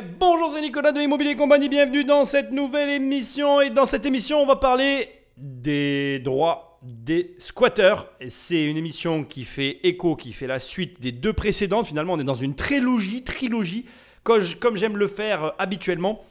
Bonjour, 0.00 0.50
c'est 0.50 0.62
Nicolas 0.62 0.90
de 0.92 1.00
Immobilier 1.02 1.36
Compagnie, 1.36 1.68
bienvenue 1.68 2.02
dans 2.02 2.24
cette 2.24 2.50
nouvelle 2.50 2.88
émission. 2.88 3.60
Et 3.60 3.68
dans 3.68 3.84
cette 3.84 4.06
émission, 4.06 4.38
on 4.38 4.46
va 4.46 4.56
parler 4.56 5.06
des 5.36 6.18
droits 6.20 6.78
des 6.82 7.34
squatteurs. 7.36 8.08
C'est 8.28 8.64
une 8.64 8.78
émission 8.78 9.22
qui 9.22 9.44
fait 9.44 9.80
écho, 9.82 10.16
qui 10.16 10.32
fait 10.32 10.46
la 10.46 10.60
suite 10.60 10.98
des 11.02 11.12
deux 11.12 11.34
précédentes. 11.34 11.86
Finalement, 11.86 12.14
on 12.14 12.18
est 12.18 12.24
dans 12.24 12.32
une 12.32 12.54
trilogie, 12.54 13.22
trilogie, 13.22 13.84
comme 14.22 14.76
j'aime 14.76 14.96
le 14.96 15.08
faire 15.08 15.44
euh, 15.44 15.50
habituellement. 15.58 16.24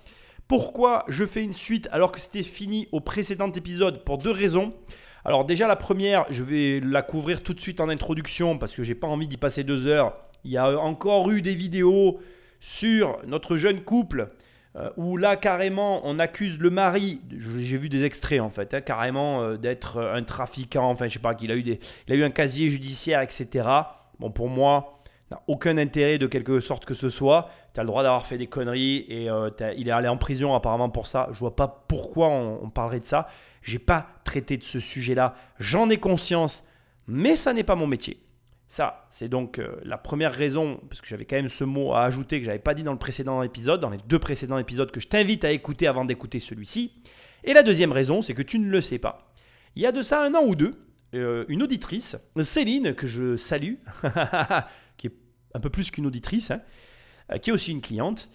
Pourquoi 0.47 1.05
je 1.07 1.23
fais 1.23 1.43
une 1.43 1.53
suite 1.53 1.87
alors 1.91 2.11
que 2.11 2.19
c'était 2.19 2.43
fini 2.43 2.87
au 2.91 2.99
précédent 2.99 3.51
épisode? 3.51 4.03
Pour 4.03 4.17
deux 4.17 4.31
raisons. 4.31 4.73
Alors 5.23 5.45
déjà 5.45 5.67
la 5.67 5.75
première, 5.75 6.25
je 6.31 6.41
vais 6.41 6.79
la 6.79 7.03
couvrir 7.03 7.43
tout 7.43 7.53
de 7.53 7.59
suite 7.59 7.79
en 7.79 7.89
introduction 7.89 8.57
parce 8.57 8.73
que 8.73 8.83
j'ai 8.83 8.95
pas 8.95 9.07
envie 9.07 9.27
d'y 9.27 9.37
passer 9.37 9.63
deux 9.63 9.85
heures. 9.85 10.15
Il 10.45 10.51
y 10.51 10.57
a 10.57 10.79
encore 10.79 11.29
eu 11.29 11.43
des 11.43 11.53
vidéos 11.53 12.19
sur 12.61 13.19
notre 13.27 13.57
jeune 13.57 13.81
couple 13.81 14.29
euh, 14.77 14.89
où 14.95 15.17
là 15.17 15.35
carrément 15.35 15.99
on 16.05 16.17
accuse 16.17 16.57
le 16.57 16.69
mari. 16.69 17.19
J'ai 17.29 17.77
vu 17.77 17.89
des 17.89 18.05
extraits 18.05 18.39
en 18.39 18.49
fait, 18.49 18.73
hein, 18.73 18.79
carrément 18.79 19.41
euh, 19.41 19.57
d'être 19.57 20.01
un 20.01 20.23
trafiquant. 20.23 20.89
Enfin 20.89 21.09
je 21.09 21.13
sais 21.13 21.19
pas 21.19 21.35
qu'il 21.35 21.51
a 21.51 21.55
eu 21.55 21.77
il 22.07 22.13
a 22.13 22.15
eu 22.15 22.23
un 22.23 22.29
casier 22.29 22.69
judiciaire, 22.69 23.19
etc. 23.19 23.67
Bon 24.19 24.31
pour 24.31 24.47
moi, 24.47 25.01
n'a 25.29 25.41
aucun 25.47 25.77
intérêt 25.77 26.17
de 26.17 26.27
quelque 26.27 26.61
sorte 26.61 26.85
que 26.85 26.93
ce 26.93 27.09
soit. 27.09 27.49
Tu 27.73 27.81
as 27.81 27.83
le 27.83 27.87
droit 27.87 28.03
d'avoir 28.03 28.25
fait 28.25 28.37
des 28.37 28.47
conneries 28.47 29.05
et 29.09 29.29
euh, 29.29 29.49
il 29.75 29.89
est 29.89 29.91
allé 29.91 30.07
en 30.07 30.17
prison 30.17 30.55
apparemment 30.55 30.89
pour 30.89 31.07
ça. 31.07 31.27
Je 31.33 31.39
vois 31.39 31.55
pas 31.57 31.83
pourquoi 31.89 32.29
on, 32.29 32.63
on 32.63 32.69
parlerait 32.69 33.01
de 33.01 33.05
ça. 33.05 33.27
J'ai 33.63 33.79
pas 33.79 34.07
traité 34.23 34.55
de 34.55 34.63
ce 34.63 34.79
sujet-là. 34.79 35.35
J'en 35.59 35.89
ai 35.89 35.97
conscience, 35.97 36.63
mais 37.07 37.35
ça 37.35 37.51
n'est 37.53 37.63
pas 37.65 37.75
mon 37.75 37.87
métier. 37.87 38.21
Ça, 38.71 39.05
c'est 39.09 39.27
donc 39.27 39.59
euh, 39.59 39.75
la 39.83 39.97
première 39.97 40.31
raison, 40.31 40.79
parce 40.87 41.01
que 41.01 41.07
j'avais 41.07 41.25
quand 41.25 41.35
même 41.35 41.49
ce 41.49 41.65
mot 41.65 41.91
à 41.91 42.03
ajouter 42.05 42.39
que 42.39 42.45
j'avais 42.45 42.57
pas 42.57 42.73
dit 42.73 42.83
dans 42.83 42.93
le 42.93 42.97
précédent 42.97 43.43
épisode, 43.43 43.81
dans 43.81 43.89
les 43.89 43.97
deux 44.07 44.17
précédents 44.17 44.57
épisodes 44.57 44.89
que 44.91 45.01
je 45.01 45.09
t'invite 45.09 45.43
à 45.43 45.51
écouter 45.51 45.87
avant 45.87 46.05
d'écouter 46.05 46.39
celui-ci. 46.39 46.93
Et 47.43 47.51
la 47.51 47.63
deuxième 47.63 47.91
raison, 47.91 48.21
c'est 48.21 48.33
que 48.33 48.41
tu 48.41 48.59
ne 48.59 48.69
le 48.69 48.79
sais 48.79 48.97
pas. 48.97 49.33
Il 49.75 49.81
y 49.81 49.85
a 49.85 49.91
de 49.91 50.01
ça 50.01 50.23
un 50.23 50.35
an 50.35 50.45
ou 50.45 50.55
deux, 50.55 50.71
euh, 51.15 51.43
une 51.49 51.63
auditrice, 51.63 52.15
Céline, 52.39 52.95
que 52.95 53.07
je 53.07 53.35
salue, 53.35 53.73
qui 54.97 55.07
est 55.07 55.15
un 55.53 55.59
peu 55.59 55.69
plus 55.69 55.91
qu'une 55.91 56.05
auditrice, 56.05 56.51
hein, 56.51 56.61
euh, 57.33 57.39
qui 57.39 57.49
est 57.49 57.53
aussi 57.53 57.71
une 57.71 57.81
cliente, 57.81 58.29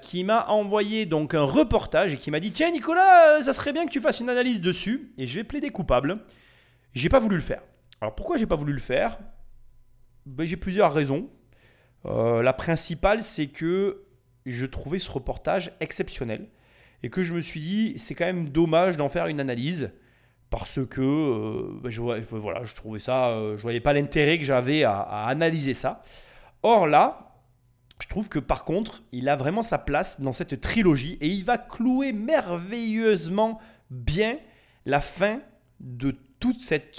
qui 0.00 0.24
m'a 0.24 0.46
envoyé 0.46 1.04
donc 1.04 1.34
un 1.34 1.44
reportage 1.44 2.14
et 2.14 2.16
qui 2.16 2.30
m'a 2.30 2.40
dit 2.40 2.52
Tiens, 2.52 2.70
Nicolas, 2.70 3.42
ça 3.42 3.52
serait 3.52 3.74
bien 3.74 3.84
que 3.84 3.90
tu 3.90 4.00
fasses 4.00 4.20
une 4.20 4.30
analyse 4.30 4.62
dessus 4.62 5.12
et 5.18 5.26
je 5.26 5.34
vais 5.34 5.44
plaider 5.44 5.68
coupable. 5.68 6.20
J'ai 6.94 7.10
pas 7.10 7.18
voulu 7.18 7.36
le 7.36 7.42
faire. 7.42 7.60
Alors 8.00 8.14
pourquoi 8.14 8.38
j'ai 8.38 8.46
pas 8.46 8.56
voulu 8.56 8.72
le 8.72 8.80
faire? 8.80 9.18
Ben, 10.26 10.46
J'ai 10.46 10.56
plusieurs 10.56 10.92
raisons. 10.92 11.28
Euh, 12.06 12.42
la 12.42 12.52
principale, 12.52 13.22
c'est 13.22 13.48
que 13.48 14.04
je 14.46 14.66
trouvais 14.66 14.98
ce 14.98 15.10
reportage 15.10 15.72
exceptionnel 15.80 16.48
et 17.02 17.10
que 17.10 17.22
je 17.22 17.34
me 17.34 17.40
suis 17.40 17.60
dit 17.60 17.94
c'est 17.96 18.14
quand 18.14 18.24
même 18.24 18.48
dommage 18.48 18.96
d'en 18.96 19.08
faire 19.08 19.26
une 19.26 19.40
analyse 19.40 19.90
parce 20.50 20.84
que 20.86 21.00
euh, 21.00 21.80
ben, 21.82 21.90
je, 21.90 22.00
voilà, 22.00 22.64
je 22.64 22.74
trouvais 22.74 22.98
ça, 22.98 23.30
euh, 23.30 23.56
je 23.56 23.62
voyais 23.62 23.80
pas 23.80 23.92
l'intérêt 23.92 24.38
que 24.38 24.44
j'avais 24.44 24.84
à, 24.84 25.00
à 25.00 25.26
analyser 25.28 25.74
ça. 25.74 26.02
Or 26.62 26.86
là, 26.86 27.38
je 28.00 28.08
trouve 28.08 28.28
que 28.28 28.38
par 28.38 28.64
contre, 28.64 29.02
il 29.12 29.28
a 29.28 29.36
vraiment 29.36 29.62
sa 29.62 29.78
place 29.78 30.20
dans 30.20 30.32
cette 30.32 30.60
trilogie 30.60 31.18
et 31.20 31.28
il 31.28 31.44
va 31.44 31.56
clouer 31.56 32.12
merveilleusement 32.12 33.60
bien 33.90 34.38
la 34.84 35.00
fin 35.00 35.40
de 35.80 36.16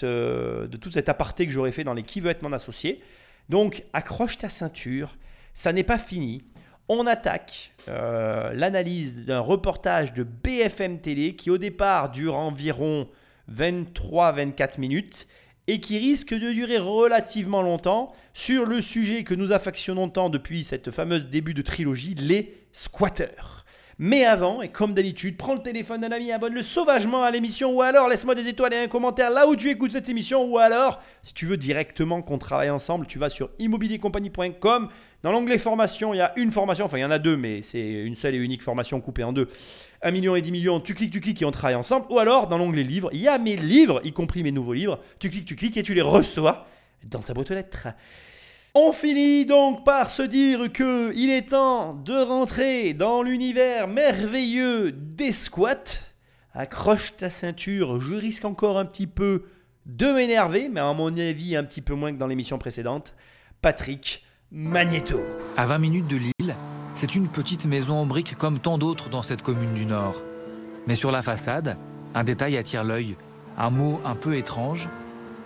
euh, 0.03 0.67
de 0.67 0.77
toute 0.77 0.93
cette 0.93 1.09
aparté 1.09 1.45
que 1.45 1.51
j'aurais 1.51 1.71
fait 1.71 1.83
dans 1.83 1.93
les 1.93 2.03
Qui 2.03 2.21
veut 2.21 2.29
être 2.29 2.41
mon 2.41 2.53
associé. 2.53 3.01
Donc, 3.49 3.83
accroche 3.93 4.37
ta 4.37 4.49
ceinture, 4.49 5.17
ça 5.53 5.73
n'est 5.73 5.83
pas 5.83 5.97
fini. 5.97 6.43
On 6.89 7.07
attaque 7.07 7.73
euh, 7.87 8.51
l'analyse 8.53 9.17
d'un 9.17 9.39
reportage 9.39 10.13
de 10.13 10.23
BFM 10.23 10.99
Télé 10.99 11.35
qui 11.35 11.49
au 11.49 11.57
départ 11.57 12.09
dure 12.11 12.37
environ 12.37 13.07
23-24 13.51 14.79
minutes 14.79 15.27
et 15.67 15.79
qui 15.79 15.97
risque 15.97 16.33
de 16.33 16.51
durer 16.51 16.77
relativement 16.77 17.61
longtemps 17.61 18.13
sur 18.33 18.65
le 18.65 18.81
sujet 18.81 19.23
que 19.23 19.33
nous 19.33 19.53
affectionnons 19.53 20.09
tant 20.09 20.29
depuis 20.29 20.63
cette 20.63 20.91
fameuse 20.91 21.25
début 21.25 21.53
de 21.53 21.61
trilogie, 21.61 22.15
les 22.15 22.67
squatteurs. 22.73 23.62
Mais 24.05 24.25
avant, 24.25 24.61
et 24.61 24.67
comme 24.67 24.93
d'habitude, 24.93 25.37
prends 25.37 25.53
le 25.53 25.61
téléphone 25.61 26.01
d'un 26.01 26.11
ami, 26.11 26.29
abonne-le 26.33 26.61
sauvagement 26.61 27.23
à 27.23 27.31
l'émission 27.31 27.73
ou 27.73 27.81
alors 27.81 28.09
laisse-moi 28.09 28.35
des 28.35 28.49
étoiles 28.49 28.73
et 28.73 28.77
un 28.77 28.89
commentaire 28.89 29.29
là 29.29 29.47
où 29.47 29.55
tu 29.55 29.69
écoutes 29.69 29.93
cette 29.93 30.09
émission 30.09 30.43
ou 30.43 30.57
alors, 30.57 31.01
si 31.21 31.33
tu 31.33 31.45
veux 31.45 31.55
directement 31.55 32.21
qu'on 32.21 32.37
travaille 32.37 32.69
ensemble, 32.69 33.05
tu 33.07 33.17
vas 33.17 33.29
sur 33.29 33.51
immobiliercompagnie.com. 33.59 34.89
Dans 35.21 35.31
l'onglet 35.31 35.57
formation, 35.57 36.13
il 36.13 36.17
y 36.17 36.19
a 36.19 36.33
une 36.35 36.51
formation, 36.51 36.83
enfin 36.83 36.97
il 36.97 37.01
y 37.01 37.05
en 37.05 37.11
a 37.11 37.17
deux, 37.17 37.37
mais 37.37 37.61
c'est 37.61 37.79
une 37.79 38.15
seule 38.15 38.35
et 38.35 38.39
unique 38.39 38.61
formation 38.61 38.99
coupée 38.99 39.23
en 39.23 39.31
deux. 39.31 39.47
1 40.01 40.11
million 40.11 40.35
et 40.35 40.41
10 40.41 40.51
millions, 40.51 40.79
tu 40.81 40.95
cliques, 40.95 41.13
tu 41.13 41.21
cliques 41.21 41.41
et 41.41 41.45
on 41.45 41.51
travaille 41.51 41.75
ensemble. 41.75 42.05
Ou 42.09 42.19
alors, 42.19 42.49
dans 42.49 42.57
l'onglet 42.57 42.83
livres, 42.83 43.09
il 43.13 43.21
y 43.21 43.29
a 43.29 43.37
mes 43.37 43.55
livres, 43.55 44.01
y 44.03 44.11
compris 44.11 44.43
mes 44.43 44.51
nouveaux 44.51 44.73
livres. 44.73 44.99
Tu 45.19 45.29
cliques, 45.29 45.45
tu 45.45 45.55
cliques 45.55 45.77
et 45.77 45.83
tu 45.83 45.93
les 45.93 46.01
reçois 46.01 46.67
dans 47.05 47.19
ta 47.19 47.33
boîte 47.33 47.51
aux 47.51 47.55
lettres. 47.55 47.87
On 48.75 48.91
finit 48.91 49.45
donc 49.45 49.85
par 49.85 50.09
se 50.09 50.23
dire 50.23 50.73
que 50.73 51.13
il 51.15 51.29
est 51.29 51.49
temps 51.49 51.93
de 51.93 52.19
rentrer 52.19 52.95
dans 52.95 53.21
l'univers 53.21 53.87
merveilleux 53.87 54.91
des 54.91 55.31
squats. 55.31 56.01
Accroche 56.55 57.15
ta 57.15 57.29
ceinture, 57.29 58.01
je 58.01 58.15
risque 58.15 58.45
encore 58.45 58.79
un 58.79 58.85
petit 58.85 59.05
peu 59.05 59.43
de 59.85 60.07
m'énerver, 60.07 60.69
mais 60.69 60.79
à 60.79 60.91
mon 60.91 61.15
avis 61.15 61.55
un 61.55 61.63
petit 61.63 61.81
peu 61.81 61.93
moins 61.93 62.11
que 62.13 62.17
dans 62.17 62.25
l'émission 62.25 62.57
précédente. 62.57 63.13
Patrick 63.61 64.25
Magneto. 64.49 65.21
À 65.55 65.67
20 65.67 65.77
minutes 65.77 66.07
de 66.07 66.17
Lille, 66.17 66.55
c'est 66.95 67.13
une 67.13 67.27
petite 67.27 67.65
maison 67.65 67.97
en 67.97 68.07
briques 68.07 68.35
comme 68.39 68.57
tant 68.57 68.79
d'autres 68.79 69.07
dans 69.07 69.21
cette 69.21 69.43
commune 69.43 69.75
du 69.75 69.85
Nord. 69.85 70.19
Mais 70.87 70.95
sur 70.95 71.11
la 71.11 71.21
façade, 71.21 71.77
un 72.15 72.23
détail 72.23 72.57
attire 72.57 72.83
l'œil, 72.83 73.17
un 73.55 73.69
mot 73.69 74.01
un 74.03 74.15
peu 74.15 74.35
étrange, 74.35 74.89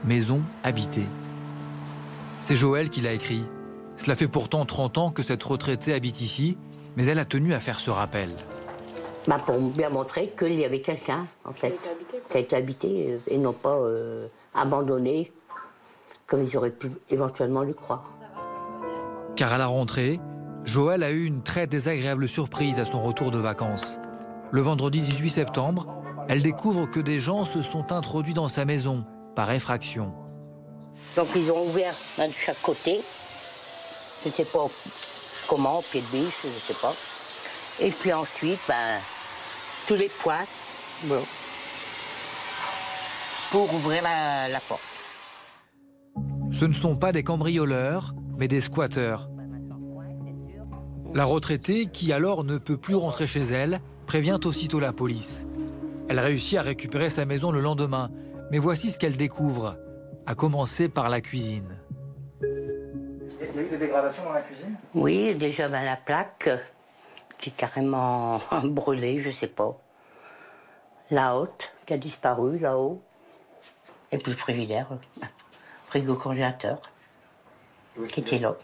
maison 0.06 0.40
habitée. 0.64 1.08
C'est 2.40 2.56
Joël 2.56 2.90
qui 2.90 3.02
l'a 3.02 3.14
écrit. 3.14 3.44
Cela 3.96 4.16
fait 4.16 4.28
pourtant 4.28 4.66
30 4.66 4.98
ans 4.98 5.12
que 5.12 5.24
cette 5.24 5.44
retraitée 5.44 5.94
habite 5.94 6.22
ici, 6.22 6.58
mais 6.96 7.06
elle 7.08 7.20
a 7.20 7.26
tenu 7.26 7.54
à 7.54 7.60
faire 7.60 7.80
ce 7.80 7.90
rappel. 7.90 8.30
Bah, 9.28 9.40
pour 9.46 9.60
bien 9.60 9.90
montrer 9.90 10.34
qu'il 10.38 10.54
y 10.54 10.64
avait 10.64 10.82
quelqu'un, 10.82 11.26
en 11.44 11.52
fait, 11.52 11.78
qui 12.30 12.38
a 12.38 12.40
été 12.40 12.56
habité 12.56 13.12
euh, 13.12 13.18
et 13.28 13.38
non 13.38 13.52
pas 13.52 13.76
euh, 13.76 14.28
abandonné, 14.54 15.34
comme 16.28 16.44
ils 16.44 16.56
auraient 16.56 16.72
pu 16.72 16.92
éventuellement 17.10 17.64
le 17.64 17.74
croire. 17.74 18.10
Car 19.36 19.52
à 19.52 19.58
la 19.58 19.68
rentrée, 19.68 20.20
Joël 20.64 21.04
a 21.04 21.12
eu 21.12 21.26
une 21.26 21.44
très 21.44 21.68
désagréable 21.68 22.28
surprise 22.28 22.80
à 22.80 22.86
son 22.86 23.04
retour 23.04 23.32
de 23.32 23.38
vacances. 23.38 24.00
Le 24.52 24.62
vendredi 24.62 25.02
18 25.02 25.30
septembre, 25.30 25.88
elle 26.30 26.42
découvre 26.42 26.86
que 26.86 27.00
des 27.00 27.20
gens 27.20 27.44
se 27.44 27.62
sont 27.62 27.92
introduits 27.92 28.34
dans 28.34 28.48
sa 28.48 28.64
maison, 28.64 29.06
par 29.36 29.52
effraction. 29.52 30.14
Donc 31.16 31.28
ils 31.36 31.52
ont 31.52 31.64
ouvert 31.66 31.96
un 32.20 32.28
de 32.28 32.34
chaque 32.34 32.62
côté, 32.62 33.02
je 34.24 34.30
ne 34.30 34.34
sais 34.34 34.46
pas 34.46 34.66
comment, 35.48 35.80
au 35.80 35.82
pied 35.82 36.02
de 36.02 36.06
biche, 36.08 36.36
je 36.44 36.48
ne 36.48 36.54
sais 36.54 36.74
pas. 36.82 36.94
Et 37.80 37.92
puis 37.92 38.14
ensuite, 38.14 38.60
ben, 38.68 39.00
tous 39.88 39.96
les 39.96 40.10
poids, 40.10 40.42
bon, 41.04 41.22
pour 43.52 43.74
ouvrir 43.74 44.04
la, 44.04 44.50
la 44.50 44.60
porte. 44.60 44.82
Ce 46.52 46.66
ne 46.66 46.74
sont 46.74 46.96
pas 46.96 47.12
des 47.12 47.24
cambrioleurs, 47.24 48.14
mais 48.38 48.48
des 48.48 48.62
squatteurs. 48.62 49.30
La 51.14 51.26
retraitée, 51.26 51.88
qui 51.88 52.14
alors 52.14 52.44
ne 52.44 52.58
peut 52.58 52.78
plus 52.78 52.96
rentrer 52.96 53.28
chez 53.28 53.42
elle, 53.44 53.82
prévient 54.06 54.40
aussitôt 54.46 54.80
la 54.80 54.94
police. 54.94 55.46
Elle 56.10 56.20
réussit 56.20 56.58
à 56.58 56.62
récupérer 56.62 57.10
sa 57.10 57.26
maison 57.26 57.52
le 57.52 57.60
lendemain, 57.60 58.12
mais 58.52 58.60
voici 58.60 58.92
ce 58.92 58.98
qu'elle 58.98 59.18
découvre, 59.18 59.78
à 60.28 60.36
commencer 60.36 60.90
par 60.90 61.10
la 61.10 61.22
cuisine. 61.22 61.78
Il 62.42 63.56
y 63.56 63.60
a 63.60 63.62
eu 63.62 63.70
des 63.70 63.78
dégradations 63.78 64.26
dans 64.26 64.34
la 64.34 64.42
cuisine? 64.42 64.76
Oui, 64.94 65.34
déjà 65.34 65.70
ben, 65.70 65.84
la 65.86 65.96
plaque 65.96 66.50
qui 67.40 67.50
est 67.50 67.54
carrément 67.54 68.42
brûlée, 68.66 69.22
je 69.22 69.32
sais 69.32 69.48
pas. 69.48 69.76
La 71.10 71.38
haute 71.38 71.72
qui 71.86 71.94
a 71.94 71.98
disparu 71.98 72.60
là-haut. 72.60 73.02
Et 74.12 74.18
puis 74.18 74.32
le 74.32 74.38
frigidaire, 74.38 74.88
euh, 74.92 75.26
frigo 75.88 76.16
congélateur, 76.16 76.82
qui 78.10 78.20
était 78.20 78.40
là, 78.40 78.56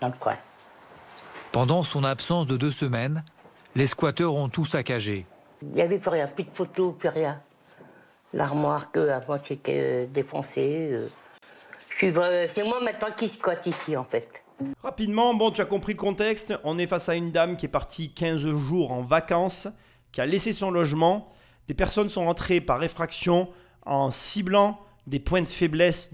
dans 0.00 0.08
le 0.08 0.14
coin. 0.14 0.36
Pendant 1.52 1.82
son 1.82 2.04
absence 2.04 2.46
de 2.46 2.56
deux 2.56 2.70
semaines, 2.70 3.22
les 3.74 3.86
squatteurs 3.86 4.34
ont 4.34 4.48
tout 4.48 4.64
saccagé. 4.64 5.26
Il 5.60 5.68
n'y 5.68 5.82
avait 5.82 5.98
plus 5.98 6.10
rien, 6.10 6.26
plus 6.26 6.44
de 6.44 6.50
photos, 6.50 6.94
plus 6.98 7.08
rien. 7.10 7.40
L'armoire 8.34 8.90
que 8.92 9.08
à 9.08 9.20
moitié 9.26 9.56
était 9.56 9.80
euh, 9.80 10.06
défoncée. 10.06 10.88
euh. 10.92 11.08
Vra- 12.02 12.48
C'est 12.48 12.64
moi 12.64 12.80
maintenant 12.80 13.08
qui 13.16 13.28
squatte 13.28 13.66
ici 13.66 13.96
en 13.96 14.04
fait. 14.04 14.28
Rapidement, 14.82 15.34
bon, 15.34 15.50
tu 15.50 15.60
as 15.60 15.64
compris 15.66 15.92
le 15.92 15.98
contexte. 15.98 16.54
On 16.64 16.78
est 16.78 16.86
face 16.86 17.08
à 17.08 17.14
une 17.14 17.30
dame 17.30 17.56
qui 17.56 17.66
est 17.66 17.70
partie 17.70 18.12
15 18.12 18.40
jours 18.40 18.90
en 18.92 19.02
vacances, 19.02 19.68
qui 20.12 20.20
a 20.20 20.26
laissé 20.26 20.52
son 20.52 20.70
logement. 20.70 21.30
Des 21.68 21.74
personnes 21.74 22.08
sont 22.08 22.26
entrées 22.26 22.60
par 22.60 22.82
effraction 22.82 23.48
en 23.84 24.10
ciblant 24.10 24.78
des 25.06 25.20
points 25.20 25.42
de 25.42 25.46
faiblesse 25.46 26.10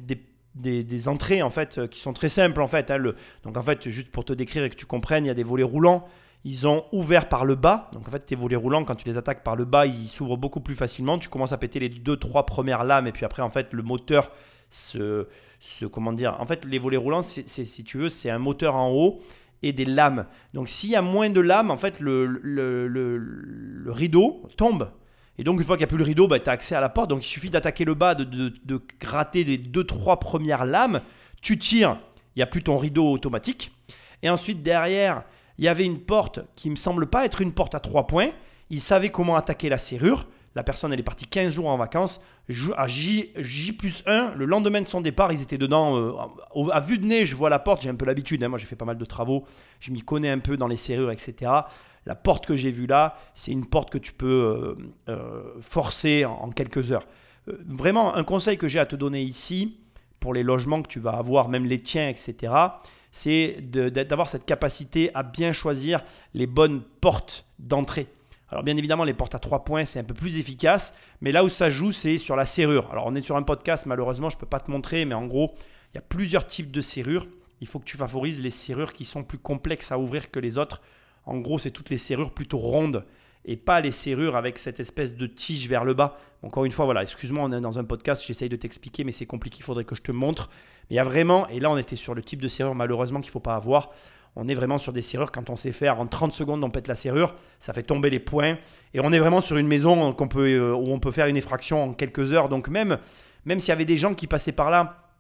des, 0.55 1.09
entrées 1.09 1.41
en 1.43 1.51
fait 1.51 1.79
euh, 1.79 1.87
qui 1.87 1.99
sont 2.01 2.13
très 2.13 2.29
simples 2.29 2.61
en 2.61 2.67
fait. 2.69 2.91
hein, 2.91 2.99
donc 3.43 3.57
en 3.57 3.63
fait, 3.63 3.89
juste 3.89 4.11
pour 4.11 4.25
te 4.25 4.33
décrire 4.33 4.65
et 4.65 4.71
que 4.71 4.75
tu 4.77 4.87
comprennes, 4.87 5.25
il 5.25 5.29
y 5.29 5.31
a 5.31 5.35
des 5.35 5.43
volets 5.45 5.63
roulants. 5.63 6.07
Ils 6.45 6.67
ont 6.67 6.85
ouvert 6.93 7.29
par 7.29 7.45
le 7.45 7.55
bas. 7.55 7.91
Donc 7.93 8.09
en 8.09 8.11
fait, 8.11 8.21
tes 8.21 8.35
volets 8.35 8.57
roulants, 8.57 8.85
quand 8.85 8.97
tu 8.97 9.09
les 9.09 9.17
attaques 9.17 9.45
par 9.45 9.57
le 9.57 9.65
bas, 9.65 9.87
ils 9.87 10.09
s'ouvrent 10.09 10.37
beaucoup 10.37 10.61
plus 10.61 10.75
facilement. 10.75 11.19
Tu 11.19 11.29
commences 11.29 11.53
à 11.53 11.59
péter 11.59 11.79
les 11.79 11.89
deux, 11.89 12.17
trois 12.17 12.47
premières 12.47 12.85
lames 12.85 13.07
et 13.07 13.13
puis 13.13 13.25
après, 13.25 13.43
en 13.43 13.51
fait, 13.51 13.73
le 13.73 13.83
moteur 13.83 14.31
se, 14.71 15.29
se 15.61 15.85
comment 15.85 16.13
dire. 16.13 16.37
En 16.41 16.47
fait, 16.47 16.65
les 16.65 16.79
volets 16.79 16.97
roulants, 16.97 17.23
c'est, 17.23 17.47
si 17.47 17.85
tu 17.85 17.99
veux, 17.99 18.09
c'est 18.09 18.31
un 18.31 18.39
moteur 18.39 18.75
en 18.75 18.91
haut 18.91 19.21
et 19.63 19.73
des 19.73 19.85
lames. 19.85 20.27
Donc 20.55 20.69
s'il 20.69 20.91
y 20.91 20.97
a 20.97 21.03
moins 21.03 21.31
de 21.31 21.41
lames, 21.41 21.71
en 21.71 21.77
fait, 21.77 22.01
le, 22.01 22.27
le, 22.27 22.89
le, 22.89 23.93
rideau 23.93 24.43
tombe. 24.57 24.91
Et 25.39 25.45
donc, 25.45 25.59
une 25.59 25.65
fois 25.65 25.77
qu'il 25.77 25.83
n'y 25.83 25.89
a 25.89 25.89
plus 25.89 25.99
le 25.99 26.05
rideau, 26.05 26.29
bah, 26.29 26.39
tu 26.41 26.51
as 26.51 26.53
accès 26.53 26.75
à 26.75 26.81
la 26.81 26.91
porte. 26.91 27.09
Donc, 27.09 27.25
il 27.25 27.29
suffit 27.29 27.49
d'attaquer 27.49 27.87
le 27.87 27.95
bas, 27.95 28.15
de, 28.15 28.23
de, 28.23 28.53
de 28.65 28.81
gratter 29.01 29.45
les 29.45 29.57
deux, 29.57 29.85
trois 29.85 30.21
premières 30.21 30.67
lames. 30.67 31.01
Tu 31.41 31.57
tires, 31.59 31.99
il 32.37 32.41
n'y 32.41 32.43
a 32.43 32.47
plus 32.47 32.63
ton 32.63 32.77
rideau 32.77 33.11
automatique. 33.11 33.73
Et 34.23 34.29
ensuite, 34.29 34.63
derrière, 34.63 35.25
il 35.59 35.65
y 35.65 35.69
avait 35.69 35.85
une 35.85 36.01
porte 36.01 36.41
qui 36.57 36.71
me 36.71 36.77
semble 36.77 37.07
pas 37.07 37.25
être 37.25 37.41
une 37.41 37.53
porte 37.53 37.75
à 37.75 37.81
trois 37.81 38.07
points. 38.07 38.31
Il 38.71 38.81
savait 38.81 39.11
comment 39.11 39.37
attaquer 39.37 39.69
la 39.69 39.79
serrure. 39.79 40.27
La 40.55 40.63
personne, 40.63 40.93
elle 40.93 41.01
est 41.01 41.05
partie 41.05 41.27
15 41.27 41.55
jours 41.55 41.69
en 41.69 41.79
vacances. 41.79 42.21
À 42.77 42.87
J, 42.87 43.31
J 43.37 43.73
plus 43.73 44.03
1, 44.07 44.35
le 44.37 44.45
lendemain 44.45 44.83
de 44.83 44.89
son 44.89 45.01
départ, 45.01 45.33
ils 45.33 45.41
étaient 45.41 45.59
dedans. 45.59 45.97
Euh, 45.97 46.71
à 46.71 46.81
vue 46.81 46.99
de 46.99 47.07
nez, 47.07 47.25
je 47.25 47.35
vois 47.35 47.49
la 47.49 47.59
porte. 47.59 47.83
J'ai 47.83 47.89
un 47.89 47.95
peu 47.95 48.05
l'habitude. 48.05 48.43
Hein. 48.43 48.49
moi, 48.49 48.59
j'ai 48.59 48.67
fait 48.67 48.77
pas 48.77 48.85
mal 48.85 48.99
de 48.99 49.05
travaux. 49.05 49.45
Je 49.81 49.91
m'y 49.91 50.03
connais 50.03 50.29
un 50.29 50.39
peu 50.39 50.57
dans 50.57 50.67
les 50.67 50.77
serrures, 50.77 51.11
etc. 51.11 51.51
La 52.05 52.15
porte 52.15 52.45
que 52.45 52.57
j'ai 52.57 52.71
vue 52.71 52.87
là, 52.87 53.17
c'est 53.35 53.53
une 53.53 53.67
porte 53.67 53.91
que 53.91 53.99
tu 53.99 54.13
peux 54.13 54.27
euh, 54.27 54.75
euh, 55.09 55.43
forcer 55.61 56.25
en, 56.25 56.51
quelques 56.51 56.93
heures. 56.93 57.07
vraiment, 57.47 58.15
un 58.15 58.25
conseil 58.25 58.59
que 58.59 58.69
j'ai 58.69 58.81
à 58.81 58.87
te 58.87 58.97
donner 58.97 59.23
ici, 59.23 59.79
pour 60.21 60.35
les 60.35 60.43
logements 60.43 60.83
que 60.83 60.89
tu 60.89 61.01
vas 61.01 61.13
avoir, 61.13 61.49
même 61.49 61.65
les 61.65 61.81
tiens, 61.81 62.09
etc., 62.09 62.53
c'est 63.13 63.59
d'avoir 63.61 64.29
cette 64.29 64.47
capacité 64.47 65.11
à 65.15 65.23
bien 65.23 65.53
choisir 65.53 66.03
les 66.35 66.47
bonnes 66.47 66.83
portes 67.01 67.47
d'entrée. 67.59 68.09
Alors 68.49 68.65
bien 68.65 68.77
évidemment, 68.77 69.05
les 69.05 69.15
portes 69.15 69.35
à 69.35 69.39
trois 69.39 69.65
points, 69.65 69.85
c'est 69.85 69.99
un 69.99 70.05
peu 70.05 70.15
plus 70.15 70.39
efficace, 70.39 70.95
mais 71.21 71.33
là 71.33 71.45
où 71.45 71.49
ça 71.49 71.71
joue, 71.71 71.93
c'est 71.93 72.19
sur 72.19 72.37
la 72.37 72.47
serrure. 72.47 72.91
Alors 72.91 73.05
on 73.07 73.15
est 73.15 73.23
sur 73.23 73.37
un 73.37 73.43
podcast, 73.43 73.87
malheureusement, 73.87 74.29
je 74.29 74.37
ne 74.37 74.41
peux 74.41 74.47
pas 74.47 74.61
te 74.61 74.71
montrer, 74.71 75.05
mais 75.05 75.15
en 75.15 75.27
gros, 75.27 75.55
il 75.93 75.97
y 75.97 75.99
a 75.99 76.03
plusieurs 76.03 76.47
types 76.47 76.71
de 76.71 76.81
serrures. 76.81 77.27
Il 77.61 77.67
faut 77.67 77.79
que 77.79 77.85
tu 77.85 77.97
favorises 77.97 78.41
les 78.41 78.51
serrures 78.51 78.93
qui 78.93 79.05
sont 79.05 79.25
plus 79.25 79.39
complexes 79.39 79.93
à 79.93 79.99
ouvrir 79.99 80.31
que 80.31 80.41
les 80.41 80.59
autres. 80.59 80.83
En 81.25 81.39
gros, 81.39 81.59
c'est 81.59 81.71
toutes 81.71 81.91
les 81.91 81.99
serrures 81.99 82.33
plutôt 82.33 82.59
rondes 82.59 83.05
et 83.45 83.57
pas 83.57 83.81
les 83.81 83.91
serrures 83.91 84.37
avec 84.37 84.59
cette 84.59 84.81
espèce 84.81 85.15
de 85.15 85.27
tige 85.27 85.69
vers 85.69 85.85
le 85.85 85.95
bas. 85.95 86.19
Encore 86.43 86.65
une 86.65 86.73
fois, 86.73 86.85
voilà, 86.85 87.03
excuse-moi, 87.03 87.43
on 87.45 87.53
est 87.53 87.61
dans 87.61 87.79
un 87.79 87.85
podcast, 87.85 88.23
j'essaye 88.25 88.49
de 88.49 88.57
t'expliquer, 88.57 89.05
mais 89.05 89.13
c'est 89.13 89.27
compliqué, 89.27 89.59
il 89.61 89.65
faudrait 89.65 89.85
que 89.85 89.95
je 89.95 90.03
te 90.03 90.13
montre. 90.13 90.49
Mais 90.89 90.95
il 90.95 90.97
y 90.97 91.01
a 91.01 91.05
vraiment, 91.05 91.49
et 91.49 91.61
là 91.61 91.71
on 91.71 91.77
était 91.77 91.97
sur 91.97 92.15
le 92.15 92.23
type 92.23 92.41
de 92.41 92.49
serrure 92.49 92.75
malheureusement 92.75 93.21
qu'il 93.21 93.29
ne 93.29 93.33
faut 93.33 93.41
pas 93.41 93.57
avoir. 93.57 93.91
On 94.35 94.49
est 94.49 94.55
vraiment 94.55 94.79
sur 94.79 94.93
des 94.93 95.03
serrures, 95.03 95.31
quand 95.31 95.51
on 95.51 95.57
sait 95.57 95.73
faire 95.73 96.01
en 96.01 96.07
30 96.07 96.33
secondes, 96.33 96.65
on 96.65 96.71
pète 96.71 96.89
la 96.89 96.95
serrure, 96.95 97.35
ça 97.59 97.73
fait 97.73 97.83
tomber 97.83 98.09
les 98.09 98.21
points. 98.21 98.57
Et 98.95 99.01
on 99.01 99.13
est 99.13 99.19
vraiment 99.19 99.43
sur 99.43 99.59
une 99.59 99.67
maison 99.67 100.13
qu'on 100.15 100.29
peut, 100.29 100.49
euh, 100.49 100.75
où 100.75 100.91
on 100.91 101.01
peut 101.01 101.11
faire 101.11 101.27
une 101.27 101.37
effraction 101.37 101.85
en 101.85 101.93
quelques 101.93 102.33
heures. 102.33 102.49
Donc 102.49 102.69
même, 102.69 102.99
même 103.45 103.61
s'il 103.61 103.69
y 103.69 103.73
avait 103.73 103.85
des 103.85 103.99
gens 103.99 104.15
qui 104.15 104.27
passaient 104.27 104.53
par 104.53 104.71
là 104.71 105.11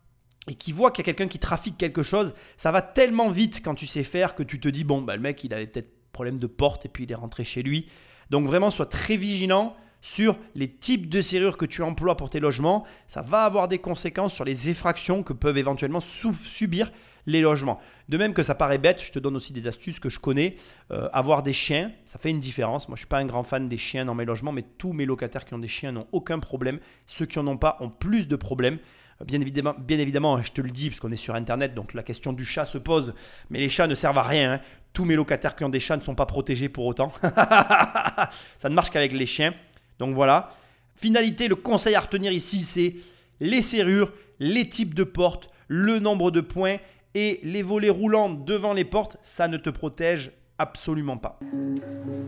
et 0.48 0.54
qui 0.54 0.72
voient 0.72 0.90
qu'il 0.90 1.06
y 1.06 1.10
a 1.10 1.12
quelqu'un 1.12 1.28
qui 1.28 1.38
trafique 1.38 1.76
quelque 1.76 2.02
chose, 2.02 2.34
ça 2.56 2.72
va 2.72 2.80
tellement 2.80 3.30
vite 3.30 3.60
quand 3.62 3.74
tu 3.74 3.86
sais 3.86 4.02
faire 4.02 4.34
que 4.34 4.42
tu 4.42 4.58
te 4.58 4.68
dis, 4.68 4.82
bon, 4.82 5.02
bah, 5.02 5.14
le 5.14 5.22
mec, 5.22 5.44
il 5.44 5.52
avait 5.52 5.66
peut-être 5.66 5.90
problème 6.12 6.38
de 6.38 6.46
porte 6.46 6.86
et 6.86 6.88
puis 6.88 7.04
il 7.04 7.12
est 7.12 7.16
rentré 7.16 7.44
chez 7.44 7.62
lui. 7.62 7.88
Donc 8.32 8.46
vraiment, 8.46 8.70
sois 8.70 8.86
très 8.86 9.18
vigilant 9.18 9.76
sur 10.00 10.36
les 10.54 10.68
types 10.68 11.10
de 11.10 11.20
serrures 11.20 11.58
que 11.58 11.66
tu 11.66 11.82
emploies 11.82 12.16
pour 12.16 12.30
tes 12.30 12.40
logements. 12.40 12.84
Ça 13.06 13.20
va 13.20 13.44
avoir 13.44 13.68
des 13.68 13.78
conséquences 13.78 14.32
sur 14.32 14.46
les 14.46 14.70
effractions 14.70 15.22
que 15.22 15.34
peuvent 15.34 15.58
éventuellement 15.58 16.00
subir 16.00 16.90
les 17.26 17.42
logements. 17.42 17.78
De 18.08 18.16
même 18.16 18.32
que 18.32 18.42
ça 18.42 18.54
paraît 18.54 18.78
bête, 18.78 19.02
je 19.04 19.12
te 19.12 19.18
donne 19.18 19.36
aussi 19.36 19.52
des 19.52 19.66
astuces 19.68 20.00
que 20.00 20.08
je 20.08 20.18
connais. 20.18 20.56
Euh, 20.90 21.10
avoir 21.12 21.42
des 21.42 21.52
chiens, 21.52 21.92
ça 22.06 22.18
fait 22.18 22.30
une 22.30 22.40
différence. 22.40 22.88
Moi, 22.88 22.96
je 22.96 23.00
ne 23.00 23.04
suis 23.04 23.08
pas 23.08 23.18
un 23.18 23.26
grand 23.26 23.44
fan 23.44 23.68
des 23.68 23.76
chiens 23.76 24.06
dans 24.06 24.14
mes 24.14 24.24
logements, 24.24 24.50
mais 24.50 24.64
tous 24.78 24.94
mes 24.94 25.04
locataires 25.04 25.44
qui 25.44 25.52
ont 25.52 25.58
des 25.58 25.68
chiens 25.68 25.92
n'ont 25.92 26.08
aucun 26.10 26.38
problème. 26.38 26.80
Ceux 27.04 27.26
qui 27.26 27.38
n'en 27.38 27.46
ont 27.48 27.58
pas 27.58 27.76
ont 27.80 27.90
plus 27.90 28.28
de 28.28 28.36
problèmes. 28.36 28.78
Euh, 29.20 29.24
bien 29.26 29.42
évidemment, 29.42 29.74
évidemment, 29.88 30.42
je 30.42 30.52
te 30.52 30.62
le 30.62 30.70
dis, 30.70 30.88
parce 30.88 31.00
qu'on 31.00 31.12
est 31.12 31.16
sur 31.16 31.34
Internet, 31.34 31.74
donc 31.74 31.92
la 31.92 32.02
question 32.02 32.32
du 32.32 32.46
chat 32.46 32.64
se 32.64 32.78
pose. 32.78 33.14
Mais 33.50 33.60
les 33.60 33.68
chats 33.68 33.86
ne 33.86 33.94
servent 33.94 34.18
à 34.18 34.22
rien. 34.22 34.54
Hein. 34.54 34.60
Tous 34.92 35.04
mes 35.04 35.14
locataires 35.14 35.56
qui 35.56 35.64
ont 35.64 35.68
des 35.68 35.80
chats 35.80 35.96
ne 35.96 36.02
sont 36.02 36.14
pas 36.14 36.26
protégés 36.26 36.68
pour 36.68 36.86
autant. 36.86 37.12
ça 37.22 38.68
ne 38.68 38.74
marche 38.74 38.90
qu'avec 38.90 39.12
les 39.12 39.26
chiens. 39.26 39.54
Donc 39.98 40.14
voilà. 40.14 40.54
Finalité, 40.96 41.48
le 41.48 41.56
conseil 41.56 41.94
à 41.94 42.00
retenir 42.00 42.32
ici, 42.32 42.60
c'est 42.62 42.94
les 43.40 43.62
serrures, 43.62 44.12
les 44.38 44.68
types 44.68 44.94
de 44.94 45.04
portes, 45.04 45.50
le 45.68 45.98
nombre 45.98 46.30
de 46.30 46.40
points 46.40 46.76
et 47.14 47.40
les 47.42 47.62
volets 47.62 47.90
roulants 47.90 48.30
devant 48.30 48.72
les 48.72 48.84
portes, 48.84 49.16
ça 49.22 49.48
ne 49.48 49.56
te 49.56 49.70
protège 49.70 50.30
absolument 50.58 51.16
pas. 51.16 51.38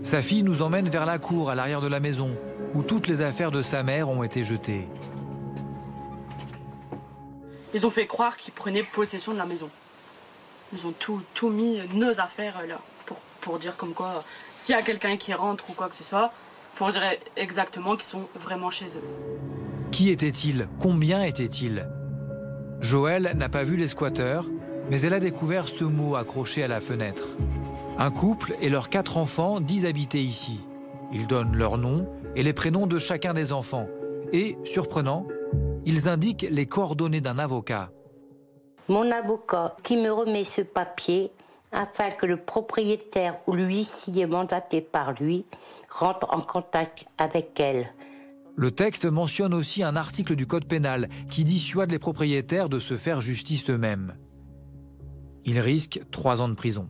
Sa 0.02 0.22
fille 0.22 0.42
nous 0.42 0.62
emmène 0.62 0.88
vers 0.88 1.06
la 1.06 1.18
cour 1.18 1.50
à 1.50 1.54
l'arrière 1.54 1.80
de 1.80 1.86
la 1.86 2.00
maison, 2.00 2.30
où 2.74 2.82
toutes 2.82 3.06
les 3.06 3.22
affaires 3.22 3.50
de 3.50 3.62
sa 3.62 3.82
mère 3.82 4.10
ont 4.10 4.22
été 4.22 4.44
jetées. 4.44 4.88
Ils 7.72 7.86
ont 7.86 7.90
fait 7.90 8.06
croire 8.06 8.36
qu'ils 8.36 8.54
prenaient 8.54 8.82
possession 8.82 9.32
de 9.32 9.38
la 9.38 9.46
maison. 9.46 9.68
Ils 10.72 10.86
ont 10.86 10.94
tout, 10.98 11.22
tout 11.34 11.50
mis, 11.50 11.78
nos 11.94 12.20
affaires 12.20 12.62
là, 12.66 12.78
pour, 13.06 13.18
pour 13.40 13.58
dire 13.58 13.76
comme 13.76 13.94
quoi, 13.94 14.24
s'il 14.56 14.74
y 14.74 14.78
a 14.78 14.82
quelqu'un 14.82 15.16
qui 15.16 15.34
rentre 15.34 15.68
ou 15.70 15.72
quoi 15.74 15.88
que 15.88 15.96
ce 15.96 16.04
soit, 16.04 16.32
pour 16.74 16.90
dire 16.90 17.02
exactement 17.36 17.94
qu'ils 17.94 18.04
sont 18.04 18.28
vraiment 18.34 18.70
chez 18.70 18.86
eux. 18.86 19.02
Qui 19.92 20.10
était-il? 20.10 20.68
Combien 20.80 21.22
était-il? 21.22 21.88
Joël 22.80 23.32
n'a 23.36 23.48
pas 23.48 23.62
vu 23.62 23.76
les 23.76 23.88
squatteurs, 23.88 24.46
mais 24.90 25.00
elle 25.02 25.14
a 25.14 25.20
découvert 25.20 25.68
ce 25.68 25.84
mot 25.84 26.16
accroché 26.16 26.62
à 26.62 26.68
la 26.68 26.80
fenêtre. 26.80 27.28
Un 27.96 28.10
couple 28.10 28.56
et 28.60 28.68
leurs 28.68 28.90
quatre 28.90 29.16
enfants 29.18 29.60
disent 29.60 29.86
habiter 29.86 30.20
ici. 30.20 30.60
Ils 31.12 31.28
donnent 31.28 31.56
leur 31.56 31.78
nom 31.78 32.08
et 32.34 32.42
les 32.42 32.52
prénoms 32.52 32.88
de 32.88 32.98
chacun 32.98 33.32
des 33.34 33.52
enfants. 33.52 33.86
Et, 34.32 34.58
surprenant, 34.64 35.28
ils 35.86 36.08
indiquent 36.08 36.46
les 36.50 36.66
coordonnées 36.66 37.20
d'un 37.20 37.38
avocat. 37.38 37.90
Mon 38.88 39.10
avocat 39.10 39.76
qui 39.82 39.96
me 39.96 40.10
remet 40.10 40.44
ce 40.44 40.60
papier 40.60 41.30
afin 41.72 42.10
que 42.10 42.26
le 42.26 42.36
propriétaire 42.36 43.38
ou 43.46 43.54
l'huissier 43.54 44.26
mandaté 44.26 44.80
par 44.80 45.12
lui 45.12 45.46
rentre 45.90 46.26
en 46.30 46.40
contact 46.40 47.06
avec 47.18 47.58
elle. 47.58 47.92
Le 48.56 48.70
texte 48.70 49.06
mentionne 49.06 49.54
aussi 49.54 49.82
un 49.82 49.96
article 49.96 50.36
du 50.36 50.46
Code 50.46 50.66
pénal 50.66 51.08
qui 51.30 51.44
dissuade 51.44 51.90
les 51.90 51.98
propriétaires 51.98 52.68
de 52.68 52.78
se 52.78 52.96
faire 52.96 53.20
justice 53.20 53.68
eux-mêmes. 53.70 54.16
Il 55.44 55.58
risque 55.58 56.00
trois 56.10 56.40
ans 56.40 56.48
de 56.48 56.54
prison. 56.54 56.88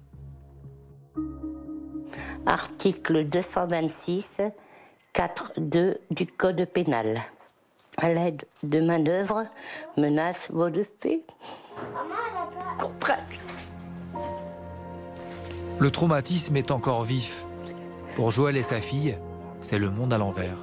Article 2.45 3.25
226, 3.25 4.43
4.2 5.15 5.97
du 6.11 6.27
Code 6.27 6.65
pénal. 6.67 7.23
À 7.97 8.13
l'aide 8.13 8.45
de 8.63 8.81
manœuvres, 8.81 9.45
menaces, 9.97 10.51
voies 10.51 10.71
de 10.71 10.85
fait. 11.01 11.25
Le 15.79 15.91
traumatisme 15.91 16.57
est 16.57 16.71
encore 16.71 17.03
vif. 17.05 17.45
Pour 18.15 18.31
Joël 18.31 18.57
et 18.57 18.63
sa 18.63 18.81
fille, 18.81 19.19
c'est 19.61 19.79
le 19.79 19.91
monde 19.91 20.13
à 20.13 20.19
l'envers. 20.19 20.57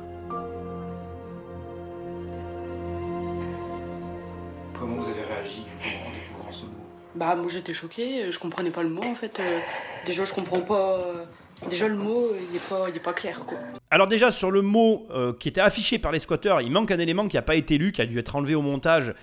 Comment 4.79 4.95
vous 4.95 5.09
avez 5.09 5.21
réagi 5.21 5.63
du 5.63 5.75
coup 5.77 6.07
en 6.07 6.11
découvrant 6.11 6.51
ce 6.51 6.65
mot? 6.65 6.71
Bah 7.13 7.35
moi 7.35 7.47
j'étais 7.49 7.73
choquée, 7.73 8.31
je 8.31 8.39
comprenais 8.39 8.71
pas 8.71 8.83
le 8.83 8.89
mot 8.89 9.03
en 9.03 9.13
fait. 9.13 9.39
Euh, 9.39 9.59
déjà 10.05 10.23
je 10.23 10.33
comprends 10.33 10.61
pas. 10.61 10.97
Euh, 10.97 11.25
déjà 11.69 11.87
le 11.87 11.95
mot 11.95 12.29
il 12.49 12.55
est 12.55 12.69
pas, 12.69 12.89
il 12.89 12.95
est 12.95 12.99
pas 12.99 13.13
clair 13.13 13.45
quoi. 13.45 13.57
Alors 13.91 14.07
déjà 14.07 14.31
sur 14.31 14.49
le 14.49 14.61
mot 14.61 15.05
euh, 15.11 15.33
qui 15.33 15.49
était 15.49 15.61
affiché 15.61 15.99
par 15.99 16.13
les 16.13 16.19
squatteurs, 16.19 16.61
il 16.61 16.71
manque 16.71 16.89
un 16.89 16.99
élément 16.99 17.27
qui 17.27 17.35
n'a 17.35 17.41
pas 17.43 17.55
été 17.55 17.77
lu, 17.77 17.91
qui 17.91 18.01
a 18.01 18.05
dû 18.05 18.17
être 18.17 18.35
enlevé 18.35 18.55
au 18.55 18.61
montage 18.61 19.13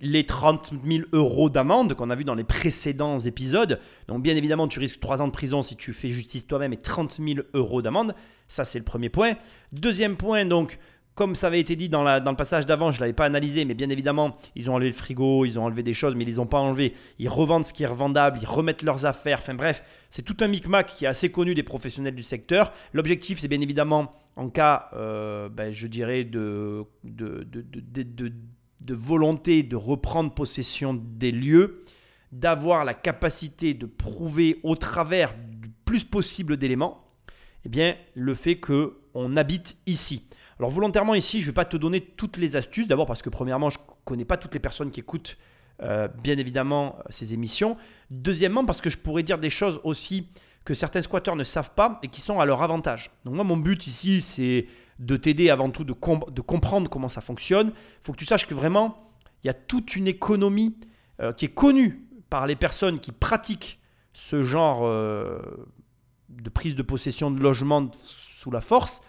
les 0.00 0.24
30 0.24 0.72
000 0.84 1.04
euros 1.12 1.50
d'amende 1.50 1.94
qu'on 1.94 2.10
a 2.10 2.14
vu 2.14 2.24
dans 2.24 2.34
les 2.34 2.44
précédents 2.44 3.18
épisodes. 3.18 3.80
Donc 4.06 4.22
bien 4.22 4.36
évidemment, 4.36 4.68
tu 4.68 4.78
risques 4.78 5.00
3 5.00 5.22
ans 5.22 5.26
de 5.26 5.32
prison 5.32 5.62
si 5.62 5.76
tu 5.76 5.92
fais 5.92 6.10
justice 6.10 6.46
toi-même 6.46 6.72
et 6.72 6.76
30 6.76 7.20
000 7.20 7.40
euros 7.54 7.82
d'amende. 7.82 8.14
Ça, 8.46 8.64
c'est 8.64 8.78
le 8.78 8.84
premier 8.84 9.08
point. 9.08 9.34
Deuxième 9.72 10.16
point, 10.16 10.44
donc, 10.44 10.78
comme 11.14 11.34
ça 11.34 11.48
avait 11.48 11.60
été 11.60 11.74
dit 11.74 11.88
dans, 11.88 12.04
le 12.04 12.36
passage 12.36 12.64
d'avant, 12.64 12.92
je 12.92 12.98
ne 12.98 13.00
l'avais 13.00 13.12
pas 13.12 13.24
analysé, 13.24 13.64
mais 13.64 13.74
bien 13.74 13.90
évidemment, 13.90 14.36
ils 14.54 14.70
ont 14.70 14.74
enlevé 14.74 14.90
le 14.90 14.94
frigo, 14.94 15.44
ils 15.44 15.58
ont 15.58 15.64
enlevé 15.64 15.82
des 15.82 15.92
choses, 15.92 16.14
mais 16.14 16.22
ils 16.22 16.28
les 16.28 16.38
ont 16.38 16.46
pas 16.46 16.60
enlevé. 16.60 16.94
Ils 17.18 17.28
revendent 17.28 17.64
ce 17.64 17.72
qui 17.72 17.82
est 17.82 17.88
revendable, 17.88 18.38
ils 18.40 18.46
remettent 18.46 18.82
leurs 18.82 19.04
affaires. 19.04 19.38
Enfin 19.42 19.54
bref, 19.54 19.82
c'est 20.10 20.22
tout 20.22 20.36
un 20.40 20.46
micmac 20.46 20.86
qui 20.86 21.04
est 21.04 21.08
assez 21.08 21.32
connu 21.32 21.56
des 21.56 21.64
professionnels 21.64 22.14
du 22.14 22.22
secteur. 22.22 22.72
L'objectif, 22.92 23.40
c'est 23.40 23.48
bien 23.48 23.60
évidemment, 23.60 24.14
en 24.36 24.48
cas, 24.48 24.90
euh, 24.94 25.48
ben, 25.48 25.72
je 25.72 25.88
dirais, 25.88 26.22
de 26.22 26.86
de 28.80 28.94
volonté 28.94 29.62
de 29.62 29.76
reprendre 29.76 30.32
possession 30.32 30.94
des 30.94 31.32
lieux, 31.32 31.84
d'avoir 32.32 32.84
la 32.84 32.94
capacité 32.94 33.74
de 33.74 33.86
prouver 33.86 34.60
au 34.62 34.76
travers 34.76 35.34
du 35.34 35.68
plus 35.84 36.04
possible 36.04 36.56
d'éléments, 36.56 37.04
eh 37.64 37.68
bien, 37.68 37.96
le 38.14 38.34
fait 38.34 38.56
que 38.56 38.98
on 39.14 39.36
habite 39.36 39.76
ici. 39.86 40.28
Alors 40.58 40.70
volontairement 40.70 41.14
ici, 41.14 41.38
je 41.38 41.44
ne 41.44 41.46
vais 41.46 41.54
pas 41.54 41.64
te 41.64 41.76
donner 41.76 42.00
toutes 42.00 42.36
les 42.36 42.56
astuces. 42.56 42.88
D'abord 42.88 43.06
parce 43.06 43.22
que 43.22 43.30
premièrement, 43.30 43.70
je 43.70 43.78
ne 43.78 43.84
connais 44.04 44.24
pas 44.24 44.36
toutes 44.36 44.54
les 44.54 44.60
personnes 44.60 44.90
qui 44.90 45.00
écoutent 45.00 45.36
euh, 45.82 46.08
bien 46.08 46.36
évidemment 46.36 46.98
ces 47.10 47.32
émissions. 47.32 47.76
Deuxièmement 48.10 48.64
parce 48.64 48.80
que 48.80 48.90
je 48.90 48.98
pourrais 48.98 49.22
dire 49.22 49.38
des 49.38 49.50
choses 49.50 49.80
aussi 49.84 50.28
que 50.64 50.74
certains 50.74 51.02
squatteurs 51.02 51.36
ne 51.36 51.44
savent 51.44 51.72
pas 51.74 51.98
et 52.02 52.08
qui 52.08 52.20
sont 52.20 52.40
à 52.40 52.44
leur 52.44 52.62
avantage. 52.62 53.10
Donc 53.24 53.34
moi, 53.34 53.44
mon 53.44 53.56
but 53.56 53.86
ici, 53.86 54.20
c'est 54.20 54.66
de 54.98 55.16
t'aider 55.16 55.50
avant 55.50 55.70
tout 55.70 55.84
de, 55.84 55.92
comprendre 55.92 56.90
comment 56.90 57.08
ça 57.08 57.20
fonctionne. 57.20 57.68
Il 57.68 58.00
faut 58.04 58.12
que 58.12 58.18
tu 58.18 58.24
saches 58.24 58.46
que 58.46 58.54
vraiment, 58.54 59.12
il 59.42 59.46
y 59.46 59.50
a 59.50 59.54
toute 59.54 59.96
une 59.96 60.08
économie 60.08 60.76
euh, 61.20 61.32
qui 61.32 61.44
est 61.44 61.54
connue 61.54 62.08
par 62.30 62.46
les 62.46 62.56
personnes 62.56 62.98
qui 62.98 63.12
pratiquent 63.12 63.80
ce 64.12 64.42
genre 64.42 64.84
euh, 64.84 65.40
de 66.28 66.50
prise 66.50 66.74
de 66.74 66.82
possession 66.82 67.30
de 67.30 67.40
logement 67.40 67.90
sous 68.02 68.50
la 68.50 68.60
force 68.60 69.00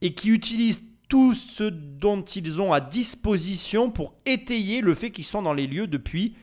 et 0.00 0.14
qui 0.14 0.30
utilisent 0.30 0.80
tout 1.08 1.34
ce 1.34 1.64
dont 1.64 2.22
ils 2.22 2.60
ont 2.60 2.72
à 2.72 2.80
disposition 2.80 3.90
pour 3.90 4.14
étayer 4.24 4.80
le 4.80 4.94
fait 4.94 5.10
qu'ils 5.10 5.24
sont 5.24 5.42
dans 5.42 5.52
les 5.52 5.66
lieux 5.66 5.86
depuis 5.86 6.36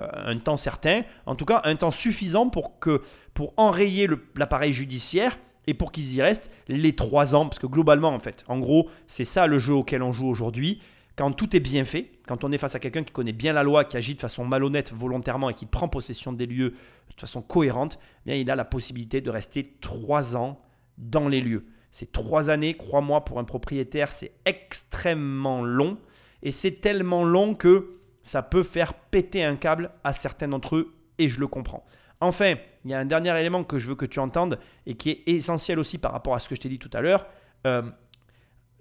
euh, 0.00 0.06
un 0.14 0.38
temps 0.38 0.56
certain, 0.56 1.02
en 1.26 1.34
tout 1.34 1.44
cas 1.44 1.60
un 1.64 1.74
temps 1.76 1.90
suffisant 1.90 2.48
pour, 2.48 2.78
que, 2.78 3.02
pour 3.34 3.52
enrayer 3.56 4.08
l'appareil 4.36 4.72
judiciaire 4.72 5.38
et 5.66 5.74
pour 5.74 5.92
qu'ils 5.92 6.14
y 6.14 6.22
restent 6.22 6.50
les 6.68 6.94
trois 6.94 7.34
ans, 7.34 7.46
parce 7.46 7.58
que 7.58 7.66
globalement 7.66 8.10
en 8.10 8.18
fait, 8.18 8.44
en 8.48 8.58
gros, 8.58 8.88
c'est 9.06 9.24
ça 9.24 9.46
le 9.46 9.58
jeu 9.58 9.74
auquel 9.74 10.02
on 10.02 10.12
joue 10.12 10.28
aujourd'hui. 10.28 10.80
Quand 11.16 11.30
tout 11.30 11.54
est 11.54 11.60
bien 11.60 11.84
fait, 11.84 12.10
quand 12.26 12.42
on 12.42 12.50
est 12.50 12.58
face 12.58 12.74
à 12.74 12.80
quelqu'un 12.80 13.04
qui 13.04 13.12
connaît 13.12 13.32
bien 13.32 13.52
la 13.52 13.62
loi, 13.62 13.84
qui 13.84 13.96
agit 13.96 14.14
de 14.14 14.20
façon 14.20 14.44
malhonnête 14.44 14.92
volontairement 14.92 15.48
et 15.48 15.54
qui 15.54 15.66
prend 15.66 15.88
possession 15.88 16.32
des 16.32 16.46
lieux 16.46 16.70
de 16.70 17.20
façon 17.20 17.40
cohérente, 17.40 17.98
eh 18.26 18.30
bien 18.30 18.34
il 18.34 18.50
a 18.50 18.56
la 18.56 18.64
possibilité 18.64 19.20
de 19.20 19.30
rester 19.30 19.76
trois 19.80 20.36
ans 20.36 20.60
dans 20.98 21.28
les 21.28 21.40
lieux. 21.40 21.66
C'est 21.92 22.10
trois 22.10 22.50
années, 22.50 22.74
crois-moi, 22.74 23.24
pour 23.24 23.38
un 23.38 23.44
propriétaire, 23.44 24.10
c'est 24.10 24.32
extrêmement 24.44 25.62
long. 25.62 25.98
Et 26.42 26.50
c'est 26.50 26.80
tellement 26.80 27.24
long 27.24 27.54
que 27.54 28.00
ça 28.24 28.42
peut 28.42 28.64
faire 28.64 28.94
péter 28.94 29.44
un 29.44 29.54
câble 29.54 29.92
à 30.02 30.12
certains 30.12 30.48
d'entre 30.48 30.74
eux, 30.74 30.94
et 31.18 31.28
je 31.28 31.38
le 31.38 31.46
comprends. 31.46 31.84
Enfin, 32.20 32.54
il 32.84 32.90
y 32.90 32.94
a 32.94 32.98
un 32.98 33.04
dernier 33.04 33.38
élément 33.38 33.64
que 33.64 33.78
je 33.78 33.88
veux 33.88 33.94
que 33.94 34.06
tu 34.06 34.18
entendes, 34.18 34.58
et 34.86 34.94
qui 34.94 35.10
est 35.10 35.28
essentiel 35.28 35.78
aussi 35.78 35.98
par 35.98 36.12
rapport 36.12 36.34
à 36.34 36.40
ce 36.40 36.48
que 36.48 36.54
je 36.54 36.60
t'ai 36.60 36.68
dit 36.68 36.78
tout 36.78 36.90
à 36.92 37.00
l'heure. 37.00 37.26
Euh, 37.66 37.82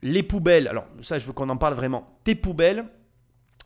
les 0.02 0.24
poubelles, 0.24 0.68
alors 0.68 0.86
ça 1.02 1.18
je 1.18 1.26
veux 1.26 1.34
qu'on 1.34 1.50
en 1.50 1.58
parle 1.58 1.74
vraiment. 1.74 2.18
Tes 2.24 2.36
poubelles 2.36 2.86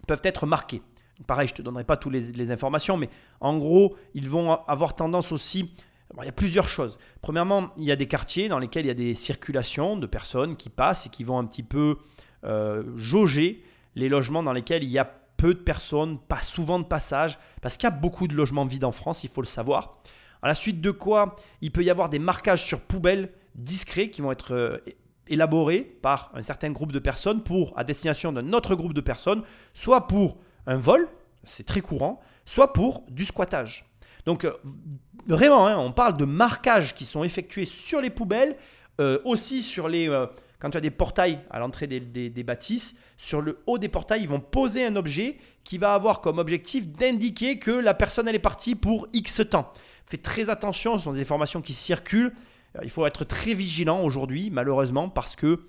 peuvent 0.08 0.22
être 0.24 0.46
marquées. 0.46 0.82
Pareil, 1.26 1.48
je 1.48 1.54
ne 1.54 1.58
te 1.58 1.62
donnerai 1.64 1.84
pas 1.84 1.98
toutes 1.98 2.14
les 2.14 2.52
informations, 2.52 2.96
mais 2.96 3.10
en 3.40 3.58
gros, 3.58 3.96
ils 4.14 4.30
vont 4.30 4.52
avoir 4.68 4.96
tendance 4.96 5.32
aussi 5.32 5.74
il 6.22 6.26
y 6.26 6.30
a 6.30 6.34
plusieurs 6.34 6.70
choses. 6.70 6.98
Premièrement, 7.22 7.70
il 7.78 7.84
y 7.84 7.92
a 7.92 7.96
des 7.96 8.08
quartiers 8.08 8.50
dans 8.50 8.60
lesquels 8.60 8.86
il 8.86 8.88
y 8.88 8.92
a 8.92 8.96
des 8.96 9.16
circulations 9.16 9.98
de 9.98 10.08
personnes 10.08 10.56
qui 10.56 10.70
passent 10.70 11.06
et 11.06 11.10
qui 11.10 11.24
vont 11.24 11.38
un 11.38 11.46
petit 11.46 11.64
peu 11.64 11.98
euh, 12.44 12.84
jauger 12.96 13.64
les 13.96 14.10
logements 14.10 14.44
dans 14.44 14.54
lesquels 14.54 14.84
il 14.84 14.90
y 14.90 15.00
a 15.00 15.17
peu 15.38 15.54
de 15.54 15.60
personnes, 15.60 16.18
pas 16.18 16.42
souvent 16.42 16.80
de 16.80 16.86
passage, 16.86 17.38
parce 17.62 17.78
qu'il 17.78 17.88
y 17.90 17.94
a 17.94 17.96
beaucoup 17.96 18.28
de 18.28 18.36
logements 18.36 18.66
vides 18.66 18.84
en 18.84 18.92
France, 18.92 19.24
il 19.24 19.30
faut 19.30 19.42
le 19.42 19.48
savoir. 19.48 20.00
À 20.42 20.48
la 20.48 20.56
suite 20.56 20.82
de 20.82 20.92
quoi, 20.92 21.36
il 21.62 21.72
peut 21.72 21.84
y 21.84 21.90
avoir 21.90 22.10
des 22.10 22.20
marquages 22.20 22.64
sur 22.64 22.82
poubelles 22.82 23.32
discrets 23.56 24.10
qui 24.10 24.22
vont 24.22 24.32
être 24.32 24.54
euh, 24.54 24.78
élaborés 25.28 25.82
par 25.82 26.32
un 26.34 26.42
certain 26.42 26.72
groupe 26.72 26.92
de 26.92 27.00
personnes 27.00 27.44
pour 27.44 27.78
à 27.78 27.84
destination 27.84 28.32
d'un 28.32 28.54
autre 28.54 28.76
groupe 28.76 28.94
de 28.94 29.02
personnes, 29.02 29.44
soit 29.74 30.08
pour 30.08 30.38
un 30.66 30.78
vol, 30.78 31.08
c'est 31.44 31.66
très 31.66 31.82
courant, 31.82 32.20
soit 32.46 32.74
pour 32.74 33.04
du 33.10 33.26
squattage. 33.26 33.86
Donc 34.26 34.46
euh, 34.46 34.54
vraiment, 35.28 35.68
hein, 35.68 35.78
on 35.78 35.92
parle 35.92 36.18
de 36.18 36.26
marquages 36.26 36.94
qui 36.94 37.06
sont 37.06 37.24
effectués 37.24 37.66
sur 37.66 38.02
les 38.02 38.10
poubelles, 38.10 38.58
euh, 39.00 39.20
aussi 39.26 39.62
sur 39.62 39.88
les... 39.88 40.08
quand 40.60 40.72
tu 40.72 40.78
as 40.78 40.82
des 40.82 40.92
portails 40.92 41.40
à 41.50 41.60
l'entrée 41.60 41.88
des, 41.88 42.44
bâtisses, 42.44 42.96
sur 43.18 43.42
le 43.42 43.60
haut 43.68 43.78
des 43.78 43.90
portails, 43.90 44.22
ils 44.22 44.30
vont 44.30 44.40
poser 44.40 44.86
un 44.86 44.96
objet 44.96 45.38
qui 45.64 45.78
va 45.78 45.94
avoir 45.94 46.22
comme 46.22 46.40
objectif 46.40 46.88
d'indiquer 46.88 47.60
que 47.60 47.72
la 47.72 47.94
personne 47.94 48.28
elle 48.28 48.36
est 48.36 48.40
partie 48.40 48.76
pour 48.76 49.08
X 49.14 49.42
temps. 49.50 49.72
Fais 50.06 50.18
très 50.18 50.50
attention, 50.50 50.98
ce 50.98 51.04
sont 51.04 51.14
des 51.14 51.22
informations 51.22 51.62
qui 51.62 51.74
circulent. 51.74 52.34
Il 52.82 52.90
faut 52.90 53.06
être 53.06 53.24
très 53.24 53.54
vigilant 53.54 54.02
aujourd'hui, 54.04 54.50
malheureusement, 54.52 55.10
parce 55.10 55.36
que 55.36 55.60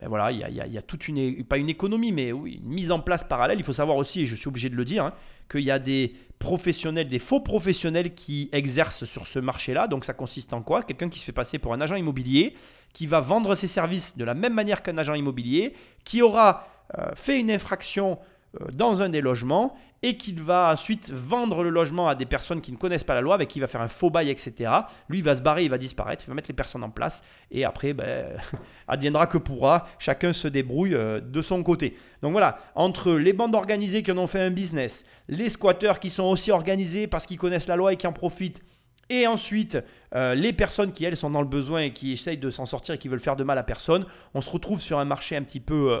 ben 0.00 0.08
voilà, 0.08 0.32
il 0.32 0.38
y, 0.38 0.78
a, 0.78 0.82
toute 0.82 1.08
une, 1.08 1.44
pas 1.44 1.58
une 1.58 1.68
économie, 1.68 2.10
mais 2.10 2.32
oui, 2.32 2.58
une 2.64 2.72
mise 2.72 2.90
en 2.90 3.00
place 3.00 3.22
parallèle. 3.22 3.58
Il 3.58 3.64
faut 3.64 3.74
savoir 3.74 3.98
aussi, 3.98 4.22
et 4.22 4.26
je 4.26 4.34
suis 4.34 4.48
obligé 4.48 4.70
de 4.70 4.74
le 4.74 4.86
dire, 4.86 5.04
hein, 5.04 5.12
qu'il 5.50 5.60
y 5.60 5.70
a 5.70 5.78
des 5.78 6.14
professionnels, 6.38 7.06
des 7.06 7.18
faux 7.18 7.40
professionnels 7.40 8.14
qui 8.14 8.48
exercent 8.52 9.04
sur 9.04 9.26
ce 9.26 9.38
marché-là. 9.38 9.88
Donc 9.88 10.06
ça 10.06 10.14
consiste 10.14 10.54
en 10.54 10.62
quoi? 10.62 10.82
Quelqu'un 10.84 11.10
qui 11.10 11.18
se 11.18 11.24
fait 11.26 11.32
passer 11.32 11.58
pour 11.58 11.74
un 11.74 11.82
agent 11.82 11.96
immobilier, 11.96 12.54
qui 12.92 13.06
va 13.06 13.20
vendre 13.20 13.54
ses 13.54 13.66
services 13.66 14.16
de 14.16 14.24
la 14.24 14.34
même 14.34 14.54
manière 14.54 14.82
qu'un 14.82 14.98
agent 14.98 15.14
immobilier, 15.14 15.74
qui 16.04 16.22
aura 16.22 16.66
euh, 16.98 17.10
fait 17.14 17.38
une 17.38 17.50
infraction 17.50 18.18
euh, 18.60 18.66
dans 18.72 19.00
un 19.00 19.08
des 19.08 19.20
logements 19.20 19.76
et 20.02 20.16
qu'il 20.16 20.42
va 20.42 20.72
ensuite 20.72 21.10
vendre 21.10 21.62
le 21.62 21.70
logement 21.70 22.08
à 22.08 22.14
des 22.14 22.24
personnes 22.24 22.60
qui 22.60 22.72
ne 22.72 22.76
connaissent 22.76 23.04
pas 23.04 23.14
la 23.14 23.20
loi, 23.20 23.34
avec 23.34 23.48
qui 23.48 23.58
il 23.58 23.60
va 23.60 23.66
faire 23.66 23.82
un 23.82 23.88
faux 23.88 24.10
bail, 24.10 24.30
etc. 24.30 24.70
Lui, 25.08 25.18
il 25.18 25.24
va 25.24 25.36
se 25.36 25.42
barrer, 25.42 25.64
il 25.64 25.70
va 25.70 25.78
disparaître, 25.78 26.24
il 26.26 26.28
va 26.28 26.34
mettre 26.34 26.48
les 26.48 26.54
personnes 26.54 26.82
en 26.82 26.90
place 26.90 27.22
et 27.50 27.64
après, 27.64 27.92
ben, 27.92 28.26
adviendra 28.88 29.26
que 29.26 29.38
pourra, 29.38 29.86
chacun 29.98 30.32
se 30.32 30.48
débrouille 30.48 30.94
euh, 30.94 31.20
de 31.20 31.42
son 31.42 31.62
côté. 31.62 31.96
Donc 32.22 32.32
voilà, 32.32 32.58
entre 32.74 33.12
les 33.12 33.32
bandes 33.32 33.54
organisées 33.54 34.02
qui 34.02 34.10
en 34.10 34.18
ont 34.18 34.26
fait 34.26 34.40
un 34.40 34.50
business, 34.50 35.04
les 35.28 35.50
squatteurs 35.50 36.00
qui 36.00 36.10
sont 36.10 36.24
aussi 36.24 36.50
organisés 36.50 37.06
parce 37.06 37.26
qu'ils 37.26 37.38
connaissent 37.38 37.68
la 37.68 37.76
loi 37.76 37.92
et 37.92 37.96
qui 37.96 38.06
en 38.06 38.12
profitent, 38.12 38.62
et 39.10 39.26
ensuite 39.26 39.78
euh, 40.14 40.34
les 40.34 40.52
personnes 40.52 40.92
qui 40.92 41.04
elles 41.04 41.16
sont 41.16 41.30
dans 41.30 41.42
le 41.42 41.48
besoin 41.48 41.82
et 41.82 41.92
qui 41.92 42.12
essayent 42.12 42.38
de 42.38 42.50
s'en 42.50 42.64
sortir 42.64 42.94
et 42.94 42.98
qui 42.98 43.08
veulent 43.08 43.20
faire 43.20 43.36
de 43.36 43.44
mal 43.44 43.58
à 43.58 43.62
personne, 43.62 44.06
on 44.34 44.40
se 44.40 44.48
retrouve 44.48 44.80
sur 44.80 44.98
un 44.98 45.04
marché 45.04 45.36
un 45.36 45.42
petit 45.42 45.60
peu 45.60 46.00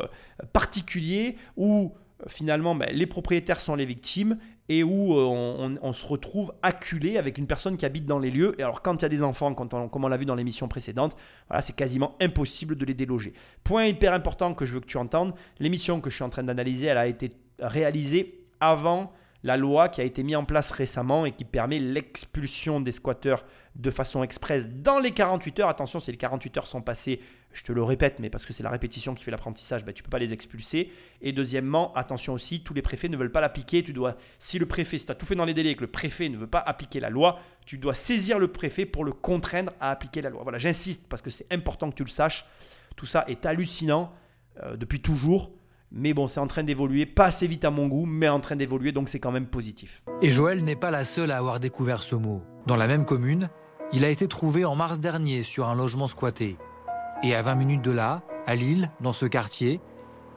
particulier 0.52 1.36
où 1.56 1.92
finalement 2.26 2.74
ben, 2.74 2.88
les 2.92 3.06
propriétaires 3.06 3.60
sont 3.60 3.74
les 3.74 3.84
victimes 3.84 4.38
et 4.68 4.84
où 4.84 5.18
euh, 5.18 5.78
on, 5.82 5.92
se 5.92 6.06
retrouve 6.06 6.54
acculé 6.62 7.18
avec 7.18 7.38
une 7.38 7.48
personne 7.48 7.76
qui 7.76 7.84
habite 7.84 8.06
dans 8.06 8.20
les 8.20 8.30
lieux. 8.30 8.54
Et 8.58 8.62
alors 8.62 8.82
quand 8.82 8.94
il 8.94 9.02
y 9.02 9.04
a 9.04 9.08
des 9.08 9.22
enfants, 9.22 9.52
quand 9.52 9.74
on, 9.74 9.88
comme 9.88 10.04
on 10.04 10.08
l'a 10.08 10.16
vu 10.16 10.26
dans 10.26 10.36
l'émission 10.36 10.68
précédente, 10.68 11.16
voilà, 11.48 11.60
c'est 11.60 11.74
quasiment 11.74 12.16
impossible 12.20 12.76
de 12.76 12.84
les 12.84 12.94
déloger. 12.94 13.32
Point 13.64 13.86
hyper 13.86 14.14
important 14.14 14.54
que 14.54 14.64
je 14.64 14.72
veux 14.72 14.80
que 14.80 14.86
tu 14.86 14.96
entendes, 14.96 15.34
l'émission 15.58 16.00
que 16.00 16.08
je 16.08 16.14
suis 16.14 16.24
en 16.24 16.28
train 16.28 16.44
d'analyser, 16.44 16.86
elle 16.86 16.98
a 16.98 17.08
été 17.08 17.32
réalisée 17.58 18.46
avant 18.60 19.12
la 19.42 19.56
loi 19.56 19.88
qui 19.88 20.00
a 20.00 20.04
été 20.04 20.22
mise 20.22 20.36
en 20.36 20.44
place 20.44 20.70
récemment 20.70 21.24
et 21.24 21.32
qui 21.32 21.44
permet 21.44 21.78
l'expulsion 21.78 22.80
des 22.80 22.92
squatteurs 22.92 23.44
de 23.76 23.90
façon 23.90 24.22
express 24.22 24.68
dans 24.68 24.98
les 24.98 25.12
48 25.12 25.60
heures. 25.60 25.68
Attention, 25.68 26.00
si 26.00 26.10
les 26.10 26.16
48 26.16 26.58
heures 26.58 26.66
sont 26.66 26.82
passées, 26.82 27.20
je 27.52 27.62
te 27.62 27.72
le 27.72 27.82
répète, 27.82 28.18
mais 28.20 28.30
parce 28.30 28.44
que 28.44 28.52
c'est 28.52 28.62
la 28.62 28.70
répétition 28.70 29.14
qui 29.14 29.24
fait 29.24 29.30
l'apprentissage, 29.30 29.84
ben, 29.84 29.92
tu 29.92 30.02
ne 30.02 30.04
peux 30.04 30.10
pas 30.10 30.18
les 30.18 30.32
expulser. 30.32 30.92
Et 31.20 31.32
deuxièmement, 31.32 31.92
attention 31.94 32.32
aussi, 32.32 32.62
tous 32.62 32.74
les 32.74 32.82
préfets 32.82 33.08
ne 33.08 33.16
veulent 33.16 33.32
pas 33.32 33.40
l'appliquer. 33.40 33.82
Tu 33.82 33.92
dois, 33.92 34.16
si 34.38 34.58
le 34.58 34.66
préfet, 34.66 34.98
si 34.98 35.06
tu 35.06 35.12
as 35.12 35.14
tout 35.14 35.26
fait 35.26 35.34
dans 35.34 35.44
les 35.44 35.54
délais 35.54 35.70
et 35.70 35.76
que 35.76 35.80
le 35.80 35.90
préfet 35.90 36.28
ne 36.28 36.36
veut 36.36 36.46
pas 36.46 36.60
appliquer 36.60 37.00
la 37.00 37.10
loi, 37.10 37.40
tu 37.64 37.78
dois 37.78 37.94
saisir 37.94 38.38
le 38.38 38.48
préfet 38.48 38.86
pour 38.86 39.04
le 39.04 39.12
contraindre 39.12 39.72
à 39.80 39.90
appliquer 39.90 40.20
la 40.20 40.30
loi. 40.30 40.42
Voilà, 40.42 40.58
j'insiste 40.58 41.08
parce 41.08 41.22
que 41.22 41.30
c'est 41.30 41.50
important 41.52 41.90
que 41.90 41.96
tu 41.96 42.04
le 42.04 42.10
saches. 42.10 42.44
Tout 42.96 43.06
ça 43.06 43.24
est 43.26 43.46
hallucinant 43.46 44.12
euh, 44.62 44.76
depuis 44.76 45.00
toujours. 45.00 45.52
Mais 45.92 46.14
bon, 46.14 46.28
c'est 46.28 46.38
en 46.38 46.46
train 46.46 46.62
d'évoluer, 46.62 47.04
pas 47.04 47.26
assez 47.26 47.48
vite 47.48 47.64
à 47.64 47.70
mon 47.70 47.88
goût, 47.88 48.06
mais 48.06 48.28
en 48.28 48.38
train 48.38 48.54
d'évoluer, 48.54 48.92
donc 48.92 49.08
c'est 49.08 49.18
quand 49.18 49.32
même 49.32 49.46
positif. 49.46 50.02
Et 50.22 50.30
Joël 50.30 50.62
n'est 50.62 50.76
pas 50.76 50.92
la 50.92 51.02
seule 51.02 51.32
à 51.32 51.36
avoir 51.36 51.58
découvert 51.58 52.02
ce 52.02 52.14
mot. 52.14 52.42
Dans 52.66 52.76
la 52.76 52.86
même 52.86 53.04
commune, 53.04 53.48
il 53.92 54.04
a 54.04 54.08
été 54.08 54.28
trouvé 54.28 54.64
en 54.64 54.76
mars 54.76 55.00
dernier 55.00 55.42
sur 55.42 55.68
un 55.68 55.74
logement 55.74 56.06
squatté. 56.06 56.58
Et 57.24 57.34
à 57.34 57.42
20 57.42 57.56
minutes 57.56 57.82
de 57.82 57.90
là, 57.90 58.22
à 58.46 58.54
Lille, 58.54 58.90
dans 59.00 59.12
ce 59.12 59.26
quartier, 59.26 59.80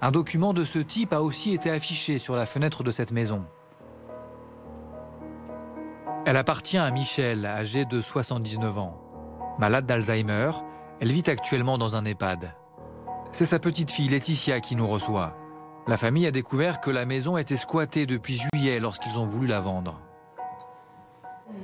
un 0.01 0.10
document 0.10 0.53
de 0.53 0.63
ce 0.63 0.79
type 0.79 1.13
a 1.13 1.22
aussi 1.22 1.53
été 1.53 1.69
affiché 1.69 2.17
sur 2.17 2.36
la 2.36 2.48
fenêtre 2.48 2.83
de 2.83 2.91
cette 2.91 3.12
maison. 3.12 3.45
Elle 6.25 6.38
appartient 6.38 6.77
à 6.77 6.89
Michel, 6.89 7.45
âgée 7.45 7.86
de 7.86 8.01
79 8.01 8.77
ans. 8.79 9.00
Malade 9.60 9.86
d'Alzheimer, 9.86 10.51
elle 11.00 11.12
vit 11.12 11.24
actuellement 11.27 11.77
dans 11.77 11.95
un 11.95 12.05
EHPAD. 12.05 12.55
C'est 13.31 13.45
sa 13.45 13.60
petite 13.60 13.91
fille 13.91 14.10
Laetitia 14.10 14.60
qui 14.60 14.75
nous 14.75 14.88
reçoit. 14.88 15.36
La 15.85 15.97
famille 15.97 16.25
a 16.25 16.31
découvert 16.31 16.79
que 16.79 16.89
la 16.89 17.03
maison 17.05 17.37
était 17.37 17.57
squattée 17.57 18.05
depuis 18.05 18.37
juillet 18.37 18.79
lorsqu'ils 18.79 19.17
ont 19.17 19.25
voulu 19.25 19.47
la 19.47 19.59
vendre. 19.59 19.99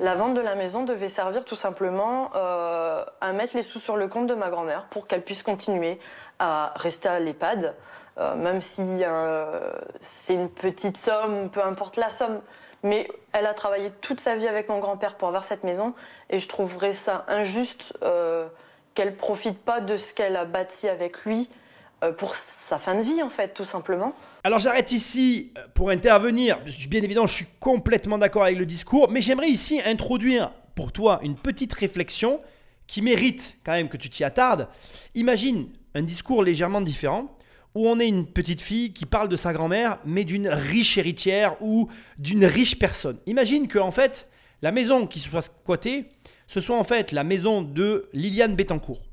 La 0.01 0.15
vente 0.15 0.33
de 0.33 0.41
la 0.41 0.55
maison 0.55 0.83
devait 0.83 1.07
servir 1.07 1.45
tout 1.45 1.55
simplement 1.55 2.29
euh, 2.35 3.05
à 3.21 3.31
mettre 3.31 3.55
les 3.55 3.63
sous 3.63 3.79
sur 3.79 3.95
le 3.95 4.09
compte 4.09 4.27
de 4.27 4.33
ma 4.35 4.49
grand-mère 4.49 4.87
pour 4.89 5.07
qu'elle 5.07 5.23
puisse 5.23 5.41
continuer 5.41 5.99
à 6.37 6.73
rester 6.75 7.07
à 7.07 7.21
l'EHPAD, 7.21 7.75
euh, 8.17 8.35
même 8.35 8.61
si 8.61 8.83
euh, 8.83 9.71
c'est 10.01 10.33
une 10.33 10.49
petite 10.49 10.97
somme, 10.97 11.49
peu 11.49 11.63
importe 11.63 11.95
la 11.95 12.09
somme. 12.09 12.41
Mais 12.83 13.07
elle 13.31 13.45
a 13.45 13.53
travaillé 13.53 13.89
toute 14.01 14.19
sa 14.19 14.35
vie 14.35 14.49
avec 14.49 14.67
mon 14.67 14.79
grand-père 14.79 15.15
pour 15.15 15.29
avoir 15.29 15.45
cette 15.45 15.63
maison 15.63 15.93
et 16.29 16.39
je 16.39 16.47
trouverais 16.49 16.93
ça 16.93 17.25
injuste 17.29 17.93
qu'elle 18.95 19.15
profite 19.15 19.59
pas 19.59 19.81
de 19.81 19.97
ce 19.97 20.13
qu'elle 20.13 20.37
a 20.37 20.45
bâti 20.45 20.87
avec 20.87 21.25
lui 21.25 21.49
pour 22.17 22.35
sa 22.35 22.77
fin 22.77 22.95
de 22.95 23.01
vie, 23.01 23.21
en 23.23 23.29
fait, 23.29 23.53
tout 23.53 23.65
simplement. 23.65 24.13
Alors 24.43 24.59
j'arrête 24.59 24.91
ici 24.91 25.51
euh, 25.57 25.65
pour 25.73 25.89
intervenir. 25.89 26.59
Bien 26.87 27.03
évidemment, 27.03 27.27
je 27.27 27.33
suis 27.33 27.47
complètement 27.59 28.17
d'accord 28.17 28.43
avec 28.43 28.57
le 28.57 28.65
discours, 28.65 29.09
mais 29.09 29.21
j'aimerais 29.21 29.49
ici 29.49 29.81
introduire 29.85 30.51
pour 30.75 30.91
toi 30.91 31.19
une 31.23 31.35
petite 31.35 31.73
réflexion 31.73 32.41
qui 32.87 33.01
mérite 33.01 33.57
quand 33.65 33.73
même 33.73 33.89
que 33.89 33.97
tu 33.97 34.09
t'y 34.09 34.23
attardes. 34.23 34.67
Imagine 35.15 35.67
un 35.93 36.01
discours 36.01 36.43
légèrement 36.43 36.81
différent 36.81 37.35
où 37.75 37.87
on 37.87 37.99
est 37.99 38.07
une 38.07 38.25
petite 38.25 38.61
fille 38.61 38.93
qui 38.93 39.05
parle 39.05 39.27
de 39.27 39.35
sa 39.35 39.53
grand-mère, 39.53 39.99
mais 40.05 40.23
d'une 40.23 40.47
riche 40.47 40.97
héritière 40.97 41.61
ou 41.61 41.89
d'une 42.17 42.45
riche 42.45 42.79
personne. 42.79 43.17
Imagine 43.25 43.67
que 43.67 43.77
en 43.77 43.91
fait, 43.91 44.29
la 44.61 44.71
maison 44.71 45.05
qui 45.05 45.19
soit 45.19 45.41
squattée 45.41 46.09
ce 46.49 46.59
soit 46.59 46.77
en 46.77 46.83
fait 46.83 47.11
la 47.11 47.23
maison 47.23 47.61
de 47.61 48.09
Liliane 48.11 48.55
Bettencourt. 48.55 49.03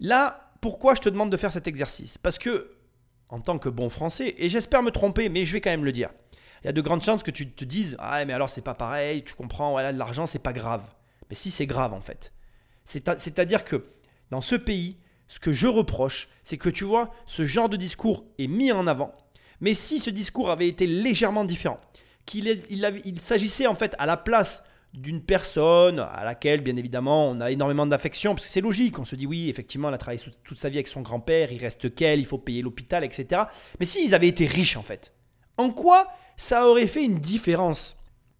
Là, 0.00 0.49
pourquoi 0.60 0.94
je 0.94 1.00
te 1.00 1.08
demande 1.08 1.30
de 1.30 1.36
faire 1.36 1.52
cet 1.52 1.66
exercice? 1.66 2.18
Parce 2.18 2.38
que, 2.38 2.72
en 3.28 3.38
tant 3.38 3.58
que 3.58 3.68
bon 3.68 3.88
français, 3.88 4.34
et 4.38 4.48
j'espère 4.48 4.82
me 4.82 4.90
tromper, 4.90 5.28
mais 5.28 5.44
je 5.44 5.52
vais 5.52 5.60
quand 5.60 5.70
même 5.70 5.84
le 5.84 5.92
dire, 5.92 6.10
il 6.62 6.66
y 6.66 6.68
a 6.68 6.72
de 6.72 6.80
grandes 6.80 7.02
chances 7.02 7.22
que 7.22 7.30
tu 7.30 7.50
te 7.50 7.64
dises 7.64 7.96
Ah, 7.98 8.24
mais 8.24 8.32
alors 8.32 8.48
c'est 8.48 8.60
pas 8.60 8.74
pareil, 8.74 9.24
tu 9.24 9.34
comprends, 9.34 9.70
voilà, 9.72 9.92
l'argent, 9.92 10.26
c'est 10.26 10.38
pas 10.38 10.52
grave. 10.52 10.84
Mais 11.28 11.34
si, 11.34 11.50
c'est 11.50 11.66
grave 11.66 11.94
en 11.94 12.00
fait. 12.00 12.32
C'est-à-dire 12.84 13.64
que 13.64 13.84
dans 14.30 14.40
ce 14.40 14.56
pays, 14.56 14.98
ce 15.28 15.38
que 15.38 15.52
je 15.52 15.68
reproche, 15.68 16.28
c'est 16.42 16.58
que 16.58 16.68
tu 16.68 16.84
vois, 16.84 17.12
ce 17.26 17.44
genre 17.44 17.68
de 17.68 17.76
discours 17.76 18.24
est 18.38 18.48
mis 18.48 18.72
en 18.72 18.86
avant. 18.86 19.14
Mais 19.60 19.74
si 19.74 20.00
ce 20.00 20.10
discours 20.10 20.50
avait 20.50 20.68
été 20.68 20.86
légèrement 20.86 21.44
différent, 21.44 21.80
qu'il 22.26 22.48
il, 22.68 23.02
il 23.04 23.20
s'agissait 23.20 23.66
en 23.66 23.74
fait 23.74 23.94
à 23.98 24.06
la 24.06 24.16
place 24.16 24.64
d'une 24.92 25.22
personne 25.22 26.00
à 26.00 26.24
laquelle, 26.24 26.62
bien 26.62 26.76
évidemment, 26.76 27.28
on 27.28 27.40
a 27.40 27.50
énormément 27.50 27.86
d'affection, 27.86 28.34
parce 28.34 28.46
que 28.46 28.52
c'est 28.52 28.60
logique, 28.60 28.98
on 28.98 29.04
se 29.04 29.14
dit 29.14 29.26
oui, 29.26 29.48
effectivement, 29.48 29.88
elle 29.88 29.94
a 29.94 29.98
travaillé 29.98 30.20
toute 30.42 30.58
sa 30.58 30.68
vie 30.68 30.78
avec 30.78 30.88
son 30.88 31.02
grand-père, 31.02 31.52
il 31.52 31.58
reste 31.58 31.94
qu'elle, 31.94 32.18
il 32.18 32.26
faut 32.26 32.38
payer 32.38 32.62
l'hôpital, 32.62 33.04
etc. 33.04 33.42
Mais 33.78 33.86
s'ils 33.86 34.14
avaient 34.14 34.28
été 34.28 34.46
riches, 34.46 34.76
en 34.76 34.82
fait, 34.82 35.12
en 35.56 35.70
quoi 35.70 36.08
ça 36.36 36.66
aurait 36.66 36.86
fait 36.86 37.04
une 37.04 37.18
différence? 37.18 37.96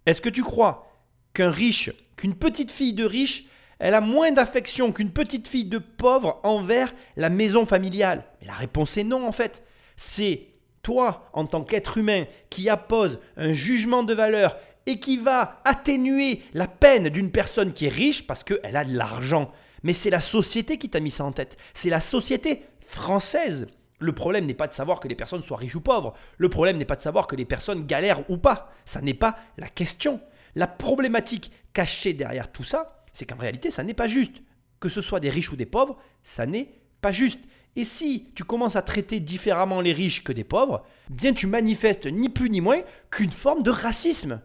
Est-ce 0.06 0.20
que 0.20 0.28
tu 0.28 0.42
crois 0.42 0.90
qu'un 1.34 1.50
riche, 1.50 1.90
qu'une 2.16 2.34
petite 2.34 2.72
fille 2.72 2.94
de 2.94 3.04
riche, 3.04 3.44
elle 3.78 3.94
a 3.94 4.00
moins 4.00 4.32
d'affection 4.32 4.92
qu'une 4.92 5.12
petite 5.12 5.46
fille 5.46 5.64
de 5.64 5.78
pauvre 5.78 6.40
envers 6.42 6.92
la 7.16 7.30
maison 7.30 7.64
familiale? 7.64 8.24
Mais 8.40 8.46
la 8.48 8.54
réponse 8.54 8.96
est 8.96 9.04
non, 9.04 9.26
en 9.26 9.32
fait. 9.32 9.62
C'est 9.96 10.48
toi, 10.82 11.30
en 11.34 11.46
tant 11.46 11.62
qu'être 11.62 11.98
humain, 11.98 12.24
qui 12.48 12.68
appose 12.68 13.20
un 13.36 13.52
jugement 13.52 14.02
de 14.02 14.14
valeur 14.14 14.56
et 14.90 15.00
qui 15.00 15.16
va 15.16 15.60
atténuer 15.64 16.42
la 16.52 16.66
peine 16.66 17.08
d'une 17.08 17.30
personne 17.30 17.72
qui 17.72 17.86
est 17.86 17.90
riche 17.90 18.26
parce 18.26 18.44
qu'elle 18.44 18.76
a 18.76 18.84
de 18.84 18.96
l'argent. 18.96 19.50
Mais 19.82 19.92
c'est 19.92 20.10
la 20.10 20.20
société 20.20 20.76
qui 20.76 20.90
t'a 20.90 21.00
mis 21.00 21.10
ça 21.10 21.24
en 21.24 21.32
tête. 21.32 21.56
C'est 21.72 21.90
la 21.90 22.00
société 22.00 22.64
française. 22.80 23.68
Le 23.98 24.12
problème 24.12 24.46
n'est 24.46 24.54
pas 24.54 24.66
de 24.66 24.72
savoir 24.72 25.00
que 25.00 25.08
les 25.08 25.14
personnes 25.14 25.42
soient 25.42 25.58
riches 25.58 25.76
ou 25.76 25.80
pauvres. 25.80 26.14
Le 26.38 26.48
problème 26.48 26.76
n'est 26.76 26.84
pas 26.84 26.96
de 26.96 27.02
savoir 27.02 27.26
que 27.26 27.36
les 27.36 27.44
personnes 27.44 27.86
galèrent 27.86 28.28
ou 28.30 28.36
pas. 28.36 28.72
Ça 28.84 29.00
n'est 29.00 29.14
pas 29.14 29.38
la 29.58 29.68
question. 29.68 30.20
La 30.54 30.66
problématique 30.66 31.52
cachée 31.72 32.12
derrière 32.12 32.50
tout 32.50 32.64
ça, 32.64 33.04
c'est 33.12 33.26
qu'en 33.26 33.36
réalité, 33.36 33.70
ça 33.70 33.84
n'est 33.84 33.94
pas 33.94 34.08
juste. 34.08 34.36
Que 34.80 34.88
ce 34.88 35.02
soit 35.02 35.20
des 35.20 35.30
riches 35.30 35.52
ou 35.52 35.56
des 35.56 35.66
pauvres, 35.66 35.96
ça 36.24 36.46
n'est 36.46 36.80
pas 37.00 37.12
juste. 37.12 37.40
Et 37.76 37.84
si 37.84 38.32
tu 38.34 38.42
commences 38.42 38.76
à 38.76 38.82
traiter 38.82 39.20
différemment 39.20 39.80
les 39.80 39.92
riches 39.92 40.24
que 40.24 40.32
des 40.32 40.44
pauvres, 40.44 40.84
bien 41.08 41.32
tu 41.32 41.46
manifestes 41.46 42.06
ni 42.06 42.28
plus 42.28 42.50
ni 42.50 42.60
moins 42.60 42.80
qu'une 43.10 43.30
forme 43.30 43.62
de 43.62 43.70
racisme 43.70 44.40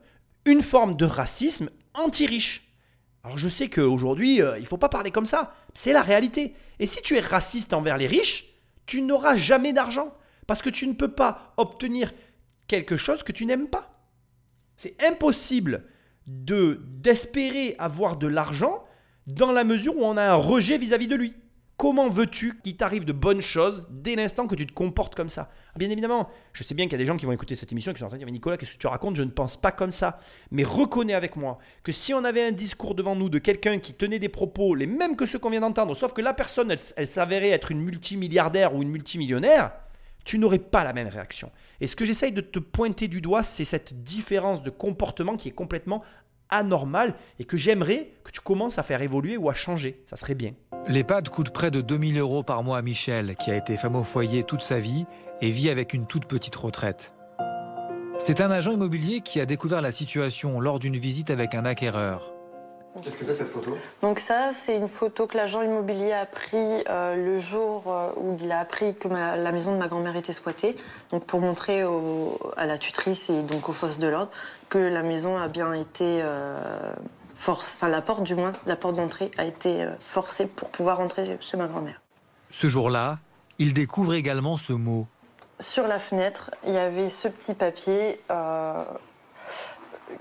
une 0.45 0.61
forme 0.61 0.95
de 0.95 1.05
racisme 1.05 1.69
anti-riche. 1.93 2.71
Alors 3.23 3.37
je 3.37 3.47
sais 3.47 3.69
qu'aujourd'hui, 3.69 4.41
euh, 4.41 4.57
il 4.57 4.61
ne 4.61 4.67
faut 4.67 4.77
pas 4.77 4.89
parler 4.89 5.11
comme 5.11 5.25
ça, 5.25 5.53
c'est 5.73 5.93
la 5.93 6.03
réalité. 6.03 6.53
Et 6.79 6.85
si 6.85 7.01
tu 7.01 7.15
es 7.15 7.19
raciste 7.19 7.73
envers 7.73 7.97
les 7.97 8.07
riches, 8.07 8.45
tu 8.85 9.01
n'auras 9.01 9.35
jamais 9.35 9.73
d'argent, 9.73 10.13
parce 10.45 10.61
que 10.61 10.69
tu 10.69 10.85
ne 10.85 10.93
peux 10.93 11.11
pas 11.11 11.53
obtenir 11.57 12.13
quelque 12.67 12.97
chose 12.97 13.23
que 13.23 13.31
tu 13.31 13.45
n'aimes 13.45 13.67
pas. 13.67 14.07
C'est 14.77 15.01
impossible 15.03 15.85
de 16.27 16.81
d'espérer 16.87 17.75
avoir 17.79 18.17
de 18.17 18.27
l'argent 18.27 18.83
dans 19.27 19.51
la 19.51 19.63
mesure 19.63 19.97
où 19.97 20.03
on 20.03 20.17
a 20.17 20.23
un 20.23 20.35
rejet 20.35 20.77
vis 20.77 20.93
à 20.93 20.97
-vis 20.97 21.07
de 21.07 21.15
lui. 21.15 21.33
Comment 21.77 22.07
veux-tu 22.07 22.57
qu'il 22.63 22.77
t'arrive 22.77 23.03
de 23.03 23.11
bonnes 23.11 23.41
choses 23.41 23.85
dès 23.89 24.15
l'instant 24.15 24.47
que 24.47 24.55
tu 24.55 24.65
te 24.65 24.71
comportes 24.71 25.13
comme 25.13 25.27
ça? 25.27 25.49
Bien 25.75 25.89
évidemment, 25.89 26.29
je 26.53 26.63
sais 26.63 26.73
bien 26.73 26.85
qu'il 26.85 26.93
y 26.93 26.95
a 26.95 26.99
des 26.99 27.05
gens 27.05 27.17
qui 27.17 27.25
vont 27.25 27.33
écouter 27.33 27.53
cette 27.53 27.69
émission 27.73 27.91
et 27.91 27.95
qui 27.95 27.99
sont 27.99 28.05
en 28.05 28.07
train 28.07 28.17
de 28.17 28.23
dire 28.23 28.31
Nicolas, 28.31 28.55
qu'est-ce 28.55 28.73
que 28.73 28.77
tu 28.77 28.87
racontes? 28.87 29.17
Je 29.17 29.23
ne 29.23 29.29
pense 29.29 29.57
pas 29.57 29.73
comme 29.73 29.91
ça. 29.91 30.19
Mais 30.51 30.63
reconnais 30.63 31.13
avec 31.13 31.35
moi 31.35 31.57
que 31.83 31.91
si 31.91 32.13
on 32.13 32.23
avait 32.23 32.47
un 32.47 32.53
discours 32.53 32.95
devant 32.95 33.17
nous 33.17 33.27
de 33.27 33.39
quelqu'un 33.39 33.79
qui 33.79 33.93
tenait 33.93 34.19
des 34.19 34.29
propos 34.29 34.73
les 34.73 34.87
mêmes 34.87 35.17
que 35.17 35.25
ceux 35.25 35.37
qu'on 35.37 35.49
vient 35.49 35.59
d'entendre, 35.59 35.95
sauf 35.95 36.13
que 36.13 36.21
la 36.21 36.33
personne, 36.33 36.73
elle, 36.95 37.07
s'avérait 37.07 37.49
être 37.49 37.71
une 37.71 37.81
multimilliardaire 37.81 38.73
ou 38.73 38.81
une 38.81 38.89
multimillionnaire, 38.89 39.73
tu 40.23 40.39
n'aurais 40.39 40.59
pas 40.59 40.85
la 40.85 40.93
même 40.93 41.09
réaction. 41.09 41.51
Et 41.81 41.87
ce 41.87 41.97
que 41.97 42.05
j'essaye 42.05 42.31
de 42.31 42.41
te 42.41 42.59
pointer 42.59 43.09
du 43.09 43.19
doigt, 43.19 43.43
c'est 43.43 43.65
cette 43.65 44.01
différence 44.01 44.63
de 44.63 44.69
comportement 44.69 45.35
qui 45.35 45.49
est 45.49 45.51
complètement 45.51 46.03
anormale 46.49 47.15
et 47.39 47.43
que 47.43 47.57
j'aimerais 47.57 48.11
que 48.23 48.31
tu 48.31 48.39
commences 48.39 48.79
à 48.79 48.83
faire 48.83 49.01
évoluer 49.01 49.35
ou 49.35 49.49
à 49.49 49.53
changer. 49.53 50.03
Ça 50.05 50.15
serait 50.15 50.35
bien. 50.35 50.53
L'EHPAD 50.87 51.29
coûte 51.29 51.49
près 51.49 51.71
de 51.71 51.81
2000 51.81 52.19
euros 52.19 52.43
par 52.43 52.61
mois 52.61 52.77
à 52.77 52.81
Michel, 52.83 53.35
qui 53.37 53.49
a 53.49 53.55
été 53.55 53.75
femme 53.75 53.95
au 53.95 54.03
foyer 54.03 54.43
toute 54.43 54.61
sa 54.61 54.77
vie 54.77 55.07
et 55.41 55.49
vit 55.49 55.71
avec 55.71 55.95
une 55.95 56.05
toute 56.05 56.25
petite 56.25 56.55
retraite. 56.55 57.11
C'est 58.19 58.39
un 58.39 58.51
agent 58.51 58.71
immobilier 58.71 59.21
qui 59.21 59.41
a 59.41 59.47
découvert 59.47 59.81
la 59.81 59.89
situation 59.89 60.59
lors 60.59 60.77
d'une 60.77 60.95
visite 60.95 61.31
avec 61.31 61.55
un 61.55 61.65
acquéreur. 61.65 62.31
Qu'est-ce 63.01 63.17
que 63.17 63.25
c'est 63.25 63.33
cette 63.33 63.47
photo? 63.47 63.75
Donc 64.01 64.19
ça, 64.19 64.51
c'est 64.53 64.77
une 64.77 64.87
photo 64.87 65.25
que 65.25 65.35
l'agent 65.35 65.63
immobilier 65.63 66.13
a 66.13 66.27
pris 66.27 66.83
euh, 66.87 67.15
le 67.15 67.39
jour 67.39 67.85
euh, 67.87 68.11
où 68.17 68.37
il 68.39 68.51
a 68.51 68.59
appris 68.59 68.95
que 68.95 69.07
la 69.07 69.51
maison 69.51 69.73
de 69.73 69.79
ma 69.79 69.87
grand-mère 69.87 70.15
était 70.15 70.33
squattée, 70.33 70.77
donc 71.11 71.25
pour 71.25 71.41
montrer 71.41 71.83
à 72.55 72.65
la 72.67 72.77
tutrice 72.77 73.31
et 73.31 73.41
donc 73.41 73.69
aux 73.69 73.73
forces 73.73 73.97
de 73.97 74.07
l'ordre 74.07 74.31
que 74.69 74.77
la 74.77 75.01
maison 75.01 75.37
a 75.37 75.47
bien 75.47 75.73
été 75.73 76.21
euh, 76.21 76.93
force, 77.45 77.73
enfin 77.75 77.89
la 77.89 78.01
porte 78.01 78.23
du 78.23 78.33
moins, 78.33 78.53
la 78.65 78.75
porte 78.75 78.95
d'entrée 78.95 79.29
a 79.37 79.45
été 79.45 79.83
euh, 79.83 79.91
forcée 79.99 80.47
pour 80.47 80.69
pouvoir 80.69 80.99
entrer 80.99 81.37
chez 81.41 81.57
ma 81.57 81.67
grand-mère. 81.67 82.01
Ce 82.49 82.65
jour-là, 82.65 83.19
il 83.59 83.71
découvre 83.71 84.15
également 84.15 84.57
ce 84.57 84.73
mot. 84.73 85.05
Sur 85.59 85.87
la 85.87 85.99
fenêtre, 85.99 86.49
il 86.65 86.73
y 86.73 86.77
avait 86.77 87.07
ce 87.07 87.27
petit 87.27 87.53
papier 87.53 88.19
euh, 88.31 88.83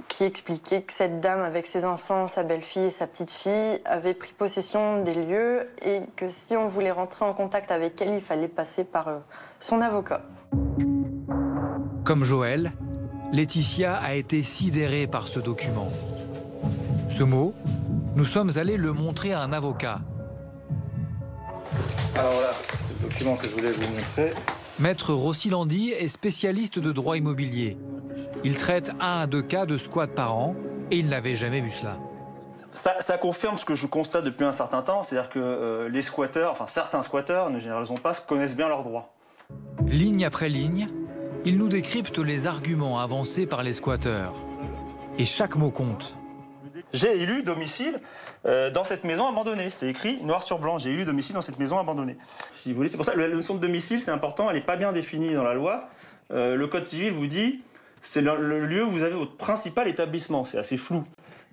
qui 0.08 0.24
expliquait 0.24 0.82
que 0.82 0.92
cette 0.92 1.22
dame, 1.22 1.40
avec 1.40 1.64
ses 1.64 1.86
enfants, 1.86 2.28
sa 2.28 2.42
belle-fille 2.42 2.84
et 2.84 2.90
sa 2.90 3.06
petite-fille, 3.06 3.80
avait 3.86 4.12
pris 4.12 4.34
possession 4.34 5.02
des 5.02 5.14
lieux 5.14 5.66
et 5.80 6.02
que 6.16 6.28
si 6.28 6.54
on 6.58 6.68
voulait 6.68 6.90
rentrer 6.92 7.24
en 7.24 7.32
contact 7.32 7.70
avec 7.70 8.02
elle, 8.02 8.12
il 8.12 8.20
fallait 8.20 8.48
passer 8.48 8.84
par 8.84 9.08
euh, 9.08 9.18
son 9.60 9.80
avocat. 9.80 10.20
Comme 12.04 12.22
Joël, 12.22 12.72
Laetitia 13.32 13.96
a 13.96 14.12
été 14.12 14.42
sidérée 14.42 15.06
par 15.06 15.26
ce 15.26 15.40
document. 15.40 15.88
Ce 17.08 17.22
mot, 17.22 17.54
nous 18.16 18.24
sommes 18.24 18.50
allés 18.56 18.76
le 18.76 18.92
montrer 18.92 19.32
à 19.32 19.40
un 19.40 19.52
avocat. 19.52 20.00
Alors 22.16 22.40
là, 22.40 22.52
c'est 22.52 23.02
le 23.02 23.08
document 23.08 23.36
que 23.36 23.48
je 23.48 23.54
voulais 23.54 23.70
vous 23.70 23.92
montrer. 23.94 24.32
Maître 24.78 25.12
Rossilandi 25.12 25.90
est 25.90 26.08
spécialiste 26.08 26.78
de 26.78 26.92
droit 26.92 27.16
immobilier. 27.16 27.78
Il 28.44 28.56
traite 28.56 28.90
un 29.00 29.20
à 29.20 29.26
deux 29.26 29.42
cas 29.42 29.66
de 29.66 29.76
squat 29.76 30.10
par 30.10 30.34
an 30.34 30.56
et 30.90 30.98
il 30.98 31.08
n'avait 31.08 31.34
jamais 31.34 31.60
vu 31.60 31.70
cela. 31.70 31.96
Ça, 32.72 33.18
confirme 33.18 33.56
ce 33.56 33.64
que 33.64 33.76
je 33.76 33.86
constate 33.86 34.24
depuis 34.24 34.44
un 34.44 34.52
certain 34.52 34.82
temps, 34.82 35.04
c'est-à-dire 35.04 35.30
que 35.30 35.38
euh, 35.38 35.88
les 35.88 36.02
squatteurs, 36.02 36.50
enfin 36.50 36.66
certains 36.66 37.02
squatteurs, 37.02 37.48
ne 37.50 37.60
généralisons 37.60 37.98
pas, 37.98 38.14
connaissent 38.14 38.56
bien 38.56 38.68
leurs 38.68 38.82
droits. 38.82 39.14
Ligne 39.86 40.24
après 40.24 40.48
ligne, 40.48 40.88
il 41.44 41.56
nous 41.56 41.68
décrypte 41.68 42.18
les 42.18 42.48
arguments 42.48 42.98
avancés 42.98 43.46
par 43.46 43.62
les 43.62 43.72
squatteurs. 43.72 44.34
Et 45.18 45.24
chaque 45.24 45.54
mot 45.54 45.70
compte. 45.70 46.16
J'ai 46.94 47.20
élu 47.20 47.42
domicile 47.42 48.00
euh, 48.46 48.70
dans 48.70 48.84
cette 48.84 49.02
maison 49.02 49.26
abandonnée. 49.26 49.68
C'est 49.68 49.88
écrit 49.88 50.22
noir 50.22 50.44
sur 50.44 50.60
blanc. 50.60 50.78
J'ai 50.78 50.92
élu 50.92 51.04
domicile 51.04 51.34
dans 51.34 51.42
cette 51.42 51.58
maison 51.58 51.76
abandonnée. 51.76 52.16
Si 52.54 52.70
vous 52.70 52.76
voulez, 52.76 52.88
c'est 52.88 52.96
pour 52.96 53.04
ça 53.04 53.12
que 53.12 53.18
la 53.18 53.26
notion 53.26 53.56
de 53.56 53.58
domicile, 53.58 54.00
c'est 54.00 54.12
important. 54.12 54.48
Elle 54.48 54.56
n'est 54.56 54.62
pas 54.62 54.76
bien 54.76 54.92
définie 54.92 55.34
dans 55.34 55.42
la 55.42 55.54
loi. 55.54 55.88
Euh, 56.30 56.54
le 56.54 56.66
code 56.68 56.86
civil 56.86 57.12
vous 57.12 57.26
dit 57.26 57.62
c'est 58.00 58.20
le, 58.20 58.64
lieu 58.64 58.84
où 58.84 58.90
vous 58.90 59.02
avez 59.02 59.16
votre 59.16 59.36
principal 59.36 59.88
établissement. 59.88 60.44
C'est 60.44 60.56
assez 60.56 60.76
flou. 60.76 61.04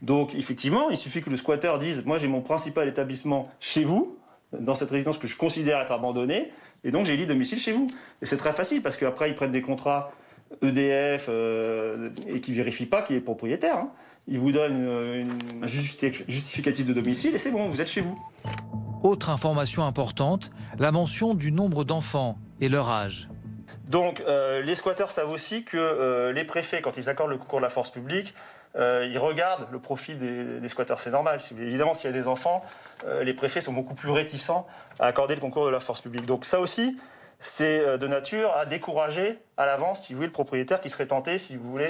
Donc 0.04 0.36
effectivement, 0.36 0.92
il 0.92 0.98
suffit 0.98 1.24
que 1.24 1.32
le 1.32 1.38
squatter 1.38 1.74
dise 1.80 2.06
moi 2.06 2.20
j'ai 2.20 2.28
mon 2.28 2.42
principal 2.42 2.88
établissement 2.88 3.50
chez 3.60 3.84
vous, 3.84 4.18
dans 4.52 4.76
cette 4.76 4.92
résidence 4.92 5.18
que 5.18 5.28
je 5.28 5.38
considère 5.38 5.80
être 5.80 5.92
abandonnée, 5.92 6.52
et 6.84 6.92
donc 6.92 7.06
j'ai 7.06 7.14
élu 7.14 7.26
domicile 7.26 7.60
chez 7.60 7.72
vous. 7.72 7.88
Et 8.22 8.26
c'est 8.26 8.38
très 8.38 8.52
facile 8.52 8.82
parce 8.84 8.98
qu'après 8.98 9.30
ils 9.30 9.36
prennent 9.36 9.52
des 9.52 9.62
contrats 9.62 10.12
EDF 10.62 11.28
euh, 11.30 12.10
et 12.28 12.42
qui 12.42 12.52
vérifient 12.54 12.86
pas 12.86 13.02
qui 13.02 13.16
est 13.16 13.22
propriétaire. 13.22 13.78
Hein 13.78 13.92
il 14.28 14.40
vous 14.40 14.52
donne 14.52 14.78
euh, 14.78 15.24
un 15.62 15.68
justificatif 15.68 16.86
de 16.86 16.94
domicile 16.94 17.36
et 17.36 17.38
c'est 17.38 17.52
bon, 17.52 17.68
vous 17.70 17.82
êtes 17.82 17.90
chez 17.90 18.02
vous. 18.02 18.18
Autre 19.04 19.30
information 19.30 19.86
importante, 19.86 20.52
la 20.78 20.92
mention 20.92 21.34
du 21.34 21.52
nombre 21.52 21.84
d'enfants 21.84 22.38
et 22.60 22.70
leur 22.70 22.90
âge. 22.90 23.30
Donc 23.88 24.24
euh, 24.28 24.62
les 24.62 24.76
squatteurs 24.76 25.12
savent 25.12 25.32
aussi 25.32 25.64
que 25.64 25.78
euh, 25.78 26.32
les 26.32 26.44
préfets, 26.44 26.82
quand 26.82 26.98
ils 26.98 27.10
accordent 27.10 27.32
le 27.32 27.38
concours 27.38 27.60
de 27.60 27.64
la 27.64 27.70
force 27.70 27.90
publique, 27.90 28.34
ils 28.78 29.18
regardent 29.18 29.68
le 29.70 29.80
profil 29.80 30.18
des, 30.18 30.70
squatteurs. 30.70 31.02
C'est 31.02 31.12
normal. 31.12 31.40
Évidemment, 31.60 31.94
s'il 31.94 32.10
y 32.10 32.14
a 32.14 32.18
des 32.18 32.26
enfants, 32.26 32.62
les 33.22 33.34
préfets 33.34 33.60
sont 33.60 33.74
beaucoup 33.74 33.96
plus 33.96 34.12
réticents 34.12 34.66
à 34.98 35.08
accorder 35.08 35.36
le 35.36 35.42
concours 35.42 35.66
de 35.66 35.72
la 35.72 35.82
force 35.82 36.00
publique. 36.00 36.26
Donc 36.26 36.46
ça 36.46 36.62
aussi, 36.62 36.98
c'est 37.42 37.98
de 37.98 38.08
nature 38.08 38.56
à 38.56 38.66
décourager 38.66 39.40
à 39.58 39.66
l'avance, 39.66 40.06
si 40.06 40.14
vous 40.14 40.20
voulez, 40.20 40.28
le 40.28 40.32
propriétaire 40.32 40.80
qui 40.80 40.90
serait 40.90 41.08
tenté, 41.08 41.38
si 41.38 41.58
vous 41.58 41.70
voulez, 41.70 41.90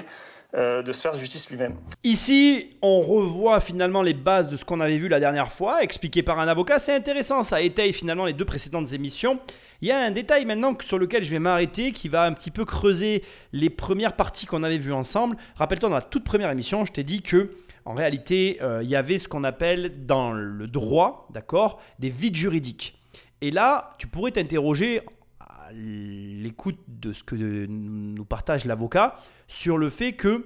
euh, 0.53 0.83
de 0.83 0.91
se 0.91 1.01
faire 1.01 1.17
justice 1.17 1.49
lui-même. 1.49 1.75
Ici, 2.03 2.71
on 2.81 2.99
revoit 2.99 3.59
finalement 3.61 4.01
les 4.01 4.13
bases 4.13 4.49
de 4.49 4.57
ce 4.57 4.65
qu'on 4.65 4.81
avait 4.81 4.97
vu 4.97 5.07
la 5.07 5.19
dernière 5.19 5.51
fois, 5.51 5.81
expliqué 5.81 6.23
par 6.23 6.39
un 6.39 6.47
avocat. 6.47 6.77
C'est 6.77 6.93
intéressant, 6.93 7.43
ça 7.43 7.61
étaye 7.61 7.93
finalement 7.93 8.25
les 8.25 8.33
deux 8.33 8.43
précédentes 8.43 8.91
émissions. 8.91 9.39
Il 9.81 9.87
y 9.87 9.91
a 9.91 9.99
un 9.99 10.11
détail 10.11 10.45
maintenant 10.45 10.75
sur 10.83 10.99
lequel 10.99 11.23
je 11.23 11.31
vais 11.31 11.39
m'arrêter 11.39 11.93
qui 11.93 12.09
va 12.09 12.23
un 12.25 12.33
petit 12.33 12.51
peu 12.51 12.65
creuser 12.65 13.23
les 13.53 13.69
premières 13.69 14.15
parties 14.17 14.45
qu'on 14.45 14.63
avait 14.63 14.77
vues 14.77 14.93
ensemble. 14.93 15.37
Rappelle-toi, 15.55 15.89
dans 15.89 15.95
la 15.95 16.01
toute 16.01 16.23
première 16.23 16.51
émission, 16.51 16.85
je 16.85 16.91
t'ai 16.91 17.03
dit 17.03 17.21
que 17.21 17.51
en 17.85 17.93
réalité, 17.93 18.59
euh, 18.61 18.83
il 18.83 18.89
y 18.89 18.95
avait 18.95 19.19
ce 19.19 19.27
qu'on 19.27 19.43
appelle 19.43 20.05
dans 20.05 20.33
le 20.33 20.67
droit, 20.67 21.27
d'accord, 21.31 21.81
des 21.99 22.09
vides 22.09 22.35
juridiques. 22.35 22.99
Et 23.41 23.51
là, 23.51 23.95
tu 23.97 24.07
pourrais 24.07 24.31
t'interroger 24.31 25.01
l'écoute 25.73 26.79
de 26.87 27.13
ce 27.13 27.23
que 27.23 27.35
nous 27.35 28.25
partage 28.25 28.65
l'avocat 28.65 29.17
sur 29.47 29.77
le 29.77 29.89
fait 29.89 30.13
que 30.13 30.45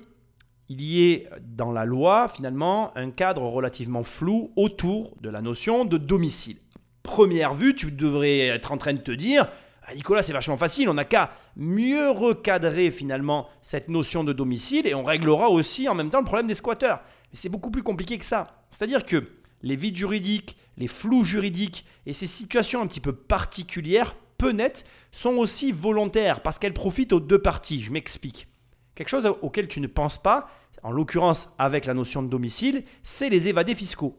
il 0.68 0.82
y 0.82 1.12
ait 1.12 1.30
dans 1.42 1.72
la 1.72 1.86
loi 1.86 2.28
finalement 2.28 2.96
un 2.98 3.12
cadre 3.12 3.44
relativement 3.44 4.04
flou 4.04 4.52
autour 4.56 5.16
de 5.22 5.30
la 5.30 5.42
notion 5.42 5.86
de 5.86 5.98
domicile. 5.98 6.58
Première 7.04 7.54
vue, 7.54 7.76
tu 7.76 7.92
devrais 7.92 8.40
être 8.40 8.72
en 8.72 8.78
train 8.78 8.94
de 8.94 9.00
te 9.00 9.12
dire, 9.12 9.48
ah, 9.84 9.94
Nicolas, 9.94 10.24
c'est 10.24 10.34
vachement 10.34 10.58
facile, 10.58 10.90
on 10.90 10.96
n'a 10.96 11.06
qu'à 11.06 11.32
mieux 11.56 12.10
recadrer 12.10 12.90
finalement 12.90 13.48
cette 13.62 13.90
notion 13.90 14.24
de 14.24 14.34
domicile 14.34 14.88
et 14.88 14.96
on 14.96 15.04
réglera 15.04 15.50
aussi 15.50 15.88
en 15.88 15.94
même 15.94 16.10
temps 16.10 16.20
le 16.20 16.26
problème 16.26 16.48
des 16.48 16.56
squatteurs. 16.56 17.02
Mais 17.32 17.38
c'est 17.38 17.50
beaucoup 17.50 17.70
plus 17.70 17.84
compliqué 17.84 18.18
que 18.18 18.26
ça. 18.26 18.66
C'est-à-dire 18.72 19.06
que 19.06 19.24
les 19.62 19.76
vides 19.76 19.96
juridiques, 19.96 20.58
les 20.78 20.88
flous 20.88 21.24
juridiques 21.24 21.86
et 22.08 22.14
ces 22.14 22.28
situations 22.28 22.82
un 22.82 22.88
petit 22.88 23.00
peu 23.00 23.14
particulières, 23.14 24.16
peu 24.38 24.52
nettes, 24.52 24.86
sont 25.12 25.36
aussi 25.38 25.72
volontaires 25.72 26.42
parce 26.42 26.60
qu'elles 26.60 26.74
profitent 26.74 27.14
aux 27.14 27.20
deux 27.20 27.42
parties. 27.42 27.82
Je 27.82 27.92
m'explique. 27.92 28.48
Quelque 28.96 29.10
chose 29.10 29.26
auquel 29.42 29.68
tu 29.68 29.82
ne 29.82 29.88
penses 29.88 30.22
pas, 30.22 30.50
en 30.84 30.92
l'occurrence 30.92 31.50
avec 31.58 31.86
la 31.86 31.94
notion 31.94 32.22
de 32.22 32.28
domicile, 32.28 32.84
c'est 33.04 33.30
les 33.30 33.48
évadés 33.48 33.76
fiscaux. 33.76 34.18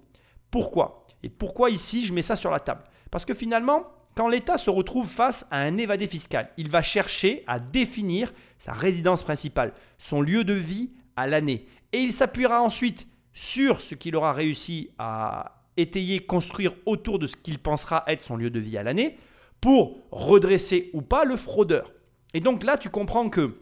Pourquoi? 0.50 1.06
Et 1.22 1.28
pourquoi 1.28 1.70
ici 1.70 2.04
je 2.04 2.12
mets 2.12 2.22
ça 2.22 2.36
sur 2.36 2.50
la 2.50 2.60
table? 2.60 2.84
Parce 3.10 3.24
que 3.24 3.34
finalement, 3.34 3.84
quand 4.14 4.28
l'État 4.28 4.56
se 4.56 4.70
retrouve 4.70 5.08
face 5.08 5.46
à 5.50 5.58
un 5.58 5.76
évadé 5.76 6.06
fiscal, 6.06 6.50
il 6.56 6.70
va 6.70 6.82
chercher 6.82 7.44
à 7.46 7.58
définir 7.58 8.32
sa 8.58 8.72
résidence 8.72 9.22
principale, 9.22 9.74
son 9.98 10.22
lieu 10.22 10.44
de 10.44 10.54
vie 10.54 10.90
à 11.16 11.26
l'année. 11.26 11.66
Et 11.92 11.98
il 11.98 12.12
s'appuiera 12.12 12.62
ensuite 12.62 13.06
sur 13.32 13.80
ce 13.80 13.94
qu'il 13.94 14.16
aura 14.16 14.32
réussi 14.32 14.90
à 14.98 15.62
étayer, 15.76 16.20
construire 16.20 16.74
autour 16.86 17.18
de 17.18 17.26
ce 17.26 17.36
qu'il 17.36 17.58
pensera 17.58 18.04
être 18.06 18.22
son 18.22 18.36
lieu 18.36 18.48
de 18.48 18.58
vie 18.58 18.78
à 18.78 18.82
l'année, 18.82 19.18
pour 19.60 19.98
redresser 20.10 20.90
ou 20.92 21.02
pas 21.02 21.24
le 21.24 21.36
fraudeur. 21.36 21.92
Et 22.34 22.40
donc 22.40 22.64
là, 22.64 22.76
tu 22.76 22.90
comprends 22.90 23.28
que 23.28 23.60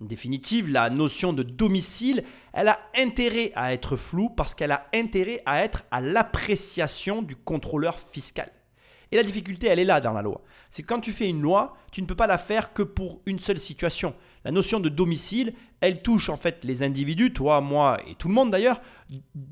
définitive, 0.00 0.68
la 0.68 0.90
notion 0.90 1.32
de 1.32 1.42
domicile, 1.42 2.24
elle 2.52 2.68
a 2.68 2.78
intérêt 2.96 3.52
à 3.54 3.72
être 3.72 3.96
floue 3.96 4.30
parce 4.30 4.54
qu'elle 4.54 4.72
a 4.72 4.86
intérêt 4.94 5.42
à 5.46 5.62
être 5.62 5.84
à 5.90 6.00
l'appréciation 6.00 7.22
du 7.22 7.36
contrôleur 7.36 7.98
fiscal. 7.98 8.50
Et 9.10 9.16
la 9.16 9.22
difficulté, 9.22 9.66
elle 9.66 9.78
est 9.78 9.84
là 9.84 10.00
dans 10.00 10.12
la 10.12 10.22
loi. 10.22 10.42
C'est 10.70 10.82
que 10.82 10.88
quand 10.88 11.00
tu 11.00 11.12
fais 11.12 11.28
une 11.28 11.42
loi, 11.42 11.76
tu 11.90 12.00
ne 12.00 12.06
peux 12.06 12.14
pas 12.14 12.26
la 12.26 12.38
faire 12.38 12.72
que 12.72 12.82
pour 12.82 13.20
une 13.26 13.38
seule 13.38 13.58
situation. 13.58 14.14
La 14.44 14.50
notion 14.50 14.80
de 14.80 14.88
domicile, 14.88 15.52
elle 15.80 16.02
touche 16.02 16.30
en 16.30 16.38
fait 16.38 16.64
les 16.64 16.82
individus, 16.82 17.32
toi, 17.32 17.60
moi 17.60 17.98
et 18.08 18.14
tout 18.14 18.28
le 18.28 18.34
monde 18.34 18.50
d'ailleurs, 18.50 18.80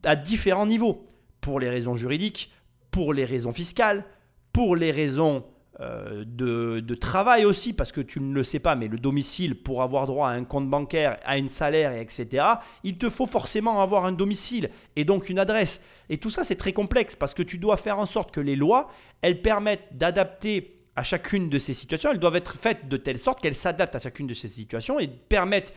à 0.03 0.17
différents 0.17 0.67
niveaux. 0.67 1.07
Pour 1.43 1.61
les 1.61 1.69
raisons 1.69 1.95
juridiques, 1.95 2.53
pour 2.91 3.13
les 3.13 3.25
raisons 3.25 3.53
fiscales, 3.53 4.05
pour 4.53 4.77
les 4.77 4.93
raisons 4.93 5.45
euh, 5.81 6.25
de, 6.27 6.95
travail 6.95 7.47
aussi, 7.47 7.73
parce 7.73 7.91
que 7.91 8.03
tu 8.03 8.21
ne 8.21 8.35
le 8.35 8.45
sais 8.45 8.59
pas, 8.59 8.75
mais 8.75 8.87
le 8.87 8.99
domicile, 8.99 9.55
pour 9.55 9.83
avoir 9.83 10.07
droit 10.07 10.29
à 10.29 10.33
un 10.33 10.45
compte 10.45 10.69
bancaire, 10.69 11.19
à 11.25 11.39
une 11.39 11.49
salaire, 11.49 11.93
etc., 11.93 12.45
il 12.85 12.99
te 12.99 13.09
faut 13.09 13.27
forcément 13.27 13.81
avoir 13.81 14.05
un 14.05 14.13
domicile 14.13 14.69
et 14.97 15.05
donc 15.05 15.31
une 15.31 15.39
adresse. 15.39 15.81
Et 16.11 16.19
tout 16.19 16.29
ça, 16.29 16.45
c'est 16.45 16.57
très 16.57 16.75
complexe, 16.75 17.17
parce 17.17 17.33
que 17.33 17.43
tu 17.43 17.57
dois 17.57 17.79
faire 17.79 17.99
en 17.99 18.05
sorte 18.05 18.31
que 18.31 18.41
les 18.41 18.57
lois, 18.57 18.91
elles 19.23 19.41
permettent 19.41 19.97
d'adapter 19.97 20.83
à 20.97 21.03
chacune 21.03 21.49
de 21.49 21.59
ces 21.59 21.73
situations. 21.73 22.11
Elles 22.11 22.19
doivent 22.19 22.37
être 22.37 22.57
faites 22.57 22.87
de 22.89 22.99
telle 22.99 23.19
sorte 23.19 23.41
qu'elles 23.41 23.55
s'adaptent 23.55 23.97
à 23.97 24.01
chacune 24.01 24.27
de 24.27 24.35
ces 24.35 24.49
situations 24.49 25.01
et 25.01 25.09
permettent 25.09 25.73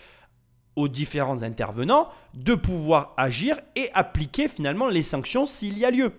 aux 0.76 0.90
différents 0.90 1.44
intervenants 1.44 2.10
de 2.34 2.56
pouvoir 2.56 3.14
agir 3.16 3.58
et 3.78 3.90
appliquer 3.94 4.50
finalement 4.50 4.90
les 4.90 5.04
sanctions 5.04 5.46
s'il 5.46 5.78
y 5.78 5.86
a 5.86 5.92
lieu. 5.92 6.12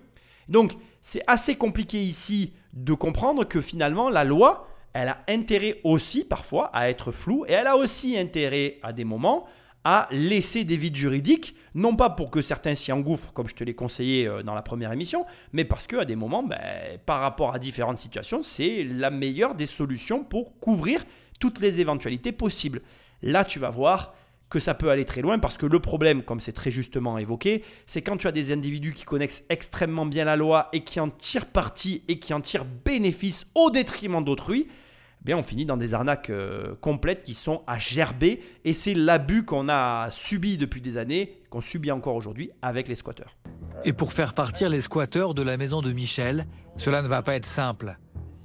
Donc, 0.49 0.73
c'est 1.03 1.23
assez 1.27 1.57
compliqué 1.57 2.03
ici 2.03 2.55
de 2.75 2.93
comprendre 2.93 3.45
que 3.45 3.61
finalement 3.61 4.11
la 4.11 4.25
loi, 4.25 4.69
elle 4.93 5.09
a 5.09 5.25
intérêt 5.29 5.81
aussi 5.85 6.25
parfois 6.25 6.67
à 6.75 6.89
être 6.91 7.11
floue 7.11 7.45
et 7.49 7.53
elle 7.53 7.67
a 7.67 7.77
aussi 7.77 8.19
intérêt 8.19 8.79
à 8.83 8.93
des 8.93 9.05
moments 9.05 9.47
à 9.85 10.09
laisser 10.11 10.65
des 10.65 10.79
vides 10.79 10.97
juridiques, 10.97 11.55
non 11.75 11.95
pas 11.95 12.09
pour 12.09 12.31
que 12.31 12.41
certains 12.41 12.75
s'y 12.75 12.91
engouffrent, 12.91 13.35
comme 13.35 13.49
je 13.49 13.55
te 13.55 13.63
l'ai 13.63 13.75
conseillé 13.75 14.27
euh, 14.27 14.43
dans 14.43 14.55
la 14.55 14.63
première 14.63 14.93
émission, 14.93 15.27
mais 15.53 15.65
parce 15.65 15.87
qu'à 15.87 16.07
des 16.07 16.17
moments, 16.17 16.43
ben, 16.43 16.59
par 17.05 17.21
rapport 17.21 17.55
à 17.55 17.59
différentes 17.59 17.99
situations, 17.99 18.43
c'est 18.43 18.83
la 18.83 19.11
meilleure 19.11 19.55
des 19.55 19.67
solutions 19.67 20.25
pour 20.25 20.59
couvrir 20.59 21.05
toutes 21.39 21.61
les 21.61 21.81
éventualités 21.81 22.33
possibles. 22.33 22.81
Là, 23.21 23.45
tu 23.45 23.59
vas 23.59 23.69
voir, 23.69 24.15
que 24.51 24.59
ça 24.59 24.75
peut 24.75 24.91
aller 24.91 25.05
très 25.05 25.21
loin 25.21 25.39
parce 25.39 25.57
que 25.57 25.67
le 25.67 25.81
problème, 25.81 26.23
comme 26.23 26.41
c'est 26.41 26.53
très 26.53 26.71
justement 26.71 27.19
évoqué, 27.19 27.65
c'est 27.87 28.03
quand 28.03 28.17
tu 28.17 28.27
as 28.27 28.33
des 28.33 28.53
individus 28.53 28.93
qui 28.93 29.05
connaissent 29.05 29.45
extrêmement 29.49 30.07
bien 30.07 30.25
la 30.25 30.37
loi 30.37 30.69
et 30.73 30.85
qui 30.85 31.01
en 31.01 31.11
tirent 31.11 31.47
parti 31.47 32.03
et 32.09 32.19
qui 32.19 32.33
en 32.35 32.41
tirent 32.41 32.67
bénéfice 32.85 33.47
au 33.55 33.71
détriment 33.71 34.23
d'autrui, 34.23 34.69
eh 34.69 35.25
bien 35.25 35.37
on 35.39 35.43
finit 35.43 35.65
dans 35.65 35.77
des 35.77 35.95
arnaques 35.95 36.31
euh, 36.31 36.75
complètes 36.81 37.23
qui 37.23 37.35
sont 37.35 37.63
à 37.67 37.79
gerber 37.79 38.43
et 38.65 38.73
c'est 38.73 38.95
l'abus 38.95 39.45
qu'on 39.45 39.69
a 39.69 40.09
subi 40.11 40.57
depuis 40.57 40.81
des 40.81 40.99
années, 40.99 41.41
qu'on 41.51 41.61
subit 41.61 41.91
encore 41.91 42.15
aujourd'hui 42.15 42.51
avec 42.63 42.89
les 42.89 42.95
squatteurs. 42.95 43.37
Et 43.85 43.93
pour 43.93 44.13
faire 44.13 44.35
partir 44.35 44.69
les 44.69 44.81
squatteurs 44.81 45.35
de 45.35 45.43
la 45.43 45.57
maison 45.57 45.83
de 45.83 45.93
Michel, 45.93 46.47
cela 46.77 47.03
ne 47.03 47.09
va 47.09 47.23
pas 47.23 47.35
être 47.35 47.47
simple. 47.47 47.97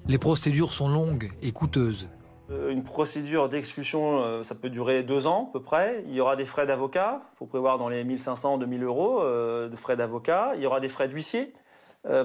Les 0.08 0.18
procédures 0.18 0.74
sont 0.74 0.90
longues 0.90 1.32
et 1.42 1.52
coûteuses. 1.52 2.10
Euh, 2.52 2.72
une 2.72 2.84
procédure 2.84 3.48
d'expulsion, 3.48 4.22
euh, 4.22 4.44
ça 4.44 4.56
peut 4.56 4.70
durer 4.70 5.04
deux 5.04 5.28
ans 5.28 5.48
à 5.50 5.54
peu 5.54 5.62
près. 5.62 6.04
Il 6.08 6.14
y 6.14 6.22
aura 6.22 6.36
des 6.36 6.46
frais 6.46 6.66
d'avocat, 6.66 7.22
il 7.34 7.38
faut 7.38 7.46
prévoir 7.46 7.78
dans 7.78 7.90
les 7.90 8.04
1500-2000 8.04 8.84
euros 8.84 9.22
euh, 9.22 9.68
de 9.68 9.76
frais 9.76 9.96
d'avocat. 9.96 10.54
Il 10.56 10.62
y 10.62 10.66
aura 10.66 10.80
des 10.80 10.90
frais 10.90 11.08
d'huissier, 11.08 11.54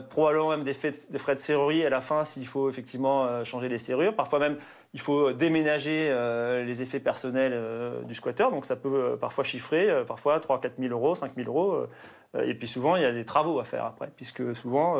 probablement 0.08 0.50
même 0.50 0.62
des, 0.62 0.72
frais 0.72 1.34
de 1.34 1.40
serrurerie 1.40 1.84
à 1.84 1.90
la 1.90 2.00
fin 2.00 2.24
s'il 2.24 2.46
faut 2.46 2.70
effectivement 2.70 3.44
changer 3.44 3.68
les 3.68 3.78
serrures. 3.78 4.14
Parfois 4.14 4.38
même, 4.38 4.56
il 4.94 5.00
faut 5.00 5.32
déménager 5.32 6.14
les 6.64 6.80
effets 6.80 7.00
personnels 7.00 7.60
du 8.06 8.14
squatter, 8.14 8.46
donc 8.52 8.66
ça 8.66 8.76
peut 8.76 9.18
parfois 9.20 9.42
chiffrer, 9.42 10.04
parfois 10.06 10.38
3 10.38 10.60
4 10.60 10.78
000 10.78 10.92
euros, 10.92 11.16
5 11.16 11.34
000 11.34 11.48
euros. 11.48 11.86
et 12.40 12.54
puis 12.54 12.68
souvent, 12.68 12.94
il 12.94 13.02
y 13.02 13.04
a 13.04 13.10
des 13.10 13.24
travaux 13.24 13.58
à 13.58 13.64
faire 13.64 13.84
après, 13.84 14.12
puisque 14.14 14.54
souvent 14.54 14.96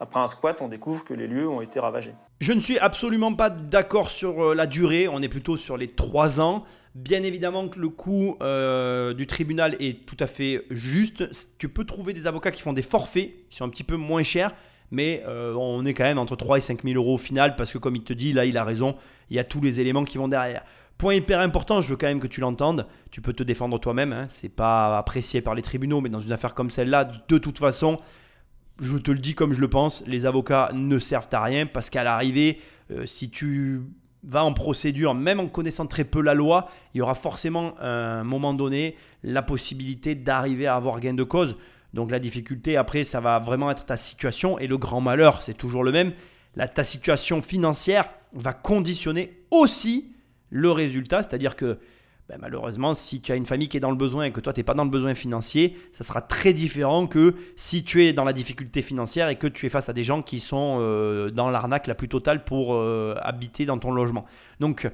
après 0.00 0.20
un 0.20 0.26
squat, 0.28 0.62
on 0.62 0.68
découvre 0.68 1.04
que 1.04 1.12
les 1.12 1.26
lieux 1.26 1.48
ont 1.48 1.60
été 1.60 1.80
ravagés. 1.80 2.14
Je 2.40 2.52
ne 2.52 2.60
suis 2.60 2.78
absolument 2.78 3.34
pas 3.34 3.50
d'accord 3.50 4.08
sur 4.08 4.42
euh, 4.42 4.54
la 4.54 4.66
durée, 4.66 5.08
on 5.08 5.20
est 5.22 5.28
plutôt 5.28 5.56
sur 5.56 5.76
les 5.76 5.88
3 5.88 6.40
ans. 6.40 6.64
Bien 6.94 7.22
évidemment 7.22 7.68
que 7.68 7.78
le 7.80 7.88
coût 7.88 8.36
euh, 8.40 9.12
du 9.12 9.26
tribunal 9.26 9.76
est 9.80 10.06
tout 10.06 10.16
à 10.20 10.26
fait 10.26 10.64
juste. 10.70 11.28
Tu 11.58 11.68
peux 11.68 11.84
trouver 11.84 12.12
des 12.12 12.26
avocats 12.26 12.50
qui 12.50 12.62
font 12.62 12.72
des 12.72 12.82
forfaits, 12.82 13.30
qui 13.50 13.56
sont 13.56 13.64
un 13.64 13.68
petit 13.68 13.84
peu 13.84 13.96
moins 13.96 14.22
chers, 14.22 14.52
mais 14.90 15.22
euh, 15.26 15.54
on 15.54 15.84
est 15.84 15.94
quand 15.94 16.04
même 16.04 16.18
entre 16.18 16.36
3 16.36 16.58
et 16.58 16.60
5 16.60 16.84
000 16.84 16.94
euros 16.96 17.14
au 17.14 17.18
final, 17.18 17.56
parce 17.56 17.72
que 17.72 17.78
comme 17.78 17.96
il 17.96 18.04
te 18.04 18.12
dit, 18.12 18.32
là 18.32 18.44
il 18.44 18.56
a 18.56 18.64
raison, 18.64 18.96
il 19.30 19.36
y 19.36 19.40
a 19.40 19.44
tous 19.44 19.60
les 19.60 19.80
éléments 19.80 20.04
qui 20.04 20.18
vont 20.18 20.28
derrière. 20.28 20.62
Point 20.96 21.14
hyper 21.14 21.40
important, 21.40 21.80
je 21.80 21.88
veux 21.88 21.96
quand 21.96 22.08
même 22.08 22.18
que 22.18 22.26
tu 22.26 22.40
l'entendes. 22.40 22.86
Tu 23.12 23.20
peux 23.20 23.32
te 23.32 23.44
défendre 23.44 23.78
toi-même. 23.78 24.12
Hein. 24.12 24.26
C'est 24.28 24.48
pas 24.48 24.98
apprécié 24.98 25.40
par 25.40 25.54
les 25.54 25.62
tribunaux, 25.62 26.00
mais 26.00 26.08
dans 26.08 26.18
une 26.18 26.32
affaire 26.32 26.54
comme 26.54 26.70
celle-là, 26.70 27.04
de 27.28 27.38
toute 27.38 27.58
façon, 27.58 28.00
je 28.80 28.96
te 28.96 29.10
le 29.10 29.18
dis 29.18 29.34
comme 29.34 29.52
je 29.52 29.60
le 29.60 29.68
pense, 29.68 30.04
les 30.06 30.26
avocats 30.26 30.70
ne 30.72 30.98
servent 30.98 31.28
à 31.32 31.42
rien 31.42 31.66
parce 31.66 31.90
qu'à 31.90 32.04
l'arrivée, 32.04 32.60
euh, 32.90 33.06
si 33.06 33.30
tu 33.30 33.82
vas 34.24 34.44
en 34.44 34.52
procédure, 34.52 35.14
même 35.14 35.40
en 35.40 35.46
connaissant 35.46 35.86
très 35.86 36.04
peu 36.04 36.20
la 36.20 36.34
loi, 36.34 36.70
il 36.94 36.98
y 36.98 37.00
aura 37.00 37.14
forcément 37.14 37.74
à 37.78 37.86
un 37.86 38.24
moment 38.24 38.54
donné 38.54 38.96
la 39.22 39.42
possibilité 39.42 40.14
d'arriver 40.14 40.66
à 40.66 40.76
avoir 40.76 41.00
gain 41.00 41.14
de 41.14 41.22
cause. 41.22 41.56
Donc 41.94 42.10
la 42.10 42.18
difficulté 42.18 42.76
après, 42.76 43.04
ça 43.04 43.20
va 43.20 43.38
vraiment 43.38 43.70
être 43.70 43.86
ta 43.86 43.96
situation 43.96 44.58
et 44.58 44.66
le 44.66 44.76
grand 44.76 45.00
malheur, 45.00 45.42
c'est 45.42 45.56
toujours 45.56 45.84
le 45.84 45.92
même. 45.92 46.12
Ta 46.74 46.84
situation 46.84 47.40
financière 47.40 48.08
va 48.32 48.52
conditionner 48.52 49.44
aussi 49.50 50.12
le 50.50 50.70
résultat, 50.70 51.22
c'est-à-dire 51.22 51.56
que 51.56 51.78
ben, 52.28 52.36
malheureusement, 52.38 52.92
si 52.92 53.22
tu 53.22 53.32
as 53.32 53.36
une 53.36 53.46
famille 53.46 53.68
qui 53.68 53.78
est 53.78 53.80
dans 53.80 53.90
le 53.90 53.96
besoin 53.96 54.26
et 54.26 54.32
que 54.32 54.40
toi, 54.40 54.52
tu 54.52 54.60
n'es 54.60 54.64
pas 54.64 54.74
dans 54.74 54.84
le 54.84 54.90
besoin 54.90 55.14
financier, 55.14 55.78
ça 55.92 56.04
sera 56.04 56.20
très 56.20 56.52
différent 56.52 57.06
que 57.06 57.34
si 57.56 57.84
tu 57.84 58.04
es 58.04 58.12
dans 58.12 58.24
la 58.24 58.34
difficulté 58.34 58.82
financière 58.82 59.30
et 59.30 59.36
que 59.36 59.46
tu 59.46 59.64
es 59.64 59.70
face 59.70 59.88
à 59.88 59.94
des 59.94 60.02
gens 60.02 60.20
qui 60.20 60.38
sont 60.38 60.76
euh, 60.80 61.30
dans 61.30 61.48
l'arnaque 61.48 61.86
la 61.86 61.94
plus 61.94 62.08
totale 62.08 62.44
pour 62.44 62.74
euh, 62.74 63.16
habiter 63.22 63.64
dans 63.64 63.78
ton 63.78 63.92
logement. 63.92 64.26
Donc, 64.60 64.90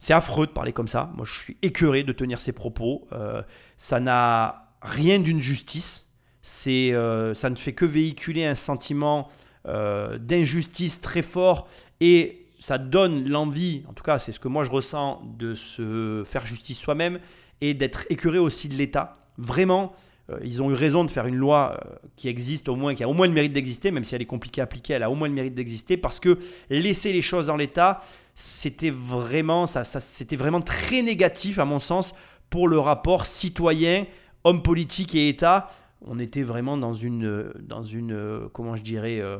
c'est 0.00 0.14
affreux 0.14 0.46
de 0.46 0.52
parler 0.52 0.72
comme 0.72 0.88
ça. 0.88 1.10
Moi, 1.14 1.26
je 1.26 1.38
suis 1.38 1.56
écœuré 1.60 2.04
de 2.04 2.12
tenir 2.12 2.40
ces 2.40 2.52
propos. 2.52 3.06
Euh, 3.12 3.42
ça 3.76 4.00
n'a 4.00 4.70
rien 4.80 5.18
d'une 5.18 5.42
justice. 5.42 6.10
Ça 6.40 6.70
ne 6.70 7.54
fait 7.54 7.74
que 7.74 7.84
véhiculer 7.84 8.46
un 8.46 8.54
sentiment 8.54 9.28
d'injustice 9.64 11.00
très 11.00 11.22
fort 11.22 11.68
et 12.00 12.41
ça 12.62 12.78
donne 12.78 13.28
l'envie, 13.28 13.82
en 13.88 13.92
tout 13.92 14.04
cas 14.04 14.20
c'est 14.20 14.30
ce 14.30 14.38
que 14.38 14.46
moi 14.46 14.62
je 14.62 14.70
ressens, 14.70 15.20
de 15.36 15.54
se 15.56 16.22
faire 16.24 16.46
justice 16.46 16.78
soi-même 16.78 17.18
et 17.60 17.74
d'être 17.74 18.06
écœuré 18.08 18.38
aussi 18.38 18.68
de 18.68 18.74
l'État. 18.74 19.16
Vraiment, 19.36 19.92
euh, 20.30 20.38
ils 20.44 20.62
ont 20.62 20.70
eu 20.70 20.74
raison 20.74 21.04
de 21.04 21.10
faire 21.10 21.26
une 21.26 21.34
loi 21.34 21.76
euh, 21.76 21.94
qui 22.14 22.28
existe 22.28 22.68
au 22.68 22.76
moins, 22.76 22.94
qui 22.94 23.02
a 23.02 23.08
au 23.08 23.14
moins 23.14 23.26
le 23.26 23.32
mérite 23.32 23.52
d'exister, 23.52 23.90
même 23.90 24.04
si 24.04 24.14
elle 24.14 24.22
est 24.22 24.26
compliquée 24.26 24.60
à 24.60 24.64
appliquer, 24.64 24.92
elle 24.92 25.02
a 25.02 25.10
au 25.10 25.16
moins 25.16 25.26
le 25.26 25.34
mérite 25.34 25.54
d'exister, 25.54 25.96
parce 25.96 26.20
que 26.20 26.38
laisser 26.70 27.12
les 27.12 27.20
choses 27.20 27.46
dans 27.46 27.56
l'État, 27.56 28.00
c'était 28.36 28.90
vraiment, 28.90 29.66
ça, 29.66 29.82
c'était 29.82 30.36
vraiment 30.36 30.60
très 30.60 31.02
négatif 31.02 31.58
à 31.58 31.64
mon 31.64 31.80
sens 31.80 32.14
pour 32.48 32.68
le 32.68 32.78
rapport 32.78 33.26
citoyen 33.26 34.06
hommes 34.44 34.62
politiques 34.62 35.16
et 35.16 35.28
État, 35.28 35.68
on 36.06 36.18
était 36.18 36.42
vraiment 36.42 36.76
dans 36.76 36.94
une, 36.94 37.52
une 37.92 38.12
euh, 38.12 38.48
comment 38.52 38.76
je 38.76 38.82
dirais, 38.82 39.20
euh, 39.20 39.38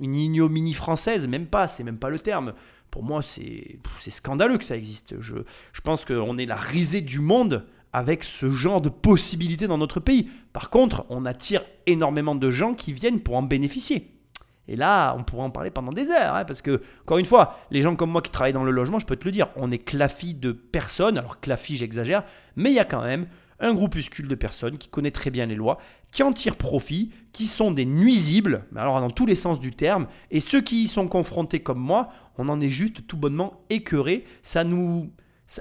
une 0.00 0.14
ignominie 0.14 0.72
française, 0.72 1.26
même 1.26 1.46
pas, 1.46 1.68
c'est 1.68 1.84
même 1.84 1.98
pas 1.98 2.10
le 2.10 2.18
terme. 2.18 2.54
Pour 2.90 3.02
moi, 3.02 3.22
c'est 3.22 3.80
scandaleux 4.08 4.56
que 4.56 4.64
ça 4.64 4.76
existe. 4.76 5.16
Je, 5.18 5.34
pense 5.82 6.04
qu'on 6.04 6.38
est 6.38 6.46
la 6.46 6.56
risée 6.56 7.00
du 7.00 7.18
monde 7.18 7.66
avec 7.92 8.22
ce 8.22 8.50
genre 8.50 8.80
de 8.80 8.88
possibilités 8.88 9.66
dans 9.66 9.78
notre 9.78 9.98
pays. 9.98 10.30
Par 10.52 10.70
contre, 10.70 11.04
on 11.08 11.26
attire 11.26 11.62
énormément 11.86 12.36
de 12.36 12.50
gens 12.50 12.74
qui 12.74 12.92
viennent 12.92 13.20
pour 13.20 13.36
en 13.36 13.42
bénéficier. 13.42 14.12
Et 14.68 14.76
là, 14.76 15.14
on 15.18 15.24
pourrait 15.24 15.42
en 15.42 15.50
parler 15.50 15.70
pendant 15.70 15.92
des 15.92 16.10
heures, 16.10 16.34
hein, 16.34 16.44
parce 16.44 16.62
que, 16.62 16.80
encore 17.02 17.18
une 17.18 17.26
fois, 17.26 17.58
les 17.70 17.82
gens 17.82 17.96
comme 17.96 18.10
moi 18.10 18.22
qui 18.22 18.30
travaillent 18.30 18.54
dans 18.54 18.64
le 18.64 18.70
logement, 18.70 18.98
je 18.98 19.06
peux 19.06 19.16
te 19.16 19.24
le 19.24 19.32
dire, 19.32 19.48
on 19.56 19.70
est 19.70 19.78
clafi 19.78 20.32
de 20.32 20.52
personnes, 20.52 21.18
alors 21.18 21.40
clafi, 21.40 21.76
j'exagère, 21.76 22.24
mais 22.56 22.70
il 22.70 22.74
y 22.74 22.78
a 22.78 22.84
quand 22.84 23.02
même 23.02 23.26
un 23.60 23.74
groupuscule 23.74 24.28
de 24.28 24.34
personnes 24.34 24.78
qui 24.78 24.88
connaît 24.88 25.10
très 25.10 25.30
bien 25.30 25.46
les 25.46 25.54
lois, 25.54 25.78
qui 26.10 26.22
en 26.22 26.32
tirent 26.32 26.56
profit, 26.56 27.12
qui 27.32 27.46
sont 27.46 27.70
des 27.70 27.84
nuisibles, 27.84 28.66
mais 28.72 28.80
alors 28.80 29.00
dans 29.00 29.10
tous 29.10 29.26
les 29.26 29.34
sens 29.34 29.60
du 29.60 29.72
terme, 29.72 30.06
et 30.30 30.40
ceux 30.40 30.60
qui 30.60 30.84
y 30.84 30.88
sont 30.88 31.08
confrontés 31.08 31.60
comme 31.60 31.78
moi, 31.78 32.08
on 32.38 32.48
en 32.48 32.60
est 32.60 32.68
juste 32.70 33.06
tout 33.06 33.16
bonnement 33.16 33.64
écœuré. 33.70 34.24
Ça 34.42 34.64
nous. 34.64 35.12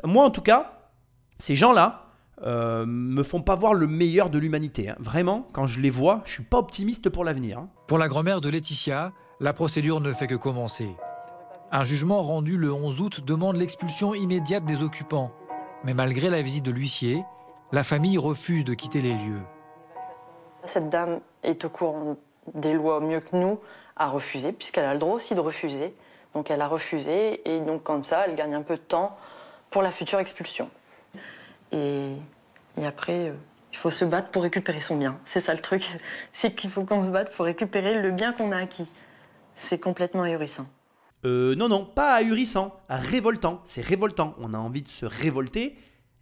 moi, 0.03 0.25
en 0.25 0.31
tout 0.31 0.41
cas, 0.41 0.91
ces 1.37 1.55
gens-là 1.55 2.07
euh, 2.45 2.85
me 2.85 3.23
font 3.23 3.41
pas 3.41 3.55
voir 3.55 3.73
le 3.73 3.87
meilleur 3.87 4.29
de 4.29 4.37
l'humanité. 4.39 4.89
hein. 4.89 4.95
Vraiment, 4.99 5.47
quand 5.53 5.67
je 5.67 5.79
les 5.79 5.89
vois, 5.91 6.21
je 6.25 6.31
suis 6.33 6.43
pas 6.43 6.57
optimiste 6.57 7.09
pour 7.09 7.23
l'avenir. 7.23 7.59
hein. 7.59 7.69
Pour 7.87 7.97
la 7.97 8.07
grand-mère 8.07 8.41
de 8.41 8.49
Laetitia, 8.49 9.13
la 9.39 9.53
procédure 9.53 10.01
ne 10.01 10.11
fait 10.13 10.27
que 10.27 10.35
commencer. 10.35 10.89
Un 11.71 11.83
jugement 11.83 12.21
rendu 12.21 12.57
le 12.57 12.71
11 12.71 13.01
août 13.01 13.21
demande 13.25 13.55
l'expulsion 13.55 14.13
immédiate 14.13 14.65
des 14.65 14.81
occupants. 14.83 15.31
Mais 15.83 15.93
malgré 15.93 16.29
la 16.29 16.41
visite 16.41 16.65
de 16.65 16.71
l'huissier, 16.71 17.23
la 17.73 17.81
famille 17.81 18.19
refuse 18.19 18.63
de 18.63 18.75
quitter 18.75 19.01
les 19.01 19.15
lieux. 19.15 19.41
Cette 20.63 20.89
dame 20.89 21.19
est 21.41 21.65
au 21.65 21.69
courant 21.69 22.17
des 22.53 22.71
lois 22.71 22.99
mieux 22.99 23.19
que 23.19 23.35
nous, 23.35 23.59
a 23.95 24.09
refusé, 24.09 24.51
puisqu'elle 24.51 24.85
a 24.85 24.93
le 24.93 24.99
droit 24.99 25.15
aussi 25.15 25.33
de 25.33 25.39
refuser. 25.39 25.95
Donc 26.35 26.51
elle 26.51 26.61
a 26.61 26.67
refusé, 26.67 27.41
et 27.49 27.59
donc 27.61 27.81
comme 27.81 28.03
ça, 28.03 28.25
elle 28.27 28.35
gagne 28.35 28.53
un 28.53 28.61
peu 28.61 28.75
de 28.75 28.81
temps 28.81 29.17
pour 29.71 29.81
la 29.81 29.91
future 29.91 30.19
expulsion. 30.19 30.69
Et, 31.71 32.11
et 32.77 32.85
après, 32.85 33.29
euh, 33.29 33.33
il 33.71 33.77
faut 33.77 33.89
se 33.89 34.05
battre 34.05 34.29
pour 34.29 34.43
récupérer 34.43 34.79
son 34.79 34.95
bien. 34.95 35.19
C'est 35.25 35.39
ça 35.39 35.55
le 35.55 35.61
truc, 35.61 35.83
c'est 36.31 36.53
qu'il 36.53 36.69
faut 36.69 36.83
qu'on 36.83 37.03
se 37.03 37.09
batte 37.09 37.35
pour 37.35 37.45
récupérer 37.45 37.99
le 37.99 38.11
bien 38.11 38.33
qu'on 38.33 38.51
a 38.51 38.57
acquis. 38.57 38.87
C'est 39.55 39.79
complètement 39.79 40.21
ahurissant. 40.21 40.67
Euh, 41.25 41.55
non, 41.55 41.69
non, 41.69 41.85
pas 41.85 42.13
ahurissant, 42.13 42.75
révoltant. 42.87 43.61
C'est 43.65 43.81
révoltant. 43.81 44.35
On 44.37 44.53
a 44.53 44.57
envie 44.59 44.83
de 44.83 44.89
se 44.89 45.07
révolter 45.07 45.75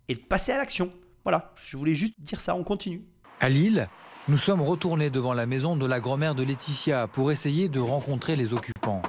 et 0.07 0.15
de 0.15 0.19
passer 0.19 0.53
à 0.53 0.57
l'action. 0.57 0.93
Voilà, 1.23 1.53
je 1.55 1.77
voulais 1.77 1.93
juste 1.93 2.15
dire 2.19 2.39
ça, 2.39 2.55
on 2.55 2.63
continue. 2.63 3.03
À 3.39 3.49
Lille, 3.49 3.87
nous 4.27 4.37
sommes 4.37 4.61
retournés 4.61 5.09
devant 5.09 5.33
la 5.33 5.45
maison 5.45 5.75
de 5.75 5.85
la 5.85 5.99
grand-mère 5.99 6.35
de 6.35 6.43
Laetitia 6.43 7.07
pour 7.07 7.31
essayer 7.31 7.69
de 7.69 7.79
rencontrer 7.79 8.35
les 8.35 8.53
occupants. 8.53 9.01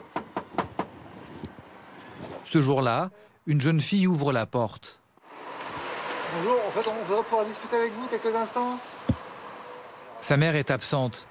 Ce 2.45 2.61
jour-là, 2.61 3.11
une 3.47 3.61
jeune 3.61 3.81
fille 3.81 4.07
ouvre 4.07 4.33
la 4.33 4.47
porte. 4.47 5.01
Bonjour, 6.37 6.59
en 6.67 6.71
fait, 6.71 6.89
on 6.89 7.05
voudrait 7.05 7.23
pouvoir 7.25 7.47
discuter 7.47 7.77
avec 7.77 7.93
vous 7.93 8.07
quelques 8.09 8.35
instants? 8.35 8.79
Sa 10.21 10.37
mère 10.37 10.55
est 10.55 10.71
absente. 10.71 11.27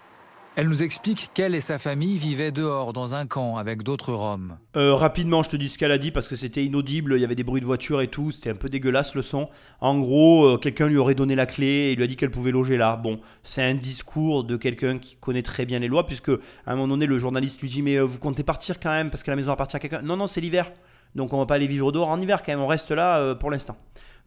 Elle 0.57 0.67
nous 0.67 0.83
explique 0.83 1.31
qu'elle 1.33 1.55
et 1.55 1.61
sa 1.61 1.77
famille 1.77 2.17
vivaient 2.17 2.51
dehors 2.51 2.91
dans 2.91 3.15
un 3.15 3.25
camp 3.25 3.55
avec 3.55 3.83
d'autres 3.83 4.11
Roms. 4.11 4.57
Euh, 4.75 4.93
rapidement, 4.93 5.43
je 5.43 5.49
te 5.49 5.55
dis 5.55 5.69
ce 5.69 5.77
qu'elle 5.77 5.93
a 5.93 5.97
dit 5.97 6.11
parce 6.11 6.27
que 6.27 6.35
c'était 6.35 6.65
inaudible, 6.65 7.13
il 7.15 7.21
y 7.21 7.23
avait 7.23 7.35
des 7.35 7.45
bruits 7.45 7.61
de 7.61 7.65
voiture 7.65 8.01
et 8.01 8.09
tout, 8.09 8.31
c'était 8.31 8.49
un 8.49 8.55
peu 8.55 8.67
dégueulasse 8.67 9.15
le 9.15 9.21
son. 9.21 9.47
En 9.79 9.97
gros, 9.97 10.43
euh, 10.45 10.57
quelqu'un 10.57 10.87
lui 10.87 10.97
aurait 10.97 11.15
donné 11.15 11.35
la 11.35 11.45
clé 11.45 11.65
et 11.65 11.91
il 11.93 11.95
lui 11.95 12.03
a 12.03 12.07
dit 12.07 12.17
qu'elle 12.17 12.31
pouvait 12.31 12.51
loger 12.51 12.75
là. 12.75 12.97
Bon, 12.97 13.21
c'est 13.43 13.63
un 13.63 13.75
discours 13.75 14.43
de 14.43 14.57
quelqu'un 14.57 14.97
qui 14.97 15.15
connaît 15.15 15.41
très 15.41 15.65
bien 15.65 15.79
les 15.79 15.87
lois, 15.87 16.05
puisque 16.05 16.31
à 16.31 16.35
un 16.65 16.75
moment 16.75 16.89
donné, 16.89 17.05
le 17.05 17.17
journaliste 17.17 17.61
lui 17.61 17.69
dit 17.69 17.81
Mais 17.81 17.95
euh, 17.95 18.03
vous 18.03 18.19
comptez 18.19 18.43
partir 18.43 18.81
quand 18.81 18.91
même 18.91 19.09
parce 19.09 19.23
que 19.23 19.31
la 19.31 19.37
maison 19.37 19.53
appartient 19.53 19.77
à 19.77 19.79
quelqu'un 19.79 20.01
Non, 20.01 20.17
non, 20.17 20.27
c'est 20.27 20.41
l'hiver. 20.41 20.69
Donc 21.15 21.31
on 21.31 21.37
va 21.37 21.45
pas 21.45 21.55
aller 21.55 21.67
vivre 21.67 21.93
dehors 21.93 22.09
en 22.09 22.19
hiver 22.19 22.43
quand 22.43 22.51
même, 22.51 22.61
on 22.61 22.67
reste 22.67 22.91
là 22.91 23.35
pour 23.35 23.51
l'instant. 23.51 23.77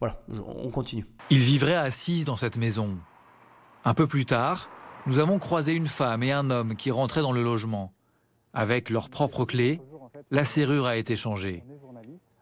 Voilà, 0.01 0.23
on 0.29 0.71
continue. 0.71 1.07
Ils 1.29 1.39
vivraient 1.39 1.77
assis 1.77 2.25
dans 2.25 2.37
cette 2.37 2.57
maison. 2.57 2.97
Un 3.87 3.95
peu 3.95 4.07
plus 4.07 4.27
tard, 4.27 4.69
nous 5.07 5.19
avons 5.19 5.39
croisé 5.39 5.73
une 5.73 5.87
femme 5.87 6.23
et 6.23 6.33
un 6.33 6.51
homme 6.51 6.77
qui 6.77 6.91
rentraient 6.91 7.23
dans 7.23 7.33
le 7.33 7.43
logement. 7.43 7.93
Avec 8.53 8.91
leurs 8.91 9.11
propres 9.11 9.45
clés, 9.45 9.81
la 10.31 10.45
serrure 10.45 10.87
a 10.87 10.97
été 10.97 11.17
changée. 11.17 11.65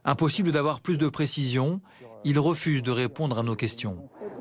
Impossible 0.04 0.52
d'avoir 0.52 0.80
plus 0.80 0.98
de 0.98 1.08
précision, 1.08 1.80
ils 2.24 2.38
refusent 2.38 2.82
de 2.82 2.90
répondre 2.90 3.38
à 3.38 3.42
nos 3.42 3.56
questions. 3.56 3.96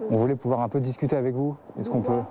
On 0.09 0.17
voulait 0.17 0.35
pouvoir 0.35 0.61
un 0.61 0.69
peu 0.69 0.79
discuter 0.79 1.15
avec 1.15 1.33
vous. 1.33 1.55
Est-ce 1.79 1.89
qu'on 1.89 2.01
peut? 2.01 2.21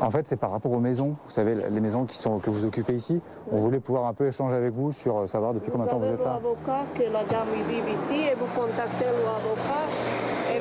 En 0.00 0.10
fait, 0.10 0.26
c'est 0.26 0.36
par 0.36 0.50
rapport 0.52 0.72
aux 0.72 0.80
maisons. 0.80 1.16
Vous 1.24 1.30
savez, 1.30 1.54
les 1.54 1.80
maisons 1.80 2.06
qui 2.06 2.16
sont, 2.16 2.38
que 2.38 2.48
vous 2.48 2.64
occupez 2.64 2.94
ici. 2.94 3.20
On 3.50 3.58
voulait 3.58 3.80
pouvoir 3.80 4.06
un 4.06 4.14
peu 4.14 4.26
échanger 4.26 4.56
avec 4.56 4.72
vous 4.72 4.90
sur 4.90 5.18
euh, 5.18 5.26
savoir 5.26 5.52
depuis 5.52 5.70
combien 5.70 5.86
de 5.86 5.90
temps 5.90 5.98
vous 5.98 6.06
êtes 6.06 6.18
là. 6.18 6.40
l'avocat, 6.42 6.86
que 6.94 7.02
la 7.02 7.24
dame 7.24 7.48
il 7.54 7.64
vive 7.64 7.88
ici, 7.92 8.22
et 8.30 8.34
vous 8.34 8.46
contactez 8.56 9.04
l'avocat, 9.04 9.88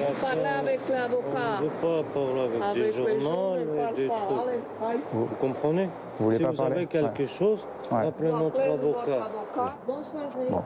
et 0.02 0.14
vous 0.14 0.22
parlez 0.22 0.42
avec 0.46 0.80
l'avocat. 0.90 1.58
Je 1.60 1.64
ne 1.64 1.70
veux 1.70 1.76
pas 1.76 2.04
parler 2.14 2.42
avec, 2.42 2.62
Avec 2.62 2.84
des 2.84 2.92
journaux 2.92 3.22
gens, 3.22 3.56
ne 3.56 3.62
et 3.62 3.66
parle 3.82 3.96
des 3.96 4.08
pas. 4.08 4.14
trucs. 4.16 4.48
Allez, 4.48 4.60
allez. 4.90 5.00
Vous 5.14 5.26
comprenez 5.40 5.90
Vous 6.18 6.26
voulez 6.26 6.38
Si 6.38 6.44
pas 6.44 6.52
vous 6.52 6.58
parler 6.58 6.76
avez 6.76 6.86
quelque 6.88 7.20
Ouais. 7.22 7.28
chose, 7.28 7.60
Ouais. 7.92 8.08
appelez 8.08 8.32
notre 8.32 8.46
Appelez 8.60 8.64
avocat. 8.74 9.26
avocat. 9.26 9.78
Bonsoir. 9.88 10.24
Bon. 10.50 10.64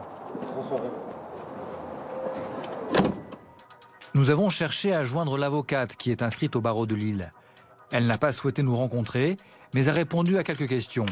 Bonsoir. 0.55 0.81
Nous 4.15 4.29
avons 4.29 4.49
cherché 4.49 4.93
à 4.93 5.03
joindre 5.03 5.37
l'avocate 5.37 5.95
qui 5.97 6.09
est 6.11 6.21
inscrite 6.21 6.55
au 6.55 6.61
barreau 6.61 6.85
de 6.85 6.95
Lille. 6.95 7.31
Elle 7.91 8.07
n'a 8.07 8.17
pas 8.17 8.31
souhaité 8.31 8.63
nous 8.63 8.75
rencontrer, 8.75 9.35
mais 9.73 9.89
a 9.89 9.91
répondu 9.91 10.37
à 10.37 10.43
quelques 10.43 10.67
questions. 10.67 11.05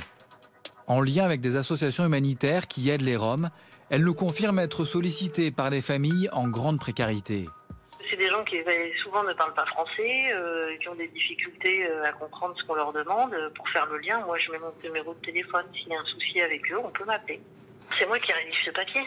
En 0.87 1.01
lien 1.01 1.23
avec 1.25 1.41
des 1.41 1.55
associations 1.55 2.05
humanitaires 2.05 2.67
qui 2.67 2.89
aident 2.89 3.01
les 3.01 3.15
Roms, 3.17 3.49
elle 3.89 4.03
nous 4.03 4.13
confirme 4.13 4.59
être 4.59 4.85
sollicitée 4.85 5.51
par 5.51 5.69
des 5.69 5.81
familles 5.81 6.29
en 6.33 6.47
grande 6.47 6.79
précarité. 6.79 7.45
C'est 8.13 8.19
des 8.19 8.27
gens 8.27 8.43
qui 8.43 8.57
souvent 9.01 9.23
ne 9.23 9.33
parlent 9.33 9.55
pas 9.55 9.65
français, 9.65 10.31
euh, 10.35 10.77
qui 10.77 10.87
ont 10.87 10.93
des 10.93 11.07
difficultés 11.07 11.87
euh, 11.87 12.05
à 12.05 12.11
comprendre 12.11 12.53
ce 12.55 12.63
qu'on 12.63 12.75
leur 12.75 12.93
demande. 12.93 13.35
Pour 13.55 13.67
faire 13.69 13.87
le 13.87 13.97
lien, 13.97 14.23
moi 14.23 14.37
je 14.37 14.51
mets 14.51 14.59
mon 14.59 14.71
numéro 14.83 15.15
de 15.15 15.19
téléphone. 15.25 15.65
S'il 15.73 15.87
y 15.87 15.95
a 15.95 15.99
un 15.99 16.05
souci 16.05 16.39
avec 16.39 16.71
eux, 16.71 16.77
on 16.77 16.91
peut 16.91 17.05
m'appeler. 17.05 17.41
C'est 17.97 18.05
moi 18.05 18.19
qui 18.19 18.31
rédige 18.31 18.65
ce 18.65 18.69
papier. 18.69 19.01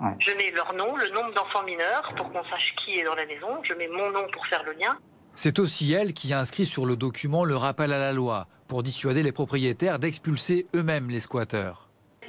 Ouais. 0.00 0.14
Je 0.20 0.30
mets 0.32 0.50
leur 0.52 0.72
nom, 0.72 0.96
le 0.96 1.10
nombre 1.10 1.34
d'enfants 1.34 1.64
mineurs 1.64 2.14
pour 2.16 2.32
qu'on 2.32 2.44
sache 2.44 2.74
qui 2.76 2.98
est 2.98 3.04
dans 3.04 3.14
la 3.14 3.26
maison. 3.26 3.62
Je 3.62 3.74
mets 3.74 3.88
mon 3.88 4.10
nom 4.10 4.26
pour 4.32 4.46
faire 4.46 4.62
le 4.62 4.72
lien. 4.72 4.96
C'est 5.34 5.58
aussi 5.58 5.92
elle 5.92 6.14
qui 6.14 6.32
a 6.32 6.38
inscrit 6.38 6.64
sur 6.64 6.86
le 6.86 6.96
document 6.96 7.44
le 7.44 7.56
rappel 7.56 7.92
à 7.92 7.98
la 7.98 8.14
loi 8.14 8.46
pour 8.68 8.84
dissuader 8.84 9.22
les 9.22 9.32
propriétaires 9.32 9.98
d'expulser 9.98 10.66
eux-mêmes 10.74 11.10
les 11.10 11.20
squatteurs. 11.20 11.85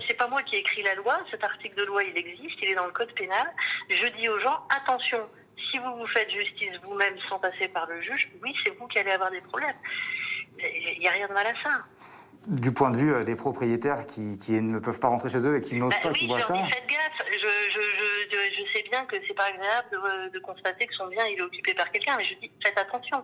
C'est 0.07 0.17
pas 0.17 0.27
moi 0.27 0.41
qui 0.43 0.55
ai 0.55 0.59
écrit 0.59 0.83
la 0.83 0.95
loi. 0.95 1.19
Cet 1.31 1.43
article 1.43 1.75
de 1.75 1.83
loi, 1.83 2.03
il 2.03 2.17
existe. 2.17 2.57
Il 2.61 2.69
est 2.69 2.75
dans 2.75 2.85
le 2.85 2.91
code 2.91 3.13
pénal. 3.13 3.47
Je 3.89 4.07
dis 4.19 4.29
aux 4.29 4.39
gens 4.39 4.65
attention. 4.75 5.19
Si 5.71 5.77
vous 5.79 5.95
vous 5.97 6.07
faites 6.07 6.29
justice 6.29 6.71
vous-même 6.83 7.15
sans 7.27 7.39
passer 7.39 7.67
par 7.67 7.87
le 7.87 7.99
juge, 8.01 8.29
oui, 8.43 8.53
c'est 8.63 8.77
vous 8.77 8.87
qui 8.87 8.99
allez 8.99 9.11
avoir 9.11 9.31
des 9.31 9.41
problèmes. 9.41 9.75
Il 10.59 10.99
n'y 10.99 11.07
a 11.07 11.11
rien 11.11 11.27
de 11.27 11.33
mal 11.33 11.47
à 11.47 11.53
ça. 11.63 11.79
Du 12.47 12.71
point 12.71 12.91
de 12.91 12.97
vue 12.97 13.13
euh, 13.13 13.23
des 13.25 13.35
propriétaires 13.35 14.07
qui, 14.07 14.37
qui 14.37 14.53
ne 14.53 14.79
peuvent 14.79 14.99
pas 14.99 15.09
rentrer 15.09 15.27
chez 15.29 15.39
eux 15.45 15.57
et 15.57 15.61
qui 15.61 15.75
n'osent 15.75 15.93
Bah 15.95 15.99
pas, 16.03 16.09
oui, 16.09 16.19
qui 16.19 16.27
voient 16.27 16.39
ça. 16.39 16.53
dis 16.53 16.71
faites 16.71 16.87
gaffe. 16.87 17.27
Je, 17.29 17.37
je, 17.37 17.81
je, 17.81 18.29
je, 18.31 18.55
je 18.65 18.71
sais 18.71 18.83
bien 18.89 19.03
que 19.05 19.17
c'est 19.27 19.33
pas 19.33 19.45
agréable 19.47 19.87
de, 19.91 20.29
de 20.29 20.39
constater 20.39 20.87
que 20.87 20.93
son 20.93 21.07
bien 21.07 21.25
il 21.25 21.37
est 21.39 21.41
occupé 21.41 21.73
par 21.73 21.91
quelqu'un, 21.91 22.15
mais 22.15 22.23
je 22.23 22.35
dis 22.35 22.49
faites 22.63 22.79
attention. 22.79 23.21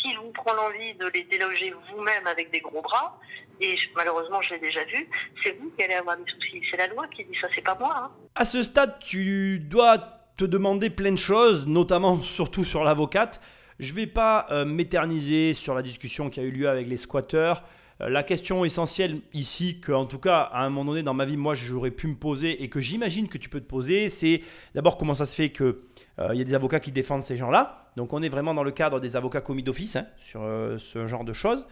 S'il 0.00 0.16
vous 0.18 0.30
prend 0.30 0.54
l'envie 0.54 0.94
de 0.94 1.06
les 1.08 1.24
déloger 1.24 1.74
vous-même 1.90 2.26
avec 2.26 2.50
des 2.50 2.60
gros 2.60 2.80
bras, 2.80 3.20
et 3.60 3.76
malheureusement 3.96 4.40
je 4.42 4.54
l'ai 4.54 4.60
déjà 4.60 4.84
vu, 4.84 5.08
c'est 5.42 5.52
vous 5.58 5.70
qui 5.76 5.84
allez 5.84 5.94
avoir 5.94 6.16
des 6.16 6.24
soucis. 6.30 6.62
C'est 6.70 6.76
la 6.76 6.86
loi 6.88 7.06
qui 7.08 7.24
dit 7.24 7.36
ça, 7.40 7.48
c'est 7.54 7.62
pas 7.64 7.76
moi. 7.78 7.94
Hein. 7.96 8.10
À 8.34 8.44
ce 8.44 8.62
stade, 8.62 8.98
tu 9.00 9.58
dois 9.58 9.98
te 10.36 10.44
demander 10.44 10.90
plein 10.90 11.12
de 11.12 11.18
choses, 11.18 11.66
notamment 11.66 12.20
surtout 12.22 12.64
sur 12.64 12.84
l'avocate. 12.84 13.40
Je 13.78 13.92
vais 13.92 14.06
pas 14.06 14.46
euh, 14.50 14.64
m'éterniser 14.64 15.54
sur 15.54 15.74
la 15.74 15.82
discussion 15.82 16.30
qui 16.30 16.40
a 16.40 16.42
eu 16.42 16.50
lieu 16.50 16.68
avec 16.68 16.86
les 16.86 16.96
squatteurs. 16.96 17.64
Euh, 18.00 18.08
La 18.08 18.22
question 18.22 18.64
essentielle 18.64 19.20
ici, 19.32 19.80
que 19.80 19.92
en 19.92 20.06
tout 20.06 20.18
cas 20.18 20.40
à 20.40 20.64
un 20.64 20.70
moment 20.70 20.92
donné 20.92 21.02
dans 21.02 21.14
ma 21.14 21.24
vie, 21.24 21.36
moi 21.36 21.54
j'aurais 21.54 21.90
pu 21.90 22.06
me 22.06 22.14
poser 22.16 22.62
et 22.62 22.68
que 22.68 22.80
j'imagine 22.80 23.28
que 23.28 23.38
tu 23.38 23.48
peux 23.48 23.60
te 23.60 23.68
poser, 23.68 24.08
c'est 24.08 24.42
d'abord 24.74 24.96
comment 24.96 25.14
ça 25.14 25.26
se 25.26 25.34
fait 25.34 25.50
que 25.50 25.82
euh, 26.18 26.28
il 26.32 26.38
y 26.38 26.40
a 26.42 26.44
des 26.44 26.54
avocats 26.54 26.80
qui 26.80 26.92
défendent 26.92 27.22
ces 27.22 27.36
gens-là. 27.36 27.90
Donc 27.96 28.12
on 28.12 28.22
est 28.22 28.28
vraiment 28.28 28.54
dans 28.54 28.62
le 28.62 28.70
cadre 28.70 29.00
des 29.00 29.16
avocats 29.16 29.40
commis 29.40 29.62
d'office 29.62 29.96
hein, 29.96 30.06
sur 30.18 30.42
euh, 30.42 30.78
ce 30.78 31.06
genre 31.06 31.24
de 31.24 31.32
choses. 31.32 31.66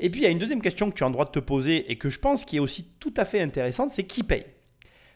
Et 0.00 0.08
puis 0.10 0.22
il 0.22 0.24
y 0.24 0.26
a 0.26 0.30
une 0.30 0.38
deuxième 0.38 0.62
question 0.62 0.90
que 0.90 0.96
tu 0.96 1.04
as 1.04 1.06
le 1.06 1.12
droit 1.12 1.26
de 1.26 1.30
te 1.30 1.38
poser 1.38 1.90
et 1.92 1.96
que 1.96 2.08
je 2.08 2.18
pense 2.18 2.44
qui 2.44 2.56
est 2.56 2.60
aussi 2.60 2.84
tout 2.98 3.14
à 3.16 3.24
fait 3.24 3.40
intéressante, 3.40 3.90
c'est 3.92 4.04
qui 4.04 4.22
paye? 4.22 4.46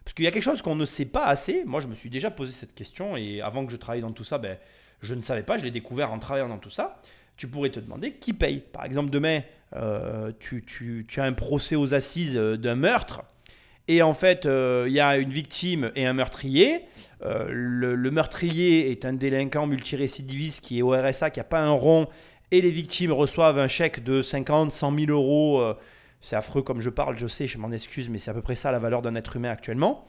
Parce 0.05 0.14
qu'il 0.14 0.27
y 0.27 0.29
a 0.29 0.31
quelque 0.31 0.42
chose 0.42 0.61
qu'on 0.61 0.77
ne 0.77 0.85
sait 0.85 1.07
pas 1.07 1.25
assez. 1.25 1.64
Moi, 1.64 1.81
je 1.81 1.88
me 1.88 1.94
suis 1.94 2.11
déjà 2.11 2.31
posé 2.31 2.53
cette 2.53 2.75
question 2.75 3.16
et 3.16 3.40
avant 3.40 3.64
que 3.64 3.73
je 3.73 3.77
travaille 3.77 4.03
dans 4.03 4.12
tout 4.12 4.25
ça, 4.25 4.37
ben, 4.37 4.59
je 5.01 5.14
ne 5.14 5.23
savais 5.23 5.42
pas. 5.42 5.57
Je 5.57 5.64
l'ai 5.64 5.70
découvert 5.70 6.12
en 6.12 6.18
travaillant 6.18 6.49
dans 6.49 6.59
tout 6.59 6.70
ça. 6.70 7.01
Tu 7.38 7.49
pourrais 7.49 7.70
te 7.70 7.81
demander 7.81 8.12
qui 8.12 8.35
paye? 8.35 8.61
Par 8.61 8.85
exemple, 8.85 9.09
demain, 9.09 9.40
euh, 9.75 10.31
tu, 10.38 11.07
as 11.16 11.25
un 11.25 11.33
procès 11.33 11.75
aux 11.75 11.94
assises 11.94 12.37
euh, 12.37 12.57
d'un 12.57 12.77
meurtre 12.77 13.23
Et 13.88 14.03
en 14.03 14.12
fait, 14.12 14.44
euh, 14.44 14.85
il 14.87 14.92
y 14.92 15.01
a 15.01 15.16
une 15.16 15.31
victime 15.31 15.90
et 15.97 16.07
un 16.07 16.12
meurtrier. 16.12 16.83
Le, 17.23 17.94
le 17.94 18.11
meurtrier 18.11 18.90
est 18.90 19.07
un 19.07 19.14
délinquant 19.14 19.66
multirécidiviste 19.66 20.62
qui 20.62 20.81
est 20.81 20.83
au 20.83 20.90
RSA, 20.90 21.31
qui 21.31 21.40
n'a 21.40 21.44
pas 21.44 21.61
un 21.61 21.70
rond. 21.70 22.07
Et 22.50 22.61
les 22.61 22.70
victimes 22.70 23.12
reçoivent 23.12 23.59
un 23.59 23.68
chèque 23.68 24.04
de 24.04 24.22
50, 24.22 24.70
100 24.70 24.98
000 24.98 25.11
euros. 25.11 25.61
euh, 25.61 25.74
c'est 26.20 26.37
affreux 26.37 26.62
comme 26.62 26.80
je 26.80 26.88
parle, 26.88 27.18
je 27.18 27.26
sais, 27.26 27.46
je 27.46 27.59
m'en 27.59 27.70
excuse, 27.70 28.09
mais 28.09 28.18
c'est 28.18 28.30
à 28.30 28.35
peu 28.35 28.40
près 28.40 28.54
ça 28.54 28.72
la 28.72 28.78
valeur 28.78 29.02
d'un 29.02 29.14
être 29.14 29.37
humain 29.37 29.50
actuellement. 29.50 30.07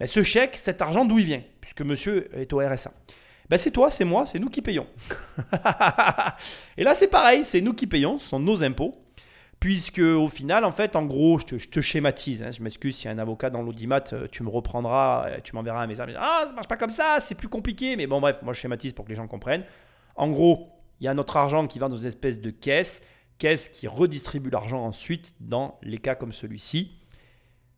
Mais 0.00 0.08
ce 0.08 0.22
chèque, 0.22 0.56
cet 0.56 0.82
argent, 0.82 1.04
d'où 1.04 1.18
il 1.18 1.26
vient? 1.26 1.42
Puisque 1.60 1.82
monsieur 1.82 2.28
est 2.36 2.52
au 2.52 2.58
RSA. 2.58 2.90
Ben 3.48 3.56
c'est 3.56 3.70
toi, 3.70 3.90
c'est 3.90 4.04
moi, 4.04 4.26
c'est 4.26 4.38
nous 4.38 4.48
qui 4.48 4.62
payons. 4.62 4.86
et 6.76 6.84
là, 6.84 6.94
c'est 6.94 7.08
pareil, 7.08 7.44
c'est 7.44 7.60
nous 7.60 7.74
qui 7.74 7.86
payons, 7.86 8.18
ce 8.18 8.28
sont 8.28 8.40
nos 8.40 8.62
impôts. 8.62 8.96
Puisque 9.60 10.00
au 10.00 10.26
final, 10.26 10.64
en 10.64 10.72
fait, 10.72 10.96
en 10.96 11.04
gros, 11.04 11.38
je 11.38 11.44
te, 11.44 11.58
je 11.58 11.68
te 11.68 11.80
schématise. 11.80 12.42
hein, 12.42 12.50
je 12.50 12.60
m'excuse 12.62 12.96
s'il 12.96 13.04
y 13.04 13.08
a 13.08 13.12
un 13.12 13.18
avocat 13.18 13.48
dans 13.48 13.62
l'audimat, 13.62 14.02
euh, 14.12 14.26
tu 14.32 14.42
me 14.42 14.48
reprendras, 14.48 15.28
euh, 15.28 15.36
tu 15.44 15.54
m'enverras 15.54 15.82
un 15.82 15.86
message. 15.86 16.12
Ah, 16.18 16.44
ça 16.48 16.52
marche 16.52 16.66
pas 16.66 16.76
comme 16.76 16.90
ça, 16.90 17.18
c'est 17.20 17.36
plus 17.36 17.48
compliqué. 17.48 17.94
Mais 17.94 18.08
bon, 18.08 18.20
bref, 18.20 18.38
moi 18.42 18.54
je 18.54 18.58
schématise 18.58 18.92
pour 18.92 19.04
que 19.04 19.10
les 19.10 19.16
gens 19.16 19.28
comprennent. 19.28 19.64
En 20.16 20.28
gros, 20.30 20.68
il 21.02 21.06
y 21.06 21.08
a 21.08 21.14
notre 21.14 21.36
argent 21.36 21.66
qui 21.66 21.80
va 21.80 21.88
dans 21.88 21.96
une 21.96 22.06
espèce 22.06 22.40
de 22.40 22.50
caisse, 22.50 23.02
caisse 23.38 23.68
qui 23.68 23.88
redistribue 23.88 24.50
l'argent 24.50 24.84
ensuite 24.84 25.34
dans 25.40 25.76
les 25.82 25.98
cas 25.98 26.14
comme 26.14 26.32
celui-ci. 26.32 26.92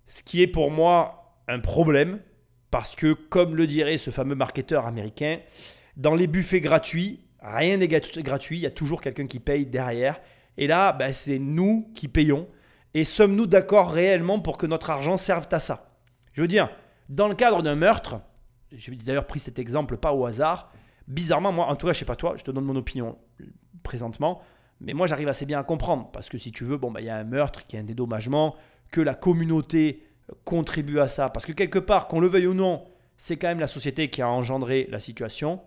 Ce 0.06 0.22
qui 0.22 0.42
est 0.42 0.46
pour 0.46 0.70
moi 0.70 1.38
un 1.48 1.58
problème, 1.58 2.20
parce 2.70 2.94
que, 2.94 3.14
comme 3.14 3.56
le 3.56 3.66
dirait 3.66 3.96
ce 3.96 4.10
fameux 4.10 4.34
marketeur 4.34 4.86
américain, 4.86 5.38
dans 5.96 6.14
les 6.14 6.26
buffets 6.26 6.60
gratuits, 6.60 7.24
rien 7.40 7.78
n'est 7.78 7.88
gratuit, 7.88 8.58
il 8.58 8.60
y 8.60 8.66
a 8.66 8.70
toujours 8.70 9.00
quelqu'un 9.00 9.26
qui 9.26 9.40
paye 9.40 9.64
derrière. 9.64 10.20
Et 10.58 10.66
là, 10.66 10.92
bah, 10.92 11.14
c'est 11.14 11.38
nous 11.38 11.90
qui 11.94 12.08
payons. 12.08 12.46
Et 12.92 13.04
sommes-nous 13.04 13.46
d'accord 13.46 13.90
réellement 13.90 14.38
pour 14.38 14.58
que 14.58 14.66
notre 14.66 14.90
argent 14.90 15.16
serve 15.16 15.48
à 15.50 15.60
ça? 15.60 15.96
Je 16.34 16.42
veux 16.42 16.48
dire, 16.48 16.68
dans 17.08 17.28
le 17.28 17.34
cadre 17.34 17.62
d'un 17.62 17.74
meurtre, 17.74 18.20
j'ai 18.70 18.94
d'ailleurs 18.96 19.26
pris 19.26 19.40
cet 19.40 19.58
exemple 19.58 19.96
pas 19.96 20.12
au 20.12 20.26
hasard, 20.26 20.70
bizarrement, 21.08 21.52
moi, 21.52 21.66
en 21.66 21.76
tout 21.76 21.86
cas, 21.86 21.92
je 21.92 21.98
sais 21.98 22.04
pas 22.04 22.16
toi, 22.16 22.34
je 22.36 22.44
te 22.44 22.50
donne 22.50 22.64
mon 22.64 22.76
opinion 22.76 23.18
euh, 23.40 23.44
présentement, 23.82 24.40
mais 24.80 24.92
moi 24.94 25.06
j'arrive 25.06 25.28
assez 25.28 25.46
bien 25.46 25.58
à 25.58 25.64
comprendre, 25.64 26.10
parce 26.12 26.28
que 26.28 26.38
si 26.38 26.52
tu 26.52 26.64
veux, 26.64 26.76
bon, 26.76 26.90
bah, 26.90 27.00
il 27.00 27.06
y 27.06 27.10
a 27.10 27.16
un 27.16 27.24
meurtre, 27.24 27.66
qui 27.66 27.76
est 27.76 27.78
un 27.78 27.84
dédommagement, 27.84 28.56
que 28.90 29.00
la 29.00 29.14
communauté 29.14 30.02
euh, 30.30 30.34
contribue 30.44 31.00
à 31.00 31.08
ça, 31.08 31.30
parce 31.30 31.46
que 31.46 31.52
quelque 31.52 31.78
part, 31.78 32.08
qu'on 32.08 32.20
le 32.20 32.26
veuille 32.28 32.46
ou 32.46 32.54
non, 32.54 32.84
c'est 33.16 33.36
quand 33.36 33.48
même 33.48 33.60
la 33.60 33.66
société 33.66 34.10
qui 34.10 34.22
a 34.22 34.28
engendré 34.28 34.88
la 34.90 34.98
situation. 34.98 35.60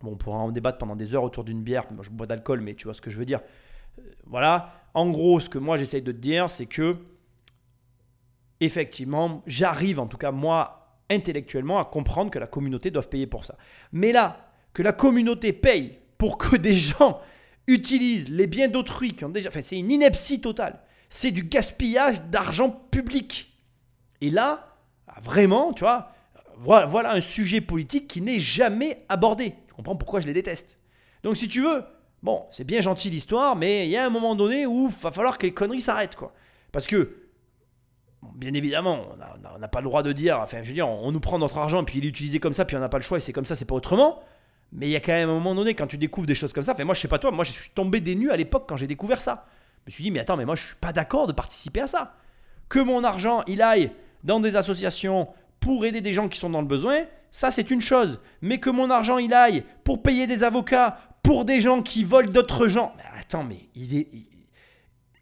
Bon, 0.00 0.12
on 0.12 0.16
pourra 0.16 0.38
en 0.38 0.52
débattre 0.52 0.78
pendant 0.78 0.94
des 0.96 1.14
heures 1.14 1.24
autour 1.24 1.44
d'une 1.44 1.62
bière, 1.62 1.84
moi 1.92 2.04
je 2.04 2.10
bois 2.10 2.26
d'alcool, 2.26 2.60
mais 2.60 2.74
tu 2.74 2.84
vois 2.84 2.94
ce 2.94 3.00
que 3.00 3.10
je 3.10 3.18
veux 3.18 3.24
dire. 3.24 3.40
Euh, 3.98 4.02
Voilà, 4.26 4.72
en 4.94 5.10
gros, 5.10 5.40
ce 5.40 5.48
que 5.48 5.58
moi 5.58 5.76
j'essaye 5.76 6.02
de 6.02 6.12
te 6.12 6.18
dire, 6.18 6.48
c'est 6.50 6.66
que, 6.66 6.96
effectivement, 8.60 9.42
j'arrive, 9.46 9.98
en 9.98 10.06
tout 10.06 10.18
cas 10.18 10.30
moi, 10.30 10.74
intellectuellement, 11.10 11.78
à 11.78 11.84
comprendre 11.84 12.30
que 12.30 12.38
la 12.38 12.46
communauté 12.46 12.90
doit 12.90 13.02
payer 13.02 13.26
pour 13.26 13.44
ça. 13.44 13.56
Mais 13.92 14.12
là, 14.12 14.47
que 14.72 14.82
la 14.82 14.92
communauté 14.92 15.52
paye 15.52 15.98
pour 16.18 16.38
que 16.38 16.56
des 16.56 16.74
gens 16.74 17.20
utilisent 17.66 18.28
les 18.28 18.46
biens 18.46 18.68
d'autrui 18.68 19.14
qui 19.14 19.24
ont 19.24 19.28
déjà. 19.28 19.48
Enfin, 19.48 19.60
c'est 19.60 19.78
une 19.78 19.90
ineptie 19.90 20.40
totale. 20.40 20.80
C'est 21.08 21.30
du 21.30 21.42
gaspillage 21.44 22.20
d'argent 22.22 22.70
public. 22.90 23.52
Et 24.20 24.30
là, 24.30 24.76
vraiment, 25.22 25.72
tu 25.72 25.80
vois, 25.84 26.12
voilà, 26.58 27.12
un 27.12 27.20
sujet 27.20 27.60
politique 27.60 28.08
qui 28.08 28.20
n'est 28.20 28.40
jamais 28.40 29.04
abordé. 29.08 29.54
Tu 29.68 29.74
comprends 29.74 29.96
pourquoi 29.96 30.20
je 30.20 30.26
les 30.26 30.32
déteste. 30.32 30.78
Donc, 31.22 31.36
si 31.36 31.48
tu 31.48 31.62
veux, 31.62 31.84
bon, 32.22 32.44
c'est 32.50 32.64
bien 32.64 32.80
gentil 32.80 33.10
l'histoire, 33.10 33.56
mais 33.56 33.86
il 33.86 33.90
y 33.90 33.96
a 33.96 34.04
un 34.04 34.10
moment 34.10 34.34
donné 34.34 34.66
où 34.66 34.88
il 34.88 34.94
va 35.02 35.10
falloir 35.10 35.38
que 35.38 35.46
les 35.46 35.54
conneries 35.54 35.80
s'arrêtent, 35.80 36.16
quoi. 36.16 36.32
Parce 36.72 36.86
que, 36.86 37.16
bien 38.34 38.52
évidemment, 38.54 39.06
on 39.12 39.16
n'a- 39.16 39.36
on 39.58 39.64
on 39.64 39.68
pas 39.68 39.80
le 39.80 39.84
droit 39.84 40.02
de 40.02 40.12
dire, 40.12 40.40
enfin, 40.40 40.62
je 40.62 40.68
veux 40.68 40.74
dire, 40.74 40.88
on 40.88 41.10
nous 41.12 41.20
prend 41.20 41.38
notre 41.38 41.58
argent, 41.58 41.84
puis 41.84 41.98
il 41.98 42.04
est 42.04 42.08
utilisé 42.08 42.40
comme 42.40 42.52
ça, 42.52 42.64
puis 42.64 42.76
on 42.76 42.80
n'a 42.80 42.88
pas 42.88 42.98
le 42.98 43.04
choix, 43.04 43.18
et 43.18 43.20
c'est 43.20 43.32
comme 43.32 43.46
ça, 43.46 43.54
c'est 43.54 43.64
pas 43.64 43.74
autrement. 43.74 44.20
Mais 44.72 44.88
il 44.88 44.90
y 44.90 44.96
a 44.96 45.00
quand 45.00 45.12
même 45.12 45.30
un 45.30 45.34
moment 45.34 45.54
donné, 45.54 45.74
quand 45.74 45.86
tu 45.86 45.98
découvres 45.98 46.26
des 46.26 46.34
choses 46.34 46.52
comme 46.52 46.64
ça, 46.64 46.72
enfin, 46.72 46.84
moi, 46.84 46.94
je 46.94 47.00
sais 47.00 47.08
pas 47.08 47.18
toi, 47.18 47.30
moi, 47.30 47.44
je 47.44 47.52
suis 47.52 47.70
tombé 47.70 48.00
des 48.00 48.14
nues 48.14 48.30
à 48.30 48.36
l'époque 48.36 48.66
quand 48.68 48.76
j'ai 48.76 48.86
découvert 48.86 49.20
ça. 49.20 49.46
Je 49.86 49.90
me 49.90 49.92
suis 49.92 50.04
dit, 50.04 50.10
mais 50.10 50.20
attends, 50.20 50.36
mais 50.36 50.44
moi, 50.44 50.54
je 50.54 50.66
suis 50.66 50.76
pas 50.76 50.92
d'accord 50.92 51.26
de 51.26 51.32
participer 51.32 51.80
à 51.80 51.86
ça. 51.86 52.14
Que 52.68 52.78
mon 52.78 53.02
argent, 53.04 53.42
il 53.46 53.62
aille 53.62 53.90
dans 54.24 54.40
des 54.40 54.56
associations 54.56 55.28
pour 55.60 55.84
aider 55.86 56.00
des 56.00 56.12
gens 56.12 56.28
qui 56.28 56.38
sont 56.38 56.50
dans 56.50 56.60
le 56.60 56.66
besoin, 56.66 57.04
ça, 57.30 57.50
c'est 57.50 57.70
une 57.70 57.80
chose. 57.80 58.20
Mais 58.42 58.58
que 58.58 58.70
mon 58.70 58.90
argent, 58.90 59.18
il 59.18 59.32
aille 59.32 59.64
pour 59.84 60.02
payer 60.02 60.26
des 60.26 60.44
avocats 60.44 60.98
pour 61.22 61.44
des 61.44 61.60
gens 61.60 61.82
qui 61.82 62.04
volent 62.04 62.30
d'autres 62.30 62.68
gens. 62.68 62.92
Mais 62.96 63.04
attends, 63.20 63.44
mais 63.44 63.58
il 63.74 63.96
est. 63.96 64.08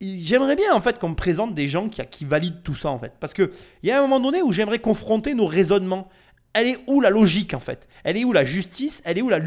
J'aimerais 0.01 0.57
bien 0.57 0.75
en 0.75 0.81
fait 0.81 0.99
qu'on 0.99 1.09
me 1.09 1.15
présente 1.15 1.55
des 1.55 1.69
gens 1.69 1.89
qui, 1.89 2.05
qui 2.07 2.27
valident 2.27 2.63
tout 2.63 2.75
ça 2.75 2.91
en 2.91 2.99
fait. 2.99 3.13
Parce 3.19 3.33
qu'il 3.33 3.51
y 3.83 3.91
a 3.91 3.99
un 3.99 4.03
moment 4.03 4.21
donné 4.21 4.43
où 4.43 4.53
j'aimerais 4.53 4.79
confronter 4.79 5.35
nos 5.35 5.47
raisonnements. 5.47 6.09
Elle 6.57 6.69
est 6.69 6.79
où 6.87 7.01
la 7.01 7.11
logique 7.11 7.55
en 7.55 7.61
fait? 7.61 7.87
Elle 8.05 8.17
est 8.17 8.25
où 8.25 8.33
la 8.33 8.45
justice? 8.45 9.03
Elle 9.05 9.19
est 9.19 9.23
où 9.23 9.29
la, 9.29 9.39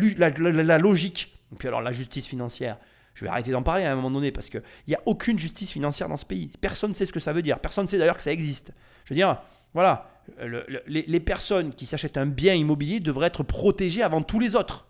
logique? 0.78 1.34
Et 1.52 1.56
puis 1.56 1.68
alors 1.68 1.82
la 1.82 1.92
justice 1.92 2.26
financière. 2.28 2.78
Je 3.16 3.26
vais 3.26 3.32
arrêter 3.32 3.52
d'en 3.52 3.64
parler 3.64 3.84
à 3.84 3.92
un 3.92 3.96
moment 3.96 4.12
donné 4.12 4.32
parce 4.32 4.50
qu'il 4.50 4.62
n'y 4.88 4.96
a 4.96 5.02
aucune 5.06 5.38
justice 5.40 5.72
financière 5.72 6.08
dans 6.08 6.18
ce 6.18 6.26
pays. 6.26 6.52
Personne 6.62 6.92
ne 6.92 6.96
sait 6.96 7.06
ce 7.06 7.12
que 7.12 7.20
ça 7.20 7.34
veut 7.34 7.42
dire. 7.42 7.60
Personne 7.60 7.86
ne 7.86 7.90
sait 7.90 7.98
d'ailleurs 7.98 8.16
que 8.16 8.24
ça 8.24 8.32
existe. 8.32 8.72
Je 9.06 9.10
veux 9.14 9.16
dire, 9.16 9.42
voilà, 9.74 10.10
le- 10.40 10.64
le- 10.68 10.82
les, 10.88 11.04
les 11.08 11.20
personnes 11.20 11.74
qui 11.74 11.86
s'achètent 11.86 12.18
un 12.18 12.28
bien 12.28 12.54
immobilier 12.54 13.00
devraient 13.00 13.28
être 13.28 13.44
protégées 13.44 14.04
avant 14.04 14.22
tous 14.22 14.40
les 14.40 14.56
autres. 14.56 14.88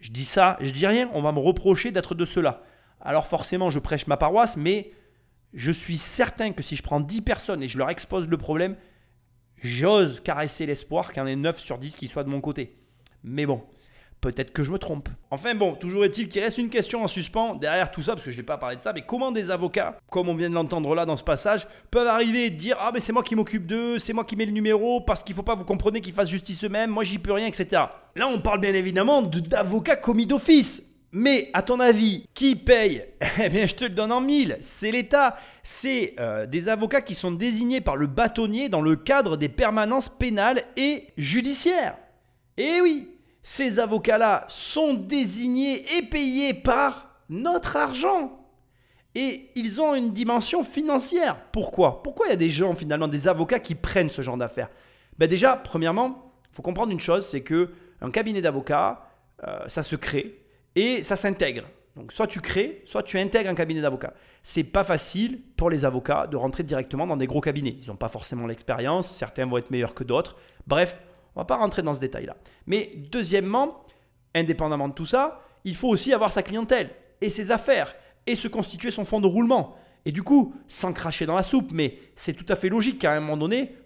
Je 0.00 0.10
dis 0.10 0.24
ça, 0.26 0.58
je 0.60 0.70
dis 0.72 0.86
rien, 0.86 1.08
on 1.14 1.22
va 1.22 1.32
me 1.32 1.38
reprocher 1.38 1.90
d'être 1.92 2.14
de 2.14 2.24
cela. 2.26 2.62
Alors 3.00 3.26
forcément, 3.26 3.70
je 3.70 3.78
prêche 3.78 4.06
ma 4.08 4.16
paroisse, 4.18 4.56
mais 4.58 4.90
je 5.54 5.70
suis 5.72 5.96
certain 5.96 6.52
que 6.52 6.62
si 6.62 6.76
je 6.76 6.82
prends 6.82 7.00
10 7.00 7.22
personnes 7.22 7.62
et 7.62 7.68
je 7.68 7.78
leur 7.78 7.88
expose 7.88 8.28
le 8.28 8.36
problème, 8.36 8.76
j'ose 9.64 10.20
caresser 10.20 10.66
l'espoir 10.66 11.12
qu'il 11.12 11.20
y 11.20 11.24
en 11.24 11.26
ait 11.26 11.34
9 11.36 11.58
sur 11.58 11.78
10 11.78 11.96
qui 11.96 12.06
soient 12.06 12.22
de 12.24 12.28
mon 12.30 12.40
côté. 12.40 12.76
Mais 13.24 13.46
bon, 13.46 13.62
peut-être 14.20 14.52
que 14.52 14.62
je 14.62 14.70
me 14.70 14.78
trompe. 14.78 15.08
Enfin 15.30 15.54
bon, 15.54 15.74
toujours 15.74 16.04
est-il 16.04 16.28
qu'il 16.28 16.42
reste 16.42 16.58
une 16.58 16.68
question 16.70 17.02
en 17.02 17.06
suspens 17.08 17.54
derrière 17.56 17.90
tout 17.90 18.02
ça, 18.02 18.12
parce 18.12 18.24
que 18.24 18.30
je 18.30 18.36
n'ai 18.36 18.42
pas 18.42 18.58
parlé 18.58 18.76
de 18.76 18.82
ça, 18.82 18.92
mais 18.92 19.02
comment 19.02 19.32
des 19.32 19.50
avocats, 19.50 19.98
comme 20.10 20.28
on 20.28 20.34
vient 20.34 20.50
de 20.50 20.54
l'entendre 20.54 20.94
là 20.94 21.06
dans 21.06 21.16
ce 21.16 21.24
passage, 21.24 21.66
peuvent 21.90 22.06
arriver 22.06 22.46
et 22.46 22.50
dire 22.50 22.76
Ah, 22.80 22.90
mais 22.92 23.00
c'est 23.00 23.12
moi 23.12 23.22
qui 23.22 23.34
m'occupe 23.34 23.66
d'eux, 23.66 23.98
c'est 23.98 24.12
moi 24.12 24.24
qui 24.24 24.36
mets 24.36 24.46
le 24.46 24.52
numéro, 24.52 25.00
parce 25.00 25.22
qu'il 25.22 25.34
faut 25.34 25.42
pas, 25.42 25.54
vous 25.54 25.64
comprenez, 25.64 26.00
qu'ils 26.00 26.14
fassent 26.14 26.28
justice 26.30 26.62
eux-mêmes, 26.64 26.90
moi 26.90 27.02
j'y 27.04 27.18
peux 27.18 27.32
rien, 27.32 27.46
etc. 27.46 27.82
Là, 28.16 28.28
on 28.28 28.40
parle 28.40 28.60
bien 28.60 28.74
évidemment 28.74 29.22
de- 29.22 29.40
d'avocats 29.40 29.96
commis 29.96 30.26
d'office. 30.26 30.82
Mais 31.16 31.48
à 31.52 31.62
ton 31.62 31.78
avis, 31.78 32.26
qui 32.34 32.56
paye? 32.56 33.04
Eh 33.40 33.48
bien, 33.48 33.66
je 33.66 33.74
te 33.76 33.84
le 33.84 33.90
donne 33.90 34.10
en 34.10 34.20
mille. 34.20 34.58
C'est 34.60 34.90
l'État. 34.90 35.36
C'est 35.62 36.14
euh, 36.18 36.44
des 36.44 36.68
avocats 36.68 37.02
qui 37.02 37.14
sont 37.14 37.30
désignés 37.30 37.80
par 37.80 37.94
le 37.94 38.08
bâtonnier 38.08 38.68
dans 38.68 38.80
le 38.80 38.96
cadre 38.96 39.36
des 39.36 39.48
permanences 39.48 40.08
pénales 40.08 40.64
et 40.76 41.06
judiciaires. 41.16 41.96
Et 42.56 42.80
oui, 42.80 43.12
ces 43.44 43.78
avocats-là 43.78 44.44
sont 44.48 44.94
désignés 44.94 45.84
et 45.96 46.02
payés 46.02 46.52
par 46.52 47.08
notre 47.28 47.76
argent. 47.76 48.44
Et 49.14 49.50
ils 49.54 49.80
ont 49.80 49.94
une 49.94 50.10
dimension 50.10 50.64
financière. 50.64 51.36
Pourquoi? 51.52 52.02
Pourquoi 52.02 52.26
il 52.26 52.30
y 52.30 52.32
a 52.32 52.36
des 52.36 52.50
gens, 52.50 52.74
finalement, 52.74 53.06
des 53.06 53.28
avocats 53.28 53.60
qui 53.60 53.76
prennent 53.76 54.10
ce 54.10 54.20
genre 54.20 54.36
d'affaires? 54.36 54.70
Ben 55.16 55.28
Déjà, 55.28 55.54
premièrement, 55.54 56.32
il 56.50 56.56
faut 56.56 56.62
comprendre 56.62 56.90
une 56.90 56.98
chose, 56.98 57.24
c'est 57.24 57.42
que 57.42 57.70
un 58.00 58.10
cabinet 58.10 58.40
d'avocats, 58.40 59.08
euh, 59.46 59.60
ça 59.68 59.84
se 59.84 59.94
crée 59.94 60.43
et 60.76 61.02
ça 61.02 61.16
s'intègre. 61.16 61.64
Donc 61.96 62.12
soit 62.12 62.26
tu 62.26 62.40
crées, 62.40 62.82
soit 62.86 63.02
tu 63.02 63.18
intègres 63.18 63.50
un 63.50 63.54
cabinet 63.54 63.80
d'avocats. 63.80 64.14
C'est 64.42 64.64
pas 64.64 64.84
facile 64.84 65.40
pour 65.56 65.70
les 65.70 65.84
avocats 65.84 66.26
de 66.26 66.36
rentrer 66.36 66.64
directement 66.64 67.06
dans 67.06 67.16
des 67.16 67.26
gros 67.26 67.40
cabinets. 67.40 67.76
Ils 67.80 67.88
n'ont 67.88 67.96
pas 67.96 68.08
forcément 68.08 68.46
l'expérience, 68.46 69.14
certains 69.14 69.46
vont 69.46 69.58
être 69.58 69.70
meilleurs 69.70 69.94
que 69.94 70.04
d'autres. 70.04 70.36
Bref, 70.66 70.98
on 71.36 71.40
va 71.40 71.44
pas 71.44 71.56
rentrer 71.56 71.82
dans 71.82 71.94
ce 71.94 72.00
détail-là. 72.00 72.36
Mais 72.66 72.92
deuxièmement, 73.10 73.84
indépendamment 74.34 74.88
de 74.88 74.94
tout 74.94 75.06
ça, 75.06 75.40
il 75.64 75.76
faut 75.76 75.88
aussi 75.88 76.12
avoir 76.12 76.32
sa 76.32 76.42
clientèle 76.42 76.90
et 77.20 77.30
ses 77.30 77.50
affaires 77.50 77.94
et 78.26 78.34
se 78.34 78.48
constituer 78.48 78.90
son 78.90 79.04
fonds 79.04 79.20
de 79.20 79.26
roulement. 79.26 79.76
Et 80.04 80.12
du 80.12 80.22
coup, 80.22 80.54
sans 80.68 80.92
cracher 80.92 81.26
dans 81.26 81.36
la 81.36 81.42
soupe, 81.42 81.70
mais 81.72 81.98
c'est 82.16 82.34
tout 82.34 82.46
à 82.48 82.56
fait 82.56 82.68
logique 82.68 82.98
qu'à 82.98 83.12
un 83.12 83.20
moment 83.20 83.36
donné, 83.36 83.76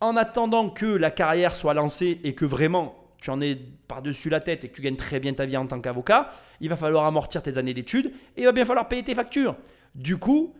en 0.00 0.16
attendant 0.16 0.70
que 0.70 0.86
la 0.86 1.10
carrière 1.10 1.54
soit 1.54 1.74
lancée 1.74 2.20
et 2.24 2.34
que 2.34 2.44
vraiment 2.44 2.94
tu 3.20 3.30
en 3.30 3.40
es 3.40 3.58
par-dessus 3.88 4.30
la 4.30 4.40
tête 4.40 4.64
et 4.64 4.68
que 4.68 4.74
tu 4.74 4.82
gagnes 4.82 4.96
très 4.96 5.20
bien 5.20 5.32
ta 5.34 5.46
vie 5.46 5.56
en 5.56 5.66
tant 5.66 5.80
qu'avocat, 5.80 6.30
il 6.60 6.68
va 6.68 6.76
falloir 6.76 7.04
amortir 7.04 7.42
tes 7.42 7.58
années 7.58 7.74
d'études 7.74 8.12
et 8.36 8.42
il 8.42 8.44
va 8.44 8.52
bien 8.52 8.64
falloir 8.64 8.88
payer 8.88 9.02
tes 9.02 9.14
factures. 9.14 9.56
Du 9.94 10.16
coup, 10.16 10.54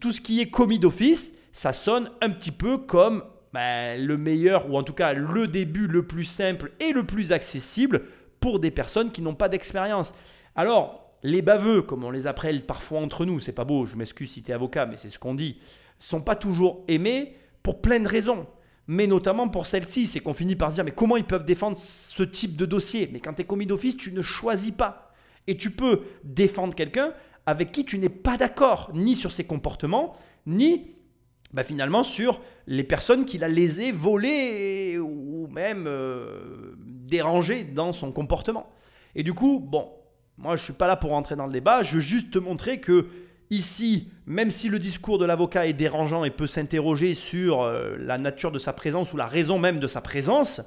tout 0.00 0.12
ce 0.12 0.20
qui 0.20 0.40
est 0.40 0.50
commis 0.50 0.78
d'office, 0.78 1.32
ça 1.52 1.72
sonne 1.72 2.10
un 2.20 2.30
petit 2.30 2.52
peu 2.52 2.78
comme 2.78 3.24
ben, 3.52 4.00
le 4.00 4.16
meilleur, 4.16 4.70
ou 4.70 4.76
en 4.76 4.82
tout 4.82 4.92
cas 4.92 5.12
le 5.12 5.48
début 5.48 5.86
le 5.86 6.06
plus 6.06 6.24
simple 6.24 6.72
et 6.80 6.92
le 6.92 7.04
plus 7.04 7.32
accessible 7.32 8.02
pour 8.38 8.60
des 8.60 8.70
personnes 8.70 9.10
qui 9.10 9.22
n'ont 9.22 9.34
pas 9.34 9.48
d'expérience. 9.48 10.12
Alors, 10.54 11.10
les 11.22 11.42
baveux, 11.42 11.82
comme 11.82 12.04
on 12.04 12.10
les 12.10 12.26
appelle 12.26 12.64
parfois 12.64 13.00
entre 13.00 13.24
nous, 13.24 13.40
c'est 13.40 13.52
pas 13.52 13.64
beau, 13.64 13.86
je 13.86 13.96
m'excuse 13.96 14.30
si 14.30 14.42
tu 14.42 14.50
es 14.50 14.54
avocat, 14.54 14.86
mais 14.86 14.96
c'est 14.96 15.10
ce 15.10 15.18
qu'on 15.18 15.34
dit, 15.34 15.58
sont 15.98 16.22
pas 16.22 16.36
toujours 16.36 16.84
aimés 16.88 17.36
pour 17.62 17.80
plein 17.82 18.00
de 18.00 18.08
raisons. 18.08 18.46
Mais 18.92 19.06
notamment 19.06 19.48
pour 19.48 19.68
celle-ci, 19.68 20.08
c'est 20.08 20.18
qu'on 20.18 20.34
finit 20.34 20.56
par 20.56 20.70
se 20.70 20.74
dire 20.74 20.84
mais 20.84 20.90
comment 20.90 21.16
ils 21.16 21.22
peuvent 21.22 21.44
défendre 21.44 21.76
ce 21.76 22.24
type 22.24 22.56
de 22.56 22.66
dossier? 22.66 23.08
Mais 23.12 23.20
quand 23.20 23.34
tu 23.34 23.42
es 23.42 23.44
commis 23.44 23.64
d'office, 23.64 23.96
tu 23.96 24.10
ne 24.10 24.20
choisis 24.20 24.72
pas. 24.72 25.12
Et 25.46 25.56
tu 25.56 25.70
peux 25.70 26.00
défendre 26.24 26.74
quelqu'un 26.74 27.14
avec 27.46 27.70
qui 27.70 27.84
tu 27.84 27.98
n'es 27.98 28.08
pas 28.08 28.36
d'accord, 28.36 28.90
ni 28.92 29.14
sur 29.14 29.30
ses 29.30 29.44
comportements, 29.44 30.16
ni 30.44 30.96
bah, 31.52 31.62
finalement 31.62 32.02
sur 32.02 32.40
les 32.66 32.82
personnes 32.82 33.26
qu'il 33.26 33.44
a 33.44 33.48
lésées, 33.48 33.92
volées 33.92 34.98
ou 34.98 35.46
même 35.52 35.84
euh, 35.86 36.74
dérangées 36.80 37.62
dans 37.62 37.92
son 37.92 38.10
comportement. 38.10 38.72
Et 39.14 39.22
du 39.22 39.34
coup, 39.34 39.60
bon, 39.60 39.88
moi 40.36 40.56
je 40.56 40.64
suis 40.64 40.72
pas 40.72 40.88
là 40.88 40.96
pour 40.96 41.10
rentrer 41.10 41.36
dans 41.36 41.46
le 41.46 41.52
débat, 41.52 41.84
je 41.84 41.94
veux 41.94 42.00
juste 42.00 42.32
te 42.32 42.40
montrer 42.40 42.80
que 42.80 43.06
ici, 43.50 44.10
même 44.26 44.50
si 44.50 44.68
le 44.68 44.78
discours 44.78 45.18
de 45.18 45.24
l'avocat 45.24 45.66
est 45.66 45.72
dérangeant 45.72 46.24
et 46.24 46.30
peut 46.30 46.46
s'interroger 46.46 47.14
sur 47.14 47.62
euh, 47.62 47.96
la 47.98 48.16
nature 48.16 48.52
de 48.52 48.58
sa 48.58 48.72
présence 48.72 49.12
ou 49.12 49.16
la 49.16 49.26
raison 49.26 49.58
même 49.58 49.80
de 49.80 49.86
sa 49.86 50.00
présence, 50.00 50.60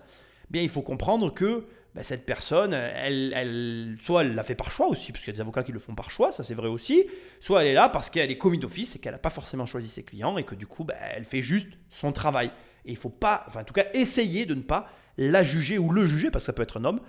bien 0.50 0.62
il 0.62 0.70
faut 0.70 0.82
comprendre 0.82 1.34
que 1.34 1.66
bah, 1.96 2.02
cette 2.02 2.26
personne, 2.26 2.74
elle, 2.74 3.98
soit 4.02 4.24
elle 4.24 4.34
l'a 4.34 4.44
fait 4.44 4.56
par 4.56 4.72
choix 4.72 4.88
aussi, 4.88 5.12
parce 5.12 5.24
qu'il 5.24 5.32
y 5.32 5.36
a 5.36 5.38
des 5.38 5.42
avocats 5.42 5.64
qui 5.64 5.72
le 5.72 5.80
font 5.80 5.94
par 5.94 6.10
choix, 6.10 6.32
ça 6.32 6.44
c'est 6.44 6.56
vrai 6.56 6.68
aussi, 6.68 7.06
soit 7.40 7.62
elle 7.62 7.68
est 7.68 7.74
là 7.74 7.88
parce 7.88 8.10
qu'elle 8.10 8.32
est 8.32 8.38
commis 8.38 8.58
d'office 8.58 8.96
et 8.96 9.00
qu'elle 9.00 9.14
n'a 9.14 9.20
pas 9.20 9.30
forcément 9.30 9.66
choisi 9.66 9.88
ses 9.88 10.04
clients 10.04 10.38
et 10.38 10.44
que 10.44 10.56
du 10.56 10.66
coup, 10.66 10.84
bah, 10.84 10.96
elle 11.14 11.26
fait 11.26 11.44
juste 11.44 11.70
son 11.90 12.12
travail. 12.12 12.52
Et 12.86 12.92
il 12.92 12.98
faut 12.98 13.10
pas, 13.10 13.46
enfin 13.48 13.62
en 13.62 13.64
tout 13.64 13.74
cas, 13.74 13.86
essayer 13.94 14.46
de 14.46 14.56
ne 14.56 14.62
pas 14.62 14.88
la 15.18 15.44
juger 15.44 15.78
ou 15.78 15.92
le 15.92 16.06
juger, 16.06 16.32
parce 16.32 16.44
que 16.44 16.48
ça 16.48 16.54
peut 16.54 16.64
être 16.64 16.80
un 16.80 16.86
homme, 16.86 17.00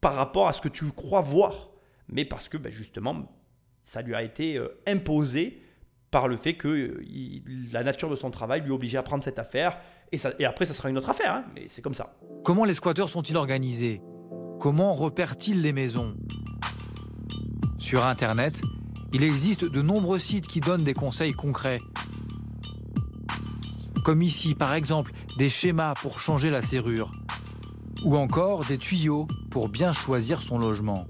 par 0.00 0.14
rapport 0.14 0.48
à 0.48 0.54
ce 0.54 0.62
que 0.62 0.68
tu 0.68 0.86
crois 0.86 1.20
voir, 1.20 1.70
mais 2.08 2.24
parce 2.24 2.48
que 2.48 2.56
bah, 2.56 2.70
justement, 2.70 3.37
ça 3.88 4.02
lui 4.02 4.14
a 4.14 4.22
été 4.22 4.58
euh, 4.58 4.68
imposé 4.86 5.62
par 6.10 6.28
le 6.28 6.36
fait 6.36 6.54
que 6.54 6.68
euh, 6.68 7.02
la 7.72 7.82
nature 7.82 8.10
de 8.10 8.16
son 8.16 8.30
travail 8.30 8.60
lui 8.60 8.70
obligeait 8.70 8.98
à 8.98 9.02
prendre 9.02 9.24
cette 9.24 9.38
affaire. 9.38 9.78
Et 10.12 10.44
après, 10.44 10.66
ça 10.66 10.74
sera 10.74 10.90
une 10.90 10.98
autre 10.98 11.08
affaire, 11.08 11.32
hein, 11.32 11.44
mais 11.54 11.66
c'est 11.68 11.80
comme 11.80 11.94
ça. 11.94 12.14
Comment 12.44 12.64
les 12.64 12.74
squatteurs 12.74 13.08
sont-ils 13.08 13.36
organisés? 13.36 14.02
Comment 14.60 14.92
repèrent-ils 14.92 15.62
les 15.62 15.72
maisons? 15.72 16.14
Sur 17.78 18.04
Internet, 18.04 18.60
il 19.14 19.24
existe 19.24 19.64
de 19.64 19.80
nombreux 19.80 20.18
sites 20.18 20.48
qui 20.48 20.60
donnent 20.60 20.84
des 20.84 20.94
conseils 20.94 21.32
concrets. 21.32 21.78
Comme 24.04 24.20
ici, 24.20 24.54
par 24.54 24.74
exemple, 24.74 25.12
des 25.38 25.48
schémas 25.48 25.94
pour 25.94 26.20
changer 26.20 26.50
la 26.50 26.60
serrure. 26.60 27.10
Ou 28.04 28.16
encore 28.16 28.64
des 28.64 28.76
tuyaux 28.76 29.26
pour 29.50 29.68
bien 29.70 29.92
choisir 29.92 30.42
son 30.42 30.58
logement. 30.58 31.06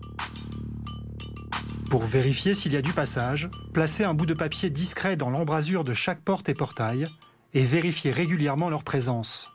Pour 1.91 2.05
vérifier 2.05 2.53
s'il 2.53 2.75
y 2.75 2.77
a 2.77 2.83
du 2.83 2.93
passage, 2.93 3.49
placez 3.73 4.05
un 4.05 4.13
bout 4.13 4.27
de 4.27 4.35
papier 4.35 4.69
discret 4.69 5.17
dans 5.17 5.31
l'embrasure 5.31 5.85
de 5.85 5.95
chaque 5.95 6.21
porte 6.21 6.51
et 6.51 6.55
portail 6.55 7.07
et 7.55 7.65
vérifiez 7.65 8.11
régulièrement 8.11 8.69
leur 8.69 8.85
présence. 8.85 9.51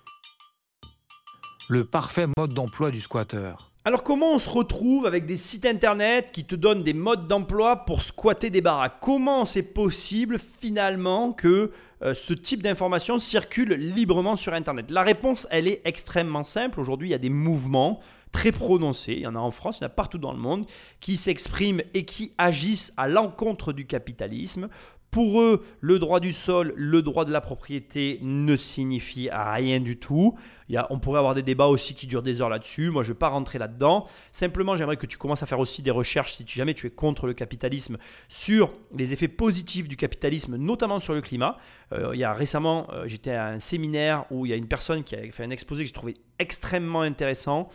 Le 1.69 1.85
parfait 1.85 2.25
mode 2.35 2.53
d'emploi 2.53 2.89
du 2.89 3.01
squatteur. 3.01 3.71
Alors 3.85 4.01
comment 4.01 4.33
on 4.33 4.39
se 4.39 4.49
retrouve 4.49 5.05
avec 5.05 5.27
des 5.27 5.37
sites 5.37 5.65
internet 5.67 6.31
qui 6.31 6.43
te 6.43 6.55
donnent 6.55 6.83
des 6.83 6.93
modes 6.93 7.27
d'emploi 7.27 7.85
pour 7.85 8.01
squatter 8.01 8.49
des 8.49 8.61
baraques 8.61 8.97
Comment 8.99 9.45
c'est 9.45 9.61
possible 9.61 10.39
finalement 10.39 11.33
que 11.33 11.69
euh, 12.01 12.15
ce 12.15 12.33
type 12.33 12.63
d'information 12.63 13.19
circule 13.19 13.73
librement 13.73 14.35
sur 14.35 14.53
internet? 14.53 14.89
La 14.89 15.03
réponse, 15.03 15.47
elle 15.51 15.67
est 15.67 15.81
extrêmement 15.85 16.45
simple. 16.45 16.79
Aujourd'hui, 16.79 17.09
il 17.09 17.11
y 17.11 17.15
a 17.15 17.19
des 17.19 17.29
mouvements 17.29 17.99
très 18.33 18.51
prononcés, 18.51 19.13
il 19.13 19.21
y 19.21 19.27
en 19.27 19.35
a 19.35 19.39
en 19.39 19.51
France, 19.51 19.77
il 19.77 19.83
y 19.83 19.85
en 19.85 19.87
a 19.87 19.89
partout 19.89 20.17
dans 20.17 20.33
le 20.33 20.39
monde, 20.39 20.65
qui 20.99 21.15
s'expriment 21.15 21.81
et 21.93 22.03
qui 22.03 22.33
agissent 22.37 22.91
à 22.97 23.07
l'encontre 23.07 23.71
du 23.71 23.85
capitalisme. 23.87 24.67
Pour 25.11 25.39
eux, 25.41 25.63
le 25.79 25.99
droit 25.99 26.19
du 26.19 26.31
sol, 26.33 26.73
le 26.75 27.03
droit 27.03 27.23
de 27.23 27.31
la 27.31 27.39
propriété 27.39 28.17
ne 28.23 28.55
signifie 28.55 29.29
rien 29.31 29.79
du 29.79 29.99
tout. 29.99 30.35
Il 30.69 30.73
y 30.73 30.77
a- 30.79 30.87
on 30.89 30.97
pourrait 30.97 31.19
avoir 31.19 31.35
des 31.35 31.43
débats 31.43 31.67
aussi 31.67 31.93
qui 31.93 32.07
durent 32.07 32.23
des 32.23 32.41
heures 32.41 32.49
là-dessus. 32.49 32.89
Moi, 32.89 33.03
je 33.03 33.09
ne 33.09 33.13
vais 33.13 33.19
pas 33.19 33.29
rentrer 33.29 33.59
là-dedans. 33.59 34.07
Simplement, 34.31 34.75
j'aimerais 34.75 34.97
que 34.97 35.05
tu 35.05 35.19
commences 35.19 35.43
à 35.43 35.45
faire 35.45 35.59
aussi 35.59 35.83
des 35.83 35.91
recherches, 35.91 36.33
si 36.33 36.45
tu, 36.45 36.57
jamais 36.57 36.73
tu 36.73 36.87
es 36.87 36.89
contre 36.89 37.27
le 37.27 37.35
capitalisme, 37.35 37.97
sur 38.27 38.73
les 38.91 39.13
effets 39.13 39.27
positifs 39.27 39.87
du 39.87 39.97
capitalisme, 39.97 40.55
notamment 40.55 40.99
sur 40.99 41.13
le 41.13 41.21
climat. 41.21 41.57
Euh, 41.91 42.09
il 42.15 42.19
y 42.19 42.23
a 42.23 42.33
récemment, 42.33 42.87
euh, 42.91 43.03
j'étais 43.05 43.33
à 43.33 43.49
un 43.49 43.59
séminaire 43.59 44.25
où 44.31 44.47
il 44.47 44.49
y 44.49 44.53
a 44.53 44.55
une 44.57 44.67
personne 44.67 45.03
qui 45.03 45.15
a 45.15 45.31
fait 45.31 45.43
un 45.43 45.51
exposé 45.51 45.83
que 45.83 45.87
j'ai 45.89 45.93
trouvé 45.93 46.15
extrêmement 46.39 47.01
intéressant, 47.01 47.69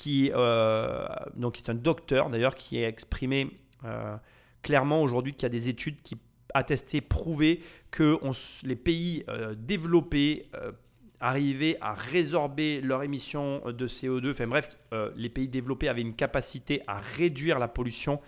qui 0.00 0.30
euh, 0.34 1.06
donc 1.36 1.58
est 1.58 1.68
un 1.68 1.74
docteur 1.74 2.30
d'ailleurs, 2.30 2.54
qui 2.54 2.82
a 2.82 2.88
exprimé 2.88 3.50
euh, 3.84 4.16
clairement 4.62 5.02
aujourd'hui 5.02 5.34
qu'il 5.34 5.42
y 5.42 5.46
a 5.46 5.50
des 5.50 5.68
études 5.68 6.00
qui 6.00 6.16
attestaient, 6.54 7.02
prouvé 7.02 7.60
que 7.90 8.18
les 8.64 8.76
pays 8.76 9.24
euh, 9.28 9.54
développés 9.54 10.46
arrivaient 11.20 11.76
à 11.82 11.92
résorber 11.92 12.80
leurs 12.80 13.02
émissions 13.02 13.60
de 13.66 13.86
CO2. 13.86 14.30
Enfin 14.30 14.46
bref, 14.46 14.78
les 15.16 15.28
pays 15.28 15.48
développés 15.48 15.88
avaient 15.88 16.00
une 16.00 16.16
capacité 16.16 16.80
à 16.86 16.96
réduire 16.96 17.58
la 17.58 17.68
pollution 17.68 18.20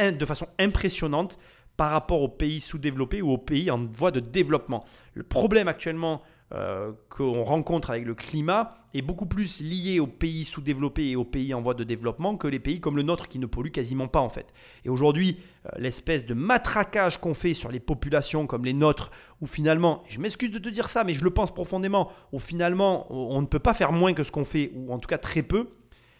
de 0.00 0.24
façon 0.24 0.48
impressionnante 0.58 1.38
par 1.76 1.92
rapport 1.92 2.20
aux 2.20 2.28
pays 2.28 2.60
sous-développés 2.60 3.22
ou 3.22 3.30
aux 3.30 3.38
pays 3.38 3.70
en 3.70 3.86
voie 3.86 4.10
de 4.10 4.18
développement. 4.18 4.84
Le 5.14 5.22
problème 5.22 5.68
actuellement 5.68 6.20
euh, 6.52 6.92
qu'on 7.08 7.44
rencontre 7.44 7.90
avec 7.90 8.04
le 8.04 8.14
climat 8.14 8.74
est 8.92 9.02
beaucoup 9.02 9.26
plus 9.26 9.60
lié 9.60 10.00
aux 10.00 10.08
pays 10.08 10.44
sous-développés 10.44 11.10
et 11.10 11.14
aux 11.14 11.24
pays 11.24 11.54
en 11.54 11.60
voie 11.60 11.74
de 11.74 11.84
développement 11.84 12.36
que 12.36 12.48
les 12.48 12.58
pays 12.58 12.80
comme 12.80 12.96
le 12.96 13.02
nôtre 13.02 13.28
qui 13.28 13.38
ne 13.38 13.46
polluent 13.46 13.70
quasiment 13.70 14.08
pas 14.08 14.18
en 14.18 14.30
fait. 14.30 14.52
Et 14.84 14.88
aujourd'hui, 14.88 15.38
euh, 15.66 15.68
l'espèce 15.78 16.26
de 16.26 16.34
matraquage 16.34 17.18
qu'on 17.18 17.34
fait 17.34 17.54
sur 17.54 17.70
les 17.70 17.78
populations 17.78 18.48
comme 18.48 18.64
les 18.64 18.72
nôtres, 18.72 19.12
où 19.40 19.46
finalement, 19.46 20.02
je 20.08 20.18
m'excuse 20.18 20.50
de 20.50 20.58
te 20.58 20.68
dire 20.68 20.88
ça, 20.88 21.04
mais 21.04 21.12
je 21.12 21.22
le 21.22 21.30
pense 21.30 21.54
profondément, 21.54 22.10
où 22.32 22.40
finalement 22.40 23.06
on 23.10 23.40
ne 23.40 23.46
peut 23.46 23.60
pas 23.60 23.74
faire 23.74 23.92
moins 23.92 24.12
que 24.12 24.24
ce 24.24 24.32
qu'on 24.32 24.44
fait, 24.44 24.72
ou 24.74 24.92
en 24.92 24.98
tout 24.98 25.08
cas 25.08 25.18
très 25.18 25.42
peu, 25.42 25.68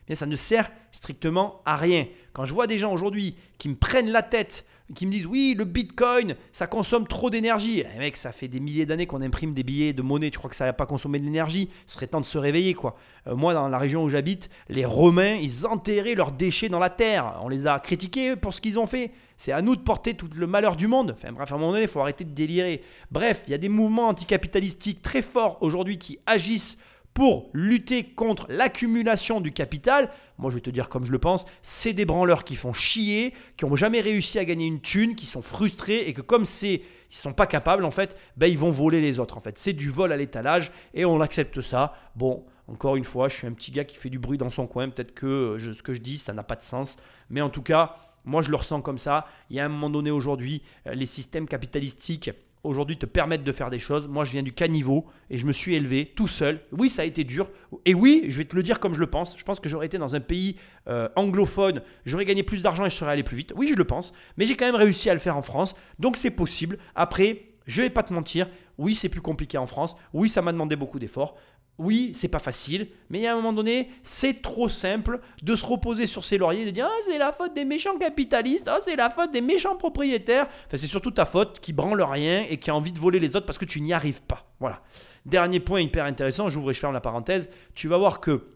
mais 0.08 0.14
ça 0.14 0.26
ne 0.26 0.36
sert 0.36 0.70
strictement 0.92 1.62
à 1.64 1.76
rien. 1.76 2.06
Quand 2.32 2.44
je 2.44 2.54
vois 2.54 2.68
des 2.68 2.78
gens 2.78 2.92
aujourd'hui 2.92 3.36
qui 3.58 3.68
me 3.68 3.74
prennent 3.74 4.10
la 4.10 4.22
tête, 4.22 4.64
qui 4.94 5.06
me 5.06 5.12
disent 5.12 5.26
oui, 5.26 5.54
le 5.56 5.64
bitcoin, 5.64 6.36
ça 6.52 6.66
consomme 6.66 7.06
trop 7.06 7.30
d'énergie. 7.30 7.82
Eh 7.94 7.98
mec, 7.98 8.16
ça 8.16 8.32
fait 8.32 8.48
des 8.48 8.60
milliers 8.60 8.86
d'années 8.86 9.06
qu'on 9.06 9.22
imprime 9.22 9.54
des 9.54 9.62
billets 9.62 9.92
de 9.92 10.02
monnaie, 10.02 10.30
tu 10.30 10.38
crois 10.38 10.50
que 10.50 10.56
ça 10.56 10.64
va 10.64 10.72
pas 10.72 10.86
consommer 10.86 11.18
de 11.18 11.24
l'énergie? 11.24 11.68
Ce 11.86 11.94
serait 11.94 12.06
temps 12.06 12.20
de 12.20 12.26
se 12.26 12.38
réveiller 12.38 12.74
quoi. 12.74 12.96
Euh, 13.26 13.36
moi, 13.36 13.54
dans 13.54 13.68
la 13.68 13.78
région 13.78 14.04
où 14.04 14.08
j'habite, 14.08 14.50
les 14.68 14.84
Romains, 14.84 15.34
ils 15.34 15.66
enterraient 15.66 16.14
leurs 16.14 16.32
déchets 16.32 16.68
dans 16.68 16.78
la 16.78 16.90
terre. 16.90 17.38
On 17.42 17.48
les 17.48 17.66
a 17.66 17.78
critiqués 17.78 18.36
pour 18.36 18.54
ce 18.54 18.60
qu'ils 18.60 18.78
ont 18.78 18.86
fait. 18.86 19.12
C'est 19.36 19.52
à 19.52 19.62
nous 19.62 19.76
de 19.76 19.80
porter 19.80 20.14
tout 20.14 20.28
le 20.34 20.46
malheur 20.46 20.76
du 20.76 20.86
monde. 20.86 21.14
Enfin 21.16 21.32
bref, 21.32 21.50
à 21.50 21.54
un 21.54 21.58
moment 21.58 21.72
donné, 21.72 21.84
il 21.84 21.88
faut 21.88 22.00
arrêter 22.00 22.24
de 22.24 22.32
délirer. 22.32 22.82
Bref, 23.10 23.42
il 23.46 23.50
y 23.50 23.54
a 23.54 23.58
des 23.58 23.68
mouvements 23.68 24.08
anticapitalistiques 24.08 25.02
très 25.02 25.22
forts 25.22 25.58
aujourd'hui 25.60 25.98
qui 25.98 26.18
agissent 26.26 26.78
pour 27.14 27.50
lutter 27.52 28.04
contre 28.04 28.46
l'accumulation 28.48 29.40
du 29.40 29.52
capital, 29.52 30.10
moi 30.38 30.50
je 30.50 30.56
vais 30.56 30.60
te 30.60 30.70
dire 30.70 30.88
comme 30.88 31.04
je 31.04 31.12
le 31.12 31.18
pense, 31.18 31.44
c'est 31.62 31.92
des 31.92 32.04
branleurs 32.04 32.44
qui 32.44 32.56
font 32.56 32.72
chier, 32.72 33.34
qui 33.56 33.64
n'ont 33.64 33.76
jamais 33.76 34.00
réussi 34.00 34.38
à 34.38 34.44
gagner 34.44 34.66
une 34.66 34.80
thune, 34.80 35.16
qui 35.16 35.26
sont 35.26 35.42
frustrés 35.42 36.08
et 36.08 36.14
que 36.14 36.22
comme 36.22 36.46
c'est 36.46 36.82
ils 37.10 37.16
sont 37.16 37.32
pas 37.32 37.46
capables 37.46 37.84
en 37.84 37.90
fait, 37.90 38.16
ben 38.36 38.46
ils 38.46 38.58
vont 38.58 38.70
voler 38.70 39.00
les 39.00 39.18
autres 39.18 39.36
en 39.36 39.40
fait. 39.40 39.58
C'est 39.58 39.72
du 39.72 39.90
vol 39.90 40.12
à 40.12 40.16
l'étalage 40.16 40.70
et 40.94 41.04
on 41.04 41.20
accepte 41.20 41.60
ça. 41.60 41.94
Bon, 42.14 42.44
encore 42.68 42.94
une 42.94 43.04
fois, 43.04 43.28
je 43.28 43.34
suis 43.34 43.46
un 43.46 43.52
petit 43.52 43.72
gars 43.72 43.84
qui 43.84 43.96
fait 43.96 44.10
du 44.10 44.20
bruit 44.20 44.38
dans 44.38 44.50
son 44.50 44.68
coin, 44.68 44.88
peut-être 44.88 45.12
que 45.12 45.26
euh, 45.26 45.74
ce 45.74 45.82
que 45.82 45.92
je 45.92 46.00
dis 46.00 46.18
ça 46.18 46.32
n'a 46.32 46.44
pas 46.44 46.56
de 46.56 46.62
sens, 46.62 46.96
mais 47.28 47.40
en 47.40 47.50
tout 47.50 47.62
cas, 47.62 47.96
moi 48.24 48.42
je 48.42 48.50
le 48.50 48.56
ressens 48.56 48.80
comme 48.82 48.98
ça. 48.98 49.26
Il 49.50 49.56
y 49.56 49.60
a 49.60 49.64
un 49.64 49.68
moment 49.68 49.90
donné 49.90 50.12
aujourd'hui, 50.12 50.62
euh, 50.86 50.94
les 50.94 51.06
systèmes 51.06 51.48
capitalistiques 51.48 52.30
aujourd'hui 52.64 52.98
te 52.98 53.06
permettent 53.06 53.44
de 53.44 53.52
faire 53.52 53.70
des 53.70 53.78
choses. 53.78 54.08
Moi, 54.08 54.24
je 54.24 54.32
viens 54.32 54.42
du 54.42 54.52
caniveau 54.52 55.06
et 55.30 55.36
je 55.36 55.46
me 55.46 55.52
suis 55.52 55.74
élevé 55.74 56.12
tout 56.14 56.28
seul. 56.28 56.60
Oui, 56.72 56.88
ça 56.90 57.02
a 57.02 57.04
été 57.04 57.24
dur. 57.24 57.50
Et 57.84 57.94
oui, 57.94 58.24
je 58.28 58.38
vais 58.38 58.44
te 58.44 58.54
le 58.54 58.62
dire 58.62 58.80
comme 58.80 58.94
je 58.94 59.00
le 59.00 59.06
pense. 59.06 59.36
Je 59.38 59.44
pense 59.44 59.60
que 59.60 59.68
j'aurais 59.68 59.86
été 59.86 59.98
dans 59.98 60.14
un 60.14 60.20
pays 60.20 60.56
euh, 60.88 61.08
anglophone, 61.16 61.82
j'aurais 62.04 62.24
gagné 62.24 62.42
plus 62.42 62.62
d'argent 62.62 62.84
et 62.84 62.90
je 62.90 62.96
serais 62.96 63.12
allé 63.12 63.22
plus 63.22 63.36
vite. 63.36 63.52
Oui, 63.56 63.68
je 63.68 63.74
le 63.74 63.84
pense. 63.84 64.12
Mais 64.36 64.46
j'ai 64.46 64.56
quand 64.56 64.66
même 64.66 64.74
réussi 64.74 65.10
à 65.10 65.14
le 65.14 65.20
faire 65.20 65.36
en 65.36 65.42
France. 65.42 65.74
Donc 65.98 66.16
c'est 66.16 66.30
possible. 66.30 66.78
Après, 66.94 67.50
je 67.66 67.82
vais 67.82 67.90
pas 67.90 68.02
te 68.02 68.12
mentir. 68.12 68.48
Oui, 68.78 68.94
c'est 68.94 69.08
plus 69.08 69.20
compliqué 69.20 69.58
en 69.58 69.66
France. 69.66 69.94
Oui, 70.12 70.28
ça 70.28 70.42
m'a 70.42 70.52
demandé 70.52 70.74
beaucoup 70.74 70.98
d'efforts. 70.98 71.36
Oui, 71.80 72.12
c'est 72.14 72.28
pas 72.28 72.40
facile, 72.40 72.88
mais 73.08 73.26
à 73.26 73.32
un 73.32 73.36
moment 73.36 73.54
donné, 73.54 73.88
c'est 74.02 74.42
trop 74.42 74.68
simple 74.68 75.18
de 75.42 75.56
se 75.56 75.64
reposer 75.64 76.06
sur 76.06 76.26
ses 76.26 76.36
lauriers 76.36 76.60
et 76.60 76.66
de 76.66 76.72
dire 76.72 76.86
Ah, 76.86 77.00
c'est 77.06 77.16
la 77.16 77.32
faute 77.32 77.54
des 77.54 77.64
méchants 77.64 77.96
capitalistes, 77.96 78.68
ah, 78.68 78.80
c'est 78.84 78.96
la 78.96 79.08
faute 79.08 79.32
des 79.32 79.40
méchants 79.40 79.76
propriétaires. 79.76 80.46
Enfin, 80.66 80.76
c'est 80.76 80.86
surtout 80.86 81.10
ta 81.10 81.24
faute 81.24 81.58
qui 81.58 81.72
branle 81.72 82.02
rien 82.02 82.44
et 82.50 82.58
qui 82.58 82.68
a 82.68 82.74
envie 82.74 82.92
de 82.92 82.98
voler 82.98 83.18
les 83.18 83.34
autres 83.34 83.46
parce 83.46 83.56
que 83.56 83.64
tu 83.64 83.80
n'y 83.80 83.94
arrives 83.94 84.20
pas. 84.20 84.52
Voilà. 84.60 84.82
Dernier 85.24 85.58
point 85.58 85.80
hyper 85.80 86.04
intéressant, 86.04 86.50
j'ouvre 86.50 86.70
et 86.70 86.74
je 86.74 86.80
ferme 86.80 86.92
la 86.92 87.00
parenthèse. 87.00 87.48
Tu 87.74 87.88
vas 87.88 87.96
voir 87.96 88.20
que 88.20 88.48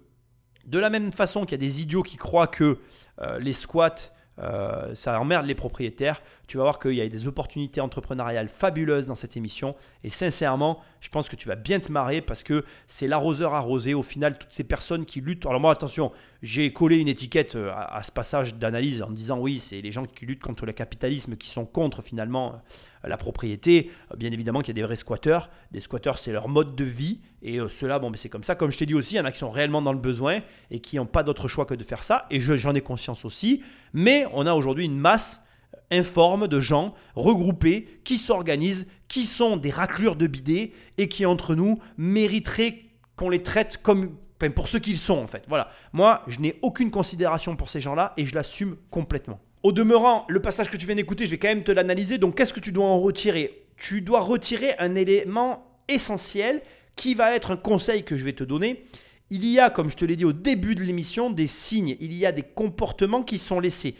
de 0.67 0.79
la 0.79 0.91
même 0.91 1.11
façon 1.11 1.47
qu'il 1.47 1.53
y 1.53 1.55
a 1.55 1.67
des 1.67 1.81
idiots 1.81 2.03
qui 2.03 2.19
croient 2.19 2.47
que 2.47 2.77
euh, 3.23 3.39
les 3.39 3.55
squats, 3.55 3.95
euh, 4.39 4.95
ça 4.95 5.19
emmerde 5.19 5.47
les 5.47 5.55
propriétaires, 5.55 6.21
tu 6.47 6.57
vas 6.59 6.65
voir 6.65 6.79
qu'il 6.79 6.93
y 6.95 7.01
a 7.01 7.09
des 7.09 7.27
opportunités 7.27 7.81
entrepreneuriales 7.81 8.49
fabuleuses 8.49 9.07
dans 9.07 9.15
cette 9.15 9.37
émission. 9.37 9.75
Et 10.03 10.11
sincèrement, 10.11 10.81
je 11.01 11.09
pense 11.09 11.29
que 11.29 11.37
tu 11.37 11.49
vas 11.49 11.57
bien 11.57 11.81
te 11.81 11.91
marrer 11.91 12.21
parce 12.21 12.43
que 12.43 12.65
c'est 12.87 13.07
l'arroseur 13.09 13.55
arrosé. 13.55 13.95
Au 13.95 14.03
final, 14.03 14.39
toutes 14.39 14.53
ces 14.53 14.65
personnes 14.65 15.05
qui 15.07 15.21
luttent. 15.21 15.47
Alors, 15.47 15.61
moi, 15.61 15.73
attention, 15.73 16.13
j'ai 16.43 16.73
collé 16.73 16.99
une 16.99 17.09
étiquette 17.09 17.57
euh, 17.57 17.73
à, 17.75 18.03
ce 18.03 18.13
passage 18.13 18.55
d'analyse 18.57 19.03
en 19.03 19.11
disant 19.11 19.39
oui, 19.39 19.59
c'est 19.59 19.81
les 19.81 19.91
gens 19.93 20.05
qui 20.05 20.27
luttent 20.27 20.43
contre 20.43 20.67
le 20.67 20.73
capitalisme 20.73 21.37
qui 21.37 21.49
sont 21.49 21.65
contre 21.65 22.03
finalement 22.03 22.61
euh, 23.05 23.09
la 23.09 23.17
propriété. 23.17 23.91
Euh, 24.13 24.17
Bien 24.17 24.31
évidemment 24.31 24.61
qu'il 24.61 24.69
y 24.69 24.79
a 24.79 24.81
des 24.81 24.87
vrais 24.87 24.97
squatteurs. 24.97 25.49
Des 25.73 25.81
squatteurs, 25.81 26.19
c'est 26.19 26.33
leur 26.33 26.49
mode 26.49 26.77
de 26.77 26.85
vie. 26.85 27.21
Et 27.43 27.59
ceux-là, 27.69 27.99
bon, 27.99 28.11
ben, 28.11 28.17
c'est 28.17 28.29
comme 28.29 28.45
ça. 28.45 28.55
Comme 28.55 28.71
je 28.73 28.79
t'ai 28.79 28.87
dit 28.87 28.95
aussi, 28.95 29.15
il 29.15 29.19
y 29.19 29.21
en 29.21 29.25
a 29.25 29.33
qui 29.33 29.39
sont 29.39 29.49
réellement 29.51 29.83
dans 29.83 29.93
le 29.93 29.99
besoin 29.99 30.41
et 30.71 30.81
qui 30.81 30.97
n'ont 30.97 31.07
pas 31.07 31.23
d'autre 31.23 31.49
choix 31.49 31.67
que 31.67 31.75
de 31.75 31.85
faire 31.85 32.03
ça. 32.03 32.27
Et 32.31 32.41
je- 32.41 32.57
j'en 32.57 32.75
ai 32.75 32.81
conscience 32.81 33.25
aussi. 33.25 33.63
Mais 33.93 34.27
on 34.33 34.47
a 34.47 34.55
aujourd'hui 34.55 34.85
une 34.87 34.99
masse 34.99 35.43
informe 35.91 36.49
de 36.49 36.61
gens 36.61 36.95
regroupés 37.15 38.01
qui 38.05 38.17
s'organisent, 38.19 38.87
qui 39.09 39.25
sont 39.25 39.57
des 39.57 39.71
raclures 39.71 40.17
de 40.17 40.27
bidets 40.27 40.73
et 40.99 41.09
qui, 41.09 41.27
entre 41.27 41.55
nous, 41.55 41.79
mériteraient 41.97 42.83
qu'on 43.17 43.31
les 43.31 43.43
traite 43.43 43.79
comme 43.83 44.17
pour 44.55 44.69
ceux 44.69 44.79
qu'ils 44.79 44.99
sont 44.99 45.19
en 45.19 45.27
fait. 45.27 45.45
Voilà. 45.49 45.71
Moi, 45.93 46.23
je 46.27 46.41
n'ai 46.41 46.59
aucune 46.63 46.91
considération 46.91 47.57
pour 47.57 47.71
ces 47.71 47.81
gens-là 47.81 48.13
et 48.17 48.27
je 48.27 48.35
l'assume 48.35 48.77
complètement. 48.91 49.41
Au 49.63 49.73
demeurant, 49.73 50.27
le 50.29 50.41
passage 50.41 50.69
que 50.69 50.77
tu 50.77 50.87
viens 50.87 50.97
d'écouter, 50.97 51.25
je 51.25 51.31
vais 51.31 51.39
quand 51.39 51.49
même 51.49 51.65
te 51.65 51.73
l'analyser. 51.73 52.19
Donc, 52.19 52.37
qu'est-ce 52.37 52.53
que 52.53 52.61
tu 52.61 52.73
dois 52.73 52.85
en 52.85 53.01
retirer? 53.01 53.67
Tu 53.77 54.03
dois 54.03 54.21
retirer 54.21 54.75
un 54.79 54.95
élément 54.95 55.67
essentiel 55.89 56.61
qui 56.97 57.15
va 57.15 57.35
être 57.35 57.51
un 57.51 57.57
conseil 57.57 58.05
que 58.05 58.17
je 58.17 58.25
vais 58.25 58.35
te 58.35 58.45
donner. 58.45 58.85
Il 59.31 59.47
y 59.47 59.59
a, 59.59 59.71
comme 59.71 59.91
je 59.91 59.97
te 59.97 60.05
l'ai 60.05 60.17
dit 60.17 60.27
au 60.27 60.35
début 60.35 60.75
de 60.75 60.83
l'émission, 60.83 61.31
des 61.31 61.47
signes, 61.47 61.97
il 61.99 62.13
y 62.13 62.27
a 62.27 62.33
des 62.33 62.43
comportements 62.43 63.23
qui 63.23 63.39
sont 63.39 63.59
laissés. 63.59 63.97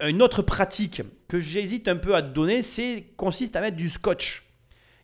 Une 0.00 0.20
autre 0.20 0.42
pratique 0.42 1.02
que 1.26 1.40
j'hésite 1.40 1.88
un 1.88 1.96
peu 1.96 2.14
à 2.14 2.22
te 2.22 2.28
donner, 2.28 2.60
c'est 2.60 3.06
consiste 3.16 3.56
à 3.56 3.62
mettre 3.62 3.78
du 3.78 3.88
scotch. 3.88 4.44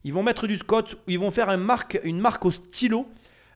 Ils 0.05 0.12
vont 0.12 0.22
mettre 0.22 0.47
du 0.47 0.59
scotch, 0.59 0.97
ils 1.07 1.18
vont 1.18 1.30
faire 1.30 1.57
marque, 1.57 1.99
une 2.05 2.18
marque 2.18 2.45
au 2.45 2.51
stylo 2.51 3.09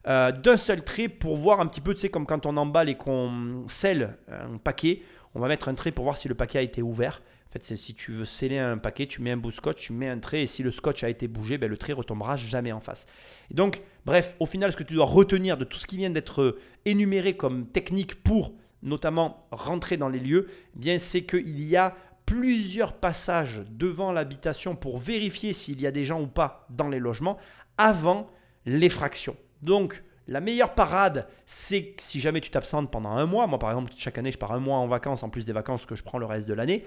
euh, 0.07 0.31
d'un 0.31 0.57
seul 0.57 0.83
trait 0.83 1.09
pour 1.09 1.35
voir 1.35 1.59
un 1.59 1.67
petit 1.67 1.81
peu, 1.81 1.93
tu 1.93 1.99
sais, 1.99 2.09
comme 2.09 2.25
quand 2.25 2.47
on 2.47 2.57
emballe 2.57 2.89
et 2.89 2.95
qu'on 2.95 3.65
scelle 3.67 4.17
un 4.29 4.57
paquet, 4.57 5.01
on 5.35 5.39
va 5.39 5.47
mettre 5.47 5.69
un 5.69 5.75
trait 5.75 5.91
pour 5.91 6.05
voir 6.05 6.17
si 6.17 6.27
le 6.27 6.33
paquet 6.33 6.57
a 6.57 6.61
été 6.63 6.81
ouvert. 6.81 7.21
En 7.47 7.51
fait, 7.51 7.63
si 7.77 7.93
tu 7.93 8.11
veux 8.11 8.25
sceller 8.25 8.57
un 8.57 8.77
paquet, 8.77 9.05
tu 9.05 9.21
mets 9.21 9.31
un 9.31 9.37
bout 9.37 9.51
de 9.51 9.55
scotch, 9.55 9.79
tu 9.79 9.93
mets 9.93 10.09
un 10.09 10.19
trait, 10.19 10.41
et 10.41 10.45
si 10.47 10.63
le 10.63 10.71
scotch 10.71 11.03
a 11.03 11.09
été 11.09 11.27
bougé, 11.27 11.57
ben, 11.57 11.69
le 11.69 11.77
trait 11.77 11.93
retombera 11.93 12.35
jamais 12.35 12.71
en 12.71 12.79
face. 12.79 13.05
Et 13.51 13.53
donc, 13.53 13.81
bref, 14.05 14.35
au 14.39 14.45
final, 14.45 14.71
ce 14.71 14.77
que 14.77 14.83
tu 14.83 14.95
dois 14.95 15.05
retenir 15.05 15.55
de 15.57 15.65
tout 15.65 15.77
ce 15.77 15.85
qui 15.85 15.97
vient 15.97 16.09
d'être 16.09 16.57
énuméré 16.85 17.37
comme 17.37 17.67
technique 17.67 18.21
pour 18.23 18.53
notamment 18.83 19.47
rentrer 19.51 19.97
dans 19.97 20.09
les 20.09 20.19
lieux, 20.19 20.47
eh 20.75 20.79
bien 20.79 20.97
c'est 20.97 21.23
qu'il 21.23 21.61
y 21.61 21.75
a 21.75 21.95
plusieurs 22.25 22.93
passages 22.93 23.61
devant 23.69 24.11
l'habitation 24.11 24.75
pour 24.75 24.99
vérifier 24.99 25.53
s'il 25.53 25.81
y 25.81 25.87
a 25.87 25.91
des 25.91 26.05
gens 26.05 26.21
ou 26.21 26.27
pas 26.27 26.67
dans 26.69 26.89
les 26.89 26.99
logements 26.99 27.37
avant 27.77 28.27
l'effraction. 28.65 29.35
Donc, 29.61 30.03
la 30.27 30.41
meilleure 30.41 30.75
parade, 30.75 31.25
c'est 31.45 31.95
si 31.99 32.19
jamais 32.19 32.41
tu 32.41 32.51
t'absentes 32.51 32.91
pendant 32.91 33.11
un 33.11 33.25
mois. 33.25 33.47
Moi, 33.47 33.57
par 33.59 33.69
exemple, 33.69 33.93
chaque 33.95 34.17
année, 34.17 34.31
je 34.31 34.37
pars 34.37 34.51
un 34.51 34.59
mois 34.59 34.77
en 34.77 34.87
vacances, 34.87 35.23
en 35.23 35.29
plus 35.29 35.45
des 35.45 35.53
vacances 35.53 35.85
que 35.85 35.95
je 35.95 36.03
prends 36.03 36.17
le 36.17 36.25
reste 36.25 36.45
de 36.49 36.53
l'année. 36.53 36.83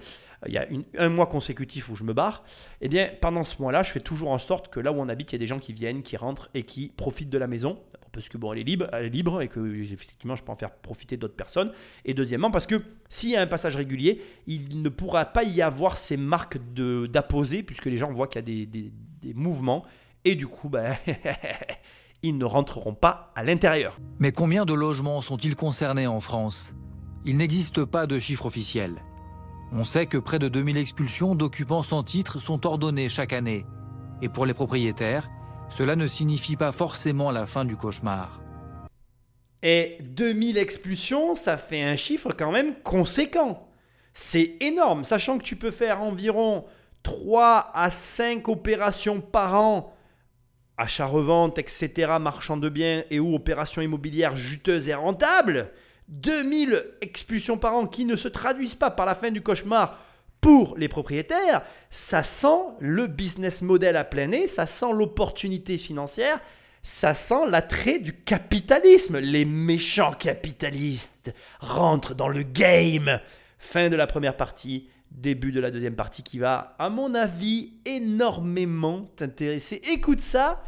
Il 0.46 0.52
y 0.52 0.58
a 0.58 0.66
un 0.98 1.08
mois 1.08 1.26
consécutif 1.26 1.88
où 1.88 1.96
je 1.96 2.04
me 2.04 2.12
barre. 2.12 2.44
Eh 2.82 2.88
bien, 2.88 3.10
pendant 3.22 3.42
ce 3.42 3.60
mois-là, 3.62 3.82
je 3.82 3.90
fais 3.90 4.00
toujours 4.00 4.30
en 4.30 4.38
sorte 4.38 4.68
que 4.68 4.78
là 4.78 4.92
où 4.92 4.96
on 4.96 5.08
habite, 5.08 5.32
il 5.32 5.36
y 5.36 5.36
a 5.36 5.38
des 5.38 5.46
gens 5.46 5.58
qui 5.58 5.72
viennent, 5.72 6.02
qui 6.02 6.18
rentrent 6.18 6.50
et 6.52 6.64
qui 6.64 6.92
profitent 6.94 7.30
de 7.30 7.38
la 7.38 7.46
maison. 7.46 7.78
Parce 8.12 8.28
que 8.28 8.38
bon, 8.38 8.52
elle 8.52 8.60
est 8.60 8.64
libre, 8.64 8.86
elle 8.92 9.06
est 9.06 9.10
libre 9.10 9.40
et 9.40 9.48
que 9.48 9.60
effectivement, 9.74 10.34
je 10.34 10.42
peux 10.42 10.52
en 10.52 10.56
faire 10.56 10.72
profiter 10.72 11.16
d'autres 11.16 11.36
personnes. 11.36 11.72
Et 12.04 12.14
deuxièmement, 12.14 12.50
parce 12.50 12.66
que 12.66 12.82
s'il 13.08 13.30
y 13.30 13.36
a 13.36 13.40
un 13.40 13.46
passage 13.46 13.76
régulier, 13.76 14.22
il 14.46 14.82
ne 14.82 14.88
pourra 14.88 15.24
pas 15.26 15.44
y 15.44 15.62
avoir 15.62 15.96
ces 15.96 16.16
marques 16.16 16.58
d'apposés, 16.74 17.62
puisque 17.62 17.86
les 17.86 17.96
gens 17.96 18.12
voient 18.12 18.26
qu'il 18.26 18.48
y 18.48 18.62
a 18.62 18.66
des, 18.66 19.34
mouvements. 19.34 19.84
Et 20.24 20.34
du 20.34 20.46
coup, 20.46 20.68
ben. 20.68 20.96
ils 22.22 22.36
ne 22.36 22.44
rentreront 22.44 22.94
pas 22.94 23.32
à 23.34 23.42
l'intérieur. 23.42 23.98
Mais 24.18 24.32
combien 24.32 24.64
de 24.64 24.74
logements 24.74 25.22
sont-ils 25.22 25.56
concernés 25.56 26.06
en 26.06 26.20
France? 26.20 26.74
Il 27.24 27.36
n'existe 27.36 27.84
pas 27.84 28.06
de 28.06 28.18
chiffre 28.18 28.46
officiel. 28.46 29.02
On 29.72 29.84
sait 29.84 30.06
que 30.06 30.18
près 30.18 30.38
de 30.38 30.48
2000 30.48 30.76
expulsions 30.76 31.34
d'occupants 31.34 31.82
sans 31.82 32.02
titre 32.02 32.40
sont 32.40 32.66
ordonnées 32.66 33.08
chaque 33.08 33.32
année. 33.32 33.64
Et 34.20 34.28
pour 34.28 34.44
les 34.44 34.54
propriétaires, 34.54 35.30
cela 35.70 35.96
ne 35.96 36.06
signifie 36.06 36.56
pas 36.56 36.72
forcément 36.72 37.30
la 37.30 37.46
fin 37.46 37.64
du 37.64 37.76
cauchemar. 37.76 38.40
Et 39.62 39.98
2000 40.00 40.58
expulsions, 40.58 41.36
ça 41.36 41.56
fait 41.56 41.82
un 41.82 41.96
chiffre 41.96 42.32
quand 42.36 42.50
même 42.50 42.74
conséquent. 42.82 43.68
C'est 44.12 44.56
énorme, 44.60 45.04
sachant 45.04 45.38
que 45.38 45.44
tu 45.44 45.56
peux 45.56 45.70
faire 45.70 46.02
environ 46.02 46.64
3 47.02 47.70
à 47.74 47.90
5 47.90 48.48
opérations 48.48 49.20
par 49.20 49.54
an 49.54 49.94
achat-revente, 50.76 51.58
etc., 51.58 52.12
marchand 52.18 52.56
de 52.56 52.70
biens 52.70 53.04
et 53.10 53.20
ou 53.20 53.34
opérations 53.34 53.82
immobilières 53.82 54.36
juteuses 54.36 54.88
et 54.88 54.94
rentables, 54.94 55.70
2000 56.08 56.84
expulsions 57.02 57.58
par 57.58 57.74
an 57.74 57.86
qui 57.86 58.06
ne 58.06 58.16
se 58.16 58.28
traduisent 58.28 58.74
pas 58.74 58.90
par 58.90 59.06
la 59.06 59.14
fin 59.14 59.30
du 59.30 59.42
cauchemar 59.42 59.98
pour 60.40 60.76
les 60.76 60.88
propriétaires, 60.88 61.62
ça 61.90 62.22
sent 62.22 62.62
le 62.80 63.06
business 63.06 63.62
model 63.62 63.96
à 63.96 64.04
plein 64.04 64.28
nez, 64.28 64.46
ça 64.46 64.66
sent 64.66 64.92
l'opportunité 64.94 65.76
financière, 65.76 66.40
ça 66.82 67.14
sent 67.14 67.46
l'attrait 67.48 67.98
du 67.98 68.14
capitalisme. 68.14 69.18
Les 69.18 69.44
méchants 69.44 70.12
capitalistes 70.12 71.34
rentrent 71.60 72.14
dans 72.14 72.28
le 72.28 72.42
game. 72.42 73.20
Fin 73.58 73.90
de 73.90 73.96
la 73.96 74.06
première 74.06 74.36
partie 74.36 74.88
début 75.10 75.52
de 75.52 75.60
la 75.60 75.70
deuxième 75.70 75.96
partie 75.96 76.22
qui 76.22 76.38
va, 76.38 76.76
à 76.78 76.88
mon 76.88 77.14
avis, 77.14 77.72
énormément 77.84 79.10
t'intéresser. 79.16 79.80
Écoute 79.92 80.20
ça, 80.20 80.62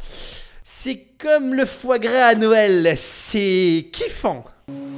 c'est 0.63 1.07
comme 1.17 1.53
le 1.53 1.65
foie 1.65 1.99
gras 1.99 2.27
à 2.27 2.35
Noël, 2.35 2.93
c'est 2.97 3.89
kiffant. 3.91 4.45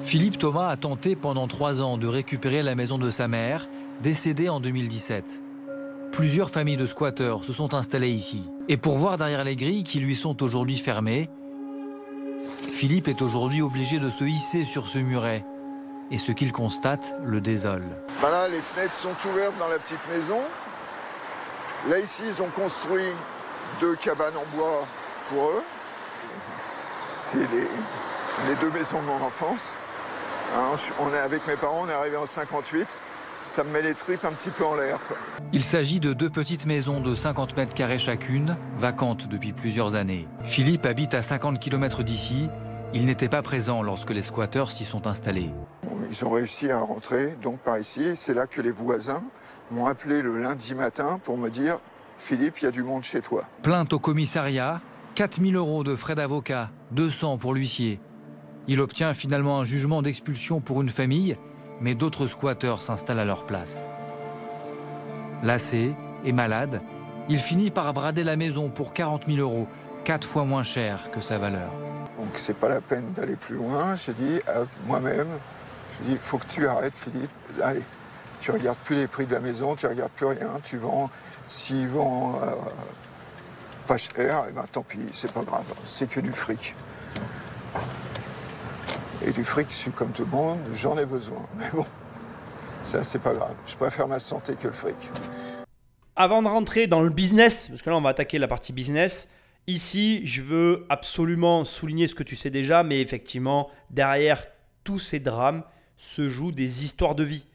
Philippe 0.04 0.38
Thomas 0.38 0.70
a 0.70 0.78
tenté 0.78 1.16
pendant 1.16 1.48
trois 1.48 1.82
ans 1.82 1.98
de 1.98 2.08
récupérer 2.08 2.64
la 2.64 2.76
maison 2.76 2.98
de 2.98 3.10
sa 3.10 3.28
mère, 3.28 3.68
décédée 4.02 4.50
en 4.50 4.60
2017. 4.60 5.42
Plusieurs 6.12 6.50
familles 6.50 6.78
de 6.78 6.86
squatteurs 6.86 7.44
se 7.44 7.54
sont 7.54 7.74
installées 7.74 8.10
ici. 8.10 8.50
Et 8.70 8.78
pour 8.78 8.98
voir 8.98 9.18
derrière 9.18 9.44
les 9.44 9.56
grilles 9.56 9.84
qui 9.84 10.00
lui 10.00 10.16
sont 10.16 10.42
aujourd'hui 10.44 10.78
fermées, 10.78 11.30
Philippe 12.72 13.08
est 13.08 13.22
aujourd'hui 13.22 13.62
obligé 13.62 14.00
de 14.00 14.10
se 14.10 14.24
hisser 14.24 14.64
sur 14.64 14.88
ce 14.88 15.00
muret 15.00 15.46
et 16.12 16.18
ce 16.18 16.32
qu'il 16.32 16.52
constate 16.52 17.16
le 17.24 17.42
désole. 17.42 17.84
Voilà, 18.20 18.48
les 18.48 18.62
fenêtres 18.62 18.94
sont 18.94 19.16
ouvertes 19.30 19.58
dans 19.60 19.68
la 19.68 19.80
petite 19.80 20.08
maison. 20.10 20.40
Là, 21.90 22.00
ici, 22.00 22.24
ils 22.28 22.42
ont 22.42 22.50
construit 22.50 23.12
deux 23.80 23.96
cabanes 23.96 24.36
en 24.38 24.56
bois 24.56 24.86
pour 25.30 25.50
eux. 25.50 25.64
C'est 26.60 27.40
les, 27.52 28.56
deux 28.62 28.72
maisons 28.72 29.02
de 29.02 29.08
mon 29.08 29.22
enfance. 29.26 29.78
Hein, 30.56 30.76
on 31.00 31.14
est 31.14 31.20
avec 31.20 31.46
mes 31.48 31.56
parents, 31.56 31.82
on 31.86 31.90
est 31.90 31.94
arrivé 31.94 32.18
en 32.18 32.26
58. 32.26 32.88
Ça 33.46 33.64
me 33.64 33.72
met 33.72 33.82
les 33.82 33.94
tripes 33.94 34.26
un 34.26 34.32
petit 34.32 34.50
peu 34.50 34.66
en 34.66 34.76
l'air. 34.76 35.00
Il 35.54 35.64
s'agit 35.64 36.00
de 36.00 36.14
deux 36.14 36.30
petites 36.30 36.66
maisons 36.66 37.00
de 37.00 37.14
50 37.14 37.56
mètres 37.56 37.74
carrés 37.74 38.00
chacune, 38.00 38.58
vacantes 38.78 39.28
depuis 39.28 39.54
plusieurs 39.54 39.96
années. 39.96 40.28
Philippe 40.44 40.86
habite 40.86 41.14
à 41.14 41.22
50 41.22 41.60
km 41.60 42.04
d'ici 42.04 42.50
il 42.96 43.06
n'était 43.06 43.28
pas 43.28 43.42
présent 43.42 43.82
lorsque 43.82 44.12
les 44.12 44.22
squatteurs 44.22 44.72
s'y 44.72 44.86
sont 44.86 45.06
installés. 45.06 45.52
Ils 46.10 46.26
ont 46.26 46.32
réussi 46.32 46.72
à 46.72 46.80
rentrer 46.80 47.36
donc 47.42 47.60
par 47.60 47.78
ici. 47.78 48.16
C'est 48.16 48.34
là 48.34 48.48
que 48.48 48.62
les 48.62 48.72
voisins 48.72 49.22
m'ont 49.70 49.86
appelé 49.86 50.22
le 50.22 50.40
lundi 50.40 50.76
matin 50.76 51.20
pour 51.22 51.38
me 51.38 51.50
dire 51.50 51.80
Philippe, 52.18 52.60
il 52.62 52.66
y 52.66 52.68
a 52.68 52.72
du 52.72 52.84
monde 52.84 53.04
chez 53.04 53.20
toi. 53.20 53.48
Plainte 53.64 53.92
au 53.92 54.00
commissariat, 54.00 54.80
4000 55.16 55.58
euros 55.58 55.84
de 55.84 55.96
frais 55.96 56.16
d'avocat, 56.16 56.72
200 56.92 57.38
pour 57.38 57.54
l'huissier. 57.54 58.00
Il 58.70 58.80
obtient 58.80 59.14
finalement 59.14 59.60
un 59.60 59.66
jugement 59.66 60.02
d'expulsion 60.02 60.62
pour 60.62 60.82
une 60.82 60.90
famille, 60.90 61.38
mais 61.82 61.96
d'autres 61.96 62.28
squatteurs 62.28 62.82
s'installent 62.82 63.20
à 63.20 63.26
leur 63.26 63.46
place. 63.46 63.88
Lassé 65.44 65.94
et 66.24 66.32
malade, 66.32 66.82
il 67.30 67.40
finit 67.40 67.72
par 67.72 67.94
brader 67.94 68.24
la 68.24 68.36
maison 68.36 68.70
pour 68.70 68.94
40 68.94 69.26
000 69.28 69.38
euros, 69.40 69.68
quatre 70.04 70.28
fois 70.28 70.46
moins 70.46 70.64
cher 70.64 71.12
que 71.12 71.22
sa 71.22 71.38
valeur. 71.38 71.72
Donc 72.20 72.30
c'est 72.36 72.58
pas 72.58 72.70
la 72.70 72.82
peine 72.82 73.12
d'aller 73.14 73.36
plus 73.36 73.56
loin. 73.56 73.96
J'ai 73.96 74.14
dit 74.14 74.42
à 74.48 74.64
moi-même, 74.86 75.28
je 76.00 76.12
dis, 76.12 76.18
faut 76.18 76.38
que 76.38 76.48
tu 76.48 76.68
arrêtes 76.68 76.96
Philippe. 76.96 77.32
Allez, 77.62 77.84
tu 78.40 78.52
regardes 78.52 78.78
plus 78.80 78.96
les 78.96 79.08
prix 79.08 79.26
de 79.26 79.34
la 79.34 79.40
maison, 79.40 79.76
tu 79.76 79.88
regardes 79.88 80.12
plus 80.12 80.28
rien, 80.28 80.60
tu 80.64 80.78
vends. 80.78 81.10
S'ils 81.48 81.88
vendent 81.88 82.42
euh, 82.44 82.52
pas 83.88 83.98
cher, 83.98 84.46
eh 84.50 84.52
ben, 84.52 84.64
tant 84.72 84.84
pis, 84.84 85.00
c'est 85.12 85.32
pas 85.32 85.44
grave, 85.44 85.66
c'est 85.86 86.10
que 86.10 86.20
du 86.20 86.32
fric. 86.32 86.76
Et 89.26 89.32
du 89.32 89.44
fric, 89.44 89.68
je 89.70 89.76
suis 89.76 89.92
comme 89.92 90.12
tout 90.12 90.24
le 90.26 90.32
monde, 90.32 90.60
j'en 90.74 90.98
ai 90.98 91.06
besoin. 91.06 91.42
Mais 91.58 91.66
bon, 91.74 91.86
ça 92.84 93.04
c'est 93.04 93.20
pas 93.20 93.34
grave. 93.34 93.56
Je 93.66 93.76
préfère 93.76 94.08
ma 94.08 94.20
santé 94.20 94.56
que 94.56 94.68
le 94.68 94.74
fric. 94.74 94.96
Avant 96.16 96.42
de 96.42 96.48
rentrer 96.48 96.88
dans 96.88 97.02
le 97.02 97.10
business, 97.10 97.68
parce 97.70 97.82
que 97.82 97.90
là 97.90 97.98
on 97.98 98.02
va 98.02 98.10
attaquer 98.10 98.38
la 98.38 98.48
partie 98.48 98.72
business, 98.72 99.28
Ici, 99.68 100.22
je 100.28 100.44
veux 100.44 100.86
absolument 100.90 101.64
souligner 101.64 102.06
ce 102.06 102.14
que 102.14 102.22
tu 102.22 102.36
sais 102.36 102.52
déjà, 102.52 102.84
mais 102.84 103.02
effectivement, 103.02 103.72
derrière 103.90 104.46
tous 104.84 105.00
ces 105.00 105.20
drames 105.20 105.64
se 105.98 106.30
jouent 106.30 106.52
des 106.52 106.84
histoires 106.84 107.16
de 107.16 107.24
vie. 107.24 107.48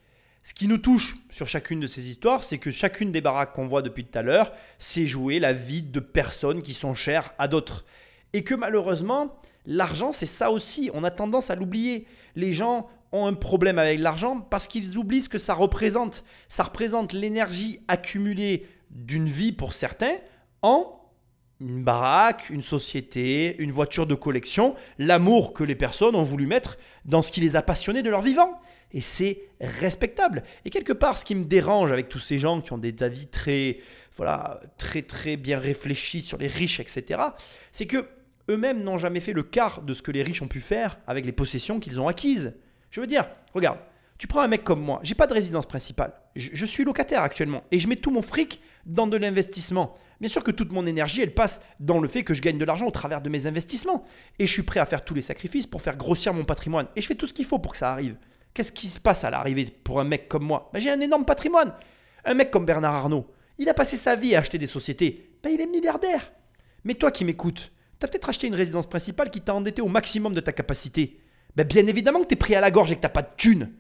Ce 0.43 0.53
qui 0.53 0.67
nous 0.67 0.79
touche 0.79 1.15
sur 1.31 1.47
chacune 1.47 1.79
de 1.79 1.87
ces 1.87 2.11
histoires, 2.11 2.43
c'est 2.43 2.59
que 2.59 2.73
chacune 2.73 3.13
des 3.13 3.21
baraques 3.21 3.53
qu'on 3.53 3.69
voit 3.69 3.83
depuis 3.83 4.05
tout 4.05 4.19
à 4.19 4.23
l'heure, 4.23 4.53
c'est 4.81 5.07
jouer 5.07 5.39
la 5.39 5.53
vie 5.53 5.83
de 5.83 6.01
personnes 6.01 6.63
qui 6.63 6.75
sont 6.75 6.95
chères 6.95 7.31
à 7.39 7.47
d'autres. 7.47 7.85
Et 8.33 8.43
que 8.43 8.57
malheureusement, 8.57 9.39
l'argent, 9.67 10.13
c'est 10.13 10.27
ça 10.27 10.51
aussi. 10.51 10.91
On 10.95 11.05
a 11.05 11.11
tendance 11.11 11.51
à 11.51 11.55
l'oublier. 11.55 12.07
Les 12.37 12.53
gens 12.53 12.89
ont 13.13 13.27
un 13.27 13.35
problème 13.35 13.79
avec 13.79 13.99
l'argent 14.01 14.41
parce 14.41 14.67
qu'ils 14.67 14.97
oublient 14.97 15.23
ce 15.23 15.29
que 15.29 15.39
ça 15.39 15.55
représente. 15.55 16.25
Ça 16.49 16.65
représente 16.65 17.13
l'énergie 17.13 17.81
accumulée 17.89 18.67
d'une 18.91 19.29
vie 19.29 19.53
pour 19.53 19.75
certains 19.75 20.17
en 20.63 20.97
une 21.61 21.85
baraque, 21.85 22.49
une 22.49 22.63
société, 22.63 23.57
une 23.59 23.71
voiture 23.71 24.07
de 24.07 24.15
collection, 24.15 24.75
l'amour 24.99 25.53
que 25.53 25.63
les 25.63 25.75
personnes 25.75 26.17
ont 26.17 26.23
voulu 26.23 26.47
mettre 26.47 26.79
dans 27.05 27.21
ce 27.21 27.31
qui 27.31 27.41
les 27.41 27.55
a 27.55 27.63
passionnés 27.63 28.03
de 28.03 28.09
leur 28.09 28.23
vivant. 28.23 28.59
Et 28.93 29.01
c'est 29.01 29.43
respectable. 29.61 30.43
Et 30.65 30.71
quelque 30.71 30.93
part, 30.93 31.19
ce 31.19 31.25
qui 31.25 31.35
me 31.35 31.45
dérange 31.45 31.93
avec 31.93 32.09
tous 32.09 32.19
ces 32.19 32.39
gens 32.39 32.61
qui 32.61 32.73
ont 32.73 32.79
des 32.79 33.03
avis 33.03 33.27
très, 33.27 33.79
voilà, 34.17 34.61
très 34.79 35.03
très 35.03 35.37
bien 35.37 35.59
réfléchie 35.59 36.23
sur 36.23 36.39
les 36.39 36.49
riches, 36.49 36.81
etc., 36.81 37.21
c'est 37.71 37.87
que 37.87 38.09
eux-mêmes 38.51 38.83
n'ont 38.83 38.99
jamais 38.99 39.21
fait 39.21 39.33
le 39.33 39.43
quart 39.43 39.83
de 39.83 39.95
ce 39.95 40.03
que 40.03 40.11
les 40.11 40.23
riches 40.23 40.43
ont 40.43 40.49
pu 40.49 40.61
faire 40.61 40.99
avec 41.07 41.25
les 41.25 41.33
possessions 41.33 41.81
qu'ils 41.81 42.01
ont 42.01 42.09
acquises. 42.09 42.55
Je 42.91 43.01
veux 43.01 43.07
dire, 43.07 43.29
regarde, 43.55 43.79
tu 44.19 44.27
prends 44.27 44.41
un 44.41 44.49
mec 44.49 44.65
comme 44.65 44.83
moi, 44.83 45.01
j'ai 45.03 45.15
pas 45.15 45.27
de 45.27 45.33
résidence 45.33 45.67
principale, 45.67 46.13
je, 46.37 46.67
suis 46.67 46.85
locataire 46.85 47.23
actuellement 47.23 47.65
et 47.71 47.79
je 47.79 47.89
mets 47.89 47.97
tout 47.97 48.11
mon 48.11 48.21
fric 48.21 48.61
dans 48.85 49.07
de 49.07 49.17
l'investissement. 49.17 49.97
Bien 50.21 50.29
sûr 50.29 50.45
que 50.45 50.51
toute 50.51 50.73
mon 50.73 50.85
énergie, 50.85 51.23
elle 51.23 51.33
passe 51.33 51.63
dans 51.81 52.01
le 52.01 52.09
fait 52.09 52.25
que 52.25 52.35
je 52.35 52.43
gagne 52.43 52.59
de 52.59 52.65
l'argent 52.67 52.87
au 52.87 52.91
travers 52.91 53.23
de 53.23 53.31
mes 53.31 53.47
investissements. 53.47 54.05
Et 54.39 54.47
je 54.47 54.53
suis 54.53 54.63
prêt 54.63 54.79
à 54.79 54.85
faire 54.85 55.03
tous 55.03 55.15
les 55.15 55.23
sacrifices 55.23 55.67
pour 55.67 55.81
faire 55.81 55.97
grossir 55.97 56.35
mon 56.35 56.45
patrimoine. 56.45 56.87
Et 56.95 57.01
je 57.01 57.07
fais 57.07 57.15
tout 57.15 57.27
ce 57.27 57.33
qu'il 57.33 57.47
faut 57.47 57.59
pour 57.59 57.73
que 57.73 57.79
ça 57.79 57.91
arrive. 57.91 58.17
Qu'est-ce 58.53 58.73
qui 58.73 58.89
se 58.89 59.01
passe 59.01 59.25
à 59.25 59.31
l'arrivée 59.31 59.75
pour 59.83 59.99
un 59.99 60.05
mec 60.05 60.29
comme 60.29 60.45
moi? 60.45 60.69
Ben, 60.75 60.79
J'ai 60.79 60.91
un 60.91 61.01
énorme 61.01 61.25
patrimoine. 61.25 61.73
Un 62.27 62.35
mec 62.35 62.51
comme 62.51 62.67
Bernard 62.67 62.95
Arnault, 62.95 63.33
il 63.57 63.71
a 63.71 63.75
passé 63.75 63.97
sa 63.97 64.17
vie 64.17 64.35
à 64.35 64.41
acheter 64.41 64.59
des 64.59 64.67
sociétés. 64.67 65.31
Ben, 65.43 65.49
il 65.51 65.61
est 65.63 65.67
milliardaire. 65.67 66.31
Mais 66.85 66.95
toi 66.95 67.11
qui 67.11 67.25
m'écoutes, 67.25 67.73
tu 68.01 68.07
as 68.07 68.09
peut-être 68.09 68.29
acheté 68.29 68.47
une 68.47 68.55
résidence 68.55 68.89
principale 68.89 69.31
qui 69.31 69.41
t'a 69.41 69.55
endetté 69.55 69.83
au 69.83 69.89
maximum 69.89 70.33
de 70.35 70.41
ta 70.41 70.53
capacité. 70.53 71.21
Ben, 71.55 71.67
bien 71.67 71.87
évidemment 71.87 72.21
que 72.23 72.29
tu 72.29 72.35
es 72.35 72.37
pris 72.37 72.55
à 72.55 72.61
la 72.61 72.71
gorge 72.71 72.91
et 72.91 72.97
que 72.97 73.07
tu 73.07 73.13
pas 73.13 73.23
de 73.23 73.29
thunes. 73.37 73.73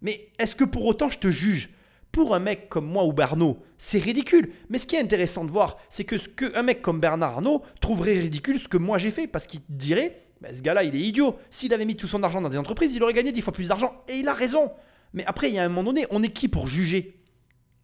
Mais 0.00 0.30
est-ce 0.38 0.54
que 0.54 0.64
pour 0.64 0.84
autant 0.86 1.10
je 1.10 1.18
te 1.18 1.28
juge? 1.28 1.70
Pour 2.10 2.34
un 2.34 2.38
mec 2.38 2.70
comme 2.70 2.86
moi 2.86 3.04
ou 3.04 3.12
Bernard, 3.12 3.56
c'est 3.76 3.98
ridicule. 3.98 4.50
Mais 4.70 4.78
ce 4.78 4.86
qui 4.86 4.96
est 4.96 5.00
intéressant 5.00 5.44
de 5.44 5.50
voir, 5.50 5.76
c'est 5.90 6.04
que 6.04 6.16
ce 6.16 6.28
qu'un 6.28 6.62
mec 6.62 6.80
comme 6.80 7.00
Bernard 7.00 7.34
Arnault 7.34 7.62
trouverait 7.80 8.18
ridicule, 8.18 8.58
ce 8.58 8.68
que 8.68 8.78
moi 8.78 8.96
j'ai 8.96 9.10
fait, 9.10 9.26
parce 9.26 9.46
qu'il 9.46 9.60
dirait, 9.68 10.22
bah, 10.40 10.48
ce 10.52 10.62
gars-là, 10.62 10.82
il 10.82 10.96
est 10.96 11.00
idiot. 11.00 11.36
S'il 11.50 11.74
avait 11.74 11.84
mis 11.84 11.96
tout 11.96 12.06
son 12.06 12.22
argent 12.22 12.40
dans 12.40 12.48
des 12.48 12.56
entreprises, 12.56 12.94
il 12.94 13.02
aurait 13.02 13.12
gagné 13.12 13.32
dix 13.32 13.42
fois 13.42 13.52
plus 13.52 13.68
d'argent. 13.68 14.02
Et 14.08 14.16
il 14.16 14.28
a 14.28 14.32
raison. 14.32 14.70
Mais 15.12 15.26
après, 15.26 15.48
il 15.48 15.54
y 15.54 15.58
a 15.58 15.64
un 15.64 15.68
moment 15.68 15.84
donné, 15.84 16.06
on 16.10 16.22
est 16.22 16.30
qui 16.30 16.48
pour 16.48 16.66
juger 16.68 17.20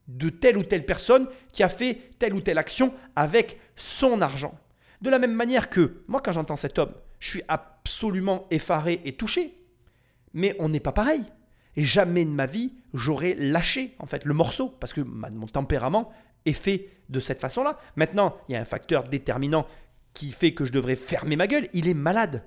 de 0.09 0.31
telle 0.31 0.57
ou 0.57 0.63
telle 0.63 0.87
personne 0.87 1.27
qui 1.53 1.63
a 1.63 1.69
fait 1.69 1.99
telle 2.19 2.35
ou 2.35 2.41
telle 2.41 2.59
action 2.59 2.95
avec 3.17 3.59
son 3.77 4.23
argent? 4.23 4.55
De 5.03 5.11
la 5.11 5.19
même 5.19 5.35
manière 5.35 5.69
que, 5.69 6.03
moi 6.07 6.21
quand 6.21 6.33
j'entends 6.33 6.57
cet 6.57 6.79
homme, 6.79 6.95
je 7.19 7.29
suis 7.29 7.43
absolument 7.49 8.47
effaré 8.51 9.01
et 9.05 9.13
touché. 9.13 9.55
Mais 10.33 10.57
on 10.59 10.69
n'est 10.69 10.81
pas 10.81 10.93
pareil. 10.93 11.25
Et 11.77 11.85
jamais 11.85 12.25
de 12.25 12.31
ma 12.31 12.47
vie, 12.47 12.73
j'aurais 12.95 13.35
lâché 13.35 13.95
en 13.99 14.07
fait 14.07 14.25
le 14.25 14.33
morceau 14.33 14.69
parce 14.69 14.93
que 14.93 15.01
mon 15.01 15.47
tempérament 15.47 16.13
est 16.47 16.53
fait 16.53 16.89
de 17.09 17.21
cette 17.21 17.41
façon-là. 17.41 17.79
Maintenant, 17.97 18.37
il 18.49 18.53
y 18.53 18.57
a 18.57 18.61
un 18.61 18.65
facteur 18.65 19.09
déterminant 19.09 19.67
qui 20.15 20.31
fait 20.31 20.55
que 20.55 20.65
je 20.65 20.73
devrais 20.73 20.97
fermer 20.97 21.37
ma 21.37 21.47
gueule. 21.47 21.69
Il 21.73 21.89
est 21.89 21.95
malade. 21.95 22.45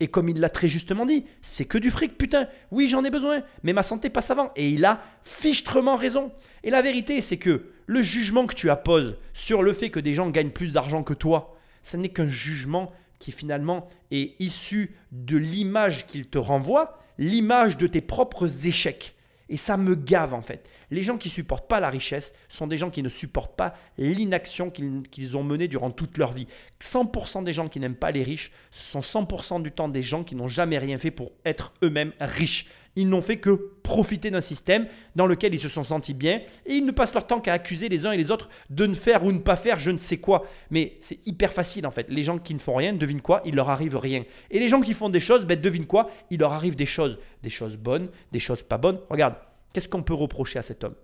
Et 0.00 0.08
comme 0.08 0.28
il 0.28 0.40
l'a 0.40 0.48
très 0.48 0.68
justement 0.68 1.06
dit, 1.06 1.26
c'est 1.40 1.66
que 1.66 1.78
du 1.78 1.92
fric, 1.92 2.18
putain. 2.18 2.48
Oui, 2.72 2.88
j'en 2.88 3.04
ai 3.04 3.10
besoin, 3.10 3.42
mais 3.62 3.72
ma 3.72 3.84
santé 3.84 4.10
passe 4.10 4.30
avant. 4.32 4.50
Et 4.56 4.70
il 4.70 4.84
a 4.84 5.00
fichtrement 5.22 5.96
raison. 5.96 6.32
Et 6.64 6.70
la 6.70 6.82
vérité, 6.82 7.20
c'est 7.20 7.36
que 7.36 7.66
le 7.86 8.02
jugement 8.02 8.46
que 8.46 8.54
tu 8.54 8.70
apposes 8.70 9.16
sur 9.32 9.62
le 9.62 9.72
fait 9.72 9.90
que 9.90 10.00
des 10.00 10.14
gens 10.14 10.28
gagnent 10.30 10.50
plus 10.50 10.72
d'argent 10.72 11.04
que 11.04 11.14
toi, 11.14 11.56
ce 11.82 11.96
n'est 11.96 12.08
qu'un 12.08 12.28
jugement 12.28 12.92
qui 13.18 13.32
finalement 13.32 13.88
est 14.10 14.34
issu 14.40 14.94
de 15.12 15.36
l'image 15.36 16.06
qu'il 16.06 16.26
te 16.26 16.38
renvoie 16.38 16.98
l'image 17.18 17.76
de 17.76 17.86
tes 17.86 18.00
propres 18.00 18.66
échecs. 18.66 19.14
Et 19.48 19.56
ça 19.56 19.76
me 19.76 19.94
gave 19.94 20.34
en 20.34 20.42
fait. 20.42 20.68
Les 20.90 21.02
gens 21.02 21.16
qui 21.16 21.28
ne 21.28 21.32
supportent 21.32 21.68
pas 21.68 21.80
la 21.80 21.88
richesse 21.88 22.34
sont 22.48 22.66
des 22.66 22.76
gens 22.76 22.90
qui 22.90 23.02
ne 23.02 23.08
supportent 23.08 23.56
pas 23.56 23.74
l'inaction 23.96 24.70
qu'ils 24.70 25.36
ont 25.36 25.42
menée 25.42 25.68
durant 25.68 25.90
toute 25.90 26.18
leur 26.18 26.32
vie. 26.32 26.46
100% 26.80 27.44
des 27.44 27.52
gens 27.52 27.68
qui 27.68 27.80
n'aiment 27.80 27.94
pas 27.94 28.10
les 28.10 28.22
riches, 28.22 28.50
sont 28.70 29.00
100% 29.00 29.62
du 29.62 29.72
temps 29.72 29.88
des 29.88 30.02
gens 30.02 30.24
qui 30.24 30.34
n'ont 30.34 30.48
jamais 30.48 30.78
rien 30.78 30.98
fait 30.98 31.10
pour 31.10 31.32
être 31.44 31.72
eux-mêmes 31.82 32.12
riches. 32.20 32.66
Ils 32.94 33.08
n'ont 33.08 33.22
fait 33.22 33.38
que 33.38 33.72
profiter 33.82 34.30
d'un 34.30 34.40
système 34.40 34.86
dans 35.16 35.26
lequel 35.26 35.54
ils 35.54 35.60
se 35.60 35.68
sont 35.68 35.84
sentis 35.84 36.14
bien 36.14 36.42
et 36.66 36.74
ils 36.74 36.84
ne 36.84 36.92
passent 36.92 37.14
leur 37.14 37.26
temps 37.26 37.40
qu'à 37.40 37.54
accuser 37.54 37.88
les 37.88 38.04
uns 38.04 38.12
et 38.12 38.16
les 38.16 38.30
autres 38.30 38.50
de 38.70 38.86
ne 38.86 38.94
faire 38.94 39.24
ou 39.24 39.32
ne 39.32 39.38
pas 39.38 39.56
faire 39.56 39.78
je 39.78 39.90
ne 39.90 39.98
sais 39.98 40.18
quoi. 40.18 40.44
Mais 40.70 40.98
c'est 41.00 41.26
hyper 41.26 41.52
facile 41.52 41.86
en 41.86 41.90
fait. 41.90 42.06
Les 42.10 42.22
gens 42.22 42.38
qui 42.38 42.54
ne 42.54 42.58
font 42.58 42.74
rien, 42.74 42.92
devine 42.92 43.22
quoi, 43.22 43.40
il 43.44 43.54
leur 43.54 43.70
arrive 43.70 43.96
rien. 43.96 44.24
Et 44.50 44.58
les 44.58 44.68
gens 44.68 44.80
qui 44.80 44.94
font 44.94 45.08
des 45.08 45.20
choses, 45.20 45.46
ben, 45.46 45.58
devine 45.58 45.86
quoi, 45.86 46.10
il 46.30 46.40
leur 46.40 46.52
arrive 46.52 46.76
des 46.76 46.86
choses. 46.86 47.18
Des 47.42 47.50
choses 47.50 47.76
bonnes, 47.76 48.10
des 48.30 48.40
choses 48.40 48.62
pas 48.62 48.78
bonnes. 48.78 49.00
Regarde, 49.08 49.34
qu'est-ce 49.72 49.88
qu'on 49.88 50.02
peut 50.02 50.14
reprocher 50.14 50.58
à 50.58 50.62
cet 50.62 50.84
homme? 50.84 50.94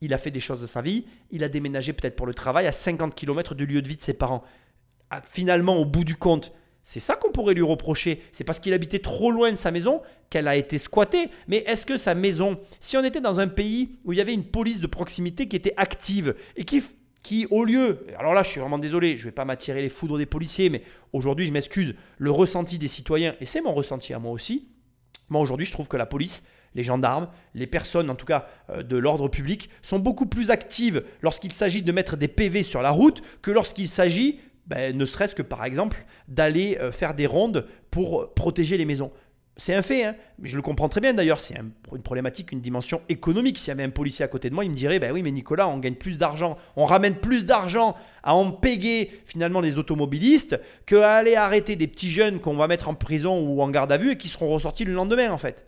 Il 0.00 0.12
a 0.14 0.18
fait 0.18 0.30
des 0.30 0.40
choses 0.40 0.60
de 0.60 0.66
sa 0.66 0.82
vie, 0.82 1.06
il 1.30 1.44
a 1.44 1.48
déménagé 1.48 1.92
peut-être 1.92 2.16
pour 2.16 2.26
le 2.26 2.34
travail 2.34 2.66
à 2.66 2.72
50 2.72 3.14
km 3.14 3.54
du 3.54 3.66
lieu 3.66 3.80
de 3.82 3.88
vie 3.88 3.96
de 3.96 4.02
ses 4.02 4.12
parents. 4.14 4.42
Ah, 5.10 5.22
finalement, 5.24 5.76
au 5.76 5.84
bout 5.84 6.04
du 6.04 6.16
compte, 6.16 6.52
c'est 6.88 7.00
ça 7.00 7.16
qu'on 7.16 7.32
pourrait 7.32 7.54
lui 7.54 7.64
reprocher. 7.64 8.22
C'est 8.30 8.44
parce 8.44 8.60
qu'il 8.60 8.72
habitait 8.72 9.00
trop 9.00 9.32
loin 9.32 9.50
de 9.50 9.56
sa 9.56 9.72
maison 9.72 10.02
qu'elle 10.30 10.46
a 10.46 10.54
été 10.54 10.78
squattée. 10.78 11.30
Mais 11.48 11.64
est-ce 11.66 11.84
que 11.84 11.96
sa 11.96 12.14
maison, 12.14 12.60
si 12.78 12.96
on 12.96 13.02
était 13.02 13.20
dans 13.20 13.40
un 13.40 13.48
pays 13.48 13.98
où 14.04 14.12
il 14.12 14.18
y 14.18 14.20
avait 14.20 14.32
une 14.32 14.44
police 14.44 14.78
de 14.78 14.86
proximité 14.86 15.48
qui 15.48 15.56
était 15.56 15.74
active 15.76 16.36
et 16.54 16.64
qui, 16.64 17.46
au 17.50 17.64
lieu, 17.64 18.06
alors 18.16 18.34
là 18.34 18.44
je 18.44 18.50
suis 18.50 18.60
vraiment 18.60 18.78
désolé, 18.78 19.16
je 19.16 19.22
ne 19.22 19.30
vais 19.30 19.34
pas 19.34 19.44
m'attirer 19.44 19.82
les 19.82 19.88
foudres 19.88 20.16
des 20.16 20.26
policiers, 20.26 20.70
mais 20.70 20.82
aujourd'hui 21.12 21.48
je 21.48 21.52
m'excuse, 21.52 21.96
le 22.18 22.30
ressenti 22.30 22.78
des 22.78 22.86
citoyens, 22.86 23.34
et 23.40 23.46
c'est 23.46 23.62
mon 23.62 23.74
ressenti 23.74 24.14
à 24.14 24.20
moi 24.20 24.30
aussi, 24.30 24.68
moi 25.28 25.40
aujourd'hui 25.40 25.66
je 25.66 25.72
trouve 25.72 25.88
que 25.88 25.96
la 25.96 26.06
police, 26.06 26.44
les 26.76 26.84
gendarmes, 26.84 27.28
les 27.54 27.66
personnes 27.66 28.10
en 28.10 28.14
tout 28.14 28.26
cas 28.26 28.46
euh, 28.70 28.84
de 28.84 28.96
l'ordre 28.96 29.26
public 29.26 29.70
sont 29.82 29.98
beaucoup 29.98 30.26
plus 30.26 30.52
actives 30.52 31.02
lorsqu'il 31.20 31.50
s'agit 31.50 31.82
de 31.82 31.90
mettre 31.90 32.16
des 32.16 32.28
PV 32.28 32.62
sur 32.62 32.80
la 32.80 32.90
route 32.92 33.22
que 33.42 33.50
lorsqu'il 33.50 33.88
s'agit 33.88 34.38
ben, 34.66 34.96
ne 34.96 35.04
serait-ce 35.04 35.34
que 35.34 35.42
par 35.42 35.64
exemple 35.64 36.04
d'aller 36.28 36.78
euh, 36.80 36.90
faire 36.90 37.14
des 37.14 37.26
rondes 37.26 37.66
pour 37.90 38.34
protéger 38.34 38.76
les 38.76 38.84
maisons. 38.84 39.12
C'est 39.58 39.74
un 39.74 39.80
fait, 39.80 40.04
hein 40.04 40.16
mais 40.38 40.50
je 40.50 40.56
le 40.56 40.60
comprends 40.60 40.90
très 40.90 41.00
bien 41.00 41.14
d'ailleurs, 41.14 41.40
c'est 41.40 41.54
une 41.56 42.02
problématique, 42.02 42.52
une 42.52 42.60
dimension 42.60 43.00
économique. 43.08 43.58
S'il 43.58 43.68
y 43.68 43.70
avait 43.70 43.84
un 43.84 43.90
policier 43.90 44.22
à 44.22 44.28
côté 44.28 44.50
de 44.50 44.54
moi, 44.54 44.66
il 44.66 44.70
me 44.70 44.76
dirait, 44.76 44.98
ben 44.98 45.12
oui 45.12 45.22
mais 45.22 45.30
Nicolas, 45.30 45.66
on 45.66 45.78
gagne 45.78 45.94
plus 45.94 46.18
d'argent, 46.18 46.58
on 46.76 46.84
ramène 46.84 47.14
plus 47.14 47.46
d'argent 47.46 47.96
à 48.22 48.34
en 48.34 48.50
payer 48.50 49.22
finalement 49.24 49.62
les 49.62 49.78
automobilistes 49.78 50.60
qu'à 50.84 51.14
aller 51.14 51.36
arrêter 51.36 51.74
des 51.74 51.86
petits 51.86 52.10
jeunes 52.10 52.38
qu'on 52.40 52.56
va 52.56 52.66
mettre 52.66 52.88
en 52.88 52.94
prison 52.94 53.38
ou 53.38 53.62
en 53.62 53.70
garde 53.70 53.92
à 53.92 53.96
vue 53.96 54.12
et 54.12 54.16
qui 54.16 54.28
seront 54.28 54.48
ressortis 54.48 54.84
le 54.84 54.92
lendemain 54.92 55.30
en 55.30 55.38
fait. 55.38 55.66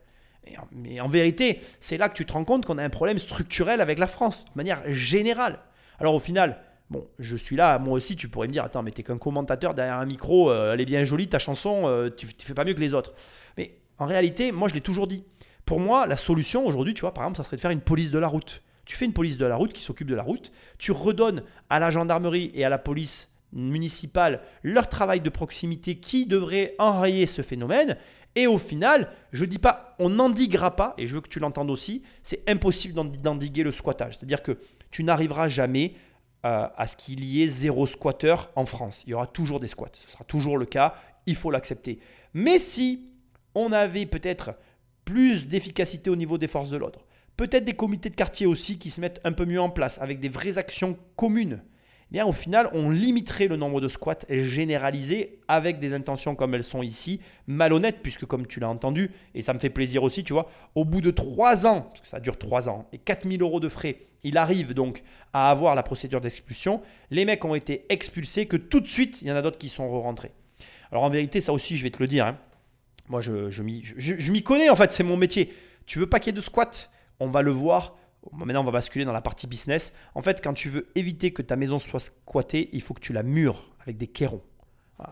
mais 0.72 1.00
en 1.00 1.08
vérité, 1.08 1.60
c'est 1.80 1.96
là 1.96 2.10
que 2.10 2.14
tu 2.14 2.26
te 2.26 2.34
rends 2.34 2.44
compte 2.44 2.66
qu'on 2.66 2.76
a 2.76 2.84
un 2.84 2.90
problème 2.90 3.18
structurel 3.18 3.80
avec 3.80 3.98
la 3.98 4.06
France, 4.06 4.44
de 4.44 4.56
manière 4.56 4.82
générale. 4.92 5.60
Alors 5.98 6.14
au 6.14 6.20
final, 6.20 6.58
Bon, 6.90 7.06
je 7.18 7.36
suis 7.36 7.54
là, 7.54 7.78
moi 7.78 7.94
aussi, 7.94 8.16
tu 8.16 8.28
pourrais 8.28 8.48
me 8.48 8.52
dire, 8.52 8.64
attends, 8.64 8.82
mais 8.82 8.90
t'es 8.90 9.02
qu'un 9.02 9.18
commentateur 9.18 9.74
derrière 9.74 9.96
un 9.96 10.06
micro, 10.06 10.50
euh, 10.50 10.72
elle 10.72 10.80
est 10.80 10.86
bien 10.86 11.04
jolie 11.04 11.28
ta 11.28 11.38
chanson, 11.38 11.82
euh, 11.84 12.08
tu, 12.08 12.26
tu 12.26 12.46
fais 12.46 12.54
pas 12.54 12.64
mieux 12.64 12.72
que 12.72 12.80
les 12.80 12.94
autres. 12.94 13.12
Mais 13.58 13.76
en 13.98 14.06
réalité, 14.06 14.52
moi 14.52 14.68
je 14.68 14.74
l'ai 14.74 14.80
toujours 14.80 15.06
dit. 15.06 15.24
Pour 15.66 15.80
moi, 15.80 16.06
la 16.06 16.16
solution 16.16 16.66
aujourd'hui, 16.66 16.94
tu 16.94 17.02
vois, 17.02 17.12
par 17.12 17.24
exemple, 17.24 17.36
ça 17.36 17.44
serait 17.44 17.56
de 17.56 17.60
faire 17.60 17.70
une 17.70 17.82
police 17.82 18.10
de 18.10 18.18
la 18.18 18.28
route. 18.28 18.62
Tu 18.86 18.96
fais 18.96 19.04
une 19.04 19.12
police 19.12 19.36
de 19.36 19.44
la 19.44 19.56
route 19.56 19.74
qui 19.74 19.82
s'occupe 19.82 20.08
de 20.08 20.14
la 20.14 20.22
route, 20.22 20.50
tu 20.78 20.92
redonnes 20.92 21.42
à 21.68 21.78
la 21.78 21.90
gendarmerie 21.90 22.50
et 22.54 22.64
à 22.64 22.70
la 22.70 22.78
police 22.78 23.28
municipale 23.52 24.40
leur 24.62 24.88
travail 24.88 25.20
de 25.20 25.28
proximité 25.28 25.96
qui 25.96 26.24
devrait 26.24 26.74
enrayer 26.78 27.26
ce 27.26 27.42
phénomène. 27.42 27.98
Et 28.34 28.46
au 28.46 28.56
final, 28.56 29.10
je 29.32 29.44
dis 29.44 29.58
pas 29.58 29.94
on 29.98 30.08
n'endiguera 30.08 30.74
pas, 30.74 30.94
et 30.96 31.06
je 31.06 31.14
veux 31.14 31.20
que 31.20 31.28
tu 31.28 31.38
l'entendes 31.38 31.70
aussi, 31.70 32.02
c'est 32.22 32.48
impossible 32.48 32.94
d'endiguer 33.20 33.62
le 33.62 33.72
squattage. 33.72 34.16
C'est-à-dire 34.16 34.42
que 34.42 34.58
tu 34.90 35.04
n'arriveras 35.04 35.48
jamais 35.48 35.92
euh, 36.46 36.68
à 36.76 36.86
ce 36.86 36.96
qu'il 36.96 37.24
y 37.24 37.42
ait 37.42 37.48
zéro 37.48 37.86
squatter 37.86 38.36
en 38.54 38.64
France. 38.64 39.02
Il 39.06 39.10
y 39.10 39.14
aura 39.14 39.26
toujours 39.26 39.58
des 39.58 39.66
squats. 39.66 39.90
Ce 39.92 40.10
sera 40.10 40.24
toujours 40.24 40.56
le 40.56 40.66
cas. 40.66 40.94
Il 41.26 41.34
faut 41.34 41.50
l'accepter. 41.50 41.98
Mais 42.32 42.58
si 42.58 43.10
on 43.54 43.72
avait 43.72 44.06
peut-être 44.06 44.54
plus 45.04 45.48
d'efficacité 45.48 46.10
au 46.10 46.16
niveau 46.16 46.38
des 46.38 46.46
forces 46.46 46.70
de 46.70 46.76
l'ordre, 46.76 47.04
peut-être 47.36 47.64
des 47.64 47.72
comités 47.72 48.10
de 48.10 48.14
quartier 48.14 48.46
aussi 48.46 48.78
qui 48.78 48.90
se 48.90 49.00
mettent 49.00 49.20
un 49.24 49.32
peu 49.32 49.46
mieux 49.46 49.60
en 49.60 49.70
place 49.70 49.98
avec 50.00 50.20
des 50.20 50.28
vraies 50.28 50.58
actions 50.58 50.96
communes, 51.16 51.62
eh 52.10 52.12
bien 52.12 52.26
au 52.26 52.32
final, 52.32 52.70
on 52.72 52.88
limiterait 52.88 53.48
le 53.48 53.56
nombre 53.56 53.80
de 53.80 53.88
squats 53.88 54.24
généralisés 54.30 55.40
avec 55.46 55.78
des 55.78 55.92
intentions 55.92 56.34
comme 56.34 56.54
elles 56.54 56.64
sont 56.64 56.82
ici, 56.82 57.20
malhonnêtes, 57.46 58.00
puisque 58.02 58.24
comme 58.24 58.46
tu 58.46 58.60
l'as 58.60 58.68
entendu, 58.68 59.10
et 59.34 59.42
ça 59.42 59.52
me 59.52 59.58
fait 59.58 59.68
plaisir 59.68 60.02
aussi, 60.02 60.24
tu 60.24 60.32
vois, 60.32 60.48
au 60.74 60.84
bout 60.84 61.02
de 61.02 61.10
3 61.10 61.66
ans, 61.66 61.82
parce 61.82 62.00
que 62.00 62.08
ça 62.08 62.20
dure 62.20 62.38
3 62.38 62.70
ans, 62.70 62.88
et 62.92 62.98
4000 62.98 63.42
euros 63.42 63.60
de 63.60 63.68
frais, 63.68 64.06
il 64.24 64.38
arrive 64.38 64.72
donc 64.72 65.02
à 65.32 65.50
avoir 65.50 65.74
la 65.74 65.82
procédure 65.82 66.20
d'expulsion. 66.20 66.80
Les 67.10 67.24
mecs 67.24 67.44
ont 67.44 67.54
été 67.54 67.84
expulsés, 67.90 68.46
que 68.46 68.56
tout 68.56 68.80
de 68.80 68.86
suite, 68.86 69.20
il 69.22 69.28
y 69.28 69.32
en 69.32 69.36
a 69.36 69.42
d'autres 69.42 69.58
qui 69.58 69.68
sont 69.68 69.88
re-rentrés. 69.88 70.32
Alors 70.90 71.04
en 71.04 71.10
vérité, 71.10 71.40
ça 71.40 71.52
aussi, 71.52 71.76
je 71.76 71.82
vais 71.82 71.90
te 71.90 71.98
le 71.98 72.06
dire, 72.06 72.26
hein. 72.26 72.38
moi 73.08 73.20
je, 73.20 73.62
m'y 73.62 74.42
connais 74.42 74.70
en 74.70 74.76
fait, 74.76 74.90
c'est 74.90 75.04
mon 75.04 75.16
métier. 75.16 75.52
Tu 75.86 75.98
veux 75.98 76.08
pas 76.08 76.20
qu'il 76.20 76.32
y 76.32 76.34
ait 76.34 76.40
de 76.40 76.44
squat 76.44 76.90
On 77.20 77.28
va 77.28 77.42
le 77.42 77.50
voir 77.50 77.96
Maintenant, 78.32 78.62
on 78.62 78.64
va 78.64 78.72
basculer 78.72 79.04
dans 79.04 79.12
la 79.12 79.20
partie 79.20 79.46
business. 79.46 79.92
En 80.14 80.22
fait, 80.22 80.42
quand 80.42 80.52
tu 80.52 80.68
veux 80.68 80.88
éviter 80.94 81.32
que 81.32 81.42
ta 81.42 81.56
maison 81.56 81.78
soit 81.78 82.00
squattée, 82.00 82.68
il 82.72 82.82
faut 82.82 82.94
que 82.94 83.00
tu 83.00 83.12
la 83.12 83.22
mûres 83.22 83.70
avec 83.80 83.96
des 83.96 84.06
cairons. 84.06 84.42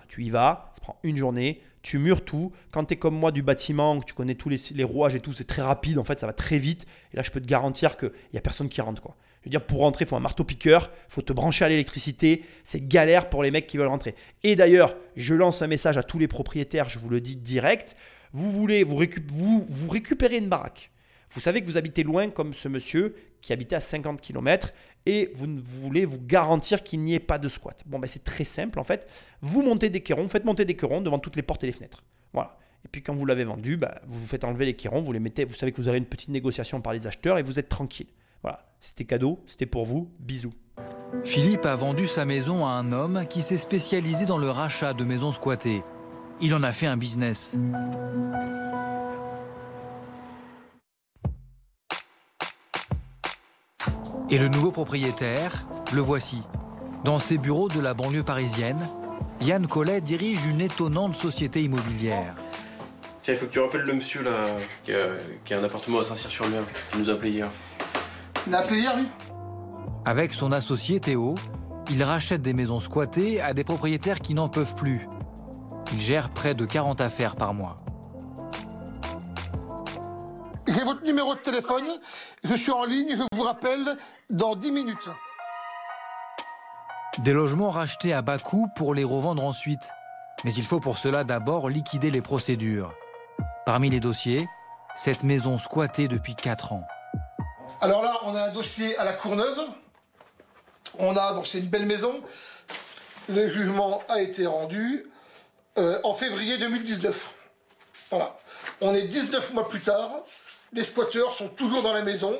tu 0.08 0.24
y 0.24 0.30
vas, 0.30 0.70
ça 0.74 0.80
prend 0.80 0.98
une 1.02 1.16
journée, 1.16 1.62
tu 1.82 1.98
mûres 1.98 2.24
tout. 2.24 2.52
Quand 2.72 2.84
tu 2.84 2.94
es 2.94 2.96
comme 2.96 3.16
moi 3.16 3.32
du 3.32 3.42
bâtiment, 3.42 4.00
que 4.00 4.04
tu 4.04 4.14
connais 4.14 4.34
tous 4.34 4.48
les, 4.48 4.84
rouages 4.84 5.14
et 5.14 5.20
tout, 5.20 5.32
c'est 5.32 5.44
très 5.44 5.62
rapide, 5.62 5.98
en 5.98 6.04
fait, 6.04 6.20
ça 6.20 6.26
va 6.26 6.32
très 6.32 6.58
vite. 6.58 6.86
Et 7.12 7.16
là, 7.16 7.22
je 7.22 7.30
peux 7.30 7.40
te 7.40 7.46
garantir 7.46 7.96
qu'il 7.96 8.10
n'y 8.32 8.38
a 8.38 8.42
personne 8.42 8.68
qui 8.68 8.80
rentre. 8.80 9.00
Quoi. 9.00 9.16
Je 9.40 9.48
veux 9.48 9.50
dire, 9.50 9.64
pour 9.64 9.80
rentrer, 9.80 10.04
il 10.04 10.08
faut 10.08 10.16
un 10.16 10.20
marteau-piqueur, 10.20 10.90
il 11.08 11.12
faut 11.12 11.22
te 11.22 11.32
brancher 11.32 11.64
à 11.64 11.68
l'électricité. 11.68 12.44
C'est 12.64 12.86
galère 12.86 13.30
pour 13.30 13.42
les 13.44 13.52
mecs 13.52 13.68
qui 13.68 13.78
veulent 13.78 13.86
rentrer. 13.86 14.16
Et 14.42 14.56
d'ailleurs, 14.56 14.96
je 15.16 15.34
lance 15.34 15.62
un 15.62 15.68
message 15.68 15.96
à 15.96 16.02
tous 16.02 16.18
les 16.18 16.28
propriétaires, 16.28 16.88
je 16.88 16.98
vous 16.98 17.08
le 17.08 17.20
dis 17.20 17.36
direct. 17.36 17.96
Vous 18.32 18.50
voulez 18.50 18.82
vous, 18.82 18.98
vous, 19.28 19.66
vous 19.68 19.88
récupérer 19.88 20.38
une 20.38 20.48
baraque 20.48 20.90
vous 21.30 21.40
savez 21.40 21.60
que 21.60 21.66
vous 21.66 21.76
habitez 21.76 22.02
loin 22.02 22.30
comme 22.30 22.54
ce 22.54 22.68
monsieur 22.68 23.14
qui 23.40 23.52
habitait 23.52 23.76
à 23.76 23.80
50 23.80 24.20
km 24.20 24.72
et 25.06 25.30
vous 25.34 25.46
voulez 25.62 26.04
vous 26.04 26.20
garantir 26.20 26.82
qu'il 26.82 27.00
n'y 27.02 27.14
ait 27.14 27.20
pas 27.20 27.38
de 27.38 27.48
squat. 27.48 27.82
Bon, 27.86 27.98
ben 27.98 28.06
c'est 28.06 28.24
très 28.24 28.44
simple 28.44 28.78
en 28.78 28.84
fait. 28.84 29.06
Vous 29.40 29.62
montez 29.62 29.90
des 29.90 30.00
quérons, 30.00 30.28
faites 30.28 30.44
monter 30.44 30.64
des 30.64 30.74
quérons 30.74 31.00
devant 31.00 31.18
toutes 31.18 31.36
les 31.36 31.42
portes 31.42 31.62
et 31.64 31.66
les 31.66 31.72
fenêtres. 31.72 32.04
Voilà. 32.32 32.58
Et 32.84 32.88
puis 32.88 33.02
quand 33.02 33.14
vous 33.14 33.26
l'avez 33.26 33.44
vendu, 33.44 33.76
bah, 33.76 34.00
vous 34.06 34.20
vous 34.20 34.26
faites 34.26 34.44
enlever 34.44 34.66
les 34.66 34.74
quérons, 34.74 35.00
vous 35.00 35.12
les 35.12 35.20
mettez, 35.20 35.44
vous 35.44 35.54
savez 35.54 35.72
que 35.72 35.76
vous 35.78 35.88
aurez 35.88 35.98
une 35.98 36.06
petite 36.06 36.28
négociation 36.28 36.80
par 36.80 36.92
les 36.92 37.06
acheteurs 37.06 37.38
et 37.38 37.42
vous 37.42 37.58
êtes 37.58 37.68
tranquille. 37.68 38.08
Voilà. 38.42 38.64
C'était 38.78 39.04
cadeau, 39.04 39.42
c'était 39.46 39.66
pour 39.66 39.86
vous. 39.86 40.10
Bisous. 40.20 40.52
Philippe 41.24 41.66
a 41.66 41.74
vendu 41.74 42.06
sa 42.06 42.24
maison 42.24 42.66
à 42.66 42.70
un 42.70 42.92
homme 42.92 43.24
qui 43.28 43.42
s'est 43.42 43.56
spécialisé 43.56 44.26
dans 44.26 44.38
le 44.38 44.50
rachat 44.50 44.92
de 44.92 45.04
maisons 45.04 45.32
squattées. 45.32 45.82
Il 46.40 46.54
en 46.54 46.62
a 46.62 46.72
fait 46.72 46.86
un 46.86 46.96
business. 46.96 47.58
Et 54.28 54.38
le 54.38 54.48
nouveau 54.48 54.72
propriétaire, 54.72 55.66
le 55.94 56.00
voici. 56.00 56.42
Dans 57.04 57.20
ses 57.20 57.38
bureaux 57.38 57.68
de 57.68 57.78
la 57.78 57.94
banlieue 57.94 58.24
parisienne, 58.24 58.88
Yann 59.40 59.68
Collet 59.68 60.00
dirige 60.00 60.44
une 60.46 60.60
étonnante 60.60 61.14
société 61.14 61.62
immobilière. 61.62 62.34
Tiens, 63.22 63.34
il 63.34 63.36
faut 63.36 63.46
que 63.46 63.52
tu 63.52 63.60
rappelles 63.60 63.82
le 63.82 63.94
monsieur 63.94 64.24
là, 64.24 64.30
qui 64.84 64.92
a, 64.92 65.10
qui 65.44 65.54
a 65.54 65.60
un 65.60 65.64
appartement 65.64 66.00
à 66.00 66.04
Saint-Cyr-sur-Mer, 66.04 66.62
qui 66.90 66.98
nous 66.98 67.08
a 67.08 67.12
appelé 67.12 67.30
hier. 67.30 67.48
Il 68.48 68.54
a 68.54 68.58
appelé 68.58 68.80
hier, 68.80 68.96
lui? 68.96 69.06
Avec 70.04 70.34
son 70.34 70.50
associé 70.50 70.98
Théo, 70.98 71.36
il 71.88 72.02
rachète 72.02 72.42
des 72.42 72.52
maisons 72.52 72.80
squattées 72.80 73.40
à 73.40 73.54
des 73.54 73.62
propriétaires 73.62 74.18
qui 74.18 74.34
n'en 74.34 74.48
peuvent 74.48 74.74
plus. 74.74 75.06
Il 75.92 76.00
gère 76.00 76.30
près 76.30 76.54
de 76.54 76.64
40 76.64 77.00
affaires 77.00 77.36
par 77.36 77.54
mois. 77.54 77.76
J'ai 80.76 80.84
votre 80.84 81.04
numéro 81.04 81.34
de 81.34 81.40
téléphone, 81.40 81.86
je 82.44 82.54
suis 82.54 82.70
en 82.70 82.84
ligne, 82.84 83.16
je 83.16 83.22
vous 83.34 83.42
rappelle 83.42 83.96
dans 84.28 84.54
10 84.54 84.72
minutes. 84.72 85.08
Des 87.16 87.32
logements 87.32 87.70
rachetés 87.70 88.12
à 88.12 88.20
bas 88.20 88.38
coût 88.38 88.68
pour 88.76 88.92
les 88.92 89.02
revendre 89.02 89.42
ensuite. 89.42 89.88
Mais 90.44 90.52
il 90.52 90.66
faut 90.66 90.78
pour 90.78 90.98
cela 90.98 91.24
d'abord 91.24 91.70
liquider 91.70 92.10
les 92.10 92.20
procédures. 92.20 92.92
Parmi 93.64 93.88
les 93.88 94.00
dossiers, 94.00 94.46
cette 94.94 95.22
maison 95.22 95.56
squattée 95.56 96.08
depuis 96.08 96.34
4 96.34 96.74
ans. 96.74 96.86
Alors 97.80 98.02
là, 98.02 98.18
on 98.24 98.34
a 98.34 98.42
un 98.42 98.52
dossier 98.52 98.98
à 98.98 99.04
la 99.04 99.14
Courneuve. 99.14 99.58
On 100.98 101.16
a, 101.16 101.32
donc 101.32 101.46
c'est 101.46 101.60
une 101.60 101.68
belle 101.68 101.86
maison. 101.86 102.22
Le 103.30 103.48
jugement 103.48 104.02
a 104.10 104.20
été 104.20 104.46
rendu 104.46 105.06
euh, 105.78 105.98
en 106.04 106.12
février 106.12 106.58
2019. 106.58 107.34
Voilà. 108.10 108.36
On 108.82 108.92
est 108.92 109.08
19 109.08 109.54
mois 109.54 109.66
plus 109.66 109.80
tard. 109.80 110.22
Les 110.72 110.82
squatteurs 110.82 111.32
sont 111.32 111.48
toujours 111.48 111.82
dans 111.82 111.92
la 111.92 112.02
maison 112.02 112.34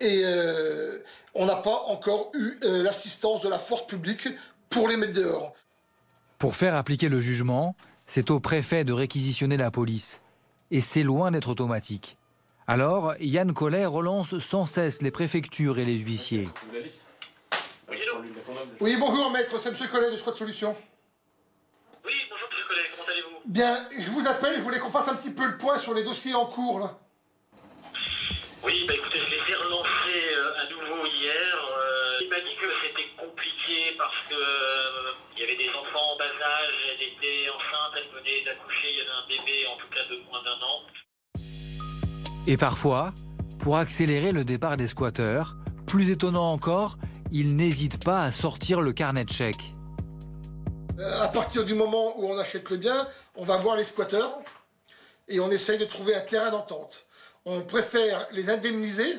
et 0.00 0.22
euh, 0.24 0.98
on 1.34 1.46
n'a 1.46 1.56
pas 1.56 1.84
encore 1.86 2.30
eu 2.34 2.58
euh, 2.64 2.82
l'assistance 2.82 3.42
de 3.42 3.48
la 3.48 3.58
force 3.58 3.86
publique 3.86 4.28
pour 4.68 4.88
les 4.88 4.96
mettre 4.96 5.12
dehors. 5.12 5.54
Pour 6.38 6.56
faire 6.56 6.74
appliquer 6.74 7.08
le 7.08 7.20
jugement, 7.20 7.76
c'est 8.06 8.30
au 8.30 8.40
préfet 8.40 8.84
de 8.84 8.92
réquisitionner 8.92 9.56
la 9.56 9.70
police. 9.70 10.20
Et 10.70 10.80
c'est 10.80 11.02
loin 11.02 11.30
d'être 11.30 11.48
automatique. 11.48 12.16
Alors, 12.66 13.14
Yann 13.20 13.52
Collet 13.52 13.86
relance 13.86 14.38
sans 14.38 14.64
cesse 14.64 15.02
les 15.02 15.10
préfectures 15.10 15.78
et 15.78 15.84
les 15.84 15.98
huissiers. 15.98 16.48
Oui, 18.80 18.96
bonjour 18.98 19.30
maître, 19.30 19.58
c'est 19.58 19.70
M. 19.70 19.76
Collet 19.90 20.10
de 20.12 20.16
Squat 20.16 20.36
Solutions. 20.36 20.76
Oui, 22.04 22.12
bonjour 22.30 22.48
monsieur 22.50 22.66
Collet, 22.68 22.82
comment 22.92 23.08
allez-vous? 23.10 23.40
Bien, 23.46 23.76
je 23.98 24.10
vous 24.10 24.26
appelle, 24.26 24.56
je 24.56 24.62
voulais 24.62 24.78
qu'on 24.78 24.90
fasse 24.90 25.08
un 25.08 25.14
petit 25.14 25.30
peu 25.30 25.46
le 25.46 25.58
point 25.58 25.78
sur 25.78 25.92
les 25.94 26.04
dossiers 26.04 26.34
en 26.34 26.46
cours 26.46 26.78
là. 26.78 26.98
Oui, 28.62 28.84
bah 28.86 28.94
écoutez, 28.94 29.18
je 29.18 29.30
les 29.30 29.52
ai 29.52 29.54
relancés 29.54 30.34
euh, 30.36 30.60
à 30.60 30.68
nouveau 30.68 31.06
hier. 31.06 31.54
Euh, 31.56 32.18
il 32.20 32.28
m'a 32.28 32.40
dit 32.40 32.54
que 32.60 32.66
c'était 32.84 33.08
compliqué 33.16 33.96
parce 33.96 34.18
que 34.28 34.34
euh, 34.34 35.12
il 35.34 35.40
y 35.40 35.44
avait 35.44 35.56
des 35.56 35.70
enfants 35.70 36.12
en 36.12 36.18
bas 36.18 36.24
âge, 36.24 36.74
elle 36.92 37.06
était 37.08 37.48
enceinte, 37.48 37.96
elle 37.96 38.10
venait 38.18 38.44
d'accoucher, 38.44 38.88
il 38.92 38.98
y 38.98 39.00
avait 39.00 39.10
un 39.10 39.28
bébé 39.28 39.66
en 39.66 39.76
tout 39.78 39.88
cas 39.88 40.04
de 40.10 40.20
moins 40.28 40.42
d'un 40.42 40.60
an. 40.60 40.82
Et 42.46 42.58
parfois, 42.58 43.14
pour 43.60 43.78
accélérer 43.78 44.32
le 44.32 44.44
départ 44.44 44.76
des 44.76 44.88
squatteurs, 44.88 45.56
plus 45.86 46.10
étonnant 46.10 46.52
encore, 46.52 46.98
ils 47.32 47.56
n'hésitent 47.56 48.04
pas 48.04 48.20
à 48.20 48.30
sortir 48.30 48.82
le 48.82 48.92
carnet 48.92 49.24
de 49.24 49.32
chèques. 49.32 49.74
À 51.22 51.28
partir 51.28 51.64
du 51.64 51.72
moment 51.72 52.20
où 52.20 52.30
on 52.30 52.36
achète 52.36 52.68
le 52.68 52.76
bien, 52.76 53.08
on 53.36 53.46
va 53.46 53.56
voir 53.56 53.76
les 53.76 53.84
squatteurs 53.84 54.38
et 55.28 55.40
on 55.40 55.50
essaye 55.50 55.78
de 55.78 55.86
trouver 55.86 56.14
un 56.14 56.20
terrain 56.20 56.50
d'entente. 56.50 57.06
On 57.46 57.62
préfère 57.62 58.26
les 58.32 58.50
indemniser, 58.50 59.16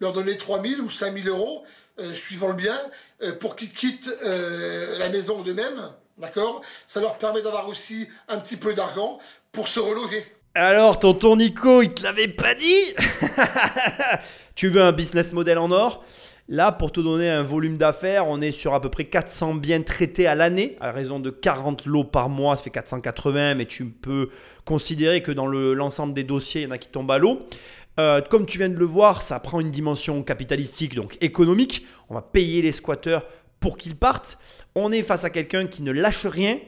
leur 0.00 0.12
donner 0.12 0.36
3 0.36 0.62
000 0.62 0.80
ou 0.82 0.90
5 0.90 1.22
000 1.22 1.28
euros, 1.28 1.64
euh, 2.00 2.12
suivant 2.12 2.48
le 2.48 2.54
bien, 2.54 2.78
euh, 3.22 3.32
pour 3.38 3.54
qu'ils 3.54 3.72
quittent 3.72 4.10
euh, 4.24 4.98
la 4.98 5.08
maison 5.08 5.40
d'eux-mêmes. 5.42 5.80
D'accord? 6.18 6.62
Ça 6.88 7.00
leur 7.00 7.18
permet 7.18 7.42
d'avoir 7.42 7.68
aussi 7.68 8.08
un 8.28 8.38
petit 8.38 8.56
peu 8.56 8.74
d'argent 8.74 9.18
pour 9.52 9.68
se 9.68 9.78
reloger. 9.78 10.24
Alors, 10.54 10.98
tonton 10.98 11.36
Nico, 11.36 11.82
il 11.82 11.94
te 11.94 12.02
l'avait 12.02 12.28
pas 12.28 12.54
dit? 12.54 12.94
Tu 14.54 14.68
veux 14.68 14.82
un 14.82 14.92
business 14.92 15.32
model 15.32 15.58
en 15.58 15.72
or? 15.72 16.04
Là, 16.48 16.72
pour 16.72 16.92
te 16.92 17.00
donner 17.00 17.30
un 17.30 17.42
volume 17.42 17.78
d'affaires, 17.78 18.28
on 18.28 18.42
est 18.42 18.52
sur 18.52 18.74
à 18.74 18.80
peu 18.80 18.90
près 18.90 19.06
400 19.06 19.54
biens 19.54 19.80
traités 19.80 20.26
à 20.26 20.34
l'année, 20.34 20.76
à 20.78 20.92
raison 20.92 21.18
de 21.18 21.30
40 21.30 21.86
lots 21.86 22.04
par 22.04 22.28
mois, 22.28 22.56
ça 22.58 22.62
fait 22.64 22.70
480, 22.70 23.54
mais 23.54 23.64
tu 23.64 23.86
peux 23.86 24.28
considérer 24.66 25.22
que 25.22 25.32
dans 25.32 25.46
le- 25.46 25.72
l'ensemble 25.72 26.12
des 26.12 26.22
dossiers, 26.24 26.62
il 26.62 26.64
y 26.64 26.66
en 26.66 26.70
a 26.72 26.78
qui 26.78 26.88
tombent 26.90 27.10
à 27.12 27.18
l'eau. 27.18 27.40
Euh, 27.98 28.20
comme 28.20 28.44
tu 28.44 28.58
viens 28.58 28.68
de 28.68 28.76
le 28.76 28.84
voir, 28.84 29.22
ça 29.22 29.40
prend 29.40 29.58
une 29.60 29.70
dimension 29.70 30.22
capitalistique, 30.22 30.94
donc 30.94 31.16
économique. 31.22 31.86
On 32.10 32.14
va 32.14 32.20
payer 32.22 32.60
les 32.60 32.72
squatteurs 32.72 33.24
pour 33.58 33.78
qu'ils 33.78 33.96
partent. 33.96 34.36
On 34.74 34.92
est 34.92 35.02
face 35.02 35.24
à 35.24 35.30
quelqu'un 35.30 35.66
qui 35.66 35.82
ne 35.82 35.92
lâche 35.92 36.26
rien. 36.26 36.58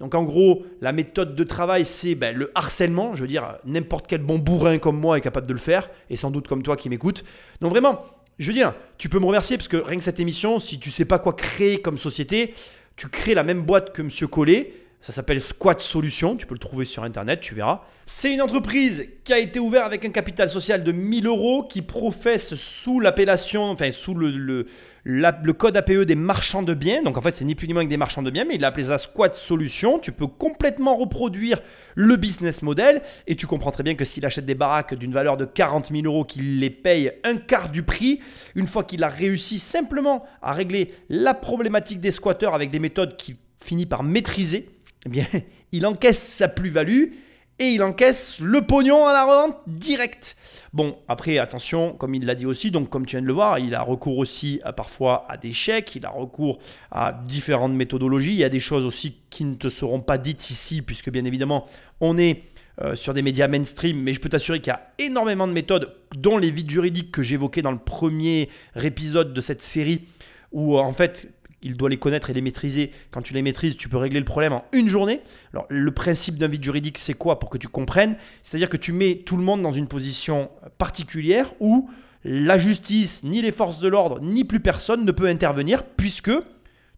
Donc 0.00 0.14
en 0.14 0.22
gros, 0.24 0.64
la 0.80 0.92
méthode 0.92 1.34
de 1.34 1.44
travail, 1.44 1.84
c'est 1.84 2.14
ben, 2.14 2.34
le 2.34 2.52
harcèlement. 2.54 3.14
Je 3.14 3.22
veux 3.22 3.28
dire, 3.28 3.58
n'importe 3.66 4.06
quel 4.06 4.22
bon 4.22 4.38
bourrin 4.38 4.78
comme 4.78 4.98
moi 4.98 5.18
est 5.18 5.22
capable 5.22 5.46
de 5.46 5.52
le 5.52 5.58
faire, 5.58 5.90
et 6.08 6.16
sans 6.16 6.30
doute 6.30 6.48
comme 6.48 6.62
toi 6.62 6.76
qui 6.76 6.88
m'écoutes. 6.88 7.24
Donc 7.60 7.70
vraiment, 7.72 8.02
je 8.38 8.46
veux 8.46 8.52
dire, 8.52 8.74
tu 8.98 9.08
peux 9.08 9.18
me 9.18 9.26
remercier 9.26 9.56
parce 9.56 9.68
que 9.68 9.76
rien 9.76 9.98
que 9.98 10.04
cette 10.04 10.20
émission, 10.20 10.60
si 10.60 10.78
tu 10.78 10.90
sais 10.90 11.04
pas 11.04 11.18
quoi 11.18 11.32
créer 11.32 11.80
comme 11.80 11.96
société, 11.96 12.54
tu 12.96 13.08
crées 13.08 13.34
la 13.34 13.42
même 13.42 13.62
boîte 13.62 13.92
que 13.92 14.02
Monsieur 14.02 14.26
Collet. 14.26 14.72
Ça 15.00 15.12
s'appelle 15.12 15.40
Squat 15.40 15.80
Solutions. 15.80 16.36
Tu 16.36 16.46
peux 16.46 16.54
le 16.54 16.58
trouver 16.60 16.84
sur 16.84 17.04
internet, 17.04 17.40
tu 17.40 17.54
verras. 17.54 17.82
C'est 18.04 18.32
une 18.32 18.42
entreprise 18.42 19.06
qui 19.24 19.32
a 19.32 19.38
été 19.38 19.58
ouverte 19.58 19.86
avec 19.86 20.04
un 20.04 20.10
capital 20.10 20.48
social 20.48 20.82
de 20.82 20.92
1000 20.92 21.26
euros 21.26 21.62
qui 21.64 21.82
professe 21.82 22.54
sous 22.54 23.00
l'appellation, 23.00 23.64
enfin 23.70 23.90
sous 23.90 24.14
le, 24.14 24.66
le 25.08 25.52
code 25.52 25.76
APE 25.76 26.00
des 26.00 26.16
marchands 26.16 26.64
de 26.64 26.74
biens. 26.74 27.00
Donc 27.02 27.16
en 27.16 27.20
fait, 27.20 27.30
c'est 27.30 27.44
ni 27.44 27.54
plus 27.54 27.68
ni 27.68 27.74
moins 27.74 27.84
que 27.84 27.88
des 27.90 27.96
marchands 27.96 28.24
de 28.24 28.30
biens, 28.30 28.44
mais 28.44 28.56
il 28.56 28.64
a 28.64 28.68
appelé 28.68 28.86
ça 28.86 28.98
Squat 28.98 29.36
Solutions. 29.36 30.00
Tu 30.00 30.10
peux 30.10 30.26
complètement 30.26 30.96
reproduire 30.96 31.60
le 31.94 32.16
business 32.16 32.60
model 32.60 33.00
et 33.28 33.36
tu 33.36 33.46
comprends 33.46 33.70
très 33.70 33.84
bien 33.84 33.94
que 33.94 34.04
s'il 34.04 34.26
achète 34.26 34.46
des 34.46 34.56
baraques 34.56 34.94
d'une 34.94 35.12
valeur 35.12 35.36
de 35.36 35.44
40 35.44 35.92
000 35.92 36.06
euros, 36.06 36.24
qu'il 36.24 36.58
les 36.58 36.70
paye 36.70 37.12
un 37.22 37.36
quart 37.36 37.68
du 37.68 37.84
prix, 37.84 38.18
une 38.56 38.66
fois 38.66 38.82
qu'il 38.82 39.04
a 39.04 39.08
réussi 39.08 39.60
simplement 39.60 40.24
à 40.42 40.52
régler 40.52 40.92
la 41.08 41.34
problématique 41.34 42.00
des 42.00 42.10
squatteurs 42.10 42.54
avec 42.54 42.72
des 42.72 42.80
méthodes 42.80 43.16
qu'il 43.16 43.36
finit 43.60 43.86
par 43.86 44.02
maîtriser, 44.02 44.68
eh 45.06 45.08
bien, 45.08 45.26
il 45.70 45.86
encaisse 45.86 46.20
sa 46.20 46.48
plus-value 46.48 47.12
et 47.58 47.68
il 47.70 47.82
encaisse 47.82 48.38
le 48.40 48.62
pognon 48.62 49.06
à 49.06 49.12
la 49.12 49.24
revente 49.24 49.56
direct. 49.66 50.36
Bon, 50.72 50.98
après, 51.08 51.38
attention, 51.38 51.94
comme 51.94 52.14
il 52.14 52.26
l'a 52.26 52.34
dit 52.34 52.44
aussi, 52.44 52.70
donc 52.70 52.90
comme 52.90 53.06
tu 53.06 53.16
viens 53.16 53.22
de 53.22 53.26
le 53.26 53.32
voir, 53.32 53.58
il 53.58 53.74
a 53.74 53.82
recours 53.82 54.18
aussi 54.18 54.60
à, 54.62 54.72
parfois 54.72 55.24
à 55.28 55.36
des 55.38 55.52
chèques, 55.52 55.96
il 55.96 56.04
a 56.04 56.10
recours 56.10 56.58
à 56.90 57.12
différentes 57.12 57.72
méthodologies. 57.72 58.32
Il 58.32 58.38
y 58.38 58.44
a 58.44 58.50
des 58.50 58.60
choses 58.60 58.84
aussi 58.84 59.16
qui 59.30 59.44
ne 59.44 59.54
te 59.54 59.68
seront 59.68 60.00
pas 60.00 60.18
dites 60.18 60.50
ici, 60.50 60.82
puisque 60.82 61.10
bien 61.10 61.24
évidemment, 61.24 61.66
on 62.00 62.18
est 62.18 62.42
euh, 62.82 62.94
sur 62.94 63.14
des 63.14 63.22
médias 63.22 63.48
mainstream, 63.48 64.02
mais 64.02 64.12
je 64.12 64.20
peux 64.20 64.28
t'assurer 64.28 64.60
qu'il 64.60 64.70
y 64.70 64.76
a 64.76 64.92
énormément 64.98 65.48
de 65.48 65.52
méthodes, 65.54 65.94
dont 66.14 66.36
les 66.36 66.50
vides 66.50 66.70
juridiques 66.70 67.10
que 67.10 67.22
j'évoquais 67.22 67.62
dans 67.62 67.72
le 67.72 67.78
premier 67.78 68.50
épisode 68.82 69.32
de 69.32 69.40
cette 69.40 69.62
série, 69.62 70.04
où 70.52 70.78
en 70.78 70.92
fait, 70.92 71.28
il 71.62 71.76
doit 71.76 71.88
les 71.88 71.96
connaître 71.96 72.30
et 72.30 72.32
les 72.32 72.40
maîtriser. 72.40 72.92
Quand 73.10 73.22
tu 73.22 73.34
les 73.34 73.42
maîtrises, 73.42 73.76
tu 73.76 73.88
peux 73.88 73.96
régler 73.96 74.20
le 74.20 74.24
problème 74.26 74.52
en 74.52 74.64
une 74.72 74.88
journée. 74.88 75.20
Alors, 75.52 75.66
le 75.68 75.90
principe 75.92 76.36
d'un 76.36 76.48
vide 76.48 76.62
juridique, 76.62 76.98
c'est 76.98 77.14
quoi 77.14 77.38
pour 77.38 77.50
que 77.50 77.58
tu 77.58 77.68
comprennes? 77.68 78.16
C'est-à-dire 78.42 78.68
que 78.68 78.76
tu 78.76 78.92
mets 78.92 79.16
tout 79.24 79.36
le 79.36 79.42
monde 79.42 79.62
dans 79.62 79.72
une 79.72 79.88
position 79.88 80.50
particulière 80.78 81.52
où 81.60 81.88
la 82.24 82.58
justice, 82.58 83.22
ni 83.24 83.40
les 83.42 83.52
forces 83.52 83.80
de 83.80 83.88
l'ordre, 83.88 84.20
ni 84.20 84.44
plus 84.44 84.60
personne 84.60 85.04
ne 85.04 85.12
peut 85.12 85.26
intervenir 85.28 85.84
puisque 85.84 86.32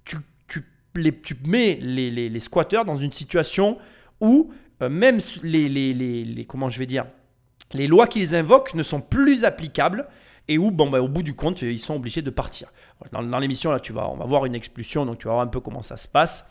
tu, 0.04 0.16
tu, 0.48 0.64
les- 0.94 1.18
tu 1.20 1.36
mets 1.46 1.78
les, 1.80 2.10
les- 2.10 2.28
les 2.28 2.40
squatteurs 2.40 2.84
dans 2.84 2.96
une 2.96 3.12
situation 3.12 3.78
où 4.20 4.50
euh, 4.82 4.88
même 4.88 5.18
les, 5.42 5.68
les- 5.68 6.44
comment 6.46 6.68
je 6.68 6.78
vais 6.78 6.86
dire, 6.86 7.06
les 7.74 7.86
lois 7.86 8.06
qu'ils 8.06 8.34
invoquent 8.34 8.74
ne 8.74 8.82
sont 8.82 9.00
plus 9.00 9.44
applicables 9.44 10.06
et 10.50 10.56
où, 10.56 10.70
bon, 10.70 10.88
bah, 10.88 11.02
au 11.02 11.08
bout 11.08 11.22
du 11.22 11.34
compte, 11.34 11.60
ils 11.60 11.78
sont 11.78 11.96
obligés 11.96 12.22
de 12.22 12.30
partir. 12.30 12.72
Dans, 13.12 13.38
l'émission, 13.38 13.70
là, 13.70 13.80
tu 13.80 13.92
vas, 13.92 14.08
on 14.10 14.16
va 14.16 14.24
voir 14.24 14.44
une 14.44 14.54
expulsion, 14.54 15.06
donc 15.06 15.18
tu 15.18 15.26
vas 15.26 15.34
voir 15.34 15.44
un 15.44 15.48
peu 15.48 15.60
comment 15.60 15.82
ça 15.82 15.96
se 15.96 16.08
passe. 16.08 16.44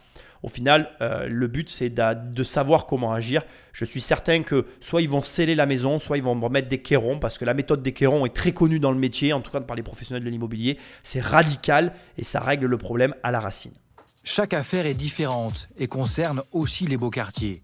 Au 0.43 0.49
final, 0.49 0.91
euh, 1.01 1.27
le 1.27 1.47
but, 1.47 1.69
c'est 1.69 1.89
de 1.89 2.43
savoir 2.43 2.85
comment 2.85 3.11
agir. 3.11 3.43
Je 3.73 3.85
suis 3.85 4.01
certain 4.01 4.43
que 4.43 4.65
soit 4.79 5.01
ils 5.01 5.09
vont 5.09 5.23
sceller 5.23 5.55
la 5.55 5.65
maison, 5.65 5.99
soit 5.99 6.17
ils 6.17 6.23
vont 6.23 6.39
remettre 6.39 6.69
des 6.69 6.81
quérons, 6.81 7.19
parce 7.19 7.37
que 7.37 7.45
la 7.45 7.53
méthode 7.53 7.81
des 7.81 7.91
quérons 7.91 8.25
est 8.25 8.35
très 8.35 8.53
connue 8.53 8.79
dans 8.79 8.91
le 8.91 8.99
métier, 8.99 9.33
en 9.33 9.41
tout 9.41 9.51
cas 9.51 9.59
par 9.59 9.75
les 9.75 9.83
professionnels 9.83 10.23
de 10.23 10.29
l'immobilier. 10.29 10.77
C'est 11.03 11.21
radical 11.21 11.93
et 12.17 12.23
ça 12.23 12.39
règle 12.39 12.67
le 12.67 12.77
problème 12.77 13.13
à 13.23 13.31
la 13.31 13.39
racine. 13.39 13.73
Chaque 14.23 14.53
affaire 14.53 14.85
est 14.85 14.93
différente 14.93 15.69
et 15.77 15.87
concerne 15.87 16.41
aussi 16.51 16.85
les 16.85 16.97
beaux 16.97 17.09
quartiers. 17.09 17.57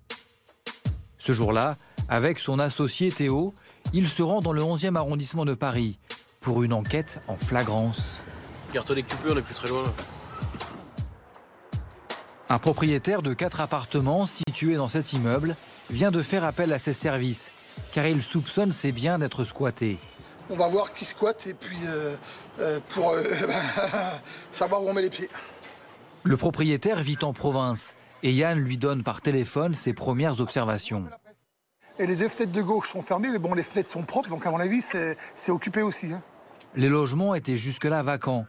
Ce 1.19 1.31
jour-là, 1.31 1.75
avec 2.09 2.39
son 2.39 2.59
associé 2.59 3.11
Théo, 3.11 3.53
il 3.93 4.09
se 4.09 4.23
rend 4.23 4.39
dans 4.39 4.53
le 4.53 4.61
11e 4.61 4.95
arrondissement 4.95 5.45
de 5.45 5.53
Paris 5.53 5.97
pour 6.41 6.63
une 6.63 6.73
enquête 6.73 7.19
en 7.27 7.37
flagrance. 7.37 8.21
On 8.75 9.35
n'est 9.35 9.41
plus 9.41 9.53
très 9.53 9.69
loin. 9.69 9.83
Un 12.49 12.57
propriétaire 12.57 13.21
de 13.21 13.33
quatre 13.33 13.61
appartements 13.61 14.25
situés 14.25 14.75
dans 14.75 14.89
cet 14.89 15.13
immeuble 15.13 15.55
vient 15.91 16.09
de 16.09 16.23
faire 16.23 16.43
appel 16.43 16.73
à 16.73 16.79
ses 16.79 16.93
services 16.93 17.51
car 17.91 18.07
il 18.07 18.21
soupçonne 18.23 18.73
ses 18.73 18.91
biens 18.91 19.19
d'être 19.19 19.43
squattés. 19.43 19.99
On 20.49 20.57
va 20.57 20.67
voir 20.67 20.93
qui 20.93 21.05
squatte 21.05 21.45
et 21.47 21.53
puis 21.53 21.77
euh, 21.85 22.15
euh, 22.59 22.79
pour 22.89 23.11
euh, 23.11 23.23
savoir 24.51 24.83
où 24.83 24.89
on 24.89 24.93
met 24.93 25.03
les 25.03 25.09
pieds. 25.09 25.29
Le 26.23 26.37
propriétaire 26.37 27.01
vit 27.01 27.17
en 27.21 27.33
province 27.33 27.95
et 28.23 28.31
Yann 28.31 28.57
lui 28.57 28.77
donne 28.77 29.03
par 29.03 29.21
téléphone 29.21 29.75
ses 29.75 29.93
premières 29.93 30.39
observations. 30.39 31.05
Et 31.99 32.07
les 32.07 32.15
deux 32.15 32.27
fenêtres 32.27 32.51
de 32.51 32.61
gauche 32.63 32.89
sont 32.89 33.03
fermées, 33.03 33.29
mais 33.31 33.39
bon, 33.39 33.53
les 33.53 33.61
fenêtres 33.61 33.89
sont 33.89 34.01
propres, 34.01 34.29
donc 34.29 34.47
à 34.47 34.51
mon 34.51 34.59
avis, 34.59 34.81
c'est 34.81 35.15
c'est 35.35 35.51
occupé 35.51 35.83
aussi. 35.83 36.11
hein. 36.11 36.23
Les 36.75 36.89
logements 36.89 37.35
étaient 37.35 37.57
jusque-là 37.57 38.01
vacants, 38.01 38.45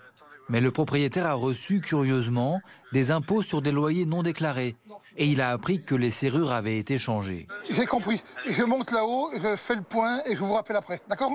mais 0.48 0.60
le 0.60 0.70
propriétaire 0.70 1.26
a 1.26 1.34
reçu 1.34 1.80
curieusement 1.80 2.60
des 2.92 3.10
impôts 3.10 3.42
sur 3.42 3.62
des 3.62 3.72
loyers 3.72 4.06
non 4.06 4.22
déclarés 4.22 4.76
et 5.16 5.26
il 5.26 5.40
a 5.40 5.50
appris 5.50 5.82
que 5.82 5.94
les 5.94 6.10
serrures 6.10 6.52
avaient 6.52 6.78
été 6.78 6.98
changées. 6.98 7.46
J'ai 7.70 7.86
compris. 7.86 8.22
Je 8.46 8.62
monte 8.64 8.90
là-haut, 8.92 9.28
je 9.42 9.56
fais 9.56 9.76
le 9.76 9.82
point 9.82 10.18
et 10.30 10.34
je 10.34 10.40
vous 10.40 10.52
rappelle 10.52 10.76
après. 10.76 11.00
D'accord? 11.08 11.32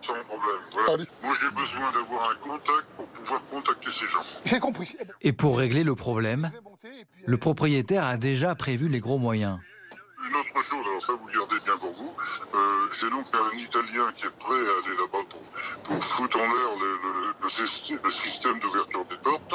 Sans 0.00 0.12
problème. 0.24 0.60
Voilà. 0.86 1.04
Moi, 1.22 1.34
j'ai 1.40 1.50
besoin 1.50 1.92
d'avoir 1.92 2.30
un 2.30 2.34
contact 2.46 2.86
pour 2.96 3.06
pouvoir 3.06 3.42
contacter 3.50 3.90
ces 3.90 4.06
gens. 4.06 4.20
J'ai 4.44 4.58
compris. 4.58 4.96
Et 5.22 5.32
pour 5.32 5.56
régler 5.56 5.82
le 5.82 5.94
problème, 5.94 6.50
le 7.24 7.36
propriétaire 7.38 8.04
a 8.04 8.18
déjà 8.18 8.54
prévu 8.54 8.88
les 8.88 9.00
gros 9.00 9.18
moyens. 9.18 9.58
Une 10.26 10.36
autre 10.36 10.64
chose, 10.64 10.86
alors 10.88 11.04
ça, 11.04 11.12
vous 11.20 11.26
le 11.28 11.38
gardez 11.38 11.60
bien 11.64 11.76
pour 11.76 11.92
vous. 11.92 12.12
Euh, 12.54 12.58
j'ai 12.98 13.10
donc 13.10 13.26
un 13.34 13.56
Italien 13.58 14.06
qui 14.16 14.24
est 14.26 14.36
prêt 14.38 14.54
à 14.54 14.86
aller 14.86 14.96
là-bas 14.96 15.24
pour, 15.28 15.42
pour 15.84 16.04
foutre 16.04 16.36
en 16.38 16.40
l'air 16.40 16.70
le, 16.80 16.86
le- 17.02 17.34
le 17.42 17.48
syst- 17.50 17.98
le 18.02 18.10
système 18.10 18.58
d'ouverture 18.60 19.04
des 19.06 19.16
portes 19.16 19.54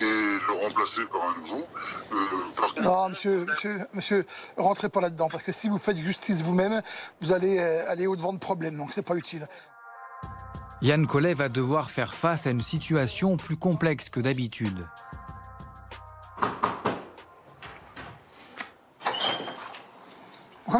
et 0.00 0.04
le 0.04 0.52
remplacer 0.64 1.06
par 1.10 1.22
un 1.30 1.40
nouveau. 1.40 1.66
Euh, 2.12 2.16
par 2.56 2.82
Non, 2.82 3.08
monsieur, 3.08 3.46
monsieur, 3.46 3.78
monsieur, 3.94 4.26
rentrez 4.58 4.88
pas 4.90 5.00
là-dedans, 5.00 5.28
parce 5.30 5.44
que 5.44 5.52
si 5.52 5.68
vous 5.68 5.78
faites 5.78 5.96
justice 5.96 6.42
vous-même, 6.42 6.82
vous 7.22 7.32
allez 7.32 7.58
euh, 7.58 7.90
aller 7.90 8.06
au-devant 8.06 8.32
de 8.34 8.38
problèmes, 8.38 8.76
donc 8.76 8.90
c'est 8.92 9.06
pas 9.06 9.16
utile. 9.16 9.46
Yann 10.82 11.06
Collet 11.06 11.32
va 11.34 11.48
devoir 11.48 11.90
faire 11.90 12.12
face 12.12 12.46
à 12.46 12.50
une 12.50 12.60
situation 12.62 13.36
plus 13.36 13.56
complexe 13.56 14.08
que 14.10 14.18
d'habitude. 14.20 14.86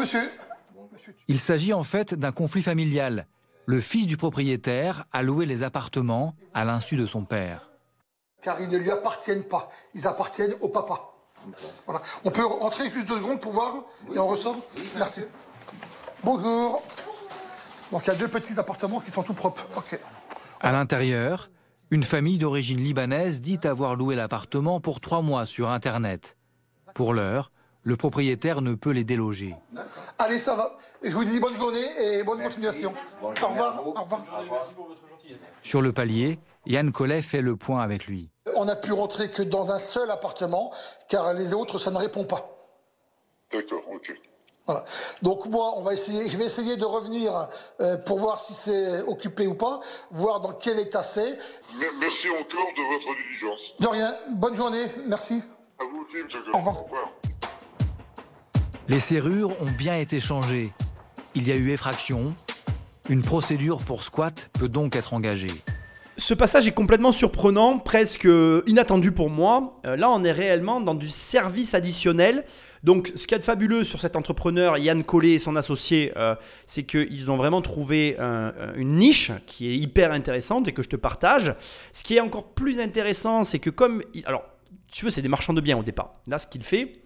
Monsieur. 0.03 0.31
Il 1.29 1.39
s'agit 1.39 1.73
en 1.73 1.83
fait 1.83 2.13
d'un 2.13 2.31
conflit 2.31 2.61
familial. 2.61 3.25
Le 3.65 3.79
fils 3.79 4.05
du 4.05 4.17
propriétaire 4.17 5.05
a 5.13 5.23
loué 5.23 5.45
les 5.45 5.63
appartements 5.63 6.35
à 6.53 6.65
l'insu 6.65 6.97
de 6.97 7.05
son 7.05 7.23
père. 7.23 7.71
Car 8.41 8.59
ils 8.59 8.67
ne 8.67 8.77
lui 8.77 8.91
appartiennent 8.91 9.45
pas. 9.45 9.69
Ils 9.93 10.05
appartiennent 10.05 10.53
au 10.59 10.67
papa. 10.67 10.95
Voilà. 11.85 12.01
On 12.25 12.31
peut 12.31 12.45
rentrer 12.45 12.89
juste 12.89 13.07
deux 13.07 13.17
secondes 13.17 13.39
pour 13.39 13.53
voir 13.53 13.75
et 14.13 14.19
on 14.19 14.27
ressort 14.27 14.57
Merci. 14.97 15.21
Bonjour. 16.23 16.83
Donc 17.91 18.05
il 18.05 18.07
y 18.07 18.11
a 18.11 18.15
deux 18.15 18.27
petits 18.27 18.59
appartements 18.59 18.99
qui 18.99 19.11
sont 19.11 19.23
tout 19.23 19.33
propres. 19.33 19.69
Ok. 19.77 19.97
À 20.59 20.71
l'intérieur, 20.73 21.49
une 21.91 22.03
famille 22.03 22.37
d'origine 22.37 22.83
libanaise 22.83 23.39
dit 23.39 23.59
avoir 23.63 23.95
loué 23.95 24.15
l'appartement 24.15 24.81
pour 24.81 24.99
trois 24.99 25.21
mois 25.21 25.45
sur 25.45 25.69
Internet. 25.69 26.35
Pour 26.93 27.13
l'heure, 27.13 27.52
le 27.83 27.97
propriétaire 27.97 28.61
ne 28.61 28.73
peut 28.75 28.91
les 28.91 29.03
déloger. 29.03 29.55
Allez, 30.17 30.39
ça 30.39 30.55
va. 30.55 30.77
Je 31.03 31.11
vous 31.11 31.23
dis 31.25 31.39
bonne 31.39 31.55
journée 31.55 31.85
et 32.01 32.23
bonne 32.23 32.41
continuation. 32.41 32.93
Au 33.21 33.27
revoir. 33.47 33.85
Au 33.87 33.91
revoir. 33.91 34.21
Sur 35.61 35.81
le 35.81 35.91
palier, 35.91 36.39
Yann 36.65 36.91
Collet 36.91 37.21
fait 37.21 37.41
le 37.41 37.55
point 37.55 37.81
avec 37.81 38.05
lui. 38.05 38.29
On 38.55 38.65
n'a 38.65 38.75
pu 38.75 38.91
rentrer 38.93 39.29
que 39.29 39.41
dans 39.41 39.71
un 39.71 39.79
seul 39.79 40.09
appartement, 40.11 40.71
car 41.09 41.33
les 41.33 41.53
autres, 41.53 41.77
ça 41.77 41.91
ne 41.91 41.97
répond 41.97 42.23
pas. 42.23 42.49
D'accord, 43.51 43.81
ok. 43.93 44.13
Voilà. 44.65 44.85
Donc 45.21 45.45
moi, 45.47 45.73
on 45.75 45.81
va 45.81 45.93
essayer, 45.93 46.29
je 46.29 46.37
vais 46.37 46.45
essayer 46.45 46.77
de 46.77 46.85
revenir 46.85 47.33
euh, 47.81 47.97
pour 47.97 48.17
voir 48.19 48.39
si 48.39 48.53
c'est 48.53 49.01
occupé 49.01 49.45
ou 49.45 49.55
pas, 49.55 49.81
voir 50.11 50.39
dans 50.39 50.53
quel 50.53 50.79
état 50.79 51.03
c'est. 51.03 51.31
Me- 51.75 51.99
Merci 51.99 52.29
encore 52.29 52.67
de 52.77 52.93
votre 52.93 53.17
diligence. 53.27 53.75
De 53.81 53.87
rien. 53.87 54.09
Bonne 54.35 54.55
journée. 54.55 54.85
Merci. 55.07 55.43
À 55.79 55.83
vous 55.83 56.05
aussi, 56.07 56.23
monsieur 56.23 56.39
Au 56.53 56.57
revoir. 56.59 56.79
Au 56.79 56.83
revoir. 56.83 57.03
Les 58.93 58.99
serrures 58.99 59.59
ont 59.59 59.71
bien 59.75 59.95
été 59.95 60.19
changées. 60.19 60.69
Il 61.33 61.47
y 61.47 61.51
a 61.51 61.55
eu 61.55 61.71
effraction. 61.71 62.27
Une 63.09 63.21
procédure 63.23 63.77
pour 63.77 64.03
squat 64.03 64.51
peut 64.59 64.69
donc 64.69 64.95
être 64.95 65.15
engagée. 65.15 65.49
Ce 66.19 66.35
passage 66.35 66.67
est 66.67 66.73
complètement 66.73 67.11
surprenant, 67.11 67.79
presque 67.79 68.27
inattendu 68.67 69.11
pour 69.11 69.31
moi. 69.31 69.79
Euh, 69.87 69.95
là, 69.95 70.11
on 70.11 70.23
est 70.23 70.31
réellement 70.31 70.79
dans 70.79 70.93
du 70.93 71.09
service 71.09 71.73
additionnel. 71.73 72.45
Donc, 72.83 73.11
ce 73.15 73.23
qu'il 73.25 73.31
y 73.31 73.33
a 73.33 73.39
de 73.39 73.43
fabuleux 73.43 73.83
sur 73.83 73.99
cet 73.99 74.15
entrepreneur, 74.15 74.77
Yann 74.77 75.03
Collet 75.03 75.31
et 75.31 75.39
son 75.39 75.55
associé, 75.55 76.13
euh, 76.15 76.35
c'est 76.67 76.83
qu'ils 76.83 77.31
ont 77.31 77.35
vraiment 77.35 77.63
trouvé 77.63 78.15
un- 78.19 78.53
une 78.75 78.93
niche 78.93 79.31
qui 79.47 79.69
est 79.71 79.75
hyper 79.75 80.11
intéressante 80.11 80.67
et 80.67 80.71
que 80.71 80.83
je 80.83 80.89
te 80.89 80.97
partage. 80.97 81.55
Ce 81.93 82.03
qui 82.03 82.15
est 82.15 82.19
encore 82.19 82.53
plus 82.53 82.79
intéressant, 82.79 83.43
c'est 83.43 83.57
que 83.57 83.71
comme... 83.71 84.03
Alors, 84.25 84.43
tu 84.91 85.05
veux, 85.05 85.09
c'est 85.09 85.23
des 85.23 85.29
marchands 85.29 85.53
de 85.53 85.61
biens 85.61 85.79
au 85.79 85.83
départ. 85.83 86.13
Là, 86.27 86.37
ce 86.37 86.45
qu'il 86.45 86.61
fait, 86.63 86.99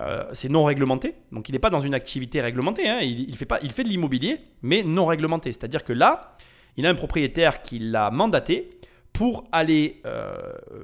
euh, 0.00 0.24
c'est 0.32 0.48
non 0.48 0.64
réglementé. 0.64 1.14
Donc, 1.32 1.48
il 1.48 1.52
n'est 1.52 1.58
pas 1.58 1.70
dans 1.70 1.80
une 1.80 1.94
activité 1.94 2.40
réglementée. 2.40 2.88
hein. 2.88 3.00
Il, 3.00 3.36
fait 3.36 3.44
pas, 3.44 3.58
il 3.62 3.70
fait 3.72 3.84
de 3.84 3.88
l'immobilier, 3.88 4.40
mais 4.62 4.82
non 4.82 5.06
réglementé. 5.06 5.52
C'est-à-dire 5.52 5.84
que 5.84 5.92
là, 5.92 6.32
il 6.76 6.86
a 6.86 6.90
un 6.90 6.94
propriétaire 6.94 7.62
qui 7.62 7.78
l'a 7.78 8.10
mandaté 8.10 8.70
pour 9.12 9.44
aller 9.52 10.00
euh, 10.06 10.34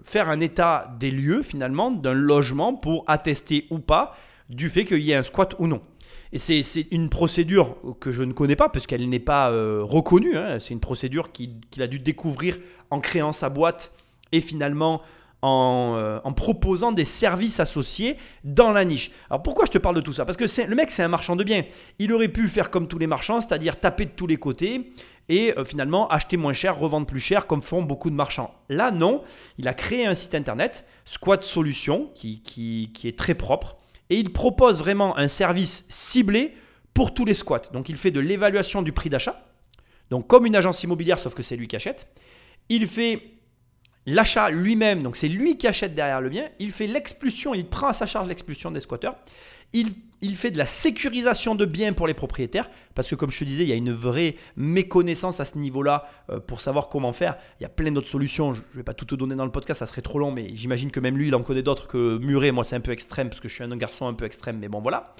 faire 0.04 0.28
un 0.30 0.38
état 0.38 0.94
des 1.00 1.10
lieux 1.10 1.42
finalement 1.42 1.90
d'un 1.90 2.12
logement 2.12 2.74
pour 2.74 3.02
attester 3.08 3.66
ou 3.70 3.80
pas 3.80 4.16
du 4.48 4.68
fait 4.68 4.84
qu'il 4.84 5.02
y 5.02 5.10
ait 5.10 5.16
un 5.16 5.24
squat 5.24 5.56
ou 5.58 5.66
non. 5.66 5.80
Et 6.32 6.38
c'est 6.38 6.86
une 6.92 7.08
procédure 7.08 7.76
que 7.98 8.12
je 8.12 8.22
ne 8.22 8.32
connais 8.32 8.54
pas 8.54 8.68
parce 8.68 8.86
qu'elle 8.86 9.08
n'est 9.08 9.18
pas 9.18 9.50
euh, 9.50 9.80
reconnue. 9.82 10.36
hein. 10.36 10.60
C'est 10.60 10.72
une 10.74 10.78
procédure 10.80 11.32
qu'il 11.32 11.58
a 11.80 11.88
dû 11.88 11.98
découvrir 11.98 12.56
en 12.90 13.00
créant 13.00 13.32
sa 13.32 13.48
boîte 13.48 13.92
et 14.30 14.40
finalement 14.40 15.02
en, 15.42 15.94
euh, 15.96 16.20
en 16.24 16.32
proposant 16.32 16.92
des 16.92 17.04
services 17.04 17.60
associés 17.60 18.16
dans 18.44 18.70
la 18.70 18.84
niche. 18.84 19.10
Alors 19.30 19.42
pourquoi 19.42 19.66
je 19.66 19.70
te 19.70 19.78
parle 19.78 19.96
de 19.96 20.00
tout 20.00 20.12
ça? 20.12 20.24
Parce 20.24 20.36
que 20.36 20.44
le 20.44 20.74
mec 20.74 20.90
c'est 20.90 21.02
un 21.02 21.08
marchand 21.08 21.36
de 21.36 21.44
biens. 21.44 21.64
Il 21.98 22.12
aurait 22.12 22.28
pu 22.28 22.48
faire 22.48 22.70
comme 22.70 22.88
tous 22.88 22.98
les 22.98 23.06
marchands, 23.06 23.40
c'est-à-dire 23.40 23.78
taper 23.80 24.06
de 24.06 24.10
tous 24.10 24.26
les 24.26 24.36
côtés 24.36 24.92
et 25.28 25.56
euh, 25.56 25.64
finalement 25.64 26.08
acheter 26.08 26.36
moins 26.36 26.52
cher, 26.52 26.78
revendre 26.78 27.06
plus 27.06 27.20
cher 27.20 27.46
comme 27.46 27.62
font 27.62 27.82
beaucoup 27.82 28.10
de 28.10 28.14
marchands. 28.14 28.54
Là 28.68 28.90
non, 28.90 29.22
il 29.58 29.68
a 29.68 29.74
créé 29.74 30.06
un 30.06 30.14
site 30.14 30.34
internet, 30.34 30.84
Squat 31.04 31.42
Solutions, 31.42 32.10
qui, 32.14 32.42
qui, 32.42 32.90
qui 32.92 33.08
est 33.08 33.18
très 33.18 33.34
propre 33.34 33.76
et 34.10 34.16
il 34.16 34.32
propose 34.32 34.78
vraiment 34.80 35.16
un 35.16 35.28
service 35.28 35.86
ciblé 35.88 36.54
pour 36.92 37.14
tous 37.14 37.24
les 37.24 37.34
squats. 37.34 37.62
Donc 37.72 37.88
il 37.88 37.96
fait 37.96 38.10
de 38.10 38.20
l'évaluation 38.20 38.82
du 38.82 38.92
prix 38.92 39.08
d'achat, 39.08 39.46
donc 40.10 40.26
comme 40.26 40.46
une 40.46 40.56
agence 40.56 40.82
immobilière 40.82 41.18
sauf 41.18 41.34
que 41.34 41.42
c'est 41.42 41.56
lui 41.56 41.68
qui 41.68 41.76
achète. 41.76 42.08
Il 42.68 42.86
fait 42.86 43.39
l'achat 44.06 44.50
lui-même, 44.50 45.02
donc 45.02 45.16
c'est 45.16 45.28
lui 45.28 45.56
qui 45.56 45.66
achète 45.66 45.94
derrière 45.94 46.20
le 46.20 46.28
bien. 46.28 46.48
Il 46.58 46.72
fait 46.72 46.86
l'expulsion, 46.86 47.54
il 47.54 47.66
prend 47.66 47.88
à 47.88 47.92
sa 47.92 48.06
charge 48.06 48.28
l'expulsion 48.28 48.70
des 48.70 48.80
squatteurs. 48.80 49.16
Il, 49.72 50.36
fait 50.36 50.50
de 50.50 50.58
la 50.58 50.66
sécurisation 50.66 51.54
de 51.54 51.64
biens 51.64 51.92
pour 51.92 52.06
les 52.06 52.14
propriétaires, 52.14 52.68
parce 52.94 53.08
que 53.08 53.14
comme 53.14 53.30
je 53.30 53.38
te 53.38 53.44
disais, 53.44 53.62
il 53.62 53.68
y 53.68 53.72
a 53.72 53.76
une 53.76 53.92
vraie 53.92 54.34
méconnaissance 54.56 55.38
à 55.38 55.44
ce 55.44 55.58
niveau-là 55.58 56.08
euh, 56.28 56.40
pour 56.40 56.60
savoir 56.60 56.88
comment 56.88 57.12
faire. 57.12 57.36
Il 57.60 57.62
y 57.62 57.66
a 57.66 57.68
plein 57.68 57.92
d'autres 57.92 58.08
solutions, 58.08 58.52
je 58.52 58.60
ne 58.60 58.76
vais 58.76 58.82
pas 58.82 58.94
tout 58.94 59.04
te 59.04 59.14
donner 59.14 59.36
dans 59.36 59.44
le 59.44 59.52
podcast, 59.52 59.78
ça 59.78 59.86
serait 59.86 60.02
trop 60.02 60.18
long, 60.18 60.32
mais 60.32 60.50
j'imagine 60.54 60.90
que 60.90 60.98
même 60.98 61.16
lui, 61.16 61.28
il 61.28 61.34
en 61.34 61.42
connaît 61.42 61.62
d'autres 61.62 61.86
que 61.86 62.18
Muret. 62.18 62.50
Moi, 62.50 62.64
c'est 62.64 62.76
un 62.76 62.80
peu 62.80 62.90
extrême, 62.90 63.28
parce 63.28 63.40
que 63.40 63.48
je 63.48 63.54
suis 63.54 63.64
un 63.64 63.76
garçon 63.76 64.08
un 64.08 64.14
peu 64.14 64.24
extrême, 64.24 64.58
mais 64.58 64.68
bon, 64.68 64.80
voilà. 64.80 65.14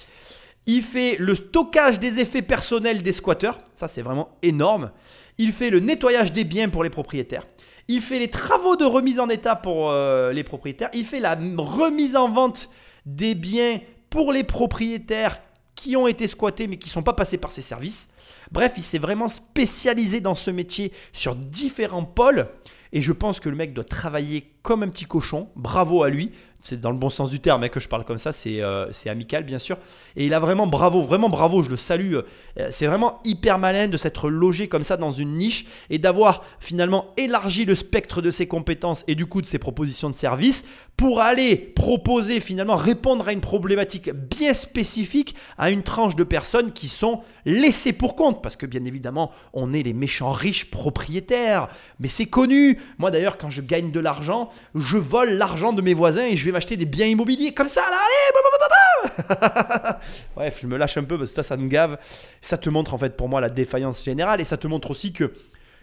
Il 0.67 0.83
fait 0.83 1.17
le 1.19 1.35
stockage 1.35 1.99
des 1.99 2.19
effets 2.19 2.43
personnels 2.43 3.03
des 3.03 3.13
squatteurs, 3.13 3.61
ça 3.75 3.89
c'est 3.89 4.03
vraiment 4.03 4.37
énorme. 4.43 4.91
Il 5.39 5.53
fait 5.53 5.71
le 5.71 5.81
nettoyage 5.81 6.33
des 6.33 6.45
biens 6.45 6.69
pour 6.69 6.83
les 6.83 6.91
propriétaires. 6.91 7.47
Il 7.93 8.01
fait 8.01 8.21
les 8.21 8.31
travaux 8.31 8.77
de 8.77 8.85
remise 8.85 9.19
en 9.19 9.29
état 9.29 9.57
pour 9.57 9.91
euh, 9.91 10.33
les 10.33 10.45
propriétaires. 10.45 10.91
Il 10.95 11.05
fait 11.05 11.19
la 11.19 11.37
remise 11.57 12.15
en 12.15 12.31
vente 12.31 12.71
des 13.05 13.35
biens 13.35 13.81
pour 14.11 14.33
les 14.33 14.45
propriétaires 14.45 15.41
qui 15.75 15.97
ont 15.97 16.07
été 16.07 16.29
squattés 16.29 16.69
mais 16.69 16.77
qui 16.77 16.89
ne 16.89 16.93
sont 16.93 17.03
pas 17.03 17.15
passés 17.15 17.37
par 17.37 17.51
ses 17.51 17.63
services. 17.63 18.09
Bref, 18.53 18.75
il 18.77 18.85
s'est 18.85 18.99
vraiment 18.99 19.27
spécialisé 19.27 20.21
dans 20.21 20.37
ce 20.37 20.53
métier 20.53 20.93
sur 21.13 21.35
différents 21.35 22.05
pôles. 22.05 22.47
Et 22.93 23.03
je 23.03 23.11
pense 23.11 23.41
que 23.41 23.49
le 23.49 23.57
mec 23.57 23.75
doit 23.75 23.83
travailler 23.83 24.53
comme 24.63 24.85
un 24.85 24.89
petit 24.89 25.07
cochon. 25.07 25.49
Bravo 25.57 26.05
à 26.05 26.11
lui. 26.11 26.31
C'est 26.63 26.79
dans 26.79 26.91
le 26.91 26.99
bon 26.99 27.09
sens 27.09 27.31
du 27.31 27.41
terme 27.41 27.63
hein, 27.65 27.69
que 27.69 27.81
je 27.81 27.89
parle 27.89 28.05
comme 28.05 28.19
ça, 28.19 28.33
c'est 28.33 28.61
euh, 28.61 28.87
amical 29.07 29.45
bien 29.45 29.59
sûr. 29.59 29.79
Et 30.17 30.27
il 30.27 30.35
a 30.35 30.41
vraiment 30.41 30.67
bravo, 30.67 31.03
vraiment 31.03 31.31
bravo, 31.31 31.63
je 31.63 31.71
le 31.71 31.77
salue. 31.77 32.15
Euh, 32.15 32.69
C'est 32.71 32.87
vraiment 32.87 33.21
hyper 33.25 33.59
malin 33.59 33.89
de 33.89 33.97
s'être 33.97 34.29
logé 34.29 34.69
comme 34.69 34.83
ça 34.83 34.97
dans 34.97 35.11
une 35.11 35.37
niche 35.39 35.67
et 35.89 35.99
d'avoir 35.99 36.45
finalement 36.59 37.15
élargi 37.17 37.65
le 37.65 37.75
spectre 37.75 38.21
de 38.21 38.31
ses 38.31 38.47
compétences 38.47 39.05
et 39.09 39.15
du 39.15 39.27
coup 39.27 39.41
de 39.41 39.47
ses 39.47 39.59
propositions 39.59 40.11
de 40.11 40.17
service 40.17 40.65
pour 40.97 41.21
aller 41.21 41.57
proposer 41.57 42.41
finalement 42.41 42.77
répondre 42.77 43.27
à 43.27 43.33
une 43.33 43.41
problématique 43.41 44.11
bien 44.11 44.53
spécifique 44.53 45.35
à 45.57 45.71
une 45.71 45.83
tranche 45.83 46.15
de 46.15 46.25
personnes 46.25 46.73
qui 46.73 46.89
sont 46.89 47.23
laissées 47.45 47.93
pour 47.93 48.17
compte 48.17 48.43
parce 48.43 48.57
que 48.57 48.67
bien 48.67 48.85
évidemment 48.85 49.31
on 49.53 49.73
est 49.73 49.83
les 49.83 49.93
méchants 49.93 50.33
riches 50.33 50.71
propriétaires. 50.71 51.69
Mais 51.99 52.09
c'est 52.09 52.27
connu. 52.27 52.79
Moi 52.99 53.11
d'ailleurs 53.11 53.39
quand 53.39 53.51
je 53.51 53.63
gagne 53.63 53.91
de 53.91 54.01
l'argent 54.01 54.51
je 54.75 54.97
vole 54.97 55.31
l'argent 55.31 55.73
de 55.73 55.83
mes 55.83 55.95
voisins 55.95 56.27
et 56.27 56.37
je 56.37 56.45
vais 56.45 56.53
m'acheter 56.53 56.77
des 56.77 56.87
biens 56.87 57.07
immobiliers. 57.07 57.55
Comme 57.55 57.69
ça 57.69 57.83
là 57.83 57.99
allez 57.99 59.31
blablabla. 59.39 60.01
bref 60.37 60.59
je 60.63 60.67
me 60.67 60.77
lâche 60.77 60.97
un 60.97 61.05
peu 61.05 61.19
parce 61.19 61.31
que 61.31 61.37
ça 61.37 61.43
ça 61.43 61.57
me 61.57 61.69
gave. 61.69 61.99
Ça 62.41 62.59
te 62.59 62.69
montre 62.71 62.95
en 62.95 62.99
fait 62.99 63.17
pour 63.17 63.29
moi 63.29 63.41
la 63.41 63.51
défaillance 63.51 64.05
générale. 64.05 64.41
Et 64.41 64.45
ça 64.45 64.57
te 64.57 64.67
montre 64.67 64.91
aussi 64.91 65.13
que 65.13 65.33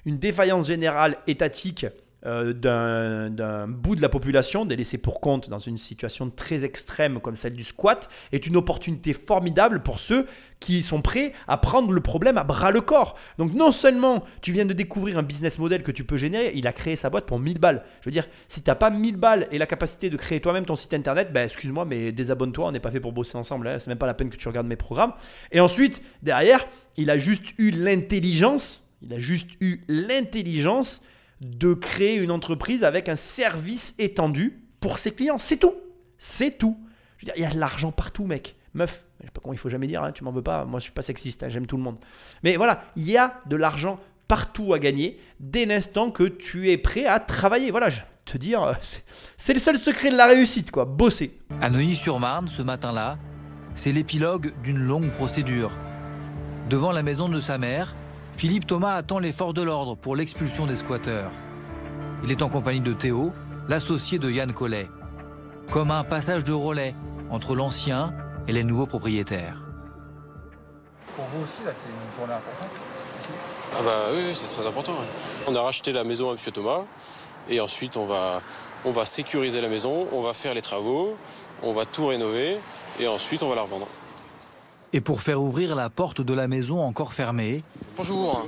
une 0.05 0.17
défaillance 0.17 0.67
générale 0.67 1.17
étatique 1.27 1.85
euh, 2.28 2.51
d'un 3.30 3.67
bout 3.69 3.95
de 3.95 4.01
la 4.01 4.09
population, 4.09 4.65
des 4.65 4.75
laissés 4.75 4.97
pour 4.97 5.21
compte 5.21 5.49
dans 5.49 5.59
une 5.59 5.78
situation 5.78 6.30
très 6.30 6.65
extrême 6.65 7.21
comme 7.21 7.38
celle 7.38 7.53
du 7.53 7.63
squat, 7.63 8.09
est 8.34 8.45
une 8.45 8.57
opportunité 8.57 9.13
formidable 9.13 9.82
pour 9.82 9.99
ceux 9.99 10.28
qui 10.59 10.84
sont 10.84 11.01
prêts 11.01 11.32
à 11.47 11.57
prendre 11.57 11.91
le 11.93 12.01
problème 12.01 12.38
à 12.38 12.43
bras 12.43 12.71
le 12.71 12.82
corps. 12.82 13.17
Donc 13.38 13.53
non 13.53 13.71
seulement 13.71 14.25
tu 14.41 14.51
viens 14.51 14.65
de 14.65 14.73
découvrir 14.73 15.17
un 15.17 15.23
business 15.23 15.57
model 15.57 15.84
que 15.84 15.91
tu 15.91 16.03
peux 16.03 16.17
générer, 16.17 16.51
il 16.53 16.67
a 16.67 16.73
créé 16.73 16.97
sa 16.97 17.09
boîte 17.09 17.25
pour 17.25 17.39
1000 17.39 17.59
balles. 17.59 17.84
Je 18.01 18.09
veux 18.09 18.11
dire, 18.11 18.28
si 18.49 18.61
tu 18.61 18.69
n'as 18.69 18.75
pas 18.75 18.89
1000 18.89 19.15
balles 19.15 19.47
et 19.51 19.57
la 19.57 19.67
capacité 19.67 20.09
de 20.09 20.17
créer 20.17 20.41
toi-même 20.41 20.65
ton 20.65 20.75
site 20.75 20.93
internet, 20.93 21.32
ben 21.32 21.45
excuse-moi, 21.45 21.86
mais 21.86 22.11
désabonne-toi, 22.11 22.67
on 22.67 22.71
n'est 22.73 22.82
pas 22.82 22.91
fait 22.91 22.99
pour 22.99 23.13
bosser 23.13 23.38
ensemble, 23.38 23.69
hein. 23.69 23.78
c'est 23.80 23.88
même 23.88 23.97
pas 23.97 24.05
la 24.05 24.13
peine 24.13 24.30
que 24.30 24.38
tu 24.38 24.49
regardes 24.49 24.67
mes 24.67 24.75
programmes. 24.75 25.13
Et 25.53 25.61
ensuite, 25.61 26.03
derrière, 26.23 26.65
il 26.97 27.09
a 27.09 27.17
juste 27.17 27.53
eu 27.57 27.71
l'intelligence, 27.71 28.84
il 29.01 29.13
a 29.13 29.19
juste 29.19 29.51
eu 29.61 29.86
l'intelligence 29.88 31.01
de 31.41 31.73
créer 31.73 32.15
une 32.15 32.31
entreprise 32.31 32.83
avec 32.83 33.09
un 33.09 33.15
service 33.15 33.95
étendu 33.99 34.63
pour 34.79 34.97
ses 34.97 35.11
clients. 35.11 35.38
C'est 35.38 35.57
tout. 35.57 35.75
C'est 36.17 36.57
tout. 36.57 36.77
Je 37.17 37.25
veux 37.25 37.33
dire, 37.33 37.33
il 37.38 37.43
y 37.43 37.45
a 37.45 37.53
de 37.53 37.59
l'argent 37.59 37.91
partout, 37.91 38.25
mec. 38.25 38.55
Meuf, 38.73 39.05
je 39.19 39.25
sais 39.25 39.31
pas 39.31 39.41
comment 39.41 39.53
il 39.53 39.59
faut 39.59 39.69
jamais 39.69 39.88
dire, 39.88 40.03
hein, 40.03 40.11
tu 40.11 40.23
m'en 40.23 40.31
veux 40.31 40.43
pas, 40.43 40.65
moi 40.65 40.79
je 40.79 40.83
suis 40.83 40.91
pas 40.91 41.01
sexiste, 41.01 41.41
hein, 41.41 41.49
j'aime 41.49 41.65
tout 41.65 41.77
le 41.77 41.83
monde. 41.83 41.97
Mais 42.43 42.57
voilà, 42.57 42.83
il 42.95 43.09
y 43.09 43.17
a 43.17 43.41
de 43.47 43.55
l'argent 43.55 43.99
partout 44.27 44.73
à 44.73 44.79
gagner 44.79 45.19
dès 45.39 45.65
l'instant 45.65 46.11
que 46.11 46.23
tu 46.23 46.69
es 46.69 46.77
prêt 46.77 47.05
à 47.05 47.19
travailler. 47.19 47.71
Voilà, 47.71 47.89
je 47.89 48.01
te 48.25 48.38
dire, 48.38 48.61
euh, 48.61 48.73
c'est 49.38 49.53
le 49.53 49.59
seul 49.59 49.79
secret 49.79 50.11
de 50.11 50.17
la 50.17 50.27
réussite, 50.27 50.69
quoi, 50.69 50.85
bosser. 50.85 51.39
À 51.61 51.69
Neuilly-sur-Marne, 51.69 52.47
ce 52.47 52.61
matin-là, 52.61 53.17
c'est 53.73 53.91
l'épilogue 53.91 54.53
d'une 54.63 54.79
longue 54.79 55.09
procédure. 55.11 55.71
Devant 56.69 56.91
la 56.91 57.03
maison 57.03 57.29
de 57.29 57.39
sa 57.39 57.57
mère, 57.57 57.95
Philippe 58.38 58.67
Thomas 58.67 58.93
attend 58.93 59.17
les 59.17 59.31
forces 59.31 59.55
de 59.55 59.63
l'ordre 59.63 59.95
pour 59.95 60.15
l'expulsion 60.15 60.67
des 60.67 60.75
squatteurs. 60.75 61.31
Il 62.23 62.31
est 62.31 62.43
en 62.43 62.49
compagnie 62.49 62.81
de 62.81 62.93
Théo, 62.93 63.33
l'associé 63.67 64.19
de 64.19 64.29
Yann 64.29 64.53
Collet. 64.53 64.91
Comme 65.71 65.89
un 65.89 66.03
passage 66.03 66.43
de 66.43 66.53
relais 66.53 66.93
entre 67.31 67.55
l'ancien 67.55 68.13
et 68.47 68.51
les 68.53 68.63
nouveaux 68.63 68.85
propriétaires. 68.85 69.63
Pour 71.15 71.25
vous 71.33 71.45
aussi, 71.45 71.63
là, 71.65 71.71
c'est 71.73 71.89
une 71.89 72.15
journée 72.15 72.35
importante. 72.35 72.79
Ah 73.73 73.81
bah 73.83 74.01
oui, 74.13 74.35
c'est 74.35 74.55
très 74.55 74.67
important. 74.67 74.91
ouais. 74.91 75.07
On 75.47 75.55
a 75.55 75.61
racheté 75.61 75.91
la 75.91 76.03
maison 76.03 76.29
à 76.29 76.33
M. 76.33 76.38
Thomas 76.53 76.81
et 77.49 77.59
ensuite 77.59 77.97
on 77.97 78.05
va, 78.05 78.41
on 78.85 78.91
va 78.91 79.03
sécuriser 79.03 79.61
la 79.61 79.67
maison, 79.67 80.07
on 80.11 80.21
va 80.21 80.33
faire 80.33 80.53
les 80.53 80.61
travaux, 80.61 81.17
on 81.63 81.73
va 81.73 81.85
tout 81.85 82.05
rénover 82.05 82.59
et 82.99 83.07
ensuite 83.07 83.41
on 83.41 83.49
va 83.49 83.55
la 83.55 83.63
revendre. 83.63 83.88
Et 84.93 85.01
pour 85.01 85.21
faire 85.21 85.41
ouvrir 85.41 85.75
la 85.75 85.89
porte 85.89 86.21
de 86.21 86.33
la 86.33 86.47
maison 86.47 86.81
encore 86.81 87.13
fermée, 87.13 87.61
Bonjour. 87.97 88.47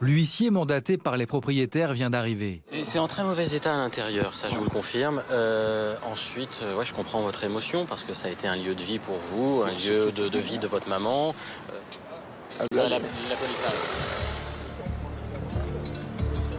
l'huissier 0.00 0.50
mandaté 0.50 0.98
par 0.98 1.16
les 1.16 1.26
propriétaires 1.26 1.92
vient 1.92 2.10
d'arriver. 2.10 2.60
C'est- 2.82 2.98
en 2.98 3.06
très 3.06 3.22
mauvais 3.22 3.46
état 3.54 3.74
à 3.74 3.78
l'intérieur, 3.78 4.34
ça 4.34 4.48
je 4.50 4.56
vous 4.56 4.64
le 4.64 4.70
confirme. 4.70 5.22
Euh, 5.30 5.94
ensuite, 6.10 6.60
euh, 6.62 6.76
ouais, 6.76 6.84
je 6.84 6.92
comprends 6.92 7.20
votre 7.20 7.44
émotion 7.44 7.86
parce 7.86 8.02
que 8.02 8.14
ça 8.14 8.28
a 8.28 8.30
été 8.30 8.48
un 8.48 8.56
lieu 8.56 8.74
de 8.74 8.82
vie 8.82 8.98
pour 8.98 9.16
vous, 9.16 9.62
un 9.64 9.70
lieu 9.72 10.10
de, 10.10 10.28
de 10.28 10.38
vie 10.38 10.58
de 10.58 10.66
votre 10.66 10.88
maman. 10.88 11.34
Euh, 12.60 12.66
la, 12.74 12.88
la 12.88 12.96
police 12.98 13.64
arrive. 13.64 13.78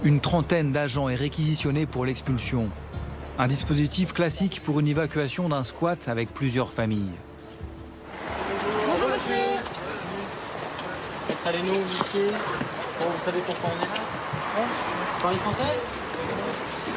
Une 0.03 0.19
trentaine 0.19 0.71
d'agents 0.71 1.09
est 1.09 1.15
réquisitionné 1.15 1.85
pour 1.85 2.05
l'expulsion. 2.05 2.69
Un 3.37 3.47
dispositif 3.47 4.13
classique 4.13 4.61
pour 4.63 4.79
une 4.79 4.87
évacuation 4.87 5.47
d'un 5.49 5.63
squat 5.63 6.07
avec 6.07 6.33
plusieurs 6.33 6.71
familles. 6.71 7.11
Huissier, 11.43 12.27
bon, 12.27 13.05
vous 13.09 13.25
savez 13.25 13.39
pourquoi 13.43 13.71
on 13.71 13.83
est 13.83 13.87
là 13.87 13.93
Hein 14.57 14.65
Vous 15.15 15.21
parlez 15.21 15.37
français 15.39 15.73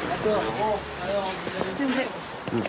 D'accord, 0.09 0.43
bon, 0.59 1.03
alors 1.03 1.31
vous 1.43 1.83
avez... 1.83 2.63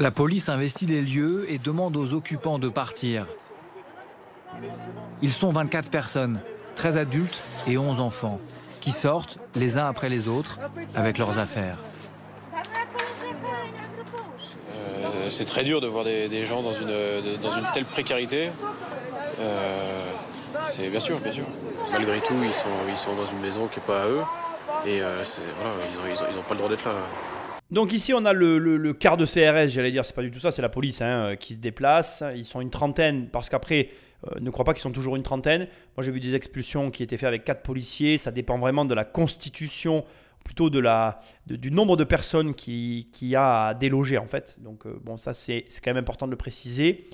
La 0.00 0.10
police 0.10 0.48
investit 0.48 0.86
les 0.86 1.02
lieux 1.02 1.44
et 1.50 1.58
demande 1.58 1.96
aux 1.98 2.14
occupants 2.14 2.58
de 2.58 2.70
partir. 2.70 3.26
Ils 5.20 5.32
sont 5.32 5.50
24 5.50 5.90
personnes, 5.90 6.40
13 6.76 6.96
adultes 6.96 7.40
et 7.66 7.76
11 7.76 8.00
enfants, 8.00 8.40
qui 8.80 8.90
sortent 8.90 9.38
les 9.54 9.76
uns 9.76 9.86
après 9.86 10.08
les 10.08 10.28
autres 10.28 10.58
avec 10.94 11.18
leurs 11.18 11.38
affaires. 11.38 11.78
Euh, 14.74 15.28
c'est 15.28 15.44
très 15.44 15.62
dur 15.62 15.82
de 15.82 15.88
voir 15.88 16.04
des, 16.04 16.28
des 16.30 16.46
gens 16.46 16.62
dans 16.62 16.72
une, 16.72 17.40
dans 17.42 17.50
une 17.50 17.66
telle 17.74 17.84
précarité. 17.84 18.50
Euh, 19.40 20.10
c'est 20.64 20.88
bien 20.90 21.00
sûr, 21.00 21.18
bien 21.20 21.32
sûr. 21.32 21.44
Malgré 21.92 22.18
tout, 22.20 22.34
ils 22.42 22.52
sont, 22.52 22.68
ils 22.88 22.96
sont 22.96 23.14
dans 23.14 23.26
une 23.26 23.40
maison 23.40 23.66
qui 23.68 23.78
n'est 23.80 23.86
pas 23.86 24.02
à 24.02 24.08
eux. 24.08 24.22
Et 24.86 25.00
euh, 25.02 25.22
voilà, 25.60 25.74
ils 26.30 26.36
n'ont 26.36 26.42
pas 26.42 26.54
le 26.54 26.58
droit 26.58 26.68
d'être 26.68 26.84
là. 26.84 26.94
Donc 27.70 27.92
ici 27.92 28.12
on 28.14 28.24
a 28.26 28.32
le, 28.32 28.58
le- 28.58 28.92
quart 28.92 29.16
de 29.16 29.24
CRS, 29.24 29.68
j'allais 29.68 29.90
dire, 29.90 30.04
c'est 30.04 30.14
pas 30.14 30.22
du 30.22 30.30
tout 30.30 30.38
ça, 30.38 30.50
c'est 30.50 30.62
la 30.62 30.68
police 30.68 31.00
hein, 31.00 31.30
euh, 31.30 31.34
qui 31.36 31.54
se 31.54 31.58
déplace. 31.58 32.22
Ils 32.36 32.44
sont 32.44 32.60
une 32.60 32.70
trentaine, 32.70 33.28
parce 33.30 33.48
qu'après, 33.48 33.88
euh, 34.26 34.38
ne 34.40 34.50
crois 34.50 34.64
pas 34.64 34.74
qu'ils 34.74 34.82
sont 34.82 34.92
toujours 34.92 35.16
une 35.16 35.22
trentaine. 35.22 35.66
Moi 35.96 36.04
j'ai 36.04 36.12
vu 36.12 36.20
des 36.20 36.34
expulsions 36.34 36.90
qui 36.90 37.02
étaient 37.02 37.16
faites 37.16 37.26
avec 37.28 37.44
quatre 37.44 37.62
policiers, 37.62 38.18
ça 38.18 38.30
dépend 38.30 38.58
vraiment 38.58 38.84
de 38.84 38.94
la 38.94 39.04
constitution, 39.04 40.04
plutôt 40.44 40.68
de 40.68 40.78
la, 40.78 41.20
du 41.46 41.70
nombre 41.70 41.96
de 41.96 42.04
personnes 42.04 42.54
qui, 42.54 43.08
qui 43.12 43.34
a 43.34 43.68
à 43.68 43.74
déloger 43.74 44.18
en 44.18 44.26
fait. 44.26 44.56
Donc 44.60 44.86
bon, 45.02 45.16
ça 45.16 45.32
c'est 45.32 45.64
quand 45.82 45.90
même 45.90 45.96
important 46.02 46.26
de 46.26 46.32
le 46.32 46.36
préciser. 46.36 47.06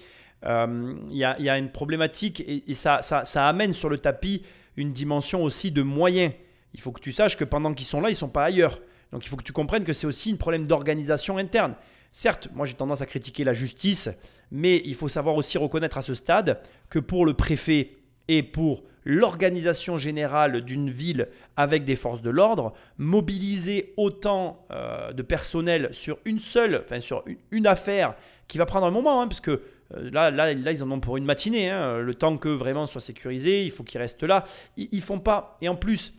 Euh, 0.45 0.95
Il 1.11 1.17
y, 1.17 1.25
a, 1.25 1.37
il 1.39 1.45
y 1.45 1.51
a 1.51 1.59
une 1.59 1.71
problématique 1.71 2.43
et, 2.47 2.75
ça, 2.75 3.01
amène 3.35 3.73
sur 3.73 3.89
le 3.89 3.99
tapis 3.99 4.43
une 4.77 4.93
dimension 4.93 5.43
aussi 5.43 5.71
de 5.71 5.83
moyens. 5.83 6.33
Il 6.75 6.81
faut 6.81 6.93
que 6.93 7.01
tu 7.01 7.13
saches 7.13 7.37
que 7.37 7.45
pendant 7.45 7.75
qu'ils 7.75 7.87
sont 7.87 8.01
là, 8.01 8.09
ils 8.09 8.13
ne 8.13 8.19
sont 8.19 8.29
pas 8.29 8.45
ailleurs. 8.45 8.81
Donc 9.13 9.27
il 9.27 9.29
faut 9.29 9.37
que 9.37 9.43
tu 9.43 9.53
comprennes 9.53 9.85
que 9.85 9.93
c'est 9.93 10.07
aussi 10.07 10.33
un 10.33 10.37
problème 10.37 10.67
d'organisation 10.67 11.37
interne. 11.37 11.75
Certes, 12.13 12.49
moi 12.55 12.67
j'ai 12.67 12.75
tendance 12.75 13.01
à 13.01 13.07
critiquer 13.07 13.45
la 13.45 13.53
justice, 13.53 14.09
mais 14.51 14.83
il 14.85 14.95
faut 14.95 15.09
savoir 15.09 15.35
aussi 15.37 15.59
reconnaître 15.59 15.99
à 15.99 16.03
ce 16.03 16.15
stade 16.15 16.61
que 16.89 16.99
pour 16.99 17.27
le 17.27 17.35
préfet 17.35 17.97
et 18.29 18.43
pour 18.43 18.85
l'organisation 19.05 19.97
générale 19.97 20.63
d'une 20.63 20.91
ville 20.91 21.29
avec 21.57 21.85
des 21.85 21.97
forces 21.97 22.23
de 22.23 22.31
l'ordre, 22.31 22.73
mobiliser 22.99 23.95
autant 23.97 24.67
euh, 24.71 25.13
de 25.13 25.23
personnel 25.23 25.89
sur 25.93 26.19
une 26.25 26.39
seule, 26.39 26.83
enfin 26.85 27.01
sur 27.01 27.25
une, 27.51 27.67
affaire 27.67 28.15
qui 28.47 28.59
va 28.59 28.67
prendre 28.67 28.87
un 28.87 28.91
moment, 28.91 29.23
hein, 29.23 29.29
parce 29.29 29.41
que 29.41 29.51
euh, 29.51 29.61
là, 29.95 30.31
là, 30.31 30.55
là, 30.55 30.73
ils 30.73 30.83
en 30.83 30.91
ont 30.91 31.01
pour 31.01 31.17
une 31.17 31.25
matinée, 31.25 31.71
hein, 31.71 31.99
le 31.99 32.15
temps 32.15 32.37
que 32.37 32.49
vraiment 32.49 32.87
soit 32.87 33.01
sécurisé, 33.01 33.65
il 33.65 33.71
faut 33.71 33.85
qu'ils 33.85 34.01
restent 34.01 34.23
là. 34.23 34.45
Ils, 34.77 34.89
ils 34.93 35.03
font 35.03 35.19
pas, 35.19 35.57
et 35.61 35.69
en 35.69 35.77
plus, 35.77 36.15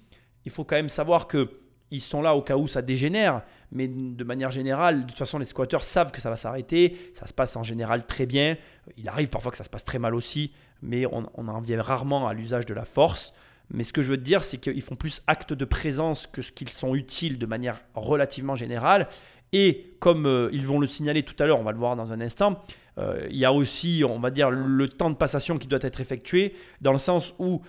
il 0.46 0.52
faut 0.52 0.64
quand 0.64 0.76
même 0.76 0.90
savoir 0.90 1.28
que 1.28 1.50
ils 1.92 2.02
sont 2.02 2.22
là 2.22 2.36
au 2.36 2.42
cas 2.42 2.56
où 2.56 2.68
ça 2.68 2.82
dégénère, 2.82 3.42
mais 3.72 3.88
de 3.90 4.24
manière 4.24 4.50
générale, 4.50 5.02
de 5.02 5.08
toute 5.08 5.18
façon, 5.18 5.38
les 5.38 5.46
squatteurs 5.46 5.84
savent 5.84 6.12
que 6.12 6.22
ça 6.22 6.30
va 6.30 6.38
s'arrêter. 6.38 7.12
Ça 7.14 7.28
se 7.28 7.34
passe 7.34 7.58
en 7.58 7.64
général 7.64 8.06
très 8.06 8.26
bien. 8.26 8.56
Il 8.98 9.10
arrive 9.10 9.28
parfois 9.28 9.52
que 9.52 9.58
ça 9.58 9.66
se 9.66 9.70
passe 9.70 9.84
très 9.84 10.00
mal 10.00 10.16
aussi, 10.16 10.54
mais 10.82 11.06
on, 11.06 11.30
on 11.36 11.48
en 11.50 11.60
vient 11.60 11.82
rarement 11.82 12.30
à 12.30 12.34
l'usage 12.34 12.66
de 12.66 12.74
la 12.74 12.86
force. 12.86 13.34
Mais 13.70 13.84
ce 13.84 13.94
que 13.94 14.02
je 14.02 14.10
veux 14.10 14.18
te 14.18 14.24
dire, 14.24 14.44
c'est 14.44 14.58
qu'ils 14.58 14.82
font 14.82 14.96
plus 14.96 15.22
acte 15.28 15.52
de 15.54 15.66
présence 15.66 16.28
que 16.28 16.42
ce 16.42 16.52
qu'ils 16.52 16.70
sont 16.70 16.96
utiles 16.96 17.38
de 17.38 17.46
manière 17.46 17.82
relativement 17.94 18.56
générale. 18.56 19.08
Et 19.54 19.96
comme 20.00 20.26
euh, 20.26 20.50
ils 20.54 20.66
vont 20.66 20.80
le 20.80 20.88
signaler 20.88 21.24
tout 21.24 21.36
à 21.44 21.46
l'heure, 21.46 21.60
on 21.60 21.64
va 21.64 21.74
le 21.74 21.78
voir 21.78 21.98
dans 21.98 22.14
un 22.14 22.22
instant, 22.22 22.64
euh, 22.98 23.28
il 23.30 23.38
y 23.38 23.46
a 23.46 23.54
aussi, 23.54 24.04
on 24.08 24.20
va 24.20 24.32
dire, 24.32 24.52
le 24.52 24.88
temps 24.90 25.10
de 25.10 25.16
passation 25.16 25.58
qui 25.58 25.68
doit 25.68 25.80
être 25.82 26.02
effectué, 26.02 26.54
dans 26.82 26.92
le 26.92 26.98
sens 26.98 27.34
où 27.40 27.62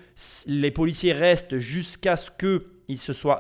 les 0.46 0.70
policiers 0.70 1.12
restent 1.12 1.58
jusqu'à 1.58 2.16
ce 2.16 2.30
qu'ils 2.30 2.98
soient, 2.98 3.38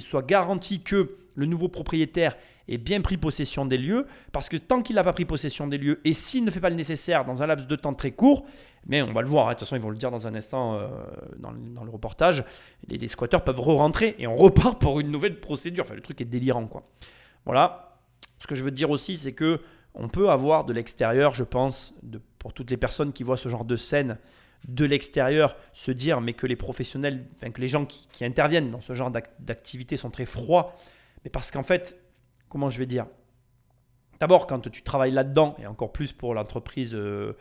soit 0.00 0.26
garanti 0.26 0.82
que 0.82 1.16
le 1.34 1.46
nouveau 1.46 1.68
propriétaire 1.68 2.34
ait 2.68 2.78
bien 2.78 3.00
pris 3.00 3.16
possession 3.16 3.64
des 3.64 3.78
lieux, 3.78 4.06
parce 4.32 4.48
que 4.48 4.56
tant 4.56 4.82
qu'il 4.82 4.96
n'a 4.96 5.04
pas 5.04 5.12
pris 5.12 5.24
possession 5.24 5.66
des 5.68 5.78
lieux, 5.78 6.00
et 6.04 6.12
s'il 6.12 6.44
ne 6.44 6.50
fait 6.50 6.60
pas 6.60 6.70
le 6.70 6.76
nécessaire 6.76 7.24
dans 7.24 7.42
un 7.42 7.46
laps 7.46 7.68
de 7.68 7.76
temps 7.76 7.94
très 7.94 8.10
court, 8.10 8.44
mais 8.86 9.02
on 9.02 9.12
va 9.12 9.20
le 9.20 9.28
voir, 9.28 9.46
hein, 9.46 9.50
de 9.50 9.54
toute 9.54 9.60
façon 9.60 9.76
ils 9.76 9.82
vont 9.82 9.90
le 9.90 9.96
dire 9.96 10.10
dans 10.10 10.26
un 10.26 10.34
instant 10.34 10.74
euh, 10.74 10.88
dans, 11.38 11.50
le- 11.50 11.90
reportage, 11.90 12.42
les, 12.88 12.98
les 12.98 13.08
squatteurs 13.08 13.44
peuvent 13.44 13.60
re-rentrer 13.60 14.16
et 14.18 14.26
on 14.26 14.36
repart 14.36 14.80
pour 14.80 14.98
une 14.98 15.10
nouvelle 15.10 15.40
procédure. 15.40 15.84
Enfin, 15.84 15.94
le 15.94 16.00
truc 16.00 16.20
est 16.20 16.24
délirant, 16.24 16.66
quoi. 16.66 16.88
Voilà. 17.44 17.98
Ce 18.38 18.46
que 18.46 18.54
je 18.54 18.64
veux 18.64 18.70
dire 18.70 18.90
aussi, 18.90 19.16
c'est 19.16 19.32
que 19.32 19.60
on 19.96 20.08
peut 20.08 20.30
avoir 20.30 20.64
de 20.64 20.72
l'extérieur, 20.72 21.34
je 21.34 21.44
pense, 21.44 21.94
pour 22.38 22.52
toutes 22.52 22.70
les 22.70 22.76
personnes 22.76 23.12
qui 23.12 23.22
voient 23.22 23.36
ce 23.36 23.48
genre 23.48 23.64
de 23.64 23.76
scène 23.76 24.18
de 24.68 24.84
l'extérieur, 24.84 25.56
se 25.72 25.90
dire 25.90 26.20
mais 26.20 26.32
que 26.32 26.46
les 26.46 26.56
professionnels, 26.56 27.26
enfin, 27.36 27.50
que 27.50 27.60
les 27.60 27.68
gens 27.68 27.86
qui, 27.86 28.24
interviennent 28.24 28.70
dans 28.70 28.80
ce 28.80 28.94
genre 28.94 29.10
d'ac- 29.10 29.30
d'activité 29.38 29.96
sont 29.96 30.10
très 30.10 30.26
froids. 30.26 30.76
Mais 31.24 31.30
parce 31.30 31.50
qu'en 31.50 31.62
fait, 31.62 31.98
comment 32.48 32.70
je 32.70 32.78
vais 32.78 32.86
dire? 32.86 33.06
D'abord, 34.20 34.46
quand 34.46 34.70
tu 34.70 34.82
travailles 34.82 35.12
là-dedans, 35.12 35.56
et 35.60 35.66
encore 35.66 35.92
plus 35.92 36.12
pour 36.12 36.34
l'entreprise 36.34 36.94
euh, 36.94 37.36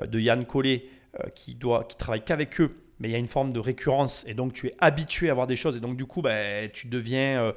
euh, 0.00 0.06
de 0.06 0.20
Yann 0.20 0.46
Collet, 0.46 0.84
euh, 1.18 1.28
qui, 1.30 1.54
doit, 1.54 1.84
qui 1.84 1.96
travaille 1.96 2.24
qu'avec 2.24 2.60
eux, 2.60 2.76
mais 2.98 3.08
il 3.08 3.12
y 3.12 3.16
a 3.16 3.18
une 3.18 3.28
forme 3.28 3.52
de 3.52 3.60
récurrence, 3.60 4.24
et 4.26 4.34
donc 4.34 4.52
tu 4.52 4.68
es 4.68 4.74
habitué 4.78 5.28
à 5.28 5.34
voir 5.34 5.46
des 5.46 5.56
choses, 5.56 5.76
et 5.76 5.80
donc 5.80 5.96
du 5.96 6.06
coup, 6.06 6.22
ben, 6.22 6.70
tu 6.70 6.86
deviens... 6.86 7.52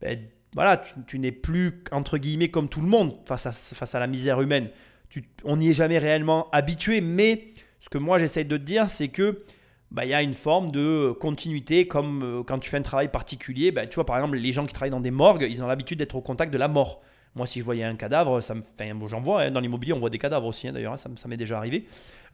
ben, 0.00 0.18
voilà, 0.54 0.82
tu, 1.06 1.18
n'es 1.18 1.32
plus, 1.32 1.84
entre 1.92 2.18
guillemets, 2.18 2.50
comme 2.50 2.68
tout 2.68 2.80
le 2.80 2.88
monde 2.88 3.14
face 3.24 3.94
à, 3.94 3.98
la 3.98 4.06
misère 4.06 4.40
humaine. 4.40 4.68
On 5.44 5.56
n'y 5.56 5.70
est 5.70 5.74
jamais 5.74 5.98
réellement 5.98 6.48
habitué, 6.50 7.00
mais 7.00 7.52
ce 7.80 7.88
que 7.88 7.98
moi 7.98 8.18
j'essaye 8.18 8.44
de 8.44 8.56
te 8.56 8.62
dire, 8.62 8.90
c'est 8.90 9.08
que 9.08 9.42
bah, 9.90 10.04
y 10.04 10.14
a 10.14 10.22
une 10.22 10.34
forme 10.34 10.70
de 10.70 11.12
continuité, 11.20 11.88
comme 11.88 12.22
euh, 12.22 12.42
quand 12.44 12.58
tu 12.58 12.70
fais 12.70 12.76
un 12.76 12.82
travail 12.82 13.10
particulier. 13.10 13.72
bah, 13.72 13.86
tu 13.86 13.96
vois, 13.96 14.06
par 14.06 14.16
exemple, 14.16 14.36
les 14.36 14.52
gens 14.52 14.66
qui 14.66 14.72
travaillent 14.72 14.90
dans 14.90 15.00
des 15.00 15.10
morgues, 15.10 15.46
ils 15.48 15.62
ont 15.62 15.66
l'habitude 15.66 15.98
d'être 15.98 16.14
au 16.14 16.20
contact 16.20 16.52
de 16.52 16.58
la 16.58 16.68
mort. 16.68 17.02
Moi, 17.36 17.46
si 17.46 17.60
je 17.60 17.64
voyais 17.64 17.84
un 17.84 17.94
cadavre, 17.94 18.40
ça 18.40 18.54
me, 18.54 18.62
j'en 19.06 19.20
vois. 19.20 19.42
hein, 19.42 19.50
dans 19.52 19.60
l'immobilier, 19.60 19.92
on 19.92 20.00
voit 20.00 20.10
des 20.10 20.18
cadavres 20.18 20.46
aussi, 20.46 20.66
hein, 20.66 20.72
d'ailleurs. 20.72 20.94
hein, 20.94 20.96
ça, 20.96 21.28
m'est 21.28 21.36
déjà 21.36 21.58
arrivé. 21.58 21.86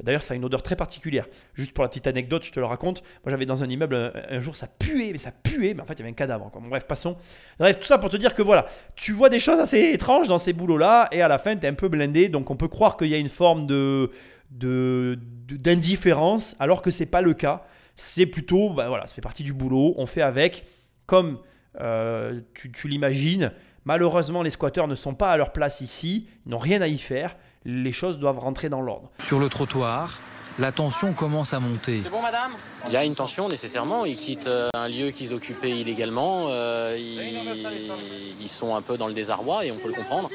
D'ailleurs, 0.02 0.22
ça 0.22 0.32
a 0.32 0.36
une 0.36 0.44
odeur 0.44 0.62
très 0.62 0.74
particulière. 0.74 1.26
Juste 1.52 1.72
pour 1.72 1.84
la 1.84 1.88
petite 1.88 2.06
anecdote, 2.06 2.44
je 2.44 2.50
te 2.50 2.60
le 2.60 2.64
raconte. 2.64 3.02
Moi, 3.22 3.30
j'avais 3.30 3.44
dans 3.44 3.62
un 3.62 3.68
immeuble 3.68 4.12
un, 4.30 4.40
jour, 4.40 4.56
ça 4.56 4.66
puait, 4.66 5.12
mais 5.12 5.18
ça 5.18 5.32
puait. 5.32 5.74
Mais 5.74 5.82
en 5.82 5.84
fait, 5.84 5.94
il 5.94 5.98
y 5.98 6.02
avait 6.02 6.10
un 6.10 6.14
cadavre. 6.14 6.50
quoi. 6.50 6.62
Bref, 6.66 6.86
passons. 6.86 7.16
Bref, 7.58 7.78
tout 7.78 7.86
ça 7.86 7.98
pour 7.98 8.08
te 8.08 8.16
dire 8.16 8.34
que 8.34 8.40
voilà, 8.40 8.66
tu 8.94 9.12
vois 9.12 9.28
des 9.28 9.40
choses 9.40 9.60
assez 9.60 9.92
étranges 9.92 10.28
dans 10.28 10.38
ces 10.38 10.54
boulots-là, 10.54 11.08
et 11.12 11.20
à 11.20 11.28
la 11.28 11.38
fin, 11.38 11.54
tu 11.56 11.66
es 11.66 11.68
un 11.68 11.74
peu 11.74 11.88
blindé. 11.88 12.30
Donc, 12.30 12.50
on 12.50 12.56
peut 12.56 12.68
croire 12.68 12.96
qu'il 12.96 13.08
y 13.08 13.14
a 13.14 13.18
une 13.18 13.28
forme 13.28 13.66
de 13.66 14.10
d'indifférence, 14.50 16.56
alors 16.58 16.80
que 16.80 16.90
c'est 16.90 17.06
pas 17.06 17.20
le 17.20 17.34
cas. 17.34 17.64
C'est 17.96 18.26
plutôt, 18.26 18.70
bah 18.70 18.88
voilà, 18.88 19.06
ça 19.06 19.14
fait 19.14 19.20
partie 19.20 19.42
du 19.42 19.52
boulot, 19.52 19.94
on 19.96 20.06
fait 20.06 20.22
avec, 20.22 20.66
comme 21.06 21.38
euh, 21.80 22.40
tu 22.54 22.88
l'imagines. 22.88 23.52
Malheureusement, 23.86 24.42
les 24.42 24.50
squatteurs 24.50 24.88
ne 24.88 24.94
sont 24.94 25.14
pas 25.14 25.30
à 25.30 25.36
leur 25.38 25.52
place 25.52 25.80
ici, 25.80 26.26
ils 26.44 26.50
n'ont 26.50 26.58
rien 26.58 26.82
à 26.82 26.88
y 26.88 26.98
faire. 26.98 27.36
Les 27.64 27.92
choses 27.92 28.18
doivent 28.18 28.38
rentrer 28.40 28.68
dans 28.68 28.82
l'ordre. 28.82 29.10
Sur 29.24 29.38
le 29.38 29.48
trottoir, 29.48 30.18
la 30.58 30.72
tension 30.72 31.12
commence 31.12 31.54
à 31.54 31.60
monter. 31.60 32.02
bon, 32.10 32.20
madame 32.22 32.52
Il 32.86 32.92
y 32.92 32.96
a 32.96 33.04
une 33.04 33.14
tension 33.14 33.48
nécessairement. 33.48 34.04
Ils 34.04 34.16
quittent 34.16 34.46
euh, 34.48 34.70
un 34.74 34.88
lieu 34.88 35.10
qu'ils 35.10 35.34
occupaient 35.34 35.70
illégalement. 35.70 36.46
euh, 36.50 36.96
ils, 36.98 38.36
ils 38.40 38.48
sont 38.48 38.74
un 38.74 38.82
peu 38.82 38.96
dans 38.96 39.06
le 39.06 39.14
désarroi 39.14 39.64
et 39.66 39.70
on 39.72 39.76
peut 39.76 39.88
le 39.88 39.94
comprendre. 39.94 40.30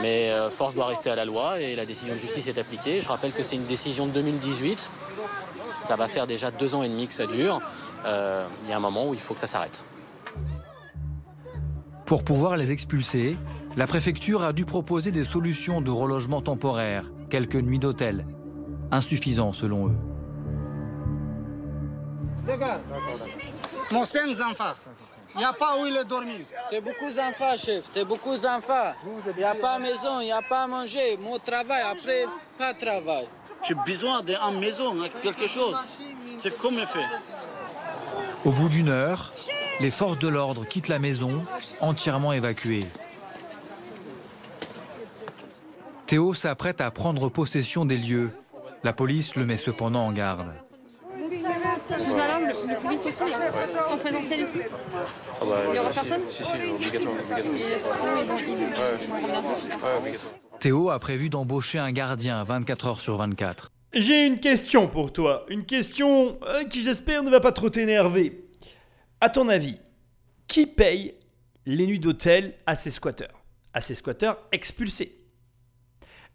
Mais 0.00 0.30
euh, 0.30 0.50
force 0.50 0.74
doit 0.74 0.86
rester 0.86 1.10
à 1.10 1.16
la 1.16 1.24
loi 1.24 1.60
et 1.60 1.74
la 1.76 1.86
décision 1.86 2.14
de 2.14 2.18
justice 2.18 2.46
est 2.48 2.58
appliquée. 2.58 3.00
Je 3.00 3.08
rappelle 3.08 3.32
que 3.32 3.42
c'est 3.42 3.56
une 3.56 3.66
décision 3.66 4.06
de 4.06 4.12
2018. 4.12 4.90
Ça 5.62 5.96
va 5.96 6.06
faire 6.08 6.26
déjà 6.26 6.50
deux 6.50 6.74
ans 6.74 6.82
et 6.82 6.88
demi 6.88 7.06
que 7.08 7.14
ça 7.14 7.26
dure. 7.26 7.60
Euh, 8.04 8.46
Il 8.64 8.70
y 8.70 8.72
a 8.72 8.76
un 8.76 8.80
moment 8.80 9.08
où 9.08 9.14
il 9.14 9.20
faut 9.20 9.34
que 9.34 9.40
ça 9.40 9.46
s'arrête. 9.46 9.84
Pour 12.12 12.24
pouvoir 12.24 12.58
les 12.58 12.72
expulser, 12.72 13.38
la 13.74 13.86
préfecture 13.86 14.44
a 14.44 14.52
dû 14.52 14.66
proposer 14.66 15.12
des 15.12 15.24
solutions 15.24 15.80
de 15.80 15.90
relogement 15.90 16.42
temporaire, 16.42 17.06
quelques 17.30 17.54
nuits 17.54 17.78
d'hôtel. 17.78 18.26
Insuffisant 18.90 19.54
selon 19.54 19.88
eux. 19.88 19.96
Regarde. 22.46 22.82
Mon 23.90 24.04
cinq 24.04 24.28
enfants. 24.46 24.74
Il 25.34 25.38
n'y 25.38 25.44
a 25.46 25.54
pas 25.54 25.80
où 25.80 25.86
il 25.86 25.96
est 25.96 26.04
dormi. 26.04 26.44
C'est 26.68 26.82
beaucoup 26.82 27.10
d'enfants, 27.16 27.56
chef. 27.56 27.86
C'est 27.88 28.04
beaucoup 28.04 28.36
d'enfants. 28.36 28.92
Il 29.28 29.38
n'y 29.38 29.44
a 29.44 29.54
pas 29.54 29.78
de 29.78 29.82
maison, 29.84 30.20
il 30.20 30.26
n'y 30.26 30.32
a 30.32 30.42
pas 30.42 30.64
à 30.64 30.66
manger. 30.66 31.18
Mon 31.18 31.38
travail, 31.38 31.80
après, 31.90 32.26
pas 32.58 32.74
de 32.74 32.78
travail. 32.78 33.26
J'ai 33.66 33.74
besoin 33.86 34.20
d'une 34.20 34.60
maison, 34.60 34.94
quelque 35.22 35.46
chose. 35.46 35.78
C'est 36.36 36.58
comme 36.58 36.76
fait. 36.76 37.06
Au 38.44 38.50
bout 38.50 38.68
d'une 38.68 38.90
heure, 38.90 39.32
les 39.80 39.90
forces 39.90 40.18
de 40.18 40.28
l'ordre 40.28 40.64
quittent 40.66 40.88
la 40.88 40.98
maison, 40.98 41.42
entièrement 41.80 42.32
évacuée. 42.32 42.84
Théo 46.06 46.34
s'apprête 46.34 46.80
à 46.80 46.90
prendre 46.90 47.28
possession 47.28 47.84
des 47.84 47.96
lieux. 47.96 48.30
La 48.84 48.92
police 48.92 49.34
le 49.36 49.46
met 49.46 49.56
cependant 49.56 50.06
en 50.06 50.12
garde. 50.12 50.52
Sous 51.96 52.14
alarme, 52.14 52.44
le, 52.44 52.72
le 52.74 52.80
public 52.80 53.00
aussi, 53.06 53.20
là, 53.20 53.82
sans 53.88 53.98
présentiel 53.98 54.40
ici 54.40 54.58
Ah 55.40 55.44
bah, 55.48 55.56
Il 55.70 55.76
y 55.76 55.78
aura 55.78 55.90
personne 55.90 56.20
Si, 56.30 56.42
si, 56.44 56.50
obligatoire. 56.70 57.14
Théo 60.60 60.90
a 60.90 60.98
prévu 60.98 61.28
d'embaucher 61.28 61.78
un 61.78 61.92
gardien 61.92 62.42
24 62.44 62.86
heures 62.86 63.00
sur 63.00 63.16
24. 63.16 63.70
J'ai 63.94 64.26
une 64.26 64.38
question 64.38 64.88
pour 64.88 65.12
toi. 65.12 65.44
Une 65.48 65.64
question 65.64 66.38
euh, 66.46 66.64
qui, 66.64 66.82
j'espère, 66.82 67.22
ne 67.22 67.30
va 67.30 67.40
pas 67.40 67.52
trop 67.52 67.68
t'énerver. 67.68 68.41
À 69.24 69.30
ton 69.30 69.48
avis, 69.48 69.78
qui 70.48 70.66
paye 70.66 71.14
les 71.64 71.86
nuits 71.86 72.00
d'hôtel 72.00 72.56
à 72.66 72.74
ces 72.74 72.90
squatteurs? 72.90 73.44
À 73.72 73.80
ces 73.80 73.94
squatteurs 73.94 74.36
expulsés 74.50 75.16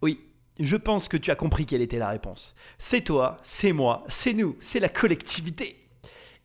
Oui, 0.02 0.22
je 0.58 0.78
pense 0.78 1.10
que 1.10 1.18
tu 1.18 1.30
as 1.30 1.36
compris 1.36 1.66
quelle 1.66 1.82
était 1.82 2.00
la 2.00 2.08
réponse. 2.08 2.56
C'est 2.80 3.02
toi, 3.02 3.40
c'est 3.44 3.74
moi, 3.74 4.06
c'est 4.08 4.32
nous, 4.32 4.56
c'est 4.62 4.80
la 4.80 4.88
collectivité. 4.88 5.90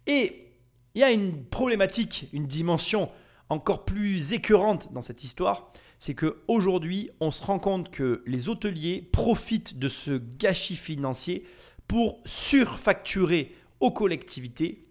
Et 0.09 0.49
il 0.97 1.01
y 1.01 1.05
a 1.05 1.13
une 1.13 1.45
problématique, 1.45 2.29
une 2.33 2.49
dimension 2.49 3.09
encore 3.49 3.85
plus 3.85 4.33
écœurante 4.33 4.93
dans 4.93 5.01
cette 5.01 5.23
histoire, 5.23 5.73
c'est 6.01 6.15
que 6.15 6.43
aujourd'hui, 6.49 7.11
on 7.21 7.31
se 7.31 7.45
rend 7.45 7.61
compte 7.61 7.93
que 7.93 8.25
les 8.27 8.49
hôteliers 8.49 9.09
profitent 9.13 9.79
de 9.79 9.87
ce 9.87 10.19
gâchis 10.19 10.75
financier 10.75 11.47
pour 11.87 12.19
surfacturer 12.25 13.55
aux 13.79 13.93
collectivités 13.93 14.89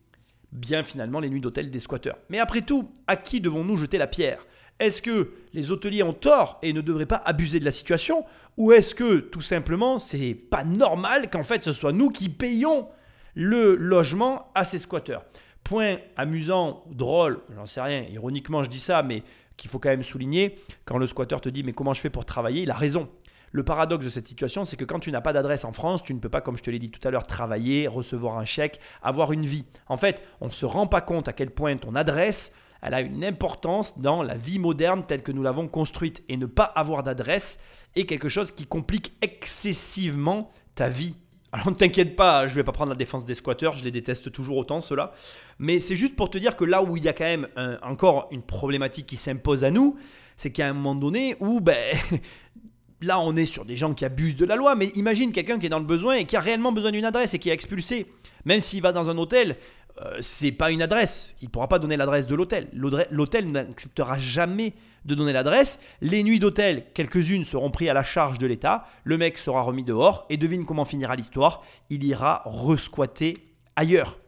bien 0.52 0.84
finalement 0.84 1.20
les 1.20 1.30
nuits 1.30 1.41
d'hôtel 1.41 1.70
des 1.70 1.80
squatteurs. 1.80 2.18
Mais 2.30 2.39
après 2.39 2.62
tout, 2.62 2.89
à 3.08 3.16
qui 3.16 3.41
devons-nous 3.41 3.78
jeter 3.78 3.97
la 3.97 4.08
pierre? 4.08 4.45
Est-ce 4.80 5.02
que 5.02 5.34
les 5.54 5.72
hôteliers 5.72 6.02
ont 6.02 6.14
tort 6.14 6.58
et 6.64 6.74
ne 6.74 6.82
devraient 6.82 7.06
pas 7.06 7.22
abuser 7.24 7.60
de 7.60 7.66
la 7.66 7.72
situation? 7.72 8.26
Ou 8.58 8.72
est-ce 8.72 8.95
que 8.95 9.20
tout 9.20 9.41
simplement 9.41 9.99
c'est 9.99 10.34
pas 10.34 10.64
normal 10.64 11.30
qu'en 11.30 11.43
fait 11.43 11.62
ce 11.62 11.72
soit 11.72 11.93
nous 11.93 12.10
qui 12.10 12.30
payons 12.30 12.88
le 13.36 13.76
logement 13.76 14.52
à 14.56 14.66
ces 14.66 14.80
squatteurs? 14.80 15.24
Point 15.64 15.97
amusant, 16.18 16.84
drôle, 16.89 17.41
j'en 17.56 17.68
sais 17.68 17.82
rien, 17.82 18.06
ironiquement 18.12 18.64
je 18.64 18.70
dis 18.70 18.80
ça, 18.80 19.04
mais 19.04 19.22
qu'il 19.56 19.70
faut 19.70 19.78
quand 19.78 19.89
même 19.89 20.02
souligner, 20.02 20.58
quand 20.86 20.97
le 20.97 21.06
squatteur 21.06 21.39
te 21.41 21.49
dit 21.49 21.62
mais 21.62 21.74
comment 21.74 21.93
je 21.93 22.02
fais 22.02 22.10
pour 22.10 22.26
travailler, 22.26 22.64
il 22.64 22.72
a 22.72 22.76
raison. 22.76 23.08
Le 23.52 23.64
paradoxe 23.64 24.06
de 24.06 24.10
cette 24.10 24.28
situation, 24.28 24.64
c'est 24.64 24.78
que 24.78 24.86
quand 24.86 24.99
tu 24.99 25.12
n'as 25.12 25.22
pas 25.22 25.34
d'adresse 25.34 25.66
en 25.66 25.74
France, 25.74 26.04
tu 26.04 26.14
ne 26.14 26.20
peux 26.20 26.30
pas, 26.30 26.41
comme 26.41 26.58
je 26.58 26.64
te 26.64 26.70
l'ai 26.70 26.80
dit 26.80 26.89
tout 26.89 27.06
à 27.06 27.12
l'heure, 27.12 27.28
travailler, 27.28 27.88
recevoir 27.88 28.38
un 28.38 28.45
chèque, 28.45 28.80
avoir 29.02 29.34
une 29.34 29.45
vie. 29.45 29.66
En 29.88 29.97
fait, 29.97 30.24
on 30.39 30.45
ne 30.45 30.52
se 30.52 30.66
rend 30.66 30.88
pas 30.88 31.02
compte 31.02 31.28
à 31.28 31.34
quel 31.34 31.52
point 31.52 31.76
ton 31.76 31.95
adresse, 31.95 32.54
elle 32.82 32.93
a 32.93 33.02
une 33.02 33.24
importance 33.24 33.99
dans 33.99 34.24
la 34.24 34.36
vie 34.36 34.58
moderne 34.58 35.04
telle 35.06 35.22
que 35.22 35.32
nous 35.32 35.43
l'avons 35.43 35.68
construite. 35.68 36.24
Et 36.30 36.38
ne 36.38 36.45
pas 36.45 36.64
avoir 36.64 37.04
d'adresse 37.04 37.60
est 37.95 38.06
quelque 38.06 38.30
chose 38.30 38.52
qui 38.52 38.65
complique 38.65 39.14
excessivement 39.22 40.52
ta 40.73 40.88
vie. 40.88 41.15
Alors 41.52 41.69
ne 41.69 41.76
t'inquiète 41.76 42.15
pas, 42.15 42.48
je 42.48 42.53
ne 42.53 42.56
vais 42.56 42.64
pas 42.64 42.72
prendre 42.72 42.91
la 42.91 42.95
défense 42.95 43.26
des 43.26 43.34
squatteurs, 43.34 43.73
je 43.78 43.84
les 43.84 43.91
déteste 43.91 44.32
toujours 44.32 44.56
autant 44.56 44.80
ceux-là. 44.80 45.11
Mais 45.60 45.82
c'est 45.82 45.98
juste 45.98 46.15
pour 46.15 46.30
te 46.30 46.38
dire 46.38 46.56
que 46.56 46.64
là 46.64 46.82
où 46.82 46.95
il 46.95 47.03
y 47.03 47.10
a 47.10 47.14
quand 47.14 47.26
même 47.26 47.48
encore 47.84 48.30
une 48.32 48.41
problématique 48.41 49.06
qui 49.06 49.18
s'impose 49.18 49.65
à 49.65 49.69
nous, 49.69 49.98
c'est 50.38 50.52
qu'à 50.52 50.68
un 50.68 50.73
moment 50.73 50.95
donné 50.95 51.36
où 51.41 51.60
ben, 51.60 51.94
là 53.02 53.19
on 53.19 53.36
est 53.36 53.45
sur 53.45 53.65
des 53.65 53.76
gens 53.76 53.94
qui 53.94 54.06
abusent 54.06 54.36
de 54.36 54.45
la 54.45 54.56
loi, 54.56 54.76
mais 54.76 54.88
imagine 54.95 55.32
quelqu'un 55.32 55.60
qui 55.60 55.65
est 55.65 55.69
dans 55.69 55.80
le 55.80 55.86
besoin 55.86 56.15
et 56.15 56.26
qui 56.26 56.38
a 56.38 56.40
réellement 56.40 56.72
besoin 56.72 56.91
d'une 56.91 57.06
adresse 57.06 57.34
et 57.34 57.40
qui 57.40 57.49
est 57.49 57.53
expulsé. 57.53 58.07
Même 58.45 58.60
s'il 58.60 58.82
va 58.82 58.91
dans 58.91 59.10
un 59.10 59.18
hôtel, 59.18 59.57
euh, 60.02 60.18
c'est 60.22 60.52
pas 60.52 60.72
une 60.72 60.82
adresse. 60.82 61.36
Il 61.41 61.49
pourra 61.49 61.68
pas 61.68 61.80
donner 61.80 61.98
l'adresse 61.98 62.28
de 62.28 62.36
l'hôtel. 62.36 62.69
L'hôtel 62.73 63.07
l'hôtel 63.11 63.52
n'acceptera 63.52 64.18
jamais 64.19 64.73
de 65.06 65.15
donner 65.15 65.34
l'adresse. 65.34 65.80
Les 66.02 66.23
nuits 66.23 66.40
d'hôtel, 66.40 66.86
quelques-unes 66.94 67.44
seront 67.44 67.72
prises 67.72 67.90
à 67.90 67.94
la 67.94 68.03
charge 68.03 68.38
de 68.38 68.48
l'État. 68.48 68.86
Le 69.03 69.18
mec 69.18 69.38
sera 69.38 69.61
remis 69.61 69.84
dehors 69.84 70.26
et 70.30 70.38
devine 70.38 70.65
comment 70.65 70.86
finira 70.86 71.15
l'histoire. 71.15 71.64
Il 71.90 72.03
ira 72.03 72.44
resquatter 72.45 73.36
ailleurs. 73.76 74.19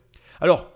Alors, 0.42 0.72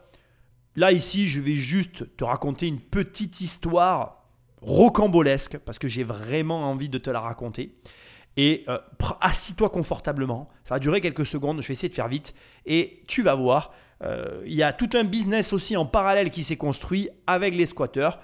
là 0.75 0.91
ici, 0.91 1.27
je 1.27 1.41
vais 1.41 1.55
juste 1.55 2.15
te 2.15 2.23
raconter 2.23 2.67
une 2.67 2.79
petite 2.79 3.41
histoire 3.41 4.16
rocambolesque 4.61 5.57
parce 5.59 5.79
que 5.79 5.87
j'ai 5.87 6.03
vraiment 6.03 6.69
envie 6.69 6.89
de 6.89 6.97
te 6.97 7.09
la 7.09 7.21
raconter. 7.21 7.75
Et 8.35 8.63
euh, 8.67 8.77
assis-toi 9.21 9.69
confortablement. 9.69 10.49
Ça 10.63 10.75
va 10.75 10.79
durer 10.79 11.01
quelques 11.01 11.25
secondes. 11.25 11.61
Je 11.61 11.67
vais 11.67 11.73
essayer 11.73 11.89
de 11.89 11.93
faire 11.93 12.07
vite. 12.07 12.33
Et 12.65 13.01
tu 13.07 13.23
vas 13.23 13.33
voir. 13.35 13.73
euh, 14.03 14.43
Il 14.45 14.53
y 14.53 14.63
a 14.63 14.73
tout 14.73 14.89
un 14.93 15.03
business 15.03 15.53
aussi 15.53 15.75
en 15.75 15.85
parallèle 15.85 16.29
qui 16.29 16.43
s'est 16.43 16.57
construit 16.57 17.09
avec 17.25 17.55
les 17.55 17.65
squatteurs. 17.65 18.19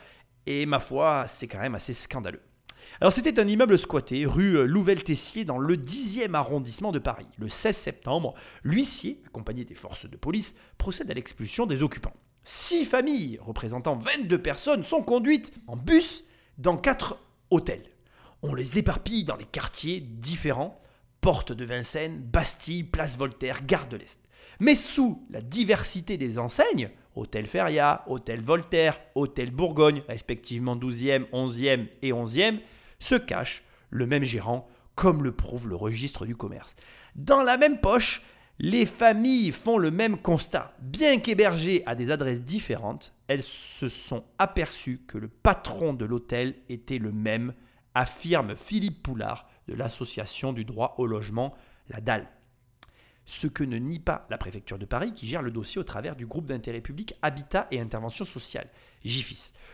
Et 0.46 0.66
ma 0.66 0.80
foi, 0.80 1.26
c'est 1.28 1.48
quand 1.48 1.60
même 1.60 1.74
assez 1.76 1.94
scandaleux. 1.94 2.42
Alors 3.00 3.14
c'était 3.14 3.40
un 3.40 3.48
immeuble 3.48 3.78
squatté, 3.78 4.26
rue 4.26 4.68
Louvel-Tessier, 4.68 5.46
dans 5.46 5.58
le 5.58 5.78
10e 5.78 6.34
arrondissement 6.36 6.92
de 6.92 7.00
Paris. 7.00 7.26
Le 7.38 7.50
16 7.50 7.76
septembre, 7.76 8.34
l'huissier, 8.62 9.22
accompagné 9.26 9.64
des 9.64 9.74
forces 9.74 10.06
de 10.08 10.18
police, 10.18 10.54
procède 10.78 11.10
à 11.10 11.14
l'expulsion 11.14 11.66
des 11.66 11.82
occupants. 11.82 12.14
Six 12.44 12.86
familles, 12.86 13.40
représentant 13.42 13.96
22 13.96 14.38
personnes, 14.42 14.84
sont 14.84 15.02
conduites 15.02 15.54
en 15.68 15.78
bus 15.78 16.24
dans 16.58 16.78
quatre 16.78 17.20
hôtels. 17.50 17.90
On 18.42 18.54
les 18.54 18.78
éparpille 18.78 19.24
dans 19.24 19.38
les 19.38 19.46
quartiers 19.46 20.02
différents, 20.02 20.82
Porte 21.22 21.54
de 21.54 21.64
Vincennes, 21.64 22.20
Bastille, 22.20 22.84
Place 22.84 23.18
Voltaire, 23.18 23.66
Gare 23.66 23.88
de 23.88 23.96
l'Est. 23.96 24.20
Mais 24.60 24.76
sous 24.76 25.26
la 25.30 25.42
diversité 25.42 26.18
des 26.18 26.38
enseignes, 26.38 26.90
Hôtel 27.16 27.48
Feria, 27.48 28.04
Hôtel 28.08 28.42
Voltaire, 28.42 29.00
Hôtel 29.16 29.52
Bourgogne, 29.52 30.04
respectivement 30.10 30.76
12e, 30.76 31.30
11e 31.32 31.88
et 32.02 32.12
11e, 32.12 32.60
se 33.00 33.16
cache 33.16 33.64
le 33.90 34.06
même 34.06 34.26
gérant, 34.26 34.68
comme 34.96 35.24
le 35.24 35.32
prouve 35.32 35.70
le 35.70 35.76
registre 35.76 36.26
du 36.26 36.36
commerce. 36.36 36.76
Dans 37.16 37.42
la 37.42 37.58
même 37.58 37.80
poche, 37.80 38.22
les 38.60 38.86
familles 38.86 39.52
font 39.52 39.78
le 39.78 39.92
même 39.92 40.18
constat. 40.18 40.74
Bien 40.80 41.20
qu'hébergées 41.20 41.84
à 41.86 41.96
des 41.96 42.12
adresses 42.12 42.44
différentes, 42.44 43.14
elles 43.28 43.44
se 43.44 43.88
sont 43.88 44.24
aperçues 44.38 45.02
que 45.08 45.18
le 45.18 45.28
patron 45.28 45.94
de 45.94 46.06
l'hôtel 46.06 46.56
était 46.70 47.00
le 47.00 47.12
même, 47.12 47.54
affirme 47.96 48.56
Philippe 48.56 49.04
Poulard 49.04 49.48
de 49.68 49.74
l'association 49.74 50.54
du 50.54 50.66
droit 50.66 50.96
au 50.98 51.08
logement, 51.08 51.54
la 51.90 52.00
DAL. 52.00 52.28
Ce 53.26 53.48
que 53.48 53.64
ne 53.64 53.78
nie 53.78 54.00
pas 54.00 54.28
la 54.30 54.38
préfecture 54.38 54.78
de 54.78 54.86
Paris 54.86 55.14
qui 55.14 55.28
gère 55.28 55.42
le 55.42 55.52
dossier 55.52 55.80
au 55.80 55.84
travers 55.84 56.16
du 56.16 56.26
groupe 56.26 56.48
d'intérêt 56.48 56.82
public 56.82 57.16
Habitat 57.22 57.68
et 57.72 57.80
Intervention 57.80 58.26
sociale, 58.26 58.70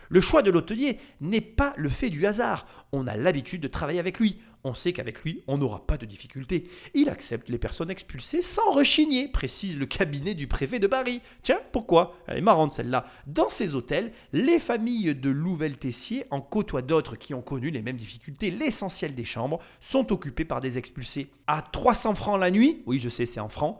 Le 0.08 0.20
choix 0.20 0.42
de 0.42 0.50
l'hôtelier 0.50 0.98
n'est 1.20 1.40
pas 1.40 1.72
le 1.76 1.88
fait 1.88 2.10
du 2.10 2.26
hasard. 2.26 2.66
On 2.92 3.06
a 3.06 3.16
l'habitude 3.16 3.60
de 3.60 3.68
travailler 3.68 4.00
avec 4.00 4.18
lui. 4.18 4.38
On 4.64 4.74
sait 4.74 4.92
qu'avec 4.92 5.22
lui, 5.22 5.42
on 5.46 5.56
n'aura 5.56 5.86
pas 5.86 5.96
de 5.96 6.04
difficultés. 6.04 6.68
Il 6.92 7.08
accepte 7.08 7.48
les 7.48 7.58
personnes 7.58 7.90
expulsées 7.90 8.42
sans 8.42 8.72
rechigner, 8.72 9.28
précise 9.28 9.78
le 9.78 9.86
cabinet 9.86 10.34
du 10.34 10.48
préfet 10.48 10.78
de 10.78 10.86
Paris. 10.86 11.20
Tiens, 11.42 11.60
pourquoi? 11.72 12.16
Elle 12.26 12.38
est 12.38 12.42
marrante 12.42 12.72
celle-là. 12.72 13.06
Dans 13.26 13.48
ces 13.48 13.74
hôtels, 13.74 14.12
les 14.32 14.58
familles 14.58 15.14
de 15.14 15.30
Louvel-Tessier 15.30 16.24
en 16.30 16.40
côtoient 16.40 16.82
d'autres 16.82 17.16
qui 17.16 17.32
ont 17.32 17.40
connu 17.40 17.70
les 17.70 17.80
mêmes 17.80 17.96
difficultés. 17.96 18.50
L'essentiel 18.50 19.14
des 19.14 19.24
chambres 19.24 19.60
sont 19.80 20.12
occupées 20.12 20.44
par 20.44 20.60
des 20.60 20.76
expulsés. 20.76 21.30
À 21.46 21.62
300 21.62 22.14
francs 22.16 22.38
la 22.38 22.50
nuit, 22.50 22.82
oui 22.84 22.98
je 22.98 23.08
sais 23.08 23.26
c'est 23.26 23.40
en 23.40 23.48
francs, 23.48 23.78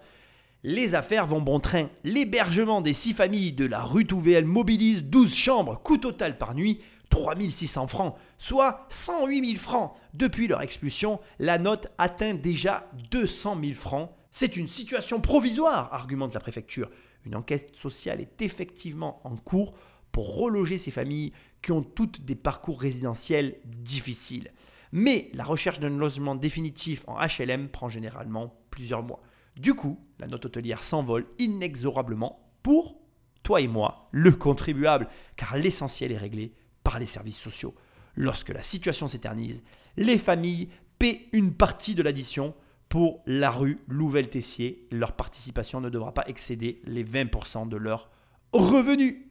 les 0.63 0.95
affaires 0.95 1.27
vont 1.27 1.41
bon 1.41 1.61
train. 1.61 1.89
L'hébergement 2.05 2.81
des 2.81 2.93
six 2.93 3.15
familles 3.15 3.53
de 3.53 3.67
la 3.67 3.83
rue 3.83 4.07
Touvéel 4.07 4.45
mobilise 4.45 5.03
12 5.05 5.35
chambres, 5.35 5.81
coût 5.83 5.97
total 5.97 6.39
par 6.39 6.55
nuit 6.55 6.81
3600 7.09 7.89
francs, 7.89 8.17
soit 8.39 8.87
108 8.89 9.47
000 9.47 9.59
francs. 9.59 9.93
Depuis 10.15 10.47
leur 10.47 10.63
expulsion, 10.63 11.21
la 11.39 11.59
note 11.59 11.89
atteint 11.99 12.35
déjà 12.35 12.89
200 13.11 13.59
000 13.63 13.75
francs. 13.75 14.11
C'est 14.31 14.57
une 14.57 14.69
situation 14.69 15.21
provisoire, 15.21 15.93
argumente 15.93 16.35
la 16.35 16.41
préfecture. 16.41 16.91
Une 17.27 17.35
enquête 17.35 17.75
sociale 17.75 18.21
est 18.21 18.43
effectivement 18.43 19.21
en 19.25 19.37
cours 19.37 19.75
pour 20.13 20.37
reloger 20.37 20.79
ces 20.79 20.91
familles 20.91 21.33
qui 21.63 21.73
ont 21.73 21.83
toutes 21.83 22.25
des 22.25 22.37
parcours 22.37 22.81
résidentiels 22.81 23.57
difficiles. 23.65 24.53
Mais 24.93 25.31
la 25.35 25.45
recherche 25.45 25.81
d'un 25.81 25.91
logement 25.91 26.35
définitif 26.35 27.05
en 27.07 27.17
HLM 27.19 27.69
prend 27.69 27.89
généralement 27.89 28.55
plusieurs 28.71 29.03
mois. 29.03 29.23
Du 29.61 29.75
coup, 29.75 29.99
la 30.19 30.27
note 30.27 30.47
hôtelière 30.47 30.83
s'envole 30.83 31.27
inexorablement 31.39 32.51
pour 32.63 32.97
toi 33.43 33.61
et 33.61 33.69
moi, 33.69 34.09
le 34.11 34.33
contribuable, 34.33 35.07
car 35.37 35.55
l'essentiel 35.59 36.13
est 36.13 36.17
réglé 36.17 36.55
par 36.83 36.99
les 36.99 37.05
services 37.05 37.39
sociaux. 37.39 37.75
Lorsque 38.17 38.49
la 38.49 38.63
situation 38.63 39.07
s'éternise, 39.07 39.63
les 39.99 40.17
familles 40.17 40.71
paient 40.99 41.27
une 41.33 41.53
partie 41.53 41.95
de 41.95 42.03
l'addition 42.03 42.55
pour 42.89 43.23
la 43.27 43.51
rue 43.51 43.81
Louvel-Tessier. 43.87 44.89
Leur 44.91 45.13
participation 45.13 45.83
ne 45.83 45.91
devra 45.91 46.15
pas 46.15 46.27
excéder 46.27 46.81
les 46.85 47.05
20% 47.05 47.69
de 47.69 47.77
leurs 47.77 48.09
revenus. 48.55 49.27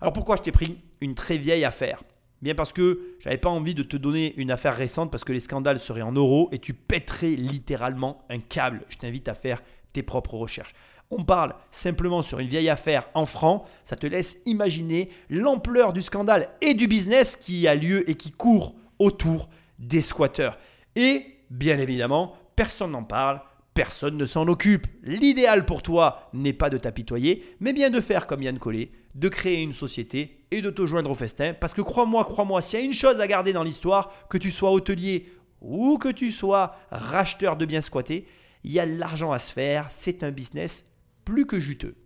Alors 0.00 0.12
pourquoi 0.12 0.36
je 0.36 0.42
t'ai 0.42 0.52
pris 0.52 0.78
une 1.00 1.16
très 1.16 1.36
vieille 1.36 1.64
affaire? 1.64 2.04
Bien 2.40 2.54
parce 2.54 2.72
que 2.72 3.16
j'avais 3.20 3.38
pas 3.38 3.48
envie 3.48 3.74
de 3.74 3.82
te 3.82 3.96
donner 3.96 4.34
une 4.36 4.50
affaire 4.50 4.76
récente 4.76 5.10
parce 5.10 5.24
que 5.24 5.32
les 5.32 5.40
scandales 5.40 5.80
seraient 5.80 6.02
en 6.02 6.12
euros 6.12 6.48
et 6.52 6.58
tu 6.58 6.72
pèterais 6.72 7.30
littéralement 7.30 8.22
un 8.30 8.38
câble. 8.38 8.82
Je 8.88 8.98
t'invite 8.98 9.28
à 9.28 9.34
faire 9.34 9.62
tes 9.92 10.02
propres 10.02 10.34
recherches 10.34 10.74
on 11.10 11.24
parle 11.24 11.54
simplement 11.70 12.22
sur 12.22 12.38
une 12.38 12.48
vieille 12.48 12.68
affaire 12.68 13.08
en 13.14 13.26
francs, 13.26 13.64
ça 13.84 13.96
te 13.96 14.06
laisse 14.06 14.38
imaginer 14.46 15.08
l'ampleur 15.30 15.92
du 15.92 16.02
scandale 16.02 16.50
et 16.60 16.74
du 16.74 16.86
business 16.86 17.36
qui 17.36 17.66
a 17.66 17.74
lieu 17.74 18.08
et 18.10 18.14
qui 18.14 18.30
court 18.30 18.74
autour 18.98 19.48
des 19.78 20.00
squatteurs. 20.00 20.58
Et 20.96 21.24
bien 21.50 21.78
évidemment, 21.78 22.34
personne 22.56 22.90
n'en 22.90 23.04
parle, 23.04 23.40
personne 23.72 24.16
ne 24.16 24.26
s'en 24.26 24.48
occupe. 24.48 24.86
L'idéal 25.02 25.64
pour 25.64 25.82
toi 25.82 26.28
n'est 26.34 26.52
pas 26.52 26.68
de 26.68 26.78
t'apitoyer, 26.78 27.56
mais 27.60 27.72
bien 27.72 27.90
de 27.90 28.00
faire 28.00 28.26
comme 28.26 28.42
Yann 28.42 28.58
Collet, 28.58 28.90
de 29.18 29.28
créer 29.28 29.62
une 29.62 29.72
société 29.72 30.38
et 30.50 30.62
de 30.62 30.70
te 30.70 30.86
joindre 30.86 31.10
au 31.10 31.14
festin. 31.14 31.52
Parce 31.52 31.74
que 31.74 31.82
crois-moi, 31.82 32.24
crois-moi, 32.24 32.62
s'il 32.62 32.78
y 32.78 32.82
a 32.82 32.84
une 32.84 32.92
chose 32.92 33.20
à 33.20 33.26
garder 33.26 33.52
dans 33.52 33.64
l'histoire, 33.64 34.12
que 34.28 34.38
tu 34.38 34.50
sois 34.50 34.70
hôtelier 34.70 35.26
ou 35.60 35.98
que 35.98 36.08
tu 36.08 36.30
sois 36.30 36.76
racheteur 36.90 37.56
de 37.56 37.66
biens 37.66 37.80
squattés, 37.80 38.26
il 38.62 38.72
y 38.72 38.78
a 38.78 38.86
de 38.86 38.96
l'argent 38.96 39.32
à 39.32 39.38
se 39.38 39.52
faire, 39.52 39.86
c'est 39.88 40.22
un 40.22 40.30
business 40.30 40.86
plus 41.24 41.46
que 41.46 41.58
juteux. 41.58 41.96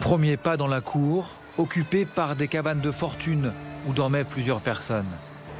Premier 0.00 0.36
pas 0.36 0.56
dans 0.56 0.68
la 0.68 0.80
cour, 0.80 1.30
occupé 1.58 2.06
par 2.06 2.36
des 2.36 2.48
cabanes 2.48 2.80
de 2.80 2.90
fortune 2.90 3.52
où 3.88 3.92
dormaient 3.92 4.24
plusieurs 4.24 4.60
personnes. 4.60 5.10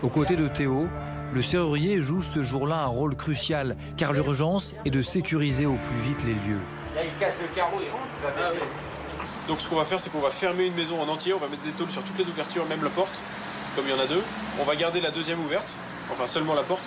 Aux 0.03 0.09
côtés 0.09 0.37
de 0.37 0.49
Théo, 0.49 0.89
le 1.35 1.43
serrurier 1.43 2.01
joue 2.01 2.23
ce 2.23 2.43
jour-là 2.43 2.77
un 2.77 2.87
rôle 2.87 3.17
crucial, 3.17 3.77
car 3.97 4.13
l'urgence 4.13 4.77
est 4.85 4.91
de 4.91 5.03
sécuriser 5.03 5.67
au 5.67 5.75
plus 5.77 6.01
vite 6.09 6.25
les 6.25 6.35
lieux. 6.35 6.61
Là, 6.95 7.03
il 7.05 7.19
casse 7.19 7.39
le 7.41 7.55
carreau 7.55 7.81
et 7.81 7.91
rentre. 7.91 8.37
Ah 8.39 8.92
Donc 9.49 9.61
ce 9.61 9.69
qu'on 9.69 9.77
va 9.77 9.85
faire, 9.85 10.01
c'est 10.01 10.11
qu'on 10.11 10.21
va 10.21 10.31
fermer 10.31 10.67
une 10.67 10.75
maison 10.75 11.01
en 11.01 11.09
entier, 11.09 11.35
on 11.35 11.39
va 11.39 11.49
mettre 11.49 11.63
des 11.63 11.73
tôles 11.73 11.91
sur 11.91 12.03
toutes 12.03 12.19
les 12.19 12.25
ouvertures, 12.25 12.65
même 12.67 12.83
la 12.83 12.91
porte, 12.91 13.21
comme 13.75 13.85
il 13.87 13.91
y 13.91 13.95
en 13.95 14.03
a 14.03 14.07
deux. 14.07 14.23
On 14.61 14.65
va 14.65 14.77
garder 14.77 15.01
la 15.01 15.11
deuxième 15.11 15.41
ouverte, 15.41 15.75
enfin 16.11 16.27
seulement 16.27 16.55
la 16.55 16.63
porte, 16.63 16.85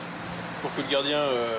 pour 0.62 0.74
que 0.74 0.82
le 0.82 0.88
gardien 0.88 1.18
euh, 1.18 1.58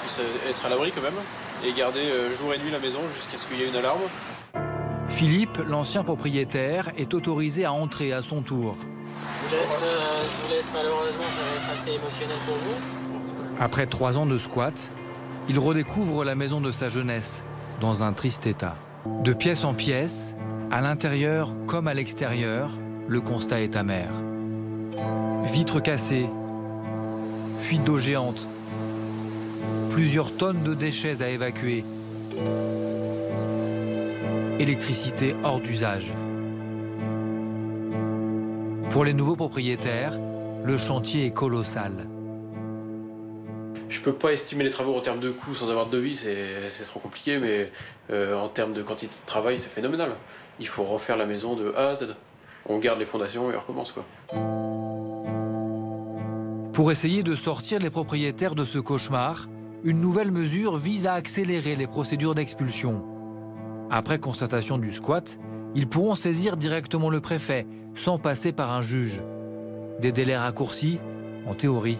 puisse 0.00 0.20
être 0.48 0.64
à 0.64 0.68
l'abri 0.68 0.92
quand 0.92 1.02
même 1.02 1.18
et 1.64 1.72
garder 1.72 2.00
euh, 2.00 2.32
jour 2.32 2.54
et 2.54 2.58
nuit 2.58 2.70
la 2.70 2.78
maison 2.78 3.00
jusqu'à 3.14 3.36
ce 3.36 3.46
qu'il 3.46 3.58
y 3.58 3.62
ait 3.62 3.68
une 3.68 3.76
alarme. 3.76 4.00
Philippe, 5.08 5.58
l'ancien 5.66 6.04
propriétaire, 6.04 6.92
est 6.96 7.14
autorisé 7.14 7.64
à 7.64 7.72
entrer 7.72 8.12
à 8.12 8.22
son 8.22 8.42
tour. 8.42 8.76
Je 8.78 9.56
vous 9.56 9.62
laisse, 9.62 9.82
euh, 9.82 10.22
je 10.22 10.46
vous 10.46 10.54
laisse 10.54 10.66
malheureusement, 10.72 11.22
ça 11.22 11.42
va 11.42 11.56
être 11.56 11.82
assez 11.82 11.90
émotionnel 11.90 12.36
pour 12.46 12.54
vous. 12.54 13.60
Après 13.60 13.86
trois 13.86 14.18
ans 14.18 14.26
de 14.26 14.38
squat, 14.38 14.90
il 15.48 15.58
redécouvre 15.58 16.24
la 16.24 16.34
maison 16.34 16.60
de 16.60 16.70
sa 16.70 16.88
jeunesse, 16.88 17.44
dans 17.80 18.02
un 18.02 18.12
triste 18.12 18.46
état. 18.46 18.76
De 19.06 19.32
pièce 19.32 19.64
en 19.64 19.74
pièce, 19.74 20.34
à 20.70 20.80
l'intérieur 20.80 21.54
comme 21.66 21.88
à 21.88 21.94
l'extérieur, 21.94 22.70
le 23.06 23.20
constat 23.20 23.60
est 23.60 23.76
amer. 23.76 24.08
Vitres 25.44 25.80
cassées, 25.80 26.28
fuite 27.60 27.84
d'eau 27.84 27.98
géante, 27.98 28.46
plusieurs 29.92 30.36
tonnes 30.36 30.62
de 30.62 30.74
déchets 30.74 31.22
à 31.22 31.28
évacuer, 31.28 31.84
électricité 34.58 35.34
hors 35.44 35.60
d'usage. 35.60 36.12
Pour 38.90 39.04
les 39.04 39.14
nouveaux 39.14 39.36
propriétaires, 39.36 40.18
le 40.64 40.76
chantier 40.76 41.26
est 41.26 41.30
colossal. 41.30 42.08
Je 43.88 44.00
peux 44.00 44.12
pas 44.12 44.32
estimer 44.32 44.64
les 44.64 44.70
travaux 44.70 44.94
en 44.94 45.00
termes 45.00 45.20
de 45.20 45.30
coûts 45.30 45.54
sans 45.54 45.70
avoir 45.70 45.86
de 45.86 45.96
devis, 45.96 46.16
c'est 46.16 46.84
trop 46.84 47.00
compliqué, 47.00 47.38
mais 47.38 47.70
euh, 48.10 48.36
en 48.36 48.48
termes 48.48 48.74
de 48.74 48.82
quantité 48.82 49.14
de 49.14 49.26
travail, 49.26 49.58
c'est 49.58 49.70
phénoménal. 49.70 50.12
Il 50.60 50.68
faut 50.68 50.84
refaire 50.84 51.16
la 51.16 51.26
maison 51.26 51.56
de 51.56 51.72
A 51.74 51.90
à 51.90 51.94
Z. 51.94 52.14
On 52.66 52.78
garde 52.78 52.98
les 52.98 53.06
fondations 53.06 53.50
et 53.50 53.56
on 53.56 53.60
recommence 53.60 53.92
quoi. 53.92 54.04
Pour 56.74 56.92
essayer 56.92 57.22
de 57.22 57.34
sortir 57.34 57.80
les 57.80 57.90
propriétaires 57.90 58.54
de 58.54 58.64
ce 58.64 58.78
cauchemar, 58.78 59.48
une 59.84 60.00
nouvelle 60.00 60.30
mesure 60.30 60.76
vise 60.76 61.06
à 61.06 61.14
accélérer 61.14 61.74
les 61.74 61.86
procédures 61.86 62.34
d'expulsion. 62.34 63.02
Après 63.90 64.18
constatation 64.18 64.76
du 64.76 64.92
squat, 64.92 65.38
ils 65.74 65.88
pourront 65.88 66.14
saisir 66.14 66.56
directement 66.56 67.10
le 67.10 67.20
préfet, 67.20 67.66
sans 67.94 68.18
passer 68.18 68.52
par 68.52 68.72
un 68.72 68.82
juge. 68.82 69.22
Des 69.98 70.12
délais 70.12 70.36
raccourcis, 70.36 71.00
en 71.46 71.54
théorie, 71.54 71.98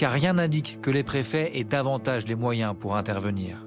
car 0.00 0.12
rien 0.12 0.32
n'indique 0.32 0.80
que 0.80 0.90
les 0.90 1.02
préfets 1.02 1.58
aient 1.58 1.64
davantage 1.64 2.26
les 2.26 2.34
moyens 2.34 2.74
pour 2.74 2.96
intervenir. 2.96 3.62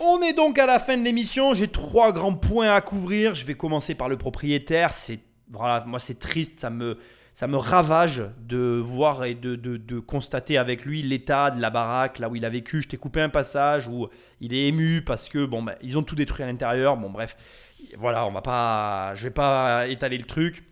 On 0.00 0.20
est 0.20 0.32
donc 0.32 0.58
à 0.58 0.66
la 0.66 0.80
fin 0.80 0.96
de 0.96 1.04
l'émission, 1.04 1.54
j'ai 1.54 1.68
trois 1.68 2.10
grands 2.10 2.34
points 2.34 2.74
à 2.74 2.80
couvrir. 2.80 3.36
Je 3.36 3.46
vais 3.46 3.54
commencer 3.54 3.94
par 3.94 4.08
le 4.08 4.16
propriétaire. 4.16 4.92
C'est 4.92 5.20
voilà, 5.48 5.84
moi 5.86 6.00
c'est 6.00 6.18
triste, 6.18 6.58
ça 6.58 6.70
me 6.70 6.98
ça 7.34 7.46
me 7.46 7.56
ravage 7.56 8.24
de 8.40 8.82
voir 8.84 9.22
et 9.24 9.36
de, 9.36 10.00
constater 10.00 10.58
avec 10.58 10.84
lui 10.84 11.02
l'état 11.02 11.52
de 11.52 11.60
la 11.60 11.70
baraque, 11.70 12.18
là 12.18 12.28
où 12.28 12.34
il 12.34 12.44
a 12.44 12.50
vécu. 12.50 12.82
Je 12.82 12.88
t'ai 12.88 12.96
coupé 12.96 13.20
un 13.20 13.28
passage 13.28 13.86
où 13.86 14.08
il 14.40 14.52
est 14.52 14.66
ému 14.66 15.02
parce 15.02 15.28
que 15.28 15.44
bon, 15.44 15.62
ben, 15.62 15.76
ils 15.82 15.96
ont 15.96 16.02
tout 16.02 16.16
détruit 16.16 16.42
à 16.42 16.48
l'intérieur. 16.48 16.96
Bon, 16.96 17.10
bref, 17.10 17.36
voilà, 17.96 18.26
on 18.26 18.32
va 18.32 18.42
pas, 18.42 19.14
je 19.14 19.22
vais 19.22 19.30
pas 19.30 19.86
étaler 19.86 20.18
le 20.18 20.24
truc. 20.24 20.64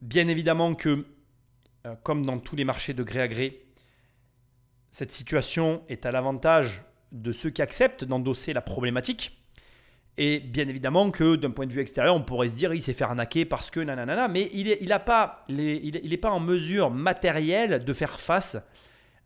Bien 0.00 0.26
évidemment 0.28 0.72
que 0.72 1.04
euh, 1.86 1.94
comme 2.02 2.24
dans 2.24 2.38
tous 2.38 2.56
les 2.56 2.64
marchés 2.64 2.94
de 2.94 3.02
gré 3.02 3.20
à 3.20 3.28
gré, 3.28 3.61
cette 4.92 5.10
situation 5.10 5.82
est 5.88 6.06
à 6.06 6.12
l'avantage 6.12 6.82
de 7.10 7.32
ceux 7.32 7.50
qui 7.50 7.62
acceptent 7.62 8.04
d'endosser 8.04 8.52
la 8.52 8.60
problématique. 8.60 9.38
Et 10.18 10.40
bien 10.40 10.68
évidemment 10.68 11.10
que 11.10 11.36
d'un 11.36 11.50
point 11.50 11.66
de 11.66 11.72
vue 11.72 11.80
extérieur, 11.80 12.14
on 12.14 12.22
pourrait 12.22 12.48
se 12.48 12.56
dire 12.56 12.74
il 12.74 12.82
s'est 12.82 12.92
fait 12.92 13.04
arnaquer 13.04 13.46
parce 13.46 13.70
que 13.70 13.80
nanana, 13.80 14.28
mais 14.28 14.50
il 14.52 14.68
n'est 14.68 14.78
il 14.80 14.94
pas, 15.04 15.44
il 15.48 16.20
pas 16.20 16.30
en 16.30 16.40
mesure 16.40 16.90
matérielle 16.90 17.84
de 17.84 17.92
faire 17.94 18.20
face 18.20 18.58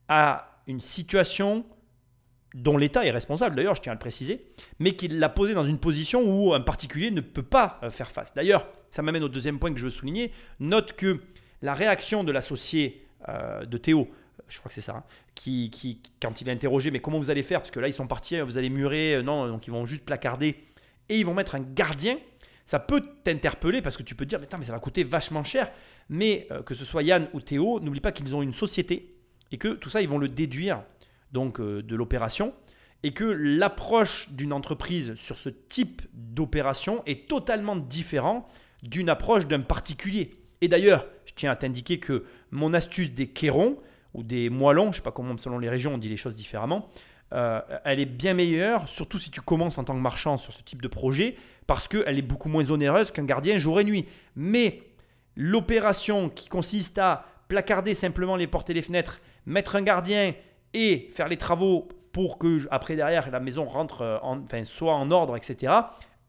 à 0.08 0.62
une 0.68 0.80
situation 0.80 1.66
dont 2.54 2.78
l'État 2.78 3.04
est 3.04 3.10
responsable, 3.10 3.54
d'ailleurs, 3.54 3.74
je 3.74 3.82
tiens 3.82 3.92
à 3.92 3.94
le 3.94 4.00
préciser, 4.00 4.46
mais 4.78 4.92
qu'il 4.92 5.18
l'a 5.18 5.28
posé 5.28 5.52
dans 5.52 5.64
une 5.64 5.78
position 5.78 6.22
où 6.24 6.54
un 6.54 6.60
particulier 6.60 7.10
ne 7.10 7.20
peut 7.20 7.42
pas 7.42 7.78
euh, 7.82 7.90
faire 7.90 8.10
face. 8.10 8.32
D'ailleurs, 8.34 8.66
ça 8.88 9.02
m'amène 9.02 9.24
au 9.24 9.28
deuxième 9.28 9.58
point 9.58 9.72
que 9.72 9.78
je 9.78 9.84
veux 9.84 9.90
souligner. 9.90 10.32
Note 10.58 10.94
que 10.94 11.20
la 11.60 11.74
réaction 11.74 12.24
de 12.24 12.32
l'associé 12.32 13.06
euh, 13.28 13.66
de 13.66 13.76
Théo, 13.76 14.08
je 14.48 14.58
crois 14.58 14.70
que 14.70 14.74
c'est 14.74 14.80
ça, 14.80 14.96
hein, 14.96 15.04
qui, 15.36 15.70
qui, 15.70 16.00
quand 16.20 16.40
il 16.40 16.48
est 16.48 16.52
interrogé, 16.52 16.90
mais 16.90 16.98
comment 16.98 17.18
vous 17.18 17.30
allez 17.30 17.44
faire? 17.44 17.60
Parce 17.60 17.70
que 17.70 17.78
là, 17.78 17.86
ils 17.86 17.94
sont 17.94 18.08
partis, 18.08 18.40
vous 18.40 18.58
allez 18.58 18.70
murer, 18.70 19.16
euh, 19.16 19.22
non, 19.22 19.46
donc 19.46 19.68
ils 19.68 19.70
vont 19.70 19.86
juste 19.86 20.04
placarder 20.04 20.56
et 21.08 21.20
ils 21.20 21.24
vont 21.24 21.34
mettre 21.34 21.54
un 21.54 21.60
gardien. 21.60 22.18
Ça 22.64 22.80
peut 22.80 23.02
t'interpeller 23.22 23.80
parce 23.82 23.96
que 23.96 24.02
tu 24.02 24.16
peux 24.16 24.24
te 24.24 24.30
dire, 24.30 24.40
mais, 24.40 24.48
mais 24.58 24.64
ça 24.64 24.72
va 24.72 24.80
coûter 24.80 25.04
vachement 25.04 25.44
cher. 25.44 25.70
Mais 26.08 26.48
euh, 26.50 26.62
que 26.62 26.74
ce 26.74 26.84
soit 26.84 27.04
Yann 27.04 27.28
ou 27.32 27.40
Théo, 27.40 27.78
n'oublie 27.78 28.00
pas 28.00 28.10
qu'ils 28.10 28.34
ont 28.34 28.42
une 28.42 28.54
société 28.54 29.14
et 29.52 29.58
que 29.58 29.68
tout 29.68 29.88
ça, 29.88 30.00
ils 30.00 30.08
vont 30.08 30.18
le 30.18 30.28
déduire 30.28 30.82
donc 31.30 31.60
euh, 31.60 31.82
de 31.82 31.94
l'opération 31.94 32.54
et 33.02 33.12
que 33.12 33.24
l'approche 33.24 34.30
d'une 34.30 34.52
entreprise 34.52 35.14
sur 35.14 35.38
ce 35.38 35.50
type 35.50 36.02
d'opération 36.12 37.02
est 37.04 37.28
totalement 37.28 37.76
différent 37.76 38.48
d'une 38.82 39.10
approche 39.10 39.46
d'un 39.46 39.60
particulier. 39.60 40.34
Et 40.62 40.68
d'ailleurs, 40.68 41.06
je 41.26 41.34
tiens 41.34 41.50
à 41.52 41.56
t'indiquer 41.56 41.98
que 41.98 42.24
mon 42.50 42.72
astuce 42.72 43.10
des 43.10 43.28
quérons 43.28 43.76
ou 44.16 44.22
des 44.22 44.50
moellons, 44.50 44.90
je 44.90 44.96
sais 44.96 45.02
pas 45.02 45.12
comment 45.12 45.36
selon 45.36 45.58
les 45.58 45.68
régions 45.68 45.94
on 45.94 45.98
dit 45.98 46.08
les 46.08 46.16
choses 46.16 46.34
différemment, 46.34 46.88
euh, 47.32 47.60
elle 47.84 48.00
est 48.00 48.06
bien 48.06 48.34
meilleure, 48.34 48.88
surtout 48.88 49.18
si 49.18 49.30
tu 49.30 49.40
commences 49.40 49.78
en 49.78 49.84
tant 49.84 49.94
que 49.94 50.00
marchand 50.00 50.36
sur 50.36 50.52
ce 50.52 50.62
type 50.62 50.80
de 50.80 50.88
projet, 50.88 51.36
parce 51.66 51.86
qu'elle 51.86 52.18
est 52.18 52.22
beaucoup 52.22 52.48
moins 52.48 52.70
onéreuse 52.70 53.10
qu'un 53.10 53.24
gardien 53.24 53.58
jour 53.58 53.78
et 53.80 53.84
nuit. 53.84 54.06
Mais 54.36 54.82
l'opération 55.36 56.28
qui 56.30 56.48
consiste 56.48 56.98
à 56.98 57.26
placarder 57.48 57.94
simplement 57.94 58.36
les 58.36 58.46
portes 58.46 58.70
et 58.70 58.74
les 58.74 58.82
fenêtres, 58.82 59.20
mettre 59.44 59.76
un 59.76 59.82
gardien 59.82 60.34
et 60.72 61.08
faire 61.12 61.28
les 61.28 61.36
travaux 61.36 61.88
pour 62.12 62.38
que 62.38 62.66
après 62.70 62.96
derrière 62.96 63.30
la 63.30 63.40
maison 63.40 63.64
rentre 63.64 64.20
en, 64.22 64.38
enfin, 64.38 64.64
soit 64.64 64.94
en 64.94 65.10
ordre, 65.10 65.36
etc., 65.36 65.72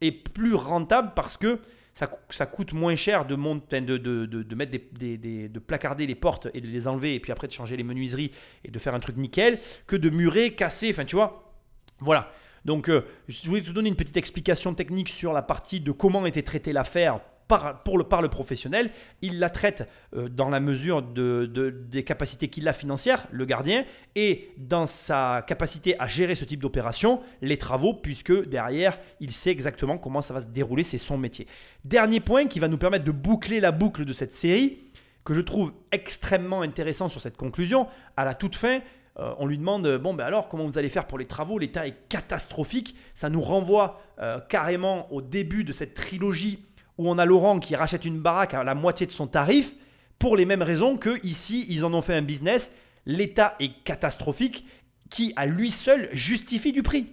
est 0.02 0.12
plus 0.12 0.54
rentable 0.54 1.12
parce 1.16 1.38
que 1.38 1.60
ça, 1.98 2.12
ça 2.30 2.46
coûte 2.46 2.74
moins 2.74 2.96
cher 2.96 3.26
de, 3.26 3.36
de, 3.36 4.26
de, 4.28 4.44
de, 4.44 5.48
de 5.48 5.60
placarder 5.60 6.06
les 6.06 6.14
portes 6.14 6.48
et 6.54 6.62
de 6.62 6.68
les 6.68 6.88
enlever 6.88 7.16
et 7.16 7.20
puis 7.20 7.32
après 7.32 7.48
de 7.48 7.54
changer 7.54 7.76
les 7.76 7.84
menuiseries 7.84 8.32
et 8.64 8.70
de 8.70 8.78
faire 8.78 8.94
un 8.94 9.00
truc 9.00 9.18
nickel 9.18 9.60
que 9.88 9.96
de 9.96 10.12
murer, 10.12 10.52
casser, 10.52 10.92
enfin 10.92 11.06
tu 11.06 11.16
vois. 11.16 11.56
Voilà. 12.00 12.32
Donc 12.66 12.88
euh, 12.88 13.02
je 13.28 13.50
voulais 13.50 13.62
te 13.62 13.72
donner 13.72 13.90
une 13.90 13.96
petite 13.96 14.18
explication 14.18 14.76
technique 14.76 15.10
sur 15.10 15.34
la 15.34 15.42
partie 15.42 15.80
de 15.80 15.92
comment 15.92 16.24
était 16.28 16.44
traitée 16.44 16.72
l'affaire 16.72 17.20
par, 17.48 17.84
pour 17.84 17.98
le, 17.98 18.04
par 18.04 18.22
le 18.22 18.30
professionnel. 18.30 18.92
Il 19.22 19.40
la 19.40 19.50
traite 19.50 19.90
euh, 20.16 20.30
dans 20.30 20.50
la 20.50 20.60
mesure 20.60 21.02
de, 21.02 21.46
de- 21.46 21.70
des 21.70 22.04
capacités 22.04 22.48
qu'il 22.48 22.68
a 22.68 22.74
financières, 22.74 23.28
le 23.32 23.46
gardien, 23.46 23.86
et 24.16 24.52
dans 24.58 24.86
sa 24.86 25.44
capacité 25.48 26.00
à 26.00 26.08
gérer 26.08 26.36
ce 26.36 26.46
type 26.46 26.62
d'opération, 26.62 27.22
les 27.42 27.58
travaux, 27.58 27.94
puisque 27.94 28.48
derrière, 28.48 28.98
il 29.20 29.32
sait 29.32 29.52
exactement 29.52 29.98
comment 29.98 30.22
ça 30.22 30.34
va 30.34 30.42
se 30.42 30.48
dérouler, 30.48 30.84
c'est 30.84 30.98
son 30.98 31.18
métier. 31.18 31.48
Dernier 31.86 32.20
point 32.20 32.48
qui 32.48 32.60
va 32.60 32.68
nous 32.68 32.78
permettre 32.78 33.06
de 33.06 33.12
boucler 33.12 33.60
la 33.60 33.72
boucle 33.72 34.06
de 34.06 34.14
cette 34.14 34.34
série, 34.34 34.80
que 35.24 35.34
je 35.34 35.42
trouve 35.42 35.74
extrêmement 35.92 36.62
intéressant 36.62 37.10
sur 37.10 37.20
cette 37.22 37.36
conclusion, 37.38 37.88
à 38.16 38.24
la 38.24 38.34
toute 38.34 38.56
fin, 38.56 38.80
euh, 39.20 39.34
on 39.40 39.46
lui 39.48 39.58
demande 39.58 39.98
bon 39.98 40.14
ben 40.14 40.24
alors 40.26 40.48
comment 40.48 40.66
vous 40.66 40.78
allez 40.78 40.90
faire 40.90 41.08
pour 41.08 41.18
les 41.18 41.26
travaux? 41.26 41.58
L'état 41.58 41.88
est 41.88 42.08
catastrophique 42.08 42.96
ça 43.16 43.30
nous 43.32 43.42
renvoie 43.42 44.00
euh, 44.20 44.40
carrément 44.48 45.12
au 45.12 45.24
début 45.24 45.64
de 45.64 45.74
cette 45.74 45.96
trilogie 45.96 46.64
où 46.98 47.10
on 47.10 47.18
a 47.18 47.26
Laurent 47.26 47.60
qui 47.60 47.76
rachète 47.76 48.06
une 48.06 48.20
baraque 48.20 48.54
à 48.54 48.64
la 48.64 48.76
moitié 48.76 49.06
de 49.06 49.12
son 49.12 49.28
tarif 49.28 49.76
pour 50.20 50.36
les 50.36 50.46
mêmes 50.46 50.62
raisons 50.62 50.98
que 50.98 51.24
ici 51.26 51.66
ils 51.70 51.86
en 51.86 51.94
ont 51.94 52.02
fait 52.02 52.16
un 52.16 52.22
business 52.22 52.72
l'état 53.06 53.56
est 53.60 53.84
catastrophique 53.84 54.66
qui 55.10 55.34
à 55.36 55.46
lui 55.46 55.72
seul 55.72 56.10
justifie 56.12 56.72
du 56.72 56.84
prix 56.84 57.08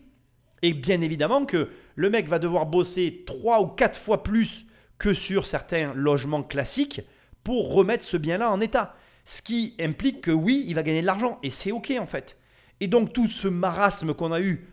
et 0.63 0.73
bien 0.73 1.03
évidemment 1.03 1.45
que 1.45 1.69
le 1.95 2.11
mec 2.11 2.27
va 2.27 2.39
devoir 2.39 2.65
bosser 2.65 3.25
trois 3.27 3.61
ou 3.61 3.67
quatre 3.67 4.01
fois 4.01 4.23
plus 4.23 4.67
que 4.99 5.13
sur 5.13 5.47
certains 5.47 5.93
logements 5.95 6.43
classiques 6.43 7.03
pour 7.43 7.75
remettre 7.75 8.05
ce 8.05 8.17
bien-là 8.17 8.51
en 8.51 8.61
état. 8.61 8.95
Ce 9.27 9.43
qui 9.43 9.75
implique 9.79 10.23
que 10.23 10.31
oui, 10.31 10.65
il 10.67 10.75
va 10.75 10.83
gagner 10.83 11.03
de 11.03 11.07
l'argent. 11.07 11.39
Et 11.43 11.51
c'est 11.51 11.73
OK 11.73 11.93
en 12.01 12.07
fait. 12.07 12.39
Et 12.81 12.89
donc 12.89 13.13
tout 13.13 13.27
ce 13.27 13.49
marasme 13.49 14.15
qu'on 14.15 14.33
a 14.33 14.41
eu 14.41 14.67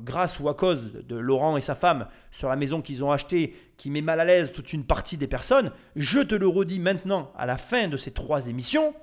grâce 0.00 0.40
ou 0.40 0.48
à 0.48 0.54
cause 0.54 0.92
de 0.92 1.16
Laurent 1.16 1.56
et 1.56 1.60
sa 1.60 1.74
femme 1.74 2.08
sur 2.30 2.48
la 2.48 2.56
maison 2.56 2.82
qu'ils 2.82 3.04
ont 3.04 3.10
achetée, 3.12 3.54
qui 3.76 3.90
met 3.90 4.02
mal 4.02 4.20
à 4.20 4.24
l'aise 4.24 4.52
toute 4.52 4.72
une 4.72 4.84
partie 4.84 5.16
des 5.16 5.26
personnes, 5.26 5.72
je 5.96 6.20
te 6.20 6.34
le 6.34 6.46
redis 6.48 6.80
maintenant 6.80 7.32
à 7.36 7.46
la 7.46 7.56
fin 7.56 7.88
de 7.88 7.96
ces 7.96 8.10
trois 8.12 8.48
émissions, 8.48 8.94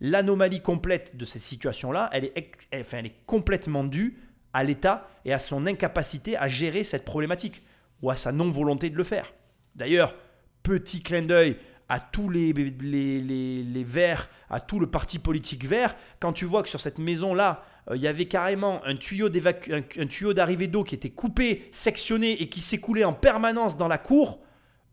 l'anomalie 0.00 0.60
complète 0.60 1.16
de 1.16 1.24
cette 1.24 1.42
situation-là, 1.42 2.10
elle 2.12 2.30
elle- 2.34 2.80
enfin, 2.80 2.98
elle 2.98 3.06
est 3.06 3.24
complètement 3.26 3.84
due 3.84 4.18
à 4.52 4.64
l'État 4.64 5.08
et 5.24 5.32
à 5.32 5.38
son 5.38 5.66
incapacité 5.66 6.36
à 6.36 6.48
gérer 6.48 6.84
cette 6.84 7.04
problématique 7.04 7.62
ou 8.02 8.10
à 8.10 8.16
sa 8.16 8.32
non-volonté 8.32 8.90
de 8.90 8.96
le 8.96 9.04
faire. 9.04 9.32
D'ailleurs, 9.74 10.14
petit 10.62 11.02
clin 11.02 11.22
d'œil 11.22 11.56
à 11.88 12.00
tous 12.00 12.28
les, 12.28 12.52
les, 12.52 13.62
les, 13.62 13.84
verts, 13.84 14.28
à 14.50 14.60
tout 14.60 14.80
le 14.80 14.88
parti 14.88 15.18
politique 15.18 15.64
vert, 15.64 15.94
quand 16.18 16.32
tu 16.32 16.44
vois 16.44 16.62
que 16.62 16.68
sur 16.68 16.80
cette 16.80 16.98
maison-là, 16.98 17.64
euh, 17.90 17.96
il 17.96 18.02
y 18.02 18.08
avait 18.08 18.26
carrément 18.26 18.84
un 18.84 18.96
tuyau, 18.96 19.28
un 19.28 20.06
tuyau 20.06 20.32
d'arrivée 20.32 20.66
d'eau 20.66 20.82
qui 20.82 20.96
était 20.96 21.10
coupé, 21.10 21.68
sectionné 21.70 22.42
et 22.42 22.48
qui 22.48 22.60
s'écoulait 22.60 23.04
en 23.04 23.12
permanence 23.12 23.76
dans 23.76 23.88
la 23.88 23.98
cour, 23.98 24.40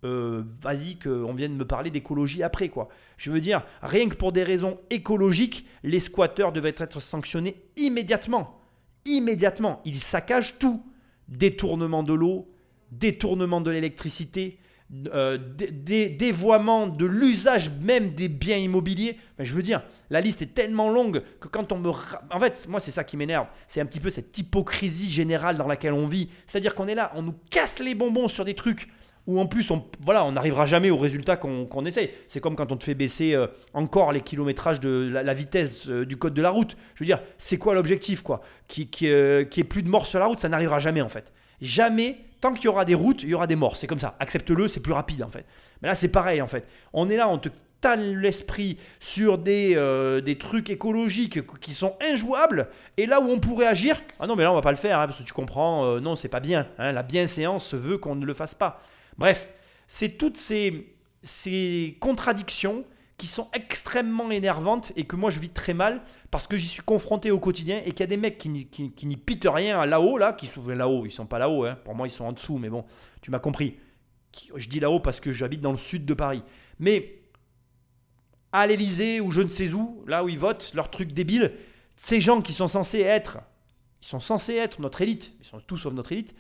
euh, 0.04 0.44
vas-y 0.62 1.00
qu'on 1.00 1.34
vienne 1.34 1.56
me 1.56 1.66
parler 1.66 1.90
d'écologie 1.90 2.44
après 2.44 2.68
quoi. 2.70 2.90
Je 3.18 3.32
veux 3.32 3.40
dire, 3.40 3.64
rien 3.82 4.10
que 4.10 4.16
pour 4.16 4.34
des 4.34 4.44
raisons 4.44 4.80
écologiques, 4.90 5.66
les 5.84 6.00
squatteurs 6.00 6.52
devaient 6.52 6.76
être 6.78 7.00
sanctionnés 7.00 7.56
immédiatement. 7.78 8.60
Immédiatement. 9.06 9.82
Ils 9.86 10.00
saccagent 10.00 10.60
tout. 10.60 10.84
Détournement 11.30 12.04
de 12.04 12.14
l'eau, 12.14 12.50
détournement 12.92 13.62
de 13.62 13.72
l'électricité, 13.72 14.60
euh, 15.14 15.38
dé- 15.38 15.72
dé- 15.72 16.10
dévoiement 16.10 16.88
de 16.88 17.06
l'usage 17.06 17.70
même 17.82 18.14
des 18.14 18.28
biens 18.28 18.58
immobiliers. 18.58 19.18
Enfin, 19.34 19.44
je 19.44 19.54
veux 19.54 19.62
dire, 19.62 19.82
la 20.10 20.22
liste 20.22 20.42
est 20.42 20.54
tellement 20.54 20.90
longue 20.90 21.24
que 21.40 21.48
quand 21.48 21.72
on 21.72 21.80
me... 21.80 21.90
En 21.90 22.40
fait, 22.40 22.66
moi, 22.68 22.80
c'est 22.80 22.92
ça 22.92 23.04
qui 23.04 23.18
m'énerve. 23.18 23.48
C'est 23.68 23.82
un 23.82 23.86
petit 23.86 24.00
peu 24.00 24.10
cette 24.10 24.38
hypocrisie 24.38 25.10
générale 25.10 25.58
dans 25.58 25.68
laquelle 25.68 25.94
on 25.94 26.08
vit. 26.08 26.30
C'est-à-dire 26.46 26.76
qu'on 26.76 26.88
est 26.88 26.96
là, 26.96 27.12
on 27.16 27.22
nous 27.22 27.36
casse 27.50 27.80
les 27.80 27.96
bonbons 27.96 28.28
sur 28.28 28.46
des 28.46 28.54
trucs 28.54 28.88
où 29.26 29.40
en 29.40 29.46
plus, 29.46 29.72
on 29.72 29.86
voilà, 30.02 30.26
on 30.26 30.34
n'arrivera 30.34 30.66
jamais 30.66 30.90
au 30.90 30.98
résultat 30.98 31.38
qu'on 31.38 31.66
qu'on 31.66 31.86
essaye. 31.86 32.12
C'est 32.28 32.42
comme 32.42 32.58
quand 32.58 32.74
on 32.74 32.78
te 32.78 32.84
fait 32.84 32.94
baisser 32.94 33.34
euh, 33.34 33.48
encore 33.74 34.12
les 34.12 34.20
kilométrages 34.20 34.82
de 34.82 35.10
la, 35.10 35.34
vitesse 35.34 35.88
euh, 35.88 36.06
du 36.06 36.18
code 36.18 36.34
de 36.34 36.42
la 36.42 36.50
route. 36.50 36.76
Je 36.96 37.00
veux 37.00 37.06
dire, 37.06 37.22
c'est 37.38 37.58
quoi 37.58 37.74
l'objectif 37.74 38.22
quoi? 38.22 38.42
Qui 38.68 38.88
qui, 38.90 39.08
euh, 39.08 39.46
qui 39.46 39.62
ait 39.62 39.64
plus 39.64 39.82
de 39.82 39.88
morts 39.88 40.08
sur 40.08 40.20
la 40.20 40.26
route, 40.26 40.40
ça 40.40 40.50
n'arrivera 40.50 40.80
jamais 40.80 41.02
en 41.02 41.08
fait. 41.08 41.32
Jamais, 41.62 42.18
tant 42.44 42.54
qu'il 42.54 42.66
y 42.66 42.68
aura 42.68 42.84
des 42.84 42.94
routes, 42.96 43.24
il 43.24 43.30
y 43.30 43.34
aura 43.34 43.48
des 43.48 43.56
morts. 43.56 43.78
C'est 43.78 43.88
comme 43.88 44.00
ça. 44.00 44.16
Accepte-le, 44.20 44.68
c'est 44.68 44.82
plus 44.82 44.92
rapide 44.94 45.24
en 45.24 45.30
fait. 45.30 45.46
Mais 45.82 45.88
là, 45.88 45.96
c'est 45.96 46.10
pareil 46.12 46.42
en 46.42 46.48
fait. 46.48 46.68
On 46.92 47.10
est 47.10 47.16
là, 47.16 47.30
on 47.30 47.38
te 47.40 47.48
tanne 47.80 48.18
l'esprit 48.18 48.78
sur 49.00 49.38
des, 49.38 49.76
euh, 49.76 50.20
des 50.22 50.38
trucs 50.38 50.70
écologiques 50.70 51.40
qui 51.60 51.74
sont 51.74 51.96
injouables. 52.02 52.70
Et 52.98 53.06
là 53.06 53.22
où 53.22 53.30
on 53.30 53.40
pourrait 53.40 53.68
agir, 53.68 54.02
ah 54.20 54.28
non, 54.28 54.36
mais 54.36 54.44
là, 54.44 54.52
on 54.52 54.56
va 54.56 54.62
pas 54.62 54.72
le 54.72 54.78
faire, 54.78 55.00
hein, 55.00 55.08
parce 55.08 55.20
que 55.20 55.24
tu 55.24 55.34
comprends, 55.34 55.86
euh, 55.86 56.00
non, 56.00 56.16
c'est 56.16 56.30
pas 56.30 56.40
bien. 56.42 56.68
hein. 56.78 56.92
la 56.92 57.04
bienséance 57.04 57.74
veut 57.74 57.98
qu'on 57.98 58.16
ne 58.16 58.26
le 58.26 58.34
fasse 58.34 58.56
pas. 58.56 58.82
Bref, 59.18 59.50
c'est 59.88 60.18
toutes 60.18 60.38
ces, 60.38 60.94
ces 61.22 61.98
contradictions 62.02 62.84
qui 63.18 63.28
sont 63.28 63.50
extrêmement 63.54 64.32
énervantes 64.32 64.92
et 64.98 65.06
que 65.06 65.16
moi 65.16 65.30
je 65.30 65.40
vis 65.40 65.50
très 65.50 65.74
mal 65.74 66.02
parce 66.34 66.48
que 66.48 66.58
j'y 66.58 66.66
suis 66.66 66.82
confronté 66.82 67.30
au 67.30 67.38
quotidien 67.38 67.84
et 67.86 67.92
qu'il 67.92 68.00
y 68.00 68.04
a 68.04 68.08
des 68.08 68.18
mecs 68.18 68.40
qui, 68.40 68.50
n'y- 68.50 69.18
pitent 69.18 69.48
rien 69.48 69.86
là-haut, 69.86 70.18
là, 70.18 70.34
qui 70.34 70.48
sont 70.48 70.68
là-haut, 70.68 71.06
ils 71.06 71.12
sont 71.12 71.28
pas 71.28 71.38
là-haut, 71.38 71.64
hein. 71.66 71.78
pour 71.86 71.94
moi 71.94 72.08
ils 72.08 72.12
sont 72.12 72.26
en 72.26 72.32
dessous, 72.32 72.58
mais 72.58 72.70
bon, 72.70 72.86
tu 73.22 73.30
m'as 73.30 73.38
compris. 73.38 73.78
Je 74.56 74.68
dis 74.68 74.80
là-haut 74.80 75.00
parce 75.00 75.20
que 75.20 75.32
j'habite 75.32 75.62
dans 75.62 75.72
le 75.72 75.78
sud 75.78 76.06
de 76.06 76.14
Paris. 76.16 76.42
Mais 76.80 77.20
à 78.52 78.66
l'Elysée 78.66 79.22
ou 79.22 79.30
je 79.30 79.42
ne 79.42 79.48
sais 79.48 79.74
où, 79.74 80.04
là 80.08 80.24
où 80.24 80.30
ils 80.30 80.40
votent, 80.40 80.72
leur 80.74 80.90
truc 80.90 81.12
débile, 81.12 81.54
ces 81.96 82.20
gens 82.20 82.42
qui 82.42 82.54
sont 82.54 82.68
censés 82.68 83.02
être, 83.02 83.38
ils 84.02 84.08
sont 84.08 84.20
censés 84.20 84.56
être 84.56 84.82
notre 84.82 85.04
élite, 85.04 85.34
ils 85.40 85.46
sont 85.46 85.60
tous 85.60 85.78
sauf 85.78 85.94
notre 85.94 86.14
élite, 86.14 86.34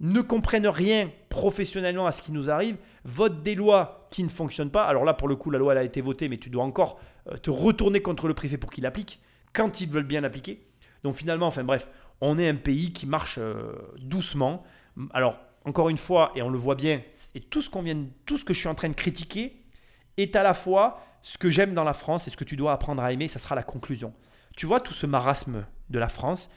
ne 0.00 0.20
comprennent 0.20 0.68
rien 0.68 1.10
professionnellement 1.30 2.06
à 2.06 2.12
ce 2.12 2.20
qui 2.20 2.32
nous 2.32 2.50
arrive, 2.50 2.76
votent 3.06 3.42
des 3.42 3.54
lois 3.54 4.08
qui 4.10 4.24
ne 4.24 4.28
fonctionnent 4.28 4.70
pas. 4.70 4.84
Alors 4.84 5.06
là, 5.06 5.14
pour 5.14 5.26
le 5.26 5.36
coup, 5.36 5.50
la 5.50 5.58
loi 5.58 5.72
elle 5.72 5.78
a 5.78 5.84
été 5.84 6.02
votée, 6.02 6.28
mais 6.28 6.36
tu 6.36 6.50
dois 6.50 6.64
encore 6.64 7.00
euh, 7.32 7.38
te 7.38 7.48
retourner 7.48 8.02
contre 8.02 8.28
le 8.28 8.34
préfet 8.34 8.58
pour 8.58 8.70
qu'il 8.70 8.84
l'applique, 8.84 9.20
quand 9.52 9.80
ils 9.80 9.88
veulent 9.88 10.04
bien 10.04 10.20
l'appliquer. 10.20 10.66
Donc 11.02 11.14
finalement, 11.14 11.46
enfin 11.46 11.64
bref, 11.64 11.88
on 12.20 12.38
est 12.38 12.48
un 12.48 12.54
pays 12.56 12.92
qui 12.92 13.06
marche 13.06 13.36
euh, 13.38 13.72
doucement. 13.98 14.64
Alors, 15.12 15.38
encore 15.64 15.88
une 15.88 15.98
fois, 15.98 16.32
et 16.34 16.42
on 16.42 16.50
le 16.50 16.58
voit 16.58 16.74
bien, 16.74 17.02
et 17.34 17.40
tout 17.40 17.62
ce, 17.62 17.70
qu'on 17.70 17.82
vient, 17.82 18.06
tout 18.26 18.38
ce 18.38 18.44
que 18.44 18.54
je 18.54 18.58
suis 18.58 18.68
en 18.68 18.74
train 18.74 18.88
de 18.88 18.94
critiquer 18.94 19.62
est 20.16 20.34
à 20.34 20.42
la 20.42 20.54
fois 20.54 21.04
ce 21.22 21.38
que 21.38 21.50
j'aime 21.50 21.74
dans 21.74 21.84
la 21.84 21.92
France 21.92 22.26
et 22.26 22.30
ce 22.30 22.36
que 22.36 22.44
tu 22.44 22.56
dois 22.56 22.72
apprendre 22.72 23.02
à 23.02 23.12
aimer, 23.12 23.28
ça 23.28 23.38
sera 23.38 23.54
la 23.54 23.62
conclusion. 23.62 24.14
Tu 24.56 24.66
vois 24.66 24.80
tout 24.80 24.94
ce 24.94 25.06
marasme 25.06 25.66
de 25.90 25.98
la 25.98 26.08
France? 26.08 26.50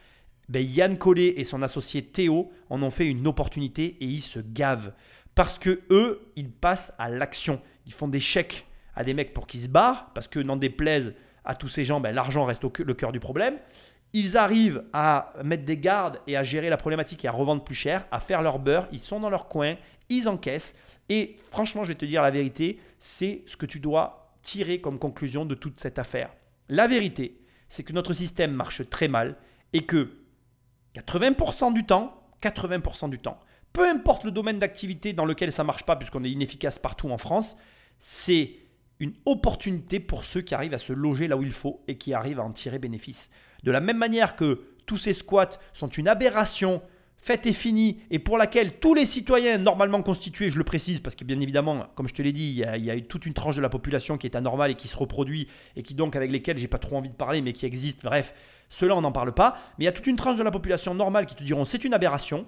Ben 0.49 0.65
Yann 0.65 0.97
Collet 0.97 1.33
et 1.37 1.43
son 1.43 1.61
associé 1.61 2.03
Théo 2.03 2.51
en 2.69 2.81
ont 2.83 2.89
fait 2.89 3.07
une 3.07 3.27
opportunité 3.27 3.97
et 3.99 4.05
ils 4.05 4.21
se 4.21 4.39
gavent. 4.39 4.93
Parce 5.35 5.59
que 5.59 5.81
eux, 5.91 6.31
ils 6.35 6.51
passent 6.51 6.93
à 6.97 7.09
l'action. 7.09 7.61
Ils 7.85 7.93
font 7.93 8.07
des 8.07 8.19
chèques 8.19 8.65
à 8.95 9.03
des 9.03 9.13
mecs 9.13 9.33
pour 9.33 9.47
qu'ils 9.47 9.61
se 9.61 9.67
barrent, 9.69 10.11
parce 10.13 10.27
que 10.27 10.39
n'en 10.39 10.57
déplaise 10.57 11.13
à 11.45 11.55
tous 11.55 11.67
ces 11.67 11.83
gens, 11.83 11.99
ben, 11.99 12.13
l'argent 12.13 12.45
reste 12.45 12.63
le 12.63 12.93
cœur 12.93 13.11
du 13.11 13.19
problème. 13.19 13.57
Ils 14.13 14.37
arrivent 14.37 14.83
à 14.93 15.33
mettre 15.43 15.63
des 15.63 15.77
gardes 15.77 16.19
et 16.27 16.35
à 16.35 16.43
gérer 16.43 16.69
la 16.69 16.77
problématique 16.77 17.23
et 17.23 17.27
à 17.27 17.31
revendre 17.31 17.63
plus 17.63 17.75
cher, 17.75 18.05
à 18.11 18.19
faire 18.19 18.41
leur 18.41 18.59
beurre. 18.59 18.87
Ils 18.91 18.99
sont 18.99 19.19
dans 19.19 19.29
leur 19.29 19.47
coin, 19.47 19.75
ils 20.09 20.27
encaissent. 20.27 20.75
Et 21.09 21.37
franchement, 21.49 21.83
je 21.83 21.89
vais 21.89 21.95
te 21.95 22.05
dire 22.05 22.21
la 22.21 22.31
vérité, 22.31 22.79
c'est 22.99 23.43
ce 23.45 23.55
que 23.55 23.65
tu 23.65 23.79
dois 23.79 24.33
tirer 24.41 24.81
comme 24.81 24.99
conclusion 24.99 25.45
de 25.45 25.55
toute 25.55 25.79
cette 25.79 25.99
affaire. 25.99 26.31
La 26.67 26.87
vérité, 26.87 27.41
c'est 27.69 27.83
que 27.83 27.93
notre 27.93 28.13
système 28.13 28.51
marche 28.51 28.87
très 28.89 29.07
mal 29.07 29.37
et 29.73 29.85
que 29.85 30.09
80% 30.95 31.73
du 31.73 31.85
temps, 31.85 32.21
80% 32.41 33.09
du 33.09 33.19
temps, 33.19 33.39
peu 33.71 33.87
importe 33.87 34.25
le 34.25 34.31
domaine 34.31 34.59
d'activité 34.59 35.13
dans 35.13 35.25
lequel 35.25 35.51
ça 35.51 35.63
marche 35.63 35.83
pas, 35.83 35.95
puisqu'on 35.95 36.23
est 36.23 36.31
inefficace 36.31 36.79
partout 36.79 37.09
en 37.09 37.17
France, 37.17 37.57
c'est 37.97 38.55
une 39.01 39.13
opportunité 39.25 39.99
pour 39.99 40.23
ceux 40.25 40.41
qui 40.41 40.53
arrivent 40.53 40.75
à 40.75 40.77
se 40.77 40.93
loger 40.93 41.27
là 41.27 41.35
où 41.35 41.41
il 41.41 41.51
faut 41.51 41.81
et 41.87 41.97
qui 41.97 42.13
arrivent 42.13 42.39
à 42.39 42.43
en 42.43 42.51
tirer 42.51 42.77
bénéfice. 42.77 43.31
De 43.63 43.71
la 43.71 43.81
même 43.81 43.97
manière 43.97 44.35
que 44.35 44.61
tous 44.85 44.97
ces 44.97 45.13
squats 45.13 45.49
sont 45.73 45.87
une 45.87 46.07
aberration 46.07 46.83
faite 47.17 47.47
et 47.47 47.53
finie 47.53 47.99
et 48.11 48.19
pour 48.19 48.37
laquelle 48.37 48.79
tous 48.79 48.93
les 48.93 49.05
citoyens 49.05 49.57
normalement 49.57 50.03
constitués, 50.03 50.49
je 50.49 50.57
le 50.59 50.63
précise 50.63 50.99
parce 50.99 51.15
que 51.15 51.23
bien 51.23 51.39
évidemment, 51.39 51.87
comme 51.95 52.07
je 52.07 52.13
te 52.13 52.21
l'ai 52.21 52.31
dit, 52.31 52.49
il 52.49 52.85
y, 52.85 52.91
a, 52.91 53.01
toute 53.01 53.25
une 53.25 53.33
tranche 53.33 53.55
de 53.55 53.61
la 53.61 53.69
population 53.69 54.19
qui 54.19 54.27
est 54.27 54.35
anormale 54.35 54.69
et 54.69 54.75
qui 54.75 54.87
se 54.87 54.97
reproduit 54.97 55.47
et 55.75 55.81
qui 55.81 55.95
donc 55.95 56.15
avec 56.15 56.31
lesquels 56.31 56.59
j'ai 56.59 56.67
pas 56.67 56.77
trop 56.77 56.95
envie 56.95 57.09
de 57.09 57.15
parler 57.15 57.41
mais 57.41 57.53
qui 57.53 57.65
existent. 57.65 58.07
Bref, 58.07 58.35
ceux-là 58.69 58.95
on 58.95 59.01
n'en 59.01 59.11
parle 59.11 59.33
pas, 59.33 59.57
mais 59.79 59.85
il 59.85 59.85
y 59.85 59.89
a 59.89 59.93
toute 59.93 60.07
une 60.07 60.15
tranche 60.15 60.37
de 60.37 60.43
la 60.43 60.51
population 60.51 60.93
normale 60.93 61.25
qui 61.25 61.33
te 61.33 61.43
diront 61.43 61.65
c'est 61.65 61.83
une 61.83 61.95
aberration, 61.95 62.45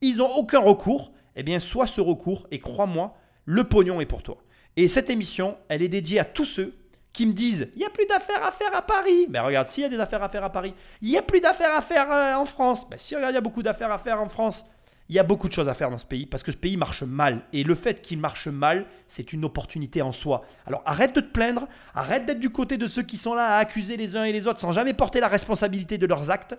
ils 0.00 0.16
n'ont 0.16 0.30
aucun 0.30 0.60
recours, 0.60 1.12
eh 1.36 1.42
bien 1.42 1.58
soit 1.58 1.86
ce 1.86 2.00
recours 2.00 2.46
et 2.50 2.58
crois-moi, 2.58 3.14
le 3.44 3.64
pognon 3.64 4.00
est 4.00 4.06
pour 4.06 4.22
toi. 4.22 4.38
Et 4.76 4.88
cette 4.88 5.10
émission, 5.10 5.56
elle 5.68 5.82
est 5.82 5.88
dédiée 5.88 6.20
à 6.20 6.24
tous 6.24 6.44
ceux 6.44 6.74
qui 7.12 7.26
me 7.26 7.32
disent 7.32 7.68
il 7.74 7.80
n'y 7.80 7.84
a 7.84 7.90
plus 7.90 8.06
d'affaires 8.06 8.44
à 8.44 8.52
faire 8.52 8.74
à 8.74 8.82
Paris. 8.82 9.26
Mais 9.28 9.40
regarde, 9.40 9.68
s'il 9.68 9.82
y 9.82 9.86
a 9.86 9.88
des 9.88 10.00
affaires 10.00 10.22
à 10.22 10.28
faire 10.28 10.44
à 10.44 10.50
Paris, 10.50 10.74
il 11.02 11.10
n'y 11.10 11.18
a 11.18 11.22
plus 11.22 11.40
d'affaires 11.40 11.74
à 11.74 11.82
faire 11.82 12.10
euh, 12.10 12.34
en 12.34 12.46
France. 12.46 12.88
Ben, 12.88 12.96
si 12.96 13.14
regarde, 13.16 13.32
il 13.32 13.36
y 13.36 13.38
a 13.38 13.42
beaucoup 13.42 13.62
d'affaires 13.62 13.92
à 13.92 13.98
faire 13.98 14.20
en 14.20 14.28
France. 14.28 14.64
Il 15.08 15.16
y 15.16 15.18
a 15.18 15.24
beaucoup 15.24 15.48
de 15.48 15.52
choses 15.52 15.68
à 15.68 15.74
faire 15.74 15.90
dans 15.90 15.98
ce 15.98 16.04
pays 16.04 16.24
parce 16.24 16.44
que 16.44 16.52
ce 16.52 16.56
pays 16.56 16.76
marche 16.76 17.02
mal. 17.02 17.42
Et 17.52 17.64
le 17.64 17.74
fait 17.74 18.00
qu'il 18.00 18.18
marche 18.18 18.46
mal, 18.46 18.86
c'est 19.08 19.32
une 19.32 19.44
opportunité 19.44 20.02
en 20.02 20.12
soi. 20.12 20.42
Alors 20.66 20.82
arrête 20.86 21.16
de 21.16 21.20
te 21.20 21.32
plaindre, 21.32 21.66
arrête 21.96 22.26
d'être 22.26 22.38
du 22.38 22.50
côté 22.50 22.76
de 22.76 22.86
ceux 22.86 23.02
qui 23.02 23.16
sont 23.16 23.34
là 23.34 23.56
à 23.56 23.58
accuser 23.58 23.96
les 23.96 24.14
uns 24.14 24.22
et 24.22 24.32
les 24.32 24.46
autres 24.46 24.60
sans 24.60 24.70
jamais 24.70 24.94
porter 24.94 25.18
la 25.18 25.26
responsabilité 25.26 25.98
de 25.98 26.06
leurs 26.06 26.30
actes. 26.30 26.56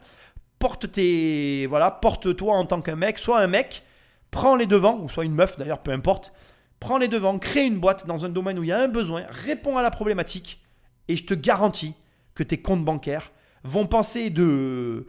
Porte 0.59 0.91
tes. 0.91 1.65
Voilà, 1.67 1.91
porte-toi 1.91 2.53
en 2.53 2.65
tant 2.65 2.81
qu'un 2.81 2.97
mec, 2.97 3.19
sois 3.19 3.39
un 3.39 3.47
mec, 3.47 3.83
prends 4.31 4.57
les 4.57 4.67
devants, 4.67 4.99
ou 5.01 5.07
soit 5.07 5.23
une 5.23 5.33
meuf 5.33 5.57
d'ailleurs, 5.57 5.79
peu 5.79 5.91
importe 5.91 6.33
prends 6.81 6.97
les 6.97 7.07
devants, 7.07 7.39
crée 7.39 7.65
une 7.65 7.79
boîte 7.79 8.05
dans 8.07 8.25
un 8.25 8.29
domaine 8.29 8.59
où 8.59 8.63
il 8.63 8.69
y 8.69 8.71
a 8.73 8.81
un 8.81 8.89
besoin, 8.89 9.23
réponds 9.29 9.77
à 9.77 9.81
la 9.81 9.91
problématique 9.91 10.59
et 11.07 11.15
je 11.15 11.23
te 11.23 11.33
garantis 11.33 11.93
que 12.35 12.43
tes 12.43 12.61
comptes 12.61 12.83
bancaires 12.83 13.31
vont 13.63 13.85
passer 13.85 14.29
de 14.29 15.05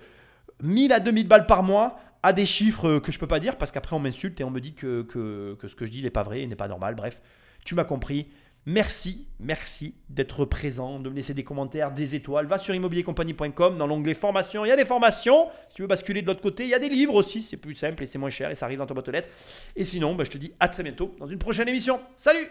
1000 0.63 0.93
à 0.93 1.01
2000 1.01 1.27
balles 1.27 1.47
par 1.47 1.63
mois 1.63 1.99
à 2.23 2.33
des 2.33 2.47
chiffres 2.47 2.99
que 2.99 3.11
je 3.11 3.19
peux 3.19 3.27
pas 3.27 3.41
dire 3.41 3.57
parce 3.57 3.73
qu'après 3.73 3.97
on 3.97 3.99
m'insulte 3.99 4.41
et 4.41 4.45
on 4.45 4.51
me 4.51 4.61
dit 4.61 4.75
que, 4.75 5.03
que, 5.03 5.57
que 5.59 5.67
ce 5.67 5.75
que 5.75 5.87
je 5.87 5.91
dis 5.91 6.03
n'est 6.03 6.11
pas 6.11 6.23
vrai 6.23 6.43
et 6.43 6.47
n'est 6.47 6.57
pas 6.57 6.69
normal. 6.69 6.95
Bref, 6.95 7.21
tu 7.65 7.75
m'as 7.75 7.85
compris. 7.85 8.29
Merci, 8.65 9.27
merci 9.41 9.97
d'être 10.09 10.45
présent, 10.45 11.01
de 11.01 11.11
me 11.11 11.17
laisser 11.17 11.35
des 11.35 11.43
commentaires, 11.43 11.91
des 11.91 12.15
étoiles. 12.15 12.47
Va 12.47 12.59
sur 12.59 12.75
immobiliercompagnie.com 12.75 13.77
dans 13.77 13.89
l'onglet 13.89 14.15
formation. 14.15 14.65
Il 14.65 14.69
y 14.69 14.73
a 14.73 14.77
des 14.77 14.85
formations. 14.85 15.49
Si 15.69 15.77
tu 15.77 15.83
veux 15.83 15.89
basculer 15.89 16.23
de 16.23 16.29
l'autre 16.29 16.43
côté, 16.43 16.63
il 16.63 16.69
y 16.69 16.75
a 16.75 16.79
des 16.79 16.89
livres 16.89 17.15
aussi. 17.15 17.43
C'est 17.43 17.57
plus 17.57 17.75
simple 17.75 18.05
et 18.05 18.07
c'est 18.07 18.19
moins 18.19 18.31
cher 18.31 18.51
et 18.51 18.55
ça 18.55 18.67
arrive 18.67 18.79
dans 18.79 18.87
ta 18.87 18.95
boîte 18.95 19.09
aux 19.09 19.13
lettres. 19.13 19.31
Et 19.75 19.85
sinon, 19.85 20.15
bah, 20.15 20.23
je 20.23 20.31
te 20.31 20.39
dis 20.39 20.53
à 20.61 20.69
très 20.69 20.85
bientôt 20.85 21.13
dans 21.19 21.27
une 21.27 21.39
prochaine 21.39 21.69
émission. 21.69 22.01
Salut 22.15 22.47